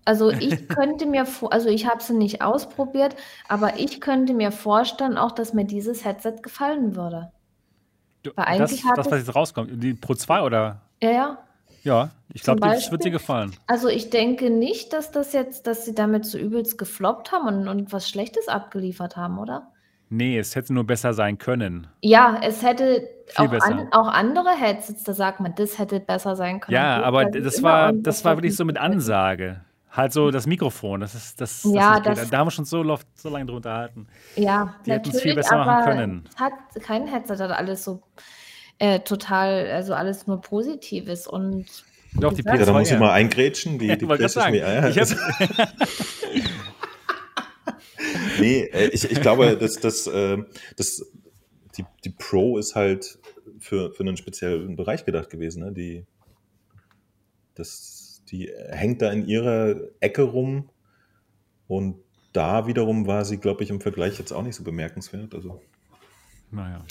Also 0.05 0.30
ich 0.30 0.68
könnte 0.68 1.06
mir 1.06 1.26
also 1.51 1.68
ich 1.68 1.86
habe 1.86 2.02
sie 2.02 2.14
nicht 2.14 2.43
ausprobiert, 2.43 3.14
aber 3.48 3.78
ich 3.78 4.01
könnte 4.01 4.35
mir 4.35 4.51
vorstellen, 4.51 5.16
auch 5.16 5.32
dass 5.32 5.55
mir 5.55 5.64
dieses 5.64 6.05
Headset 6.05 6.36
gefallen 6.43 6.97
würde. 6.97 7.30
Du, 8.22 8.30
Weil 8.35 8.59
das, 8.59 8.70
eigentlich 8.72 8.85
hat 8.85 8.98
das, 8.98 9.10
was 9.10 9.18
jetzt 9.20 9.35
rauskommt, 9.35 9.82
die 9.82 9.94
Pro 9.94 10.14
2 10.14 10.43
oder? 10.43 10.82
Ja, 11.01 11.10
ja. 11.10 11.39
Ja, 11.85 12.10
ich 12.35 12.43
glaube, 12.43 12.60
das 12.60 12.90
wird 12.90 13.05
dir 13.05 13.12
gefallen. 13.12 13.55
Also 13.68 13.89
ich 13.89 14.10
denke 14.10 14.51
nicht, 14.51 14.93
dass 14.93 15.12
das 15.12 15.32
jetzt, 15.32 15.68
dass 15.68 15.85
sie 15.85 15.94
damit 15.94 16.26
so 16.26 16.36
übelst 16.36 16.76
gefloppt 16.76 17.30
haben 17.30 17.47
und, 17.47 17.68
und 17.68 17.93
was 17.93 18.09
Schlechtes 18.09 18.48
abgeliefert 18.48 19.16
haben, 19.16 19.39
oder? 19.39 19.70
Nee, 20.10 20.39
es 20.39 20.56
hätte 20.56 20.72
nur 20.72 20.85
besser 20.85 21.12
sein 21.12 21.36
können. 21.39 21.86
Ja, 22.01 22.40
es 22.43 22.62
hätte 22.62 23.06
Viel 23.26 23.47
auch, 23.47 23.52
an, 23.62 23.89
auch 23.93 24.09
andere 24.09 24.51
Headsets, 24.51 25.05
da 25.05 25.12
sagt 25.12 25.40
man, 25.40 25.55
das 25.55 25.78
hätte 25.78 26.01
besser 26.01 26.35
sein 26.36 26.60
können. 26.60 26.74
Ja, 26.74 26.97
Gut, 26.98 27.05
aber 27.06 27.24
das 27.26 27.43
das 27.55 27.62
war, 27.62 27.93
das 27.93 28.24
war 28.24 28.36
wirklich 28.36 28.56
so 28.56 28.64
mit 28.64 28.78
Ansage. 28.78 29.60
Halt 29.90 30.12
so 30.12 30.30
das 30.30 30.47
Mikrofon, 30.47 31.01
das 31.01 31.14
ist 31.14 31.40
das. 31.40 31.62
das 31.62 31.72
Ja, 31.72 31.98
geht. 31.98 32.06
das- 32.18 32.30
da 32.30 32.39
haben 32.39 32.47
wir 32.47 32.51
schon 32.52 32.64
so, 32.64 32.85
so 33.14 33.28
lange 33.28 33.47
drunter 33.47 33.72
halten. 33.74 34.06
Ja, 34.36 34.74
Die 34.86 34.93
hätten's 34.93 35.20
viel 35.20 35.32
natürlich, 35.32 35.36
besser 35.36 35.56
machen 35.59 35.68
aber 35.70 35.85
können. 35.85 36.24
es 36.35 36.40
Hat, 36.40 36.52
kein 36.85 37.06
Headset 37.06 37.36
hat 37.39 37.51
alles 37.51 37.85
so 37.85 38.02
äh, 38.78 39.01
total, 39.01 39.68
also 39.70 39.94
alles 39.94 40.26
nur 40.26 40.40
Positives 40.40 41.26
und 41.26 41.66
Doch, 42.14 42.32
die 42.32 42.43
gesagt, 42.43 42.60
ja, 42.60 42.66
da 42.66 42.72
muss 42.72 42.89
ich 42.89 42.94
PS2, 42.97 43.01
mal 43.01 43.12
eingrätschen. 43.12 43.78
Die, 43.78 43.86
Ja, 43.89 43.97
die. 43.97 44.05
Ich 44.06 44.98
hab- 45.01 45.09
Nee, 48.40 48.62
äh, 48.73 48.89
ich, 48.89 49.10
ich 49.10 49.20
glaube, 49.20 49.56
dass 49.56 49.74
das, 49.81 50.06
äh, 50.06 50.39
das, 50.77 51.05
die, 51.77 51.85
die 52.05 52.10
Pro 52.10 52.59
ist 52.59 52.74
halt 52.74 53.19
für, 53.59 53.93
für 53.93 54.02
einen 54.02 54.16
speziellen 54.16 54.77
Bereich 54.77 55.05
gedacht 55.05 55.31
gewesen. 55.31 55.65
Ne? 55.65 55.73
Die, 55.73 56.05
das, 57.55 58.23
die 58.31 58.51
hängt 58.70 59.02
da 59.02 59.10
in 59.10 59.27
ihrer 59.27 59.77
Ecke 60.01 60.23
rum 60.23 60.70
und 61.66 61.97
da 62.32 62.66
wiederum 62.66 63.06
war 63.06 63.24
sie, 63.24 63.39
glaube 63.39 63.65
ich, 63.65 63.70
im 63.70 63.81
Vergleich 63.81 64.19
jetzt 64.19 64.32
auch 64.32 64.43
nicht 64.43 64.55
so 64.55 64.62
bemerkenswert. 64.62 65.35
Also 65.35 65.60
Naja. 66.51 66.85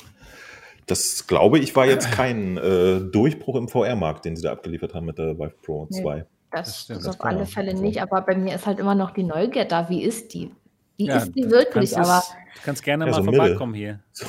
das, 0.87 1.27
glaube 1.27 1.59
ich, 1.59 1.75
war 1.75 1.85
jetzt 1.85 2.11
kein 2.11 2.57
äh, 2.57 2.99
Durchbruch 3.01 3.55
im 3.55 3.67
VR-Markt, 3.69 4.25
den 4.25 4.35
sie 4.35 4.41
da 4.43 4.51
abgeliefert 4.51 4.93
haben 4.93 5.05
mit 5.05 5.17
der 5.19 5.37
Vive 5.37 5.53
Pro 5.63 5.87
Nee. 5.89 6.01
2. 6.01 6.25
das, 6.51 6.65
Das 6.67 6.81
stimmt, 6.81 6.99
das 6.99 7.07
auf 7.07 7.23
alle. 7.23 7.45
Fälle 7.45 7.71
Also- 7.71 7.83
nicht. 7.83 8.01
Aber 8.01 8.21
bei 8.21 8.35
mir 8.35 8.55
ist 8.55 8.65
halt 8.65 8.79
immer 8.79 8.95
noch 8.95 9.11
die 9.11 9.23
Neugier 9.23 9.65
da. 9.65 9.89
Wie 9.89 10.03
ist 10.03 10.33
die? 10.33 10.51
Wie 10.97 11.05
Ja, 11.05 11.17
ist 11.17 11.31
die 11.33 11.43
du 11.43 11.51
wirklich? 11.51 11.95
kannst 11.95 11.97
Aber 11.97 12.17
es- 12.19 12.33
Du 12.55 12.61
kannst 12.63 12.83
gerne 12.83 13.05
Ja, 13.05 13.11
mal 13.11 13.17
so 13.17 13.23
vorbeikommen 13.25 13.73
hier. 13.75 13.99
So, 14.13 14.25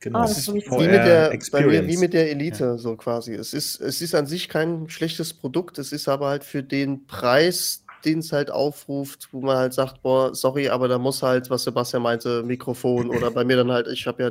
genau. 0.00 0.18
Ah, 0.18 0.22
das 0.22 0.38
ist 0.38 0.48
Wie 0.48 0.88
mit 0.88 1.04
der, 1.04 1.38
bei 1.52 1.64
mir, 1.64 1.86
wie 1.86 1.96
mit 1.96 2.12
der 2.14 2.30
Elite, 2.30 2.78
so 2.78 2.96
quasi. 2.96 3.32
Es 3.34 3.54
ist, 3.54 3.80
es 3.80 4.00
ist 4.00 4.14
an 4.16 4.26
sich 4.26 4.48
kein 4.48 4.88
schlechtes 4.88 5.32
Produkt, 5.34 5.78
es 5.78 5.92
ist 5.92 6.08
aber 6.08 6.28
halt 6.28 6.42
für 6.42 6.64
den 6.64 7.06
Preis, 7.06 7.84
den 8.04 8.18
es 8.18 8.32
halt 8.32 8.50
aufruft, 8.50 9.28
wo 9.30 9.40
man 9.40 9.56
halt 9.56 9.72
sagt, 9.72 10.02
boah, 10.02 10.34
sorry, 10.34 10.68
aber 10.68 10.88
da 10.88 10.98
muss 10.98 11.22
halt, 11.22 11.48
was 11.48 11.62
Sebastian 11.62 12.02
meinte, 12.02 12.42
Mikrofon 12.42 13.08
oder 13.08 13.30
bei 13.30 13.44
mir 13.44 13.56
dann 13.56 13.70
halt, 13.70 13.86
ich 13.86 14.06
habe 14.08 14.22
ja, 14.24 14.30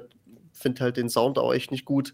finde 0.51 0.81
halt 0.81 0.97
den 0.97 1.07
Sound 1.09 1.37
auch 1.37 1.53
echt 1.53 1.71
nicht 1.71 1.85
gut 1.85 2.13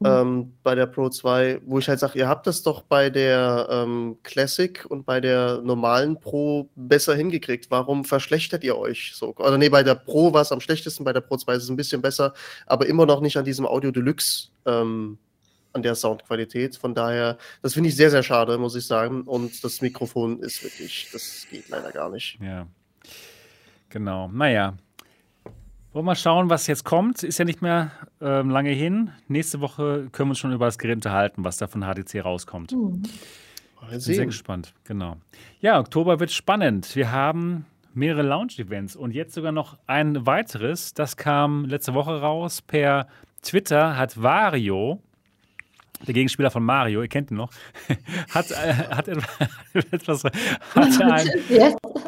Mhm. 0.00 0.06
ähm, 0.06 0.52
bei 0.62 0.74
der 0.74 0.86
Pro 0.86 1.10
2, 1.10 1.60
wo 1.66 1.78
ich 1.78 1.88
halt 1.88 2.00
sage, 2.00 2.18
ihr 2.18 2.26
habt 2.28 2.46
das 2.46 2.62
doch 2.62 2.82
bei 2.82 3.10
der 3.10 3.68
ähm, 3.70 4.16
Classic 4.22 4.84
und 4.88 5.04
bei 5.04 5.20
der 5.20 5.60
normalen 5.62 6.18
Pro 6.18 6.70
besser 6.74 7.14
hingekriegt. 7.14 7.70
Warum 7.70 8.06
verschlechtert 8.06 8.64
ihr 8.64 8.78
euch 8.78 9.12
so? 9.14 9.34
Oder 9.36 9.58
nee, 9.58 9.68
bei 9.68 9.82
der 9.82 9.94
Pro 9.94 10.32
war 10.32 10.40
es 10.40 10.52
am 10.52 10.60
schlechtesten, 10.60 11.04
bei 11.04 11.12
der 11.12 11.20
Pro 11.20 11.36
2 11.36 11.52
ist 11.54 11.64
es 11.64 11.68
ein 11.70 11.76
bisschen 11.76 12.00
besser, 12.00 12.32
aber 12.66 12.86
immer 12.86 13.04
noch 13.04 13.20
nicht 13.20 13.36
an 13.36 13.44
diesem 13.44 13.66
Audio 13.66 13.90
Deluxe, 13.90 14.48
ähm, 14.64 15.18
an 15.72 15.82
der 15.82 15.94
Soundqualität. 15.94 16.76
Von 16.76 16.94
daher, 16.94 17.36
das 17.62 17.74
finde 17.74 17.90
ich 17.90 17.96
sehr, 17.96 18.10
sehr 18.10 18.22
schade, 18.22 18.56
muss 18.58 18.74
ich 18.74 18.86
sagen. 18.86 19.22
Und 19.22 19.62
das 19.62 19.82
Mikrofon 19.82 20.40
ist 20.40 20.62
wirklich, 20.64 21.10
das 21.12 21.46
geht 21.50 21.68
leider 21.68 21.92
gar 21.92 22.10
nicht. 22.10 22.38
Ja. 22.40 22.66
Genau. 23.90 24.28
Naja. 24.28 24.76
Wollen 25.92 26.04
wir 26.04 26.10
mal 26.10 26.14
schauen, 26.14 26.50
was 26.50 26.68
jetzt 26.68 26.84
kommt. 26.84 27.24
Ist 27.24 27.38
ja 27.38 27.44
nicht 27.44 27.62
mehr 27.62 27.90
ähm, 28.20 28.48
lange 28.48 28.70
hin. 28.70 29.10
Nächste 29.26 29.60
Woche 29.60 30.08
können 30.12 30.28
wir 30.28 30.32
uns 30.32 30.38
schon 30.38 30.52
über 30.52 30.66
das 30.66 30.78
Gerät 30.78 30.96
unterhalten, 30.96 31.42
was 31.42 31.56
da 31.56 31.66
von 31.66 31.82
HTC 31.82 32.24
rauskommt. 32.24 32.70
hm, 32.70 33.02
Mal 33.80 33.90
Bin 33.90 34.00
sehr 34.00 34.26
gespannt, 34.26 34.72
genau. 34.84 35.16
Ja, 35.60 35.80
Oktober 35.80 36.20
wird 36.20 36.30
spannend. 36.30 36.94
Wir 36.94 37.10
haben 37.10 37.64
mehrere 37.92 38.22
Lounge-Events 38.22 38.94
und 38.94 39.12
jetzt 39.14 39.34
sogar 39.34 39.50
noch 39.50 39.78
ein 39.88 40.26
weiteres. 40.26 40.94
Das 40.94 41.16
kam 41.16 41.64
letzte 41.64 41.94
Woche 41.94 42.20
raus. 42.20 42.62
Per 42.62 43.08
Twitter 43.42 43.96
hat 43.96 44.20
Vario, 44.22 45.00
der 46.06 46.14
Gegenspieler 46.14 46.50
von 46.50 46.64
Mario, 46.64 47.02
ihr 47.02 47.08
kennt 47.08 47.30
ihn 47.30 47.36
noch, 47.36 47.50
hat, 48.30 48.50
äh, 48.50 48.74
hat 48.74 49.08
etwas, 49.92 50.24
hat, 50.24 50.32
ein, 51.02 51.28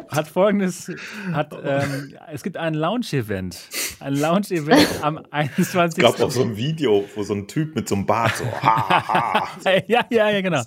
hat 0.09 0.27
folgendes, 0.27 0.91
hat, 1.31 1.53
ähm, 1.63 2.15
es 2.31 2.43
gibt 2.43 2.57
ein 2.57 2.73
Lounge-Event. 2.73 3.69
Ein 3.99 4.15
Lounge-Event 4.15 4.87
am 5.01 5.19
21. 5.31 6.03
Es 6.03 6.11
gab 6.11 6.19
auch 6.19 6.31
so 6.31 6.43
ein 6.43 6.57
Video, 6.57 7.05
wo 7.15 7.23
so 7.23 7.33
ein 7.33 7.47
Typ 7.47 7.75
mit 7.75 7.87
so 7.87 7.95
einem 7.95 8.05
Bart 8.05 8.35
so, 8.35 8.45
ha, 8.45 8.89
ha, 8.89 9.07
ha. 9.07 9.71
ja, 9.87 10.05
ja, 10.09 10.29
ja, 10.29 10.41
genau. 10.41 10.63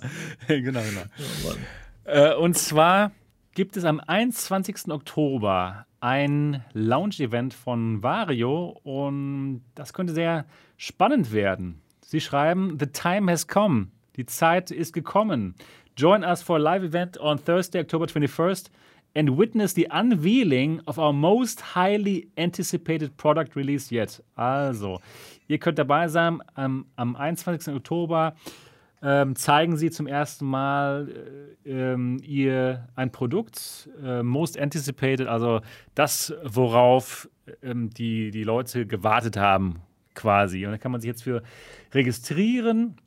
genau, 0.47 0.81
genau. 0.81 1.55
Äh, 2.05 2.35
und 2.35 2.57
zwar 2.57 3.11
gibt 3.53 3.75
es 3.75 3.83
am 3.83 3.99
21. 3.99 4.89
Oktober 4.89 5.85
ein 5.99 6.63
Lounge-Event 6.73 7.53
von 7.53 8.03
Vario 8.03 8.79
und 8.83 9.63
das 9.75 9.93
könnte 9.93 10.13
sehr 10.13 10.45
spannend 10.77 11.31
werden. 11.31 11.81
Sie 12.09 12.21
schreiben, 12.21 12.77
The 12.79 12.87
time 12.87 13.29
has 13.29 13.47
come. 13.47 13.87
Die 14.15 14.25
Zeit 14.25 14.71
ist 14.71 14.93
gekommen. 14.93 15.55
Join 15.97 16.23
us 16.23 16.41
for 16.41 16.55
a 16.55 16.59
live 16.59 16.81
event 16.81 17.19
on 17.19 17.37
Thursday, 17.37 17.81
October 17.81 18.05
21st 18.05 18.69
and 19.13 19.37
witness 19.37 19.73
the 19.73 19.89
unveiling 19.91 20.79
of 20.85 20.97
our 20.97 21.11
most 21.11 21.75
highly 21.75 22.29
anticipated 22.37 23.17
product 23.17 23.57
release 23.57 23.91
yet. 23.91 24.23
Also, 24.35 25.01
ihr 25.49 25.57
könnt 25.57 25.79
dabei 25.79 26.07
sein 26.07 26.41
am, 26.53 26.85
am 26.95 27.17
21. 27.17 27.75
Oktober 27.75 28.35
ähm, 29.01 29.35
zeigen 29.35 29.75
sie 29.75 29.91
zum 29.91 30.07
ersten 30.07 30.45
Mal 30.45 31.09
äh, 31.65 31.69
ähm, 31.69 32.21
ihr 32.23 32.87
ein 32.95 33.11
Produkt, 33.11 33.89
äh, 34.01 34.23
most 34.23 34.57
anticipated, 34.57 35.27
also 35.27 35.59
das, 35.93 36.33
worauf 36.41 37.29
ähm, 37.61 37.89
die, 37.89 38.31
die 38.31 38.43
Leute 38.43 38.87
gewartet 38.87 39.35
haben, 39.35 39.81
quasi. 40.17 40.65
Und 40.65 40.73
da 40.73 40.77
kann 40.77 40.91
man 40.91 40.99
sich 40.99 41.07
jetzt 41.07 41.23
für 41.23 41.41
registrieren. 41.93 42.97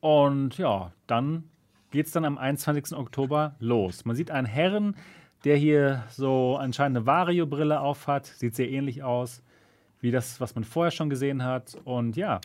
Und 0.00 0.56
ja, 0.56 0.92
dann 1.06 1.44
geht 1.90 2.06
es 2.06 2.12
dann 2.12 2.24
am 2.24 2.38
21. 2.38 2.96
Oktober 2.96 3.56
los. 3.58 4.06
Man 4.06 4.16
sieht 4.16 4.30
einen 4.30 4.46
Herren, 4.46 4.96
der 5.44 5.56
hier 5.56 6.04
so 6.08 6.56
anscheinend 6.56 6.96
eine 6.98 7.06
Vario-Brille 7.06 7.80
aufhat. 7.80 8.24
Sieht 8.26 8.54
sehr 8.54 8.70
ähnlich 8.70 9.02
aus 9.02 9.42
wie 10.00 10.10
das, 10.10 10.40
was 10.40 10.54
man 10.54 10.64
vorher 10.64 10.90
schon 10.90 11.10
gesehen 11.10 11.44
hat. 11.44 11.76
Und 11.84 12.16
ja, 12.16 12.40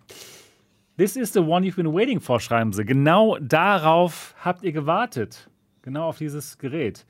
This 0.97 1.17
is 1.17 1.33
the 1.33 1.41
one 1.41 1.65
you've 1.65 1.75
been 1.75 1.93
waiting 1.93 2.21
for, 2.21 2.39
schreiben 2.39 2.71
sie. 2.71 2.85
Genau 2.85 3.37
darauf 3.41 4.33
habt 4.39 4.63
ihr 4.63 4.71
gewartet. 4.71 5.49
Genau 5.81 6.07
auf 6.07 6.19
dieses 6.19 6.57
Gerät. 6.57 7.05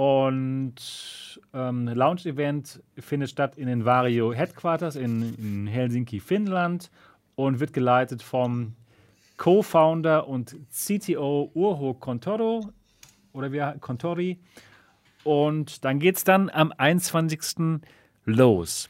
Und 0.00 0.76
ähm, 1.52 1.86
Launch-Event 1.86 2.82
findet 2.98 3.28
statt 3.28 3.58
in 3.58 3.66
den 3.66 3.84
Vario 3.84 4.32
Headquarters 4.32 4.96
in, 4.96 5.34
in 5.34 5.66
Helsinki, 5.66 6.20
Finnland 6.20 6.90
und 7.34 7.60
wird 7.60 7.74
geleitet 7.74 8.22
vom 8.22 8.72
Co-Founder 9.36 10.26
und 10.26 10.56
CTO 10.70 11.50
Urho 11.52 11.92
Contoro 11.92 12.70
oder 13.34 13.52
wie 13.52 13.62
Contori. 13.80 14.38
Und 15.22 15.84
dann 15.84 15.98
geht 15.98 16.16
es 16.16 16.24
dann 16.24 16.48
am 16.48 16.72
21. 16.78 17.82
los. 18.24 18.88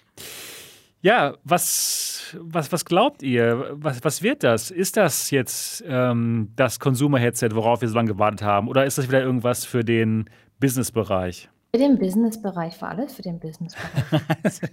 Ja, 1.02 1.34
was, 1.42 2.36
was, 2.40 2.70
was 2.70 2.84
glaubt 2.84 3.24
ihr? 3.24 3.70
Was, 3.72 4.04
was 4.04 4.22
wird 4.22 4.44
das? 4.44 4.70
Ist 4.70 4.96
das 4.96 5.32
jetzt 5.32 5.82
ähm, 5.88 6.52
das 6.54 6.78
Consumer-Headset, 6.78 7.48
worauf 7.54 7.80
wir 7.80 7.88
so 7.88 7.96
lange 7.96 8.12
gewartet 8.12 8.42
haben? 8.42 8.68
Oder 8.68 8.84
ist 8.84 8.96
das 8.96 9.08
wieder 9.08 9.22
irgendwas 9.22 9.64
für 9.64 9.82
den 9.82 10.30
Business-Bereich? 10.60 11.48
Für 11.74 11.78
den 11.78 11.98
Business-Bereich 11.98 12.80
war 12.82 12.90
alles 12.90 13.14
für 13.14 13.22
den 13.22 13.38
Business-Bereich. 13.40 14.60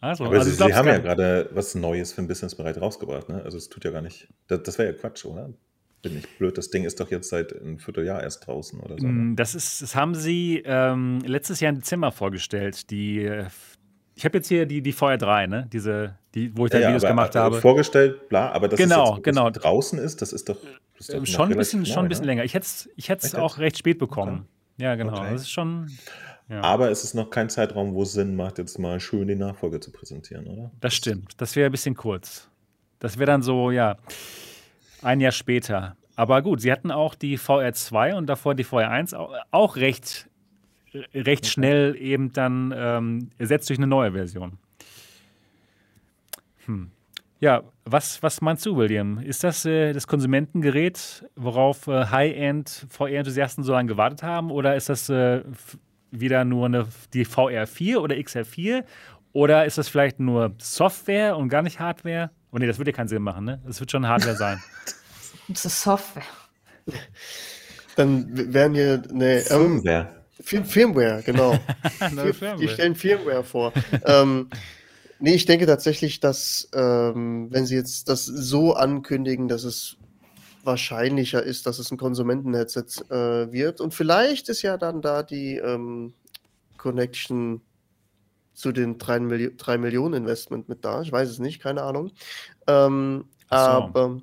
Also, 0.00 0.24
Aber 0.24 0.38
also 0.38 0.48
sie, 0.50 0.56
sie 0.56 0.74
haben 0.74 0.88
ja 0.88 0.96
gerade 0.96 1.50
was 1.52 1.74
Neues 1.74 2.14
für 2.14 2.22
den 2.22 2.28
Businessbereich 2.28 2.80
rausgebracht, 2.80 3.28
ne? 3.28 3.42
Also 3.44 3.58
es 3.58 3.68
tut 3.68 3.84
ja 3.84 3.90
gar 3.90 4.00
nicht. 4.00 4.26
Das, 4.46 4.62
das 4.62 4.78
wäre 4.78 4.90
ja 4.92 4.98
Quatsch, 4.98 5.26
oder? 5.26 5.50
Bin 6.00 6.16
ich 6.16 6.26
blöd. 6.38 6.56
Das 6.56 6.70
Ding 6.70 6.84
ist 6.84 6.98
doch 6.98 7.10
jetzt 7.10 7.28
seit 7.28 7.54
einem 7.60 7.78
Vierteljahr 7.78 8.22
erst 8.22 8.46
draußen 8.46 8.80
oder 8.80 8.96
so. 8.98 9.06
ne? 9.06 9.12
Mm, 9.12 9.36
Das, 9.36 9.54
ist, 9.54 9.82
das 9.82 9.94
haben 9.94 10.14
sie 10.14 10.62
ähm, 10.64 11.20
letztes 11.26 11.60
Jahr 11.60 11.68
im 11.68 11.76
Dezember 11.80 12.10
vorgestellt. 12.10 12.90
Die, 12.90 13.22
äh, 13.22 13.48
ich 14.14 14.24
habe 14.24 14.38
jetzt 14.38 14.48
hier 14.48 14.64
die, 14.64 14.80
die 14.80 14.94
VR3, 14.94 15.46
ne? 15.46 15.68
Diese, 15.70 16.14
die, 16.34 16.56
wo 16.56 16.64
ich 16.64 16.70
da 16.70 16.78
Ja, 16.78 16.84
ja, 16.84 16.88
Videos 16.88 17.04
aber, 17.04 17.10
gemacht 17.12 17.34
äh, 17.34 17.38
habe. 17.40 17.60
Vorgestellt, 17.60 18.30
bla, 18.30 18.50
aber 18.52 18.66
das 18.68 18.78
Genau, 18.78 19.10
ist 19.10 19.16
jetzt, 19.16 19.24
genau. 19.24 19.44
was 19.44 19.52
draußen 19.52 19.98
ist, 19.98 20.22
das 20.22 20.32
ist 20.32 20.48
doch, 20.48 20.56
das 20.96 21.00
ist 21.00 21.10
doch 21.10 21.14
Ähm, 21.16 21.20
noch 21.20 21.26
schon 21.26 21.52
ein 21.52 21.58
bisschen, 21.58 21.84
schon 21.84 22.06
ein 22.06 22.08
bisschen 22.08 22.24
ne? 22.24 22.30
länger. 22.32 22.44
Ich 22.44 22.54
hätte 22.54 22.64
es 22.64 22.88
ich 22.96 23.10
hätt's 23.10 23.34
auch 23.34 23.58
recht 23.58 23.76
spät 23.76 23.98
bekommen. 23.98 24.46
Ja, 24.78 24.94
genau. 24.94 25.18
Okay. 25.18 25.32
Das 25.32 25.42
ist 25.42 25.50
schon. 25.50 25.90
Ja. 26.48 26.62
Aber 26.62 26.90
es 26.90 27.04
ist 27.04 27.14
noch 27.14 27.30
kein 27.30 27.48
Zeitraum, 27.48 27.94
wo 27.94 28.02
es 28.02 28.12
Sinn 28.12 28.34
macht, 28.34 28.58
jetzt 28.58 28.78
mal 28.78 28.98
schön 28.98 29.28
die 29.28 29.36
Nachfolge 29.36 29.78
zu 29.78 29.92
präsentieren, 29.92 30.46
oder? 30.46 30.70
Das 30.80 30.94
stimmt. 30.94 31.34
Das 31.40 31.54
wäre 31.54 31.66
ein 31.66 31.72
bisschen 31.72 31.94
kurz. 31.94 32.48
Das 32.98 33.18
wäre 33.18 33.26
dann 33.26 33.42
so, 33.42 33.70
ja, 33.70 33.96
ein 35.02 35.20
Jahr 35.20 35.32
später. 35.32 35.96
Aber 36.16 36.42
gut, 36.42 36.60
sie 36.60 36.72
hatten 36.72 36.90
auch 36.90 37.14
die 37.14 37.38
VR2 37.38 38.14
und 38.14 38.26
davor 38.26 38.54
die 38.54 38.64
VR1 38.64 39.14
auch, 39.50 39.76
recht, 39.76 40.28
recht 41.14 41.46
schnell 41.46 41.96
eben 41.96 42.32
dann 42.32 42.74
ähm, 42.76 43.30
ersetzt 43.38 43.70
durch 43.70 43.78
eine 43.78 43.86
neue 43.86 44.12
Version. 44.12 44.58
Hm. 46.66 46.90
Ja, 47.40 47.62
was, 47.86 48.22
was 48.22 48.40
meinst 48.42 48.66
du, 48.66 48.76
William? 48.76 49.18
Ist 49.18 49.42
das 49.44 49.64
äh, 49.64 49.92
das 49.94 50.06
Konsumentengerät, 50.06 51.24
worauf 51.36 51.86
äh, 51.86 52.04
High-End 52.06 52.86
VR-Enthusiasten 52.90 53.64
so 53.64 53.72
lange 53.72 53.88
gewartet 53.88 54.22
haben? 54.22 54.50
Oder 54.50 54.76
ist 54.76 54.90
das 54.90 55.08
äh, 55.08 55.42
wieder 56.10 56.44
nur 56.44 56.66
eine, 56.66 56.86
die 57.14 57.24
VR4 57.26 57.96
oder 57.96 58.14
XR4? 58.16 58.84
Oder 59.32 59.64
ist 59.64 59.78
das 59.78 59.88
vielleicht 59.88 60.20
nur 60.20 60.54
Software 60.58 61.36
und 61.36 61.48
gar 61.48 61.62
nicht 61.62 61.80
Hardware? 61.80 62.30
Oh 62.52 62.58
nee, 62.58 62.66
das 62.66 62.78
würde 62.78 62.90
ja 62.90 62.96
keinen 62.96 63.08
Sinn 63.08 63.22
machen, 63.22 63.44
ne? 63.44 63.60
Das 63.64 63.80
wird 63.80 63.90
schon 63.90 64.06
Hardware 64.06 64.36
sein. 64.36 64.62
Das 65.48 65.64
ist 65.64 65.82
Software. 65.82 66.22
Dann 67.96 68.36
w- 68.36 68.52
wären 68.54 68.72
hier, 68.74 69.02
ne, 69.12 69.38
ähm, 69.50 69.80
Firmware. 69.82 70.08
Fir- 70.44 70.64
Firmware, 70.64 71.22
genau. 71.24 71.58
Neue 72.14 72.26
Die 72.26 72.32
Firmware. 72.32 72.68
stellen 72.68 72.94
Firmware 72.94 73.42
vor. 73.42 73.72
ähm, 74.06 74.48
nee, 75.20 75.34
ich 75.34 75.46
denke 75.46 75.66
tatsächlich, 75.66 76.20
dass, 76.20 76.68
ähm, 76.74 77.48
wenn 77.50 77.66
sie 77.66 77.76
jetzt 77.76 78.08
das 78.08 78.24
so 78.24 78.74
ankündigen, 78.74 79.48
dass 79.48 79.64
es 79.64 79.96
wahrscheinlicher 80.64 81.42
ist, 81.42 81.66
dass 81.66 81.78
es 81.78 81.90
ein 81.90 81.96
Konsumentenheadset 81.98 83.10
äh, 83.10 83.50
wird. 83.52 83.80
Und 83.80 83.94
vielleicht 83.94 84.48
ist 84.48 84.62
ja 84.62 84.76
dann 84.76 85.00
da 85.00 85.22
die 85.22 85.56
ähm, 85.56 86.12
Connection 86.76 87.62
zu 88.54 88.72
den 88.72 88.98
3, 88.98 89.20
Milli 89.20 89.56
3 89.56 89.78
Millionen 89.78 90.14
Investment 90.14 90.68
mit 90.68 90.84
da. 90.84 91.00
Ich 91.00 91.10
weiß 91.10 91.30
es 91.30 91.38
nicht, 91.38 91.62
keine 91.62 91.82
Ahnung. 91.82 92.10
Ähm, 92.66 93.24
so. 93.50 93.56
aber 93.56 94.20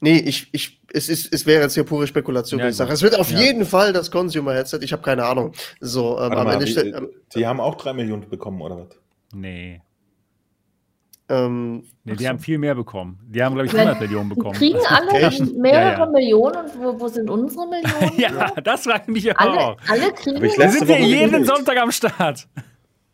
nee, 0.00 0.18
ich, 0.18 0.48
ich, 0.52 0.80
es, 0.92 1.08
ist, 1.08 1.32
es 1.32 1.46
wäre 1.46 1.62
jetzt 1.62 1.74
hier 1.74 1.84
pure 1.84 2.06
Spekulation, 2.06 2.58
Ja, 2.58 2.64
wenn 2.66 2.70
ich 2.70 2.76
sage. 2.76 2.88
gut. 2.90 2.96
Es 2.96 3.02
wird 3.02 3.18
auf 3.18 3.30
Ja. 3.30 3.40
jeden 3.40 3.64
Fall 3.64 3.94
das 3.94 4.10
Consumer-Headset. 4.10 4.80
Ich 4.82 4.92
habe 4.92 5.02
keine 5.02 5.24
Ahnung. 5.24 5.52
So, 5.80 6.18
ähm, 6.18 6.32
am 6.32 6.44
mal, 6.44 6.52
Ende 6.54 6.66
wie, 6.66 6.78
ähm, 6.90 7.08
die 7.34 7.46
haben 7.46 7.60
auch 7.60 7.76
drei 7.76 7.94
Millionen 7.94 8.28
bekommen, 8.28 8.60
oder 8.60 8.76
was? 8.76 8.88
Nee. 9.34 9.80
Ähm, 11.32 11.84
nee 12.04 12.14
die 12.16 12.28
haben 12.28 12.38
viel 12.38 12.58
mehr 12.58 12.74
bekommen. 12.74 13.18
Die 13.28 13.42
haben, 13.42 13.54
glaube 13.54 13.66
ich, 13.66 13.72
Vielleicht 13.72 13.88
100 13.88 14.08
Millionen 14.08 14.28
bekommen. 14.28 14.54
Kriegen 14.54 14.78
alle 14.86 15.10
Echt? 15.12 15.40
mehrere 15.56 15.82
Ja, 15.92 15.98
ja. 16.04 16.06
Millionen 16.06 16.56
und 16.66 16.78
wo, 16.82 17.00
wo 17.00 17.08
sind 17.08 17.30
unsere 17.30 17.66
Millionen? 17.68 18.12
ja, 18.18 18.50
das 18.62 18.84
frage 18.84 19.02
ich 19.06 19.12
mich 19.12 19.38
Alle, 19.40 19.58
auch. 19.58 19.76
alle 19.88 20.12
kriegen 20.12 20.36
Aber 20.36 20.46
ich 20.46 20.52
Wir 20.52 20.64
letzte 20.64 20.78
sind 20.80 20.88
ja 20.90 20.94
Woche 20.96 21.04
jeden 21.04 21.30
gegoogelt. 21.32 21.46
Sonntag 21.46 21.76
am 21.78 21.90
Start. 21.92 22.48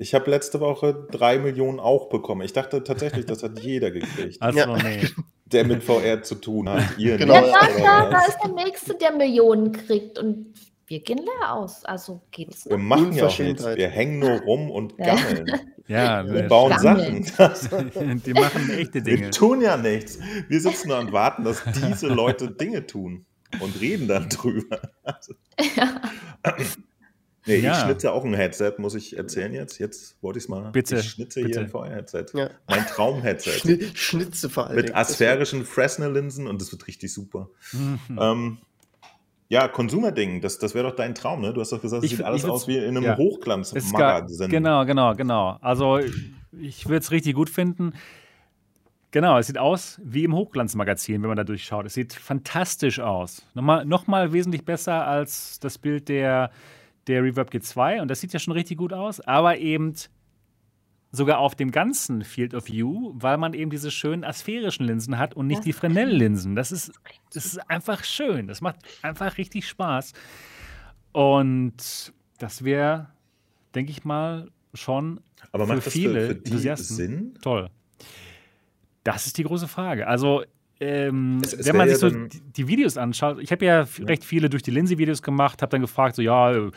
Ich 0.01 0.15
habe 0.15 0.31
letzte 0.31 0.61
Woche 0.61 1.07
drei 1.11 1.39
Millionen 1.39 1.81
auch 1.81 2.09
bekommen. 2.09 2.43
Ich 2.43 2.53
dachte 2.53 2.85
tatsächlich, 2.85 3.27
das 3.27 3.43
hat 3.43 3.59
jeder 3.61 3.91
gekriegt, 3.91 4.41
Also, 4.41 4.59
Ja. 4.61 4.77
nee. 4.77 5.09
der 5.47 5.65
mit 5.65 5.83
VR 5.83 6.23
zu 6.23 6.37
tun 6.37 6.69
hat. 6.69 6.83
Ihr 6.99 7.17
Genau. 7.17 7.35
Ja, 7.35 7.41
nicht, 7.41 7.85
da, 7.85 8.09
da, 8.11 8.21
ist 8.27 8.39
der 8.45 8.53
Nächste, 8.53 8.95
der 8.95 9.13
Millionen 9.13 9.73
kriegt 9.73 10.19
und 10.19 10.55
wir 10.89 11.01
gehen 11.01 11.19
leer 11.19 11.53
aus. 11.53 11.85
Also 11.85 12.21
geht's 12.31 12.65
Wir 12.67 12.77
noch. 12.77 12.85
machen 12.85 13.13
ja 13.13 13.27
auch 13.27 13.39
nichts. 13.39 13.65
Wir 13.65 13.89
hängen 13.89 14.19
nur 14.19 14.41
rum 14.41 14.71
und 14.71 14.95
Ja. 14.99 15.15
gammeln. 15.15 15.47
Ja, 15.89 16.31
Wir 16.31 16.43
bauen 16.49 16.71
Gammeln. 16.83 17.23
Sachen. 17.25 18.21
die 18.27 18.35
machen 18.35 18.69
echte 18.71 19.07
Wir 19.07 19.17
Dinge. 19.17 19.31
tun 19.31 19.63
ja 19.63 19.79
nichts. 19.79 20.19
Wir 20.49 20.61
sitzen 20.61 20.89
nur 20.89 20.99
und 20.99 21.13
warten, 21.13 21.45
dass 21.45 21.63
diese 21.65 22.09
Leute 22.09 22.51
Dinge 22.51 22.87
tun 22.87 23.25
und 23.61 23.81
reden 23.81 24.07
dann 24.07 24.29
drüber. 24.29 24.83
Also, 25.03 25.33
nee, 27.47 27.57
Ja. 27.61 27.73
ich 27.73 27.79
schnitze 27.79 28.13
auch 28.13 28.23
ein 28.25 28.35
Headset, 28.35 28.75
muss 28.77 28.95
ich 28.95 29.17
erzählen 29.17 29.55
jetzt. 29.55 29.79
Jetzt 29.79 30.17
wollte 30.23 30.39
ich 30.39 30.45
es 30.45 30.49
mal. 30.51 30.71
Bitte, 30.73 30.97
Ich 30.99 31.09
schnitze 31.11 31.41
bitte. 31.41 31.53
hier 31.61 31.61
ein 31.63 31.69
VR-Headset. 31.71 32.27
Ja. 32.35 32.51
Mein 32.69 32.87
Traum-Headset. 32.87 33.51
Schni- 33.63 33.97
Schnitze 33.97 34.51
vor 34.51 34.67
allem. 34.67 34.77
Mit 34.77 34.95
asphärischen 34.95 35.65
Fresnel-Linsen 35.65 36.47
und 36.47 36.61
das 36.61 36.71
wird 36.71 36.87
richtig 36.87 37.13
super. 37.15 37.49
Mhm. 37.73 37.99
Ähm, 38.21 38.59
ja, 39.49 39.67
Konsumerding, 39.67 40.41
das, 40.43 40.59
das 40.59 40.75
wäre 40.75 40.89
doch 40.89 40.97
dein 40.97 41.15
Traum, 41.15 41.41
ne? 41.41 41.55
Du 41.55 41.61
hast 41.61 41.73
doch 41.73 41.81
gesagt, 41.81 42.05
es 42.05 42.11
sieht 42.11 42.23
alles 42.23 42.45
aus 42.45 42.69
wie 42.69 42.77
in 42.77 42.97
einem 42.97 43.03
ja. 43.03 43.17
Hochglanzmagazin. 43.17 44.51
genau, 44.51 44.85
genau, 44.85 45.15
genau. 45.15 45.57
Also 45.63 45.99
ich 46.53 46.87
würde 46.87 46.99
es 46.99 47.11
richtig 47.11 47.35
gut 47.35 47.49
finden. 47.49 47.95
Genau, 49.11 49.39
es 49.39 49.47
sieht 49.47 49.57
aus 49.57 49.99
wie 50.05 50.25
im 50.25 50.35
Hochglanzmagazin, 50.35 51.23
wenn 51.23 51.29
man 51.29 51.37
da 51.37 51.45
durchschaut. 51.45 51.87
Es 51.87 51.95
sieht 51.95 52.13
fantastisch 52.13 53.01
aus. 53.01 53.43
Nochmal, 53.55 53.87
nochmal 53.87 54.35
wesentlich 54.35 54.67
besser 54.67 55.07
als 55.07 55.59
das 55.61 55.79
Bild 55.79 56.11
der, 56.11 56.51
der 57.07 57.23
Reverb 57.23 57.51
G2 57.51 58.03
und 58.03 58.09
das 58.09 58.21
sieht 58.21 58.35
ja 58.35 58.39
schon 58.39 58.53
richtig 58.53 58.77
gut 58.77 58.93
aus, 58.93 59.21
aber 59.21 59.57
eben 59.57 59.95
sogar 61.11 61.39
auf 61.39 61.55
dem 61.55 61.71
ganzen 61.71 62.23
Field 62.23 62.55
of 62.55 62.67
View, 62.69 63.13
weil 63.15 63.39
man 63.39 63.55
eben 63.55 63.71
diese 63.71 63.91
schönen 63.91 64.25
asphärischen 64.25 64.85
Linsen 64.87 65.19
hat 65.19 65.35
und 65.35 65.47
nicht 65.47 65.59
Das 65.61 65.65
die 65.65 65.73
Fresnel-Linsen. 65.73 66.55
Das 66.55 66.71
ist, 66.73 66.93
das 67.33 67.47
ist 67.47 67.71
einfach 67.71 68.05
schön. 68.05 68.47
Das 68.47 68.61
macht 68.61 68.77
einfach 69.03 69.39
richtig 69.39 69.67
Spaß. 69.67 70.13
Und 71.13 72.13
das 72.39 72.65
wäre, 72.65 73.09
denke 73.75 73.91
ich 73.91 74.05
mal, 74.05 74.49
schon 74.75 75.21
Aber 75.53 75.67
für 75.67 75.81
viele 75.91 76.13
für, 76.21 76.27
für 76.29 76.35
die 76.35 76.45
Enthusiasten 76.51 76.97
Sinn? 76.97 77.35
toll. 77.43 77.71
Das 79.05 79.27
ist 79.27 79.39
die 79.39 79.45
große 79.45 79.69
Frage. 79.69 80.07
Also, 80.07 80.45
ähm, 80.81 81.41
Es- 81.43 81.55
es 81.55 81.67
wenn 81.67 81.77
man 81.77 81.89
sich 81.89 81.99
so 81.99 82.09
ja 82.09 82.27
die, 82.29 82.41
die 82.41 82.69
Videos 82.69 82.97
anschaut, 82.99 83.39
ich 83.41 83.51
habe 83.51 83.65
ja, 83.65 83.81
f- 83.83 84.01
recht 84.05 84.25
viele 84.25 84.51
durch 84.51 84.63
die 84.63 84.71
Linse-Videos 84.71 85.23
gemacht, 85.23 85.63
habe 85.63 85.71
dann 85.71 85.81
gefragt, 85.81 86.15
so, 86.17 86.23
ja, 86.23 86.53
äh, 86.53 86.71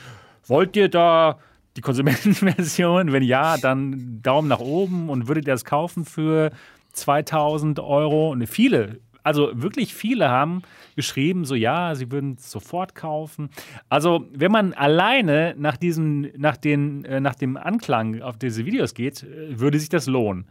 wollt 0.47 0.75
ihr 0.77 0.87
da 0.89 1.37
die 1.75 1.81
Konsumentenversion? 1.81 3.11
Wenn 3.11 3.23
ja, 3.23 3.57
dann 3.57 4.21
Daumen 4.21 4.47
nach 4.47 4.59
oben 4.59 5.09
und 5.09 5.27
würdet 5.27 5.47
ihr 5.47 5.53
das 5.53 5.65
kaufen 5.65 6.05
für 6.05 6.51
2000 6.93 7.79
Euro? 7.79 8.31
Und 8.31 8.45
viele, 8.47 8.99
also 9.23 9.51
wirklich 9.53 9.93
viele 9.93 10.29
haben 10.29 10.63
geschrieben, 10.95 11.45
so 11.45 11.55
ja, 11.55 11.95
sie 11.95 12.11
würden 12.11 12.35
es 12.37 12.51
sofort 12.51 12.95
kaufen. 12.95 13.49
Also, 13.89 14.25
wenn 14.33 14.51
man 14.51 14.73
alleine 14.73 15.55
nach, 15.57 15.77
diesen, 15.77 16.31
nach, 16.37 16.57
den, 16.57 17.05
äh, 17.05 17.19
nach 17.19 17.35
dem 17.35 17.57
Anklang 17.57 18.21
auf 18.21 18.37
diese 18.37 18.65
Videos 18.65 18.93
geht, 18.93 19.23
äh, 19.23 19.59
würde 19.59 19.79
sich 19.79 19.89
das 19.89 20.07
lohnen. 20.07 20.45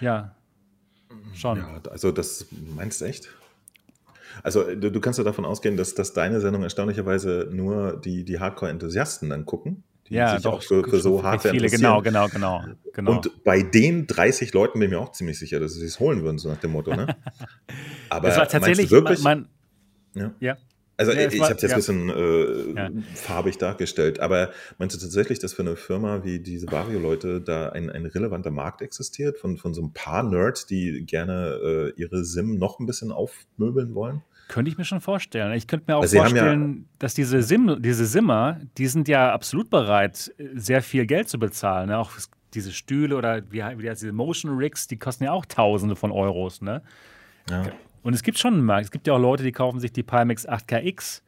Ja, 0.00 0.34
schon. 1.34 1.58
Ja, 1.58 1.80
also 1.90 2.10
das 2.12 2.46
meinst 2.74 3.00
du 3.00 3.04
echt? 3.04 3.28
Also 4.42 4.74
du, 4.74 4.90
du 4.90 5.00
kannst 5.00 5.18
ja 5.18 5.24
davon 5.24 5.44
ausgehen, 5.44 5.76
dass, 5.76 5.94
dass 5.94 6.12
deine 6.12 6.40
Sendung 6.40 6.62
erstaunlicherweise 6.62 7.48
nur 7.50 8.00
die, 8.00 8.24
die 8.24 8.38
Hardcore-Enthusiasten 8.40 9.30
dann 9.30 9.46
gucken, 9.46 9.84
die 10.08 10.14
Ja, 10.14 10.34
sich 10.34 10.42
doch, 10.42 10.54
auch 10.54 10.62
für, 10.62 10.84
für 10.84 11.00
so 11.00 11.22
Hardware 11.22 11.54
viele, 11.54 11.68
genau, 11.68 12.02
genau, 12.02 12.28
genau, 12.28 12.64
genau. 12.92 13.10
Und 13.10 13.44
bei 13.44 13.62
den 13.62 14.06
30 14.06 14.52
Leuten 14.52 14.78
bin 14.78 14.88
ich 14.88 14.90
mir 14.90 15.00
auch 15.00 15.12
ziemlich 15.12 15.38
sicher, 15.38 15.60
dass 15.60 15.74
sie 15.74 15.86
es 15.86 16.00
holen 16.00 16.22
würden, 16.22 16.38
so 16.38 16.48
nach 16.48 16.58
dem 16.58 16.72
Motto. 16.72 16.94
Ne? 16.94 17.06
Aber 18.08 18.28
das 18.28 18.36
war 18.36 18.44
meinst 18.44 18.54
du 18.54 18.58
tatsächlich 18.58 18.90
wirklich? 18.90 19.22
mein, 19.22 19.48
ja. 20.14 20.32
ja. 20.40 20.56
Also 20.98 21.12
Ja, 21.12 21.20
es 21.20 21.34
ich 21.34 21.40
war- 21.40 21.48
habe 21.48 21.56
es 21.56 21.62
jetzt 21.62 21.72
ein 21.72 21.76
bisschen 21.76 22.10
äh, 22.10 22.72
Ja. 22.76 22.90
farbig 23.14 23.58
dargestellt, 23.58 24.20
aber 24.20 24.50
meinst 24.78 24.94
du 24.94 25.00
tatsächlich, 25.00 25.38
dass 25.38 25.52
für 25.54 25.62
eine 25.62 25.76
Firma 25.76 26.22
wie 26.24 26.38
diese 26.38 26.70
Vario-Leute 26.70 27.40
da 27.40 27.70
ein, 27.70 27.90
ein 27.90 28.06
relevanter 28.06 28.50
Markt 28.50 28.82
existiert 28.82 29.38
von, 29.38 29.56
von 29.56 29.72
so 29.74 29.82
ein 29.82 29.92
paar 29.92 30.22
Nerds, 30.22 30.66
die 30.66 31.04
gerne 31.06 31.92
äh, 31.96 32.00
ihre 32.00 32.24
Sim 32.24 32.58
noch 32.58 32.78
ein 32.78 32.86
bisschen 32.86 33.10
aufmöbeln 33.10 33.94
wollen? 33.94 34.22
Könnte 34.48 34.70
ich 34.70 34.76
mir 34.76 34.84
schon 34.84 35.00
vorstellen. 35.00 35.52
Ich 35.54 35.66
könnte 35.66 35.86
mir 35.90 35.96
auch 35.96 36.02
Also 36.02 36.18
haben 36.18 36.36
ja- 36.36 36.42
vorstellen, 36.42 36.88
dass 36.98 37.14
diese, 37.14 37.42
Sim, 37.42 37.76
diese 37.80 38.04
Simmer, 38.04 38.60
die 38.76 38.86
sind 38.86 39.08
ja 39.08 39.32
absolut 39.32 39.70
bereit, 39.70 40.30
sehr 40.54 40.82
viel 40.82 41.06
Geld 41.06 41.28
zu 41.30 41.38
bezahlen. 41.38 41.88
Ne? 41.88 41.98
Auch 41.98 42.10
diese 42.52 42.70
Stühle 42.70 43.16
oder 43.16 43.40
wie, 43.50 43.62
wie 43.78 43.88
heißt 43.88 44.02
diese 44.02 44.12
Motion 44.12 44.58
Rigs, 44.58 44.88
die 44.88 44.98
kosten 44.98 45.24
ja 45.24 45.32
auch 45.32 45.46
Tausende 45.46 45.96
von 45.96 46.12
Euros. 46.12 46.60
Ne? 46.60 46.82
Ja. 47.48 47.62
Und 48.02 48.14
es 48.14 48.22
gibt 48.22 48.38
schon 48.38 48.54
einen 48.54 48.64
Markt. 48.64 48.86
Es 48.86 48.90
gibt 48.90 49.06
ja 49.06 49.14
auch 49.14 49.18
Leute, 49.18 49.42
die 49.42 49.52
kaufen 49.52 49.80
sich 49.80 49.92
die 49.92 50.02
Pimax 50.02 50.48
8KX. 50.48 51.22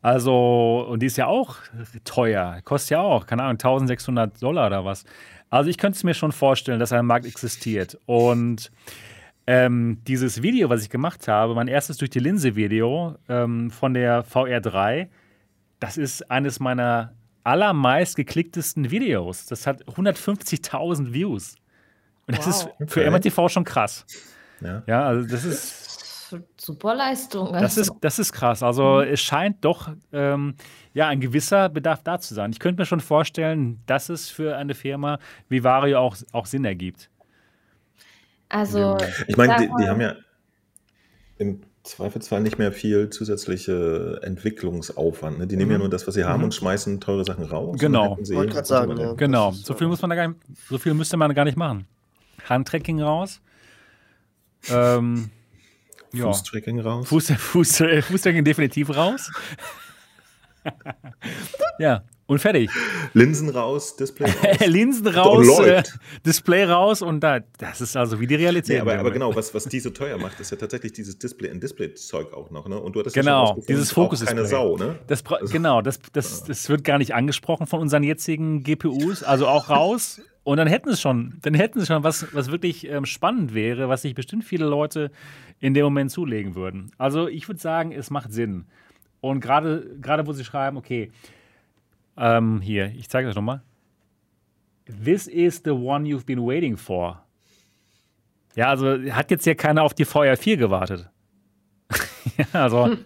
Also, 0.00 0.86
und 0.88 1.00
die 1.00 1.06
ist 1.06 1.16
ja 1.16 1.26
auch 1.26 1.56
teuer. 2.04 2.60
Kostet 2.64 2.90
ja 2.90 3.00
auch, 3.00 3.26
keine 3.26 3.42
Ahnung, 3.42 3.54
1600 3.54 4.40
Dollar 4.42 4.68
oder 4.68 4.84
was. 4.84 5.04
Also, 5.50 5.70
ich 5.70 5.78
könnte 5.78 5.96
es 5.96 6.04
mir 6.04 6.14
schon 6.14 6.30
vorstellen, 6.32 6.78
dass 6.78 6.92
ein 6.92 7.04
Markt 7.06 7.26
existiert. 7.26 7.98
Und 8.06 8.70
ähm, 9.46 9.98
dieses 10.06 10.42
Video, 10.42 10.68
was 10.68 10.82
ich 10.82 10.90
gemacht 10.90 11.26
habe, 11.26 11.54
mein 11.54 11.68
erstes 11.68 11.96
durch 11.96 12.10
die 12.10 12.20
Linse-Video 12.20 13.16
ähm, 13.28 13.70
von 13.70 13.94
der 13.94 14.24
VR3, 14.24 15.08
das 15.80 15.96
ist 15.96 16.30
eines 16.30 16.60
meiner 16.60 17.14
allermeist 17.44 18.14
geklicktesten 18.16 18.90
Videos. 18.90 19.46
Das 19.46 19.66
hat 19.66 19.82
150.000 19.86 21.12
Views. 21.12 21.56
Und 22.26 22.36
das 22.36 22.46
Wow. 22.46 22.54
ist 22.54 22.92
für 22.92 23.00
Okay. 23.00 23.10
MRTV 23.10 23.48
schon 23.48 23.64
krass. 23.64 24.04
Ja. 24.60 24.82
Ja, 24.86 25.06
also 25.06 25.28
das 25.28 25.44
ist 25.44 25.88
Super 26.56 26.94
Leistung. 26.94 27.52
das 27.52 27.76
ist, 27.76 27.88
also. 27.88 27.98
das 28.00 28.18
ist 28.18 28.32
krass. 28.32 28.62
Also 28.62 29.00
es 29.00 29.20
scheint 29.20 29.64
doch 29.64 29.90
ähm, 30.12 30.54
ja, 30.92 31.08
ein 31.08 31.20
gewisser 31.20 31.68
Bedarf 31.68 32.02
da 32.02 32.18
zu 32.18 32.34
sein. 32.34 32.50
Ich 32.50 32.58
könnte 32.58 32.82
mir 32.82 32.86
schon 32.86 33.00
vorstellen, 33.00 33.80
dass 33.86 34.08
es 34.08 34.28
für 34.28 34.56
eine 34.56 34.74
Firma 34.74 35.18
wie 35.48 35.64
Vario 35.64 35.98
auch, 36.00 36.16
auch 36.32 36.46
Sinn 36.46 36.64
ergibt. 36.64 37.08
Also, 38.50 38.96
Ich 39.26 39.36
meine, 39.36 39.56
die, 39.58 39.70
die 39.80 39.88
haben 39.88 40.00
ja 40.00 40.14
im 41.38 41.60
Zweifelsfall 41.82 42.40
nicht 42.40 42.58
mehr 42.58 42.72
viel 42.72 43.08
zusätzliche 43.08 44.20
Entwicklungsaufwand. 44.22 45.38
Ne? 45.38 45.46
Die 45.46 45.56
nehmen 45.56 45.70
ja 45.70 45.78
nur 45.78 45.88
das, 45.88 46.06
was 46.06 46.14
sie 46.14 46.24
haben 46.24 46.44
und 46.44 46.54
schmeißen 46.54 47.00
teure 47.00 47.24
Sachen 47.24 47.44
raus. 47.44 47.78
Genau. 47.78 48.18
sie 48.22 48.34
Wollte 48.34 48.50
eh 48.50 48.54
drüber 48.54 48.64
sagen, 48.64 48.96
ja. 48.98 49.12
Genau, 49.14 49.52
so 49.52 49.74
viel 49.74 49.86
muss 49.86 50.02
man 50.02 50.10
da 50.10 50.16
gar 50.16 50.28
nicht, 50.28 50.40
so 50.68 50.78
viel 50.78 50.92
müsste 50.94 51.16
man 51.16 51.34
gar 51.34 51.44
nicht 51.44 51.56
machen. 51.56 51.86
Handtracking 52.48 53.00
raus. 53.00 53.40
Ähm, 54.70 55.30
ja. 56.12 56.24
Fußtracking 56.24 56.80
raus. 56.80 57.08
Fuß, 57.08 57.32
Fuß, 57.32 57.82
Fußtracking 58.02 58.44
definitiv 58.44 58.90
raus. 58.94 59.30
ja, 61.78 62.02
und 62.26 62.40
fertig. 62.40 62.70
Linsen 63.14 63.48
raus, 63.48 63.96
Display 63.96 64.30
raus. 64.42 64.66
Linsen 64.66 65.06
raus, 65.06 65.60
äh. 65.60 65.82
Display 66.26 66.64
raus 66.64 67.00
und 67.00 67.20
da, 67.20 67.40
das 67.58 67.80
ist 67.80 67.96
also 67.96 68.20
wie 68.20 68.26
die 68.26 68.34
Realität. 68.34 68.76
Nee, 68.76 68.80
aber, 68.80 68.94
im 68.94 69.00
aber 69.00 69.10
genau, 69.12 69.34
was, 69.34 69.54
was 69.54 69.64
die 69.64 69.80
so 69.80 69.90
teuer 69.90 70.18
macht, 70.18 70.38
ist 70.40 70.50
ja 70.50 70.56
tatsächlich 70.58 70.92
dieses 70.92 71.18
Display-in-Display-Zeug 71.18 72.32
auch 72.34 72.50
noch. 72.50 72.68
Ne? 72.68 72.78
Und 72.78 72.94
du 72.94 73.00
hattest 73.00 73.16
ja 73.16 73.22
Genau, 73.22 73.40
rausgefunden, 73.44 73.66
dieses 73.68 73.92
Fokus-Display. 73.92 74.36
keine 74.36 74.48
Sau, 74.48 74.76
ne? 74.76 74.98
Das, 75.06 75.22
bra- 75.22 75.38
genau, 75.50 75.80
das, 75.80 76.00
das, 76.12 76.44
das 76.44 76.68
wird 76.68 76.84
gar 76.84 76.98
nicht 76.98 77.14
angesprochen 77.14 77.66
von 77.66 77.80
unseren 77.80 78.02
jetzigen 78.02 78.62
GPUs, 78.62 79.22
also 79.22 79.46
auch 79.46 79.70
raus. 79.70 80.20
Und 80.48 80.56
dann 80.56 80.66
hätten 80.66 80.88
es 80.88 80.98
schon, 80.98 81.36
dann 81.42 81.52
hätten 81.52 81.78
sie 81.78 81.84
schon 81.84 82.04
was, 82.04 82.34
was 82.34 82.50
wirklich 82.50 82.88
ähm, 82.88 83.04
spannend 83.04 83.52
wäre, 83.52 83.90
was 83.90 84.00
sich 84.00 84.14
bestimmt 84.14 84.44
viele 84.44 84.64
Leute 84.64 85.10
in 85.60 85.74
dem 85.74 85.84
Moment 85.84 86.10
zulegen 86.10 86.54
würden. 86.54 86.90
Also 86.96 87.28
ich 87.28 87.46
würde 87.48 87.60
sagen, 87.60 87.92
es 87.92 88.08
macht 88.08 88.32
Sinn. 88.32 88.64
Und 89.20 89.40
gerade, 89.40 89.98
gerade 90.00 90.26
wo 90.26 90.32
sie 90.32 90.46
schreiben, 90.46 90.78
okay, 90.78 91.12
ähm, 92.16 92.62
hier, 92.62 92.86
ich 92.96 93.10
zeige 93.10 93.28
euch 93.28 93.34
nochmal. 93.34 93.60
This 94.86 95.26
is 95.26 95.60
the 95.66 95.72
one 95.72 96.08
you've 96.08 96.24
been 96.24 96.40
waiting 96.40 96.78
for. 96.78 97.22
Ja, 98.56 98.70
also 98.70 98.96
hat 99.12 99.30
jetzt 99.30 99.44
ja 99.44 99.52
keiner 99.52 99.82
auf 99.82 99.92
die 99.92 100.06
VR4 100.06 100.56
gewartet. 100.56 101.10
ja, 102.38 102.46
also. 102.62 102.96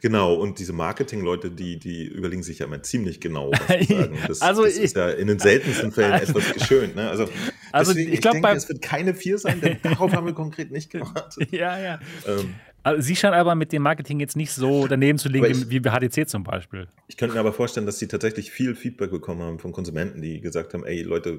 Genau, 0.00 0.34
und 0.34 0.58
diese 0.58 0.72
Marketing-Leute, 0.72 1.50
die, 1.50 1.78
die 1.78 2.04
überlegen 2.06 2.42
sich 2.42 2.58
ja 2.60 2.66
immer 2.66 2.82
ziemlich 2.82 3.20
genau, 3.20 3.50
was 3.50 3.86
sie 3.86 3.94
sagen. 3.94 4.18
Das, 4.26 4.40
Also 4.42 4.64
das 4.64 4.76
ich- 4.76 4.82
ist 4.84 4.96
ja 4.96 5.10
in 5.10 5.26
den 5.26 5.38
seltensten 5.38 5.92
Fällen 5.92 6.14
etwas 6.14 6.52
geschönt. 6.52 6.96
Ne? 6.96 7.08
Also, 7.08 7.28
Also 7.72 7.92
deswegen, 7.92 8.08
ich 8.08 8.14
ich, 8.16 8.20
glaub, 8.20 8.32
denke, 8.34 8.48
bei- 8.48 8.54
es 8.54 8.68
wird 8.68 8.82
keine 8.82 9.14
vier 9.14 9.38
sein, 9.38 9.60
denn 9.60 9.78
darauf 9.82 10.12
haben 10.12 10.26
wir 10.26 10.34
konkret 10.34 10.70
nicht 10.70 10.90
gewartet. 10.90 11.50
ja, 11.52 11.78
ja. 11.78 11.98
Ähm, 12.26 12.54
Also 12.84 13.02
sie 13.02 13.16
scheint 13.16 13.34
aber 13.34 13.54
mit 13.54 13.72
dem 13.72 13.82
Marketing 13.82 14.20
jetzt 14.20 14.36
nicht 14.36 14.52
so 14.52 14.86
daneben 14.86 15.18
zu 15.18 15.28
liegen 15.28 15.44
ich- 15.46 15.68
wie 15.68 15.80
bei 15.80 15.90
HTC 15.90 16.26
zum 16.28 16.44
Beispiel. 16.44 16.88
ich 17.08 17.16
könnte 17.16 17.34
mir 17.34 17.40
aber 17.40 17.52
vorstellen, 17.52 17.84
dass 17.86 17.98
sie 17.98 18.06
tatsächlich 18.08 18.50
viel 18.50 18.74
Feedback 18.74 19.10
bekommen 19.10 19.42
haben 19.42 19.58
von 19.58 19.72
Konsumenten, 19.72 20.22
die 20.22 20.40
gesagt 20.40 20.72
haben, 20.74 20.84
ey 20.86 21.02
Leute, 21.02 21.36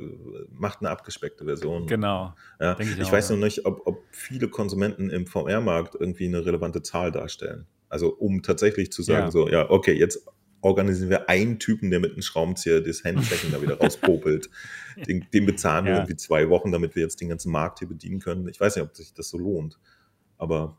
macht 0.51 0.81
eine 0.81 0.89
abgespeckte 0.89 1.45
Version. 1.45 1.87
Genau. 1.87 2.33
Ja, 2.59 2.77
ich 2.79 2.97
ich 2.99 3.03
auch, 3.05 3.11
weiß 3.11 3.29
ja. 3.29 3.35
noch 3.35 3.43
nicht, 3.45 3.65
ob, 3.65 3.87
ob 3.87 4.03
viele 4.11 4.49
Konsumenten 4.49 5.09
im 5.09 5.25
VR-Markt 5.25 5.95
irgendwie 5.99 6.25
eine 6.27 6.45
relevante 6.45 6.83
Zahl 6.83 7.11
darstellen. 7.11 7.65
Also 7.89 8.13
um 8.15 8.41
tatsächlich 8.43 8.91
zu 8.91 9.01
sagen, 9.01 9.25
Ja. 9.25 9.31
so, 9.31 9.49
ja, 9.49 9.69
okay, 9.69 9.93
jetzt 9.93 10.25
organisieren 10.61 11.09
wir 11.09 11.29
einen 11.29 11.57
Typen, 11.59 11.89
der 11.89 11.99
mit 11.99 12.11
einem 12.13 12.21
Schraubenzieher 12.21 12.81
das 12.81 13.03
Handtracking 13.03 13.51
da 13.51 13.61
wieder 13.61 13.77
rauspopelt. 13.79 14.49
Den, 15.07 15.25
den 15.33 15.45
bezahlen 15.45 15.85
wir 15.85 15.91
Ja. 15.93 15.97
irgendwie 15.99 16.17
zwei 16.17 16.49
Wochen, 16.49 16.71
damit 16.71 16.95
wir 16.95 17.03
jetzt 17.03 17.21
den 17.21 17.29
ganzen 17.29 17.51
Markt 17.51 17.79
hier 17.79 17.87
bedienen 17.87 18.19
können. 18.19 18.47
Ich 18.47 18.59
weiß 18.59 18.75
nicht, 18.75 18.83
ob 18.83 18.95
sich 18.95 19.13
das 19.13 19.29
so 19.29 19.37
lohnt. 19.37 19.79
Aber 20.37 20.77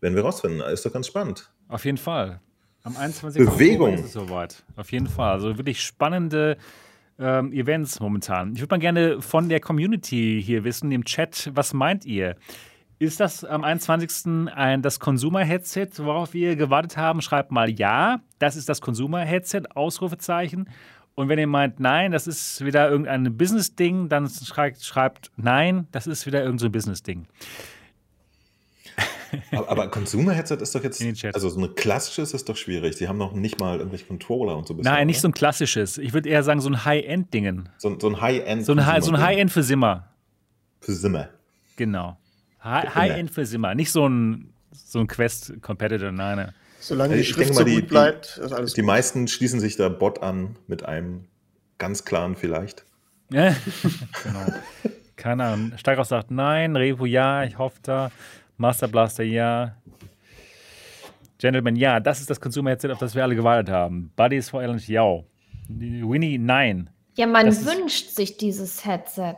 werden 0.00 0.14
wir 0.14 0.22
rausfinden. 0.22 0.60
Ist 0.60 0.84
doch 0.86 0.92
ganz 0.92 1.06
spannend. 1.06 1.50
Auf 1.68 1.84
jeden 1.84 1.98
Fall. 1.98 2.40
Am 2.82 2.96
21. 2.96 3.44
Bewegung. 3.44 3.88
Oktober 3.88 3.94
ist 4.00 4.06
es 4.06 4.12
soweit. 4.12 4.62
Auf 4.76 4.92
jeden 4.92 5.06
Fall. 5.06 5.32
Also 5.32 5.56
wirklich 5.58 5.82
spannende 5.82 6.56
ähm, 7.18 7.52
Events 7.52 8.00
momentan. 8.00 8.54
Ich 8.54 8.60
würde 8.60 8.74
mal 8.74 8.80
gerne 8.80 9.20
von 9.20 9.48
der 9.50 9.60
Community 9.60 10.42
hier 10.44 10.64
wissen, 10.64 10.90
im 10.92 11.04
Chat, 11.04 11.50
was 11.54 11.74
meint 11.74 12.06
ihr? 12.06 12.36
Ist 13.02 13.18
das 13.18 13.44
am 13.46 13.64
21. 13.64 14.50
ein 14.54 14.82
das 14.82 15.00
Consumer-Headset, 15.00 15.88
worauf 16.00 16.34
wir 16.34 16.54
gewartet 16.54 16.98
haben? 16.98 17.22
Schreibt 17.22 17.50
mal 17.50 17.70
ja, 17.70 18.20
das 18.38 18.56
ist 18.56 18.68
das 18.68 18.82
Consumer-Headset, 18.82 19.62
Ausrufezeichen. 19.74 20.68
Und 21.14 21.30
wenn 21.30 21.38
ihr 21.38 21.46
meint, 21.46 21.80
nein, 21.80 22.12
das 22.12 22.26
ist 22.26 22.62
wieder 22.62 22.90
irgendein 22.90 23.38
Business-Ding, 23.38 24.10
dann 24.10 24.28
schreibt, 24.28 24.82
schreibt 24.84 25.30
nein, 25.36 25.88
das 25.92 26.06
ist 26.06 26.26
wieder 26.26 26.40
irgendein 26.40 26.58
so 26.58 26.70
Business-Ding. 26.70 27.26
Aber, 29.52 29.68
aber 29.70 29.88
Consumer-Headset 29.88 30.56
ist 30.56 30.74
doch 30.74 30.82
jetzt, 30.82 31.00
also 31.34 31.48
so 31.48 31.60
ein 31.60 31.74
klassisches 31.76 32.34
ist 32.34 32.48
doch 32.48 32.56
schwierig. 32.56 32.96
Die 32.96 33.06
haben 33.08 33.16
noch 33.16 33.32
nicht 33.32 33.60
mal 33.60 33.78
irgendwelche 33.78 34.04
Controller 34.06 34.56
und 34.56 34.66
so. 34.66 34.74
bisher, 34.74 34.92
Nein, 34.92 35.06
nicht 35.06 35.20
so 35.20 35.28
oder? 35.28 35.30
ein 35.30 35.34
klassisches. 35.38 35.98
Ich 35.98 36.12
würde 36.12 36.28
eher 36.28 36.42
sagen, 36.42 36.60
so 36.60 36.68
ein 36.68 36.84
High-End-Dingen. 36.84 37.68
so, 37.78 37.88
ein- 37.90 38.00
so 38.00 38.08
ein 38.08 38.20
High-End. 38.20 38.66
So 38.66 38.72
ein, 38.72 38.84
Hi- 38.84 39.00
so 39.00 39.12
ein. 39.12 39.22
High-End 39.22 39.52
für 39.52 39.62
Simmer. 39.62 40.08
Für 40.80 40.92
Simmer. 40.92 41.28
Genau. 41.76 42.18
Hi- 42.62 42.86
High-End 42.88 43.30
für 43.30 43.44
Simmer. 43.46 43.74
Nicht 43.74 43.90
so 43.92 44.06
ein, 44.08 44.52
so 44.72 44.98
ein 45.00 45.06
Quest-Competitor, 45.06 46.12
nein. 46.12 46.36
nein. 46.36 46.54
Solange 46.80 47.14
die 47.14 47.20
Ich 47.20 47.28
Schrift 47.28 47.50
denke 47.50 47.54
so 47.54 47.60
mal, 47.60 47.64
die- 47.70 47.80
gut 47.80 47.88
bleibt, 47.88 48.38
ist 48.38 48.52
alles 48.52 48.72
Die 48.74 48.80
gut. 48.80 48.86
meisten 48.88 49.28
schließen 49.28 49.60
sich 49.60 49.76
da 49.76 49.88
Bot 49.88 50.22
an 50.22 50.56
mit 50.66 50.84
einem 50.84 51.24
ganz 51.78 52.04
klaren 52.04 52.36
vielleicht. 52.36 52.84
Ja, 53.30 53.54
genau. 54.24 54.46
Keine 55.16 55.44
Ahnung. 55.44 55.72
Steigaus 55.76 56.08
sagt 56.08 56.30
nein, 56.30 56.74
Revo 56.76 57.04
ja, 57.06 57.44
ich 57.44 57.58
hoffe 57.58 57.78
da. 57.82 58.10
Master 58.56 58.88
Blaster 58.88 59.22
ja. 59.24 59.76
Gentleman 61.38 61.76
ja, 61.76 62.00
das 62.00 62.20
ist 62.20 62.28
das 62.28 62.40
Consumer-Headset, 62.40 62.90
auf 62.90 62.98
das 62.98 63.14
wir 63.14 63.22
alle 63.22 63.34
gewartet 63.34 63.72
haben. 63.72 64.12
Buddies 64.16 64.50
for 64.50 64.62
Island 64.62 64.86
ja. 64.88 65.20
Winnie 65.68 66.38
nein. 66.38 66.90
Ja, 67.16 67.26
man 67.26 67.46
Das 67.46 67.64
wünscht 67.64 68.10
sich 68.10 68.36
dieses 68.36 68.84
Headset. 68.84 69.36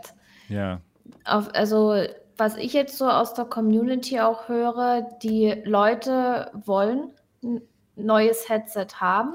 Ja. 0.49 0.81
Auf, 1.25 1.49
also, 1.55 2.05
was 2.43 2.57
ich 2.57 2.73
jetzt 2.73 2.99
so 2.99 3.09
aus 3.09 3.35
der 3.35 3.45
Community 3.45 4.19
auch 4.19 4.49
höre, 4.49 5.03
die 5.23 5.63
Leute 5.65 6.51
wollen 6.65 7.13
ein 7.45 7.63
neues 7.95 8.49
Headset 8.49 8.89
haben. 8.97 9.35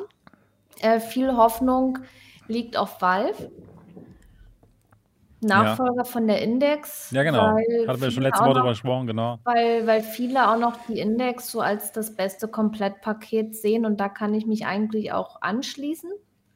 Äh, 0.81 0.99
viel 0.99 1.38
Hoffnung 1.38 1.99
liegt 2.49 2.75
auf 2.75 3.01
Valve. 3.01 3.49
Nachfolger 5.39 6.03
von 6.03 6.27
der 6.27 6.41
Index. 6.41 7.11
Ja, 7.11 7.23
genau. 7.23 7.53
weil 7.55 7.88
Hatten 7.88 8.01
wir 8.01 8.07
schon 8.07 8.15
viele 8.15 8.27
letzte 8.27 8.41
auch 8.41 8.47
Woche 8.47 8.55
noch- 8.55 8.61
drüber 8.61 8.71
gesprochen, 8.71 9.07
genau. 9.07 9.39
weil, 9.45 9.88
weil 9.88 10.01
viele 10.01 10.49
auch 10.51 10.57
noch 10.57 10.75
die 10.89 10.99
Index 10.99 11.49
so 11.49 11.61
als 11.61 11.93
das 11.93 12.13
beste 12.13 12.49
Komplettpaket 12.49 13.55
sehen 13.55 13.85
und 13.85 14.01
da 14.01 14.09
kann 14.09 14.34
ich 14.34 14.45
mich 14.45 14.65
eigentlich 14.65 15.13
auch 15.13 15.41
anschließen. 15.41 16.11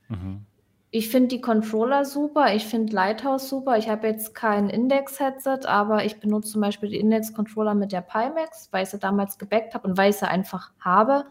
Mhm. 0.09 0.45
Ich 0.93 1.09
finde 1.09 1.29
die 1.29 1.39
Controller 1.39 2.03
super, 2.03 2.53
ich 2.53 2.65
finde 2.65 2.93
Lighthouse 2.93 3.47
super. 3.47 3.77
Ich 3.77 3.87
habe 3.87 4.07
jetzt 4.07 4.35
kein 4.35 4.69
Index-Headset, 4.69 5.65
aber 5.65 6.03
ich 6.03 6.19
benutze 6.19 6.51
zum 6.51 6.61
Beispiel 6.61 6.89
die 6.89 6.99
Index-Controller 6.99 7.73
mit 7.75 7.93
der 7.93 8.01
Pimax, 8.01 8.67
weil 8.71 8.83
ich 8.83 8.89
sie 8.89 8.99
damals 8.99 9.37
gebackt 9.37 9.73
habe 9.73 9.87
und 9.87 9.97
weil 9.97 10.09
ich 10.09 10.17
sie 10.17 10.27
einfach 10.27 10.71
habe. 10.81 11.25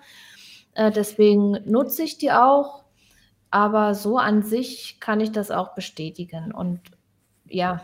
Äh, 0.73 0.91
deswegen 0.91 1.59
nutze 1.67 2.03
ich 2.03 2.17
die 2.17 2.33
auch. 2.33 2.85
Aber 3.51 3.95
so 3.95 4.17
an 4.17 4.43
sich 4.43 4.99
kann 4.99 5.21
ich 5.21 5.31
das 5.31 5.51
auch 5.51 5.75
bestätigen. 5.75 6.53
Und 6.53 6.81
ja, 7.47 7.81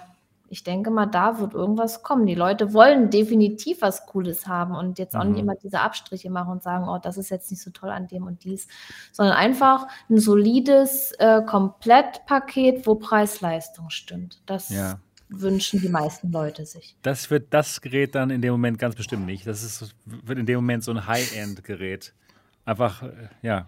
ich 0.49 0.63
denke 0.65 0.91
mal, 0.91 1.07
da 1.07 1.39
wird 1.41 1.55
irgendwas 1.55 2.03
kommen. 2.03 2.27
Die 2.27 2.35
Leute 2.35 2.73
wollen 2.73 3.11
definitiv 3.11 3.83
was 3.83 4.07
Cooles 4.07 4.47
haben 4.47 4.75
und 4.75 4.99
jetzt 4.99 5.17
auch 5.17 5.25
Mhm. 5.25 5.31
nicht 5.33 5.41
immer 5.41 5.55
diese 5.57 5.81
Abstriche 5.81 6.31
machen 6.31 6.53
und 6.53 6.63
sagen, 6.63 6.89
oh, 6.89 6.99
das 7.03 7.17
ist 7.19 7.31
jetzt 7.31 7.51
nicht 7.51 7.63
so 7.63 7.71
toll 7.71 7.91
an 7.91 8.07
dem 8.07 8.25
und 8.27 8.45
dies, 8.45 8.69
sondern 9.13 9.37
einfach 9.37 9.87
ein 10.09 10.19
solides 10.19 11.13
äh, 11.19 11.43
Komplettpaket, 11.45 12.87
wo 12.87 12.95
Preis-Leistung 12.97 13.91
stimmt. 13.91 14.41
Das 14.47 14.69
Ja. 14.71 14.99
wünschen 15.29 15.81
die 15.81 15.89
meisten 15.89 16.31
Leute 16.31 16.67
sich. 16.67 16.97
Das 17.03 17.31
wird 17.31 17.53
das 17.53 17.81
Gerät 17.81 18.15
dann 18.15 18.31
in 18.31 18.41
dem 18.43 18.53
Moment 18.53 18.79
ganz 18.79 18.95
bestimmt 18.95 19.27
nicht. 19.27 19.47
Das 19.47 19.63
ist, 19.63 19.95
wird 20.05 20.39
in 20.39 20.47
dem 20.47 20.57
Moment 20.57 20.85
so 20.85 20.93
ein 20.93 21.07
High-End-Gerät. 21.07 22.13
Einfach, 22.65 23.03
äh, 23.03 23.29
ja. 23.43 23.67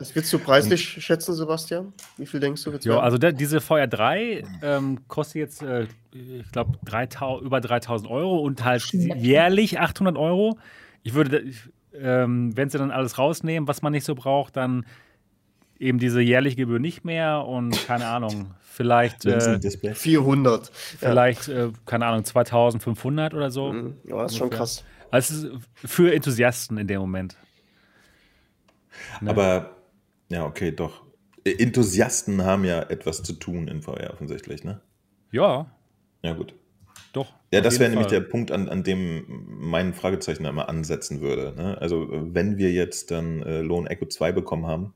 Was 0.00 0.14
willst 0.14 0.32
du 0.32 0.38
preislich 0.38 0.82
schätzen, 0.82 1.34
Sebastian? 1.34 1.92
Wie 2.16 2.24
viel 2.24 2.40
denkst 2.40 2.64
du, 2.64 2.72
wird's 2.72 2.86
Ja, 2.86 2.94
werden? 2.94 3.04
also 3.04 3.18
der, 3.18 3.32
diese 3.32 3.58
VR3 3.58 4.44
ähm, 4.62 4.98
kostet 5.08 5.36
jetzt, 5.36 5.62
äh, 5.62 5.86
ich 6.12 6.50
glaube, 6.52 6.78
über 7.42 7.60
3000 7.60 8.10
Euro 8.10 8.38
und 8.38 8.64
halt 8.64 8.82
jährlich 8.92 9.78
800 9.78 10.16
Euro. 10.16 10.58
Ich 11.02 11.12
würde, 11.12 11.44
ähm, 11.94 12.56
wenn 12.56 12.70
sie 12.70 12.78
dann 12.78 12.90
alles 12.90 13.18
rausnehmen, 13.18 13.68
was 13.68 13.82
man 13.82 13.92
nicht 13.92 14.04
so 14.04 14.14
braucht, 14.14 14.56
dann 14.56 14.86
eben 15.78 15.98
diese 15.98 16.22
jährliche 16.22 16.56
Gebühr 16.56 16.78
nicht 16.78 17.04
mehr 17.04 17.44
und 17.46 17.72
keine 17.86 18.06
Ahnung, 18.06 18.54
vielleicht, 18.60 19.26
äh, 19.26 19.58
Display. 19.58 19.94
400. 19.94 20.70
vielleicht 20.72 21.48
äh, 21.48 21.72
keine 21.84 22.06
Ahnung, 22.06 22.24
2500 22.24 23.34
oder 23.34 23.50
so. 23.50 23.72
Mhm. 23.74 23.96
Ja, 24.04 24.24
ist 24.24 24.38
schon 24.38 24.48
krass. 24.48 24.82
Also 25.10 25.34
es 25.34 25.44
ist 25.44 25.92
für 25.92 26.14
Enthusiasten 26.14 26.78
in 26.78 26.86
dem 26.86 27.00
Moment. 27.00 27.36
Ne? 29.20 29.30
Aber, 29.30 29.76
ja, 30.30 30.46
okay, 30.46 30.72
doch. 30.72 31.02
Enthusiasten 31.44 32.44
haben 32.44 32.64
ja 32.64 32.82
etwas 32.82 33.22
zu 33.22 33.32
tun 33.32 33.68
in 33.68 33.82
VR 33.82 34.10
offensichtlich, 34.12 34.64
ne? 34.64 34.80
Ja, 35.32 35.70
Ja, 36.22 36.32
gut. 36.34 36.54
doch. 37.12 37.32
Ja, 37.52 37.60
das 37.60 37.78
wäre 37.80 37.90
nämlich 37.90 38.08
der 38.08 38.20
Punkt, 38.20 38.50
an, 38.52 38.68
an 38.68 38.82
dem 38.84 39.24
mein 39.48 39.94
Fragezeichen 39.94 40.44
einmal 40.46 40.66
ansetzen 40.66 41.20
würde. 41.20 41.54
Ne? 41.56 41.78
Also, 41.80 42.04
äh, 42.12 42.34
wenn 42.34 42.58
wir 42.58 42.72
jetzt 42.72 43.10
dann 43.10 43.42
äh, 43.42 43.60
Lohn 43.60 43.86
Echo 43.86 44.06
2 44.06 44.32
bekommen 44.32 44.66
haben, 44.66 44.92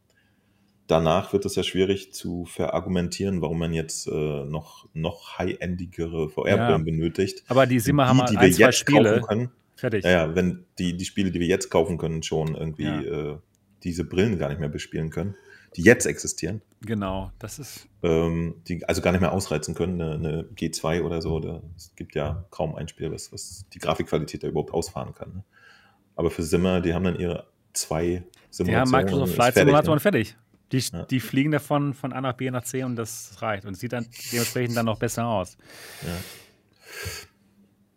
danach 0.86 1.32
wird 1.32 1.46
es 1.46 1.56
ja 1.56 1.62
schwierig 1.62 2.12
zu 2.12 2.44
verargumentieren, 2.44 3.40
warum 3.40 3.58
man 3.58 3.72
jetzt 3.72 4.06
äh, 4.06 4.44
noch, 4.44 4.86
noch 4.92 5.38
high-endigere 5.38 6.28
VR-Brillen 6.28 6.84
benötigt. 6.84 7.42
Aber 7.48 7.66
die 7.66 7.80
Simmer 7.80 8.06
haben 8.06 8.18
die, 8.26 8.32
die 8.32 8.36
ein, 8.38 8.46
wir 8.48 8.52
zwei 8.52 8.64
jetzt 8.66 8.78
Spiele. 8.78 9.10
kaufen 9.14 9.22
können. 9.26 9.50
Fertig. 9.76 10.04
Ja, 10.04 10.10
ja, 10.10 10.34
wenn 10.34 10.66
die, 10.78 10.96
die 10.96 11.04
Spiele, 11.04 11.30
die 11.30 11.40
wir 11.40 11.46
jetzt 11.48 11.70
kaufen 11.70 11.96
können, 11.98 12.22
schon 12.22 12.54
irgendwie 12.54 12.84
Ja. 12.84 13.00
äh, 13.32 13.38
diese 13.84 14.04
Brillen 14.04 14.38
gar 14.38 14.48
nicht 14.48 14.58
mehr 14.60 14.68
bespielen 14.68 15.10
können, 15.10 15.34
die 15.76 15.82
jetzt 15.82 16.06
existieren. 16.06 16.62
Genau, 16.80 17.30
das 17.38 17.58
ist. 17.58 17.86
ähm, 18.02 18.56
die 18.66 18.84
also 18.86 19.02
gar 19.02 19.12
nicht 19.12 19.20
mehr 19.20 19.32
ausreizen 19.32 19.74
können, 19.74 20.00
eine, 20.00 20.14
eine 20.14 20.42
G2 20.56 21.02
oder 21.02 21.20
so. 21.22 21.40
Da, 21.40 21.62
es 21.76 21.94
gibt 21.96 22.14
ja 22.14 22.44
kaum 22.50 22.74
ein 22.74 22.88
Spiel, 22.88 23.10
was, 23.12 23.32
was 23.32 23.64
die 23.72 23.78
Grafikqualität 23.78 24.42
da 24.42 24.48
überhaupt 24.48 24.72
ausfahren 24.72 25.14
kann. 25.14 25.32
Ne? 25.34 25.44
Aber 26.16 26.30
für 26.30 26.42
Simmer, 26.42 26.80
die 26.80 26.94
haben 26.94 27.04
dann 27.04 27.18
ihre 27.18 27.46
zwei 27.72 28.22
Simulationen. 28.50 28.94
haben 28.94 29.04
Microsoft 29.04 29.34
Flight 29.34 29.54
fertig, 29.54 29.60
Simulator 29.68 29.88
ne? 29.90 29.92
und 29.94 30.00
fertig. 30.00 30.36
Die, 30.72 30.78
Ja. 30.78 31.04
die 31.04 31.20
fliegen 31.20 31.50
davon 31.52 31.92
von 31.94 32.12
A 32.12 32.20
nach 32.20 32.34
B 32.34 32.50
nach 32.50 32.64
C 32.64 32.82
und 32.84 32.96
das 32.96 33.36
reicht. 33.42 33.64
Und 33.64 33.76
sieht 33.76 33.92
dann 33.92 34.06
dementsprechend 34.32 34.76
dann 34.76 34.86
noch 34.86 34.98
besser 34.98 35.26
aus. 35.26 35.56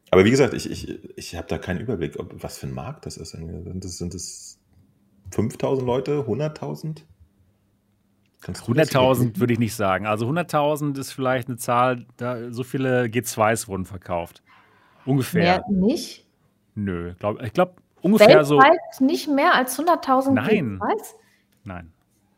Aber 0.10 0.26
wie 0.26 0.32
gesagt, 0.32 0.54
ich, 0.54 0.70
ich, 0.70 1.00
ich 1.18 1.36
habe 1.36 1.48
da 1.48 1.58
keinen 1.58 1.80
Überblick, 1.80 2.18
ob, 2.20 2.42
was 2.42 2.58
für 2.58 2.68
ein 2.68 2.74
Markt 2.74 3.06
das 3.06 3.18
ist. 3.18 3.32
Sind 3.32 3.84
es, 3.86 3.98
sind 3.98 4.14
es 4.16 4.60
5000 5.32 5.86
Leute, 5.86 6.26
100.000? 6.28 7.04
Kannst 8.42 8.68
du 8.68 8.74
das 8.74 8.90
100.000 8.90 9.00
überblicken? 9.00 9.40
würde 9.40 9.54
ich 9.54 9.60
nicht 9.60 9.76
sagen. 9.76 10.06
Also 10.06 10.28
100.000 10.28 11.00
ist 11.00 11.12
vielleicht 11.12 11.48
eine 11.48 11.58
Zahl, 11.58 12.06
da 12.18 12.52
so 12.52 12.64
viele 12.64 13.06
G2s 13.06 13.68
wurden 13.68 13.86
verkauft. 13.86 14.44
Ungefähr. 15.06 15.64
Mehr 15.70 15.88
nicht. 15.88 16.28
Nö, 16.76 17.14
glaub, 17.18 17.42
ich 17.42 17.54
glaube 17.54 17.74
ungefähr 18.02 18.44
so. 18.44 18.58
Weltweit 18.58 19.02
nicht 19.02 19.28
mehr 19.28 19.56
als 19.56 19.80
100.000 19.80 20.32
Nein. 20.32 20.80
G2s? 20.80 21.14
Nein. 21.64 21.94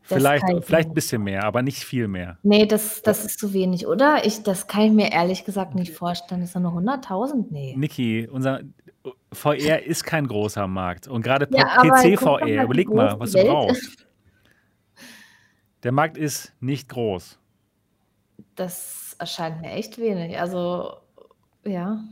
Das 0.08 0.18
Vielleicht, 0.18 0.46
vielleicht 0.66 0.90
ein 0.90 0.96
bisschen 0.96 1.24
mehr, 1.24 1.44
aber 1.44 1.62
nicht 1.62 1.84
viel 1.84 2.08
mehr. 2.08 2.40
Nee, 2.42 2.66
das, 2.66 3.04
das 3.04 3.26
ist 3.26 3.38
zu 3.38 3.54
wenig, 3.54 3.86
oder? 3.86 4.26
Ich, 4.26 4.42
das 4.42 4.66
kann 4.66 4.82
ich 4.82 4.92
mir 4.92 5.12
ehrlich 5.12 5.46
gesagt 5.46 5.76
nicht 5.76 5.94
vorstellen. 5.94 6.42
Ist 6.42 6.56
da 6.56 6.60
nur 6.60 6.72
100.000? 6.72 7.46
Nee. 7.52 7.76
Niki, 7.78 8.28
unser 8.28 8.62
VR 9.32 9.84
ist 9.84 10.04
kein 10.04 10.28
großer 10.28 10.68
Markt. 10.68 11.08
Und 11.08 11.22
gerade 11.22 11.48
Ja, 11.52 11.82
PC-VR, 11.84 12.64
überleg 12.64 12.90
mal, 12.90 13.20
was 13.20 13.32
du 13.32 13.44
brauchst. 13.44 14.06
Der 15.84 15.92
Markt 15.92 16.18
ist 16.18 16.54
nicht 16.60 16.90
groß. 16.90 17.38
Das 18.56 19.16
erscheint 19.20 19.62
mir 19.62 19.72
echt 19.72 19.98
wenig. 19.98 20.38
Also, 20.40 20.98
ja. 21.64 22.04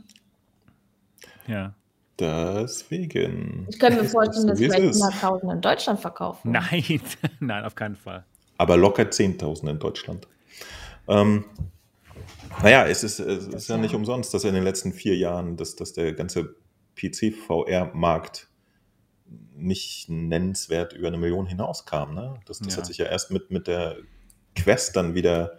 Ja. 1.46 1.74
Deswegen. 2.18 3.66
Ich 3.70 3.78
könnte 3.78 4.02
mir 4.02 4.08
vorstellen, 4.08 4.42
so, 4.42 4.48
dass 4.48 4.58
vielleicht 4.58 4.80
ist. 4.80 5.02
100.000 5.02 5.52
in 5.54 5.60
Deutschland 5.60 6.00
verkaufen. 6.00 6.50
Nein, 6.52 7.00
nein, 7.40 7.64
auf 7.64 7.74
keinen 7.74 7.96
Fall. 7.96 8.24
aber 8.56 8.76
locker 8.76 9.04
10.000 9.04 9.70
in 9.70 9.78
Deutschland. 9.78 10.26
Ähm, 11.06 11.44
naja, 12.62 12.86
es 12.86 13.04
ist, 13.04 13.20
es 13.20 13.46
ist 13.46 13.68
ja 13.68 13.76
ja- 13.76 13.80
nicht 13.82 13.94
umsonst, 13.94 14.34
dass 14.34 14.44
in 14.44 14.54
den 14.54 14.64
letzten 14.64 14.92
vier 14.92 15.16
Jahren, 15.16 15.56
dass, 15.56 15.76
dass 15.76 15.92
der 15.92 16.12
ganze 16.12 16.56
PC-VR-Markt 16.98 18.48
nicht 19.54 20.08
nennenswert 20.08 20.92
über 20.92 21.08
eine 21.08 21.18
Million 21.18 21.46
hinauskam. 21.46 22.14
Ne? 22.14 22.34
Das, 22.46 22.58
das 22.58 22.74
Ja. 22.74 22.78
hat 22.78 22.86
sich 22.86 22.98
ja 22.98 23.06
erst 23.06 23.30
mit, 23.30 23.50
mit 23.50 23.66
der 23.66 23.96
Quest 24.54 24.96
dann 24.96 25.14
wieder 25.14 25.58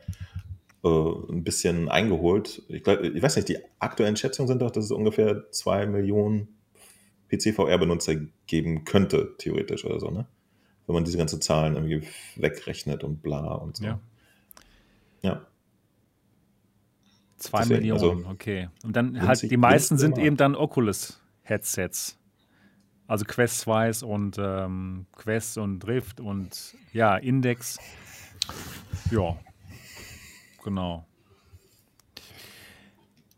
äh, 0.83 0.87
ein 0.87 1.43
bisschen 1.43 1.89
eingeholt. 1.89 2.63
Ich, 2.69 2.83
glaub, 2.83 3.01
ich 3.01 3.21
weiß 3.21 3.35
nicht, 3.35 3.49
die 3.49 3.57
aktuellen 3.79 4.15
Schätzungen 4.15 4.47
sind 4.47 4.61
doch, 4.61 4.71
dass 4.71 4.85
es 4.85 4.91
ungefähr 4.91 5.51
zwei 5.51 5.85
Millionen 5.85 6.47
PC-VR-Benutzer 7.29 8.15
geben 8.47 8.85
könnte, 8.85 9.35
theoretisch 9.37 9.85
oder 9.85 9.99
so, 9.99 10.09
ne? 10.09 10.25
Wenn 10.87 10.95
man 10.95 11.03
diese 11.03 11.19
ganzen 11.19 11.39
Zahlen 11.41 11.75
irgendwie 11.75 12.07
wegrechnet 12.35 13.03
und 13.03 13.21
bla 13.21 13.53
und 13.53 13.77
so. 13.77 13.83
Ja. 13.83 13.99
Ja. 15.21 15.45
Zwei 17.37 17.59
Deswegen, 17.59 17.79
Millionen, 17.81 18.17
also, 18.25 18.29
okay. 18.31 18.69
Und 18.83 18.95
dann 18.95 19.21
halt, 19.21 19.49
die 19.49 19.57
meisten 19.57 19.97
sind 19.99 20.11
Markt. 20.11 20.25
eben 20.25 20.37
dann 20.37 20.55
Oculus-Headsets. 21.49 22.17
Also 23.07 23.25
Quest 23.25 23.61
2 23.61 24.05
und 24.05 24.37
ähm, 24.37 25.07
Quest 25.15 25.57
und 25.57 25.85
Rift 25.87 26.19
und 26.19 26.75
ja, 26.93 27.17
Index. 27.17 27.79
Ja, 29.09 29.35
genau. 30.63 31.05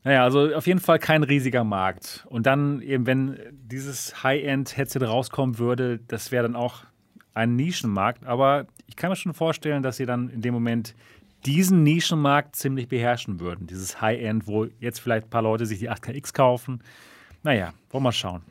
Naja, 0.03 0.23
also 0.23 0.53
auf 0.53 0.67
jeden 0.67 0.81
Fall 0.81 0.99
kein 0.99 1.23
riesiger 1.23 1.63
Markt. 1.63 2.25
Und 2.29 2.47
dann 2.47 2.81
eben, 2.81 3.05
wenn 3.05 3.37
dieses 3.51 4.23
High-End-Headset 4.23 5.05
rauskommen 5.05 5.57
würde, 5.57 5.99
das 5.99 6.31
wäre 6.31 6.43
dann 6.43 6.55
auch 6.55 6.83
ein 7.33 7.55
Nischenmarkt. 7.55 8.25
Aber 8.25 8.67
ich 8.87 8.97
kann 8.97 9.09
mir 9.09 9.15
schon 9.15 9.33
vorstellen, 9.33 9.83
dass 9.83 9.97
sie 9.97 10.05
dann 10.05 10.27
in 10.29 10.41
dem 10.41 10.53
Moment 10.53 10.95
diesen 11.45 11.83
Nischenmarkt 11.83 12.57
ziemlich 12.57 12.89
beherrschen 12.89 13.39
würden. 13.39 13.67
Dieses 13.67 14.01
High-End, 14.01 14.47
wo 14.47 14.65
jetzt 14.79 14.99
vielleicht 14.99 15.27
ein 15.27 15.29
paar 15.29 15.43
Leute 15.43 15.65
sich 15.65 15.79
die 15.79 15.89
8KX 15.89 16.33
kaufen. 16.33 16.81
Naja, 17.43 17.73
wollen 17.89 18.03
wir 18.03 18.07
mal 18.07 18.11
schauen. 18.11 18.41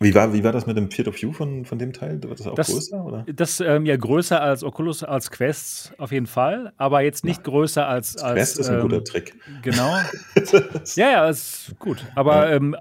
Wie 0.00 0.14
war, 0.14 0.32
wie 0.32 0.42
war 0.42 0.50
das 0.50 0.66
mit 0.66 0.76
dem 0.76 0.90
Field 0.90 1.06
of 1.06 1.20
View 1.20 1.32
von, 1.32 1.64
von 1.64 1.78
dem 1.78 1.92
Teil? 1.92 2.20
War 2.24 2.30
das 2.34 2.46
auch 2.46 2.54
Das- 2.54 2.68
größer? 2.68 3.04
Oder? 3.04 3.24
Das 3.32 3.60
ähm, 3.60 3.86
ja 3.86 3.96
größer 3.96 4.40
als 4.42 4.64
Oculus, 4.64 5.04
als 5.04 5.30
Quest 5.30 5.94
auf 5.98 6.10
jeden 6.10 6.26
Fall, 6.26 6.72
aber 6.76 7.02
jetzt 7.02 7.24
nicht 7.24 7.44
größer 7.44 7.86
als. 7.86 8.16
als 8.16 8.34
Quest 8.34 8.58
ist 8.58 8.68
ein 8.68 8.76
ähm, 8.76 8.82
guter 8.82 9.04
Trick. 9.04 9.34
Genau. 9.62 9.94
ja, 10.96 11.10
ja, 11.10 11.28
ist 11.28 11.74
gut. 11.78 12.04
Aber 12.16 12.50
ähm, 12.50 12.74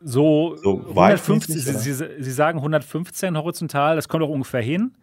so, 0.00 0.56
So 0.56 0.78
weit 0.96 1.20
150, 1.20 1.54
nicht, 1.56 1.66
sie, 1.78 1.92
sie 1.92 2.30
sagen 2.30 2.58
115 2.58 3.36
horizontal, 3.36 3.96
das 3.96 4.08
kommt 4.08 4.22
auch 4.22 4.28
ungefähr 4.30 4.62
hin. 4.62 4.94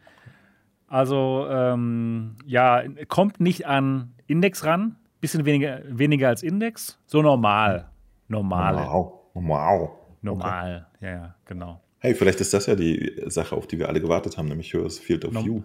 Also, 0.87 1.47
ähm, 1.49 2.35
ja, 2.45 2.83
kommt 3.07 3.39
nicht 3.39 3.65
an 3.67 4.13
Index 4.27 4.63
ran, 4.65 4.95
bisschen 5.21 5.45
weniger, 5.45 5.81
weniger 5.87 6.29
als 6.29 6.41
Index, 6.43 6.99
so 7.05 7.21
normal. 7.21 7.89
Normal. 8.27 8.75
Wow. 8.75 9.22
Wow. 9.33 9.91
Normal, 10.21 10.87
ja, 11.01 11.09
ja, 11.09 11.35
genau. 11.45 11.81
Hey, 11.99 12.15
vielleicht 12.15 12.39
ist 12.41 12.53
das 12.53 12.65
ja 12.65 12.75
die 12.75 13.21
Sache, 13.27 13.55
auf 13.55 13.67
die 13.67 13.79
wir 13.79 13.87
alle 13.89 13.99
gewartet 14.01 14.37
haben, 14.37 14.47
nämlich 14.47 14.73
höheres 14.73 14.99
Field 14.99 15.25
of 15.25 15.33
Nom- 15.33 15.45
View. 15.45 15.61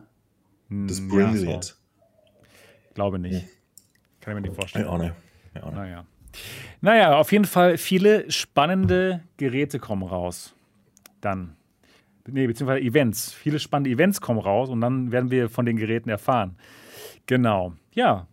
Das 0.87 0.99
Hm, 0.99 1.09
bringen 1.09 1.21
ja, 1.27 1.33
sie 1.33 1.45
so. 1.47 1.51
jetzt. 1.51 1.81
Glaube 2.95 3.19
nicht. 3.19 3.47
Kann 4.21 4.37
ich 4.37 4.43
mir 4.43 4.49
nicht 4.49 4.55
vorstellen. 4.61 4.85
Ja, 4.87 4.91
auch 4.91 4.99
nicht. 4.99 5.15
Ja, 5.55 5.63
auch 5.63 5.67
nicht. 5.67 5.77
Naja. 5.77 6.05
Naja, 6.81 7.17
auf 7.17 7.33
jeden 7.33 7.45
Fall 7.47 7.79
viele 7.79 8.31
spannende 8.31 9.23
Geräte 9.37 9.79
kommen 9.79 10.03
raus. 10.03 10.55
Dann. 11.21 11.57
Nee, 12.27 12.47
beziehungsweise 12.47 12.83
Events. 12.85 13.33
Viele 13.33 13.59
spannende 13.59 13.91
Events 13.91 14.21
kommen 14.21 14.39
raus 14.39 14.69
und 14.69 14.81
dann 14.83 15.11
werden 15.11 15.31
wir 15.31 15.49
von 15.49 15.65
den 15.65 15.77
Geräten 15.77 16.11
erfahren. 16.11 16.57
Genau. 17.27 17.73
Ja. 17.95 18.27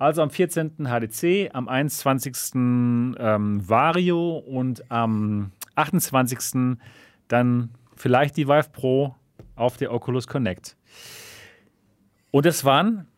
Also 0.00 0.22
am 0.22 0.30
14. 0.30 0.86
HDC, 0.86 1.50
am 1.52 1.68
21. 1.68 2.54
Ähm, 2.54 3.68
Vario 3.68 4.38
und 4.38 4.90
am 4.90 5.52
28. 5.74 6.78
dann 7.28 7.70
vielleicht 7.96 8.38
die 8.38 8.48
Vive 8.48 8.70
Pro 8.72 9.14
auf 9.56 9.76
der 9.76 9.92
Oculus 9.92 10.26
Connect. 10.26 10.74
Und 12.30 12.46
das 12.46 12.64
waren 12.64 13.08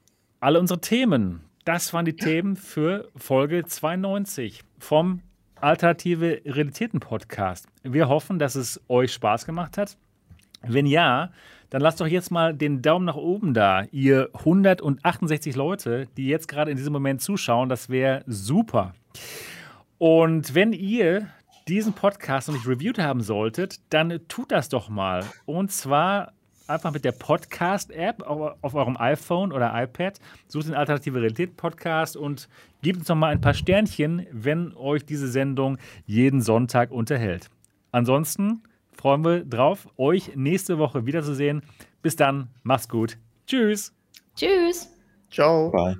alle 0.40 0.58
unsere 0.58 0.80
Themen. 0.80 1.42
Das 1.64 1.94
waren 1.94 2.04
die 2.04 2.16
Themen 2.16 2.56
für 2.56 3.08
Folge 3.14 3.64
92 3.64 4.64
vom 4.80 5.20
Alternative 5.60 6.40
Realitäten 6.44 6.98
Podcast. 6.98 7.68
Wir 7.84 8.08
hoffen, 8.08 8.40
dass 8.40 8.56
es 8.56 8.80
euch 8.88 9.12
Spaß 9.12 9.46
gemacht 9.46 9.78
hat. 9.78 9.96
Wenn 10.62 10.86
ja, 10.86 11.30
dann 11.72 11.80
lasst 11.80 12.02
doch 12.02 12.06
jetzt 12.06 12.30
mal 12.30 12.52
den 12.52 12.82
Daumen 12.82 13.06
nach 13.06 13.16
oben 13.16 13.54
da, 13.54 13.84
ihr 13.92 14.28
168 14.34 15.56
Leute, 15.56 16.06
die 16.18 16.26
jetzt 16.26 16.46
gerade 16.46 16.70
in 16.70 16.76
diesem 16.76 16.92
Moment 16.92 17.22
zuschauen. 17.22 17.70
Das 17.70 17.88
wäre 17.88 18.22
super. 18.26 18.92
Und 19.96 20.54
wenn 20.54 20.74
ihr 20.74 21.28
diesen 21.68 21.94
Podcast 21.94 22.48
noch 22.48 22.56
nicht 22.56 22.68
reviewed 22.68 22.98
haben 22.98 23.22
solltet, 23.22 23.80
dann 23.88 24.20
tut 24.28 24.52
das 24.52 24.68
doch 24.68 24.90
mal. 24.90 25.24
Und 25.46 25.72
zwar 25.72 26.34
einfach 26.66 26.92
mit 26.92 27.06
der 27.06 27.12
Podcast-App 27.12 28.20
auf, 28.20 28.74
eurem 28.74 28.98
iPhone 28.98 29.50
oder 29.50 29.72
iPad. 29.74 30.18
Sucht 30.48 30.66
den 30.66 30.74
Alternative 30.74 31.20
Realität 31.20 31.56
Podcast 31.56 32.18
und 32.18 32.50
gebt 32.82 32.98
uns 32.98 33.08
noch 33.08 33.16
mal 33.16 33.28
ein 33.28 33.40
paar 33.40 33.54
Sternchen, 33.54 34.26
wenn 34.30 34.74
euch 34.76 35.06
diese 35.06 35.26
Sendung 35.26 35.78
jeden 36.04 36.42
Sonntag 36.42 36.90
unterhält. 36.90 37.48
Ansonsten 37.92 38.62
freuen 39.02 39.24
wir 39.24 39.44
drauf, 39.44 39.88
euch 39.96 40.36
nächste 40.36 40.78
Woche 40.78 41.06
wiederzusehen. 41.06 41.62
Bis 42.02 42.14
dann, 42.14 42.50
macht's 42.62 42.88
gut. 42.88 43.18
Tschüss. 43.48 43.92
Tschüss. 44.36 44.88
Ciao. 45.28 45.72
Bye. 45.72 45.96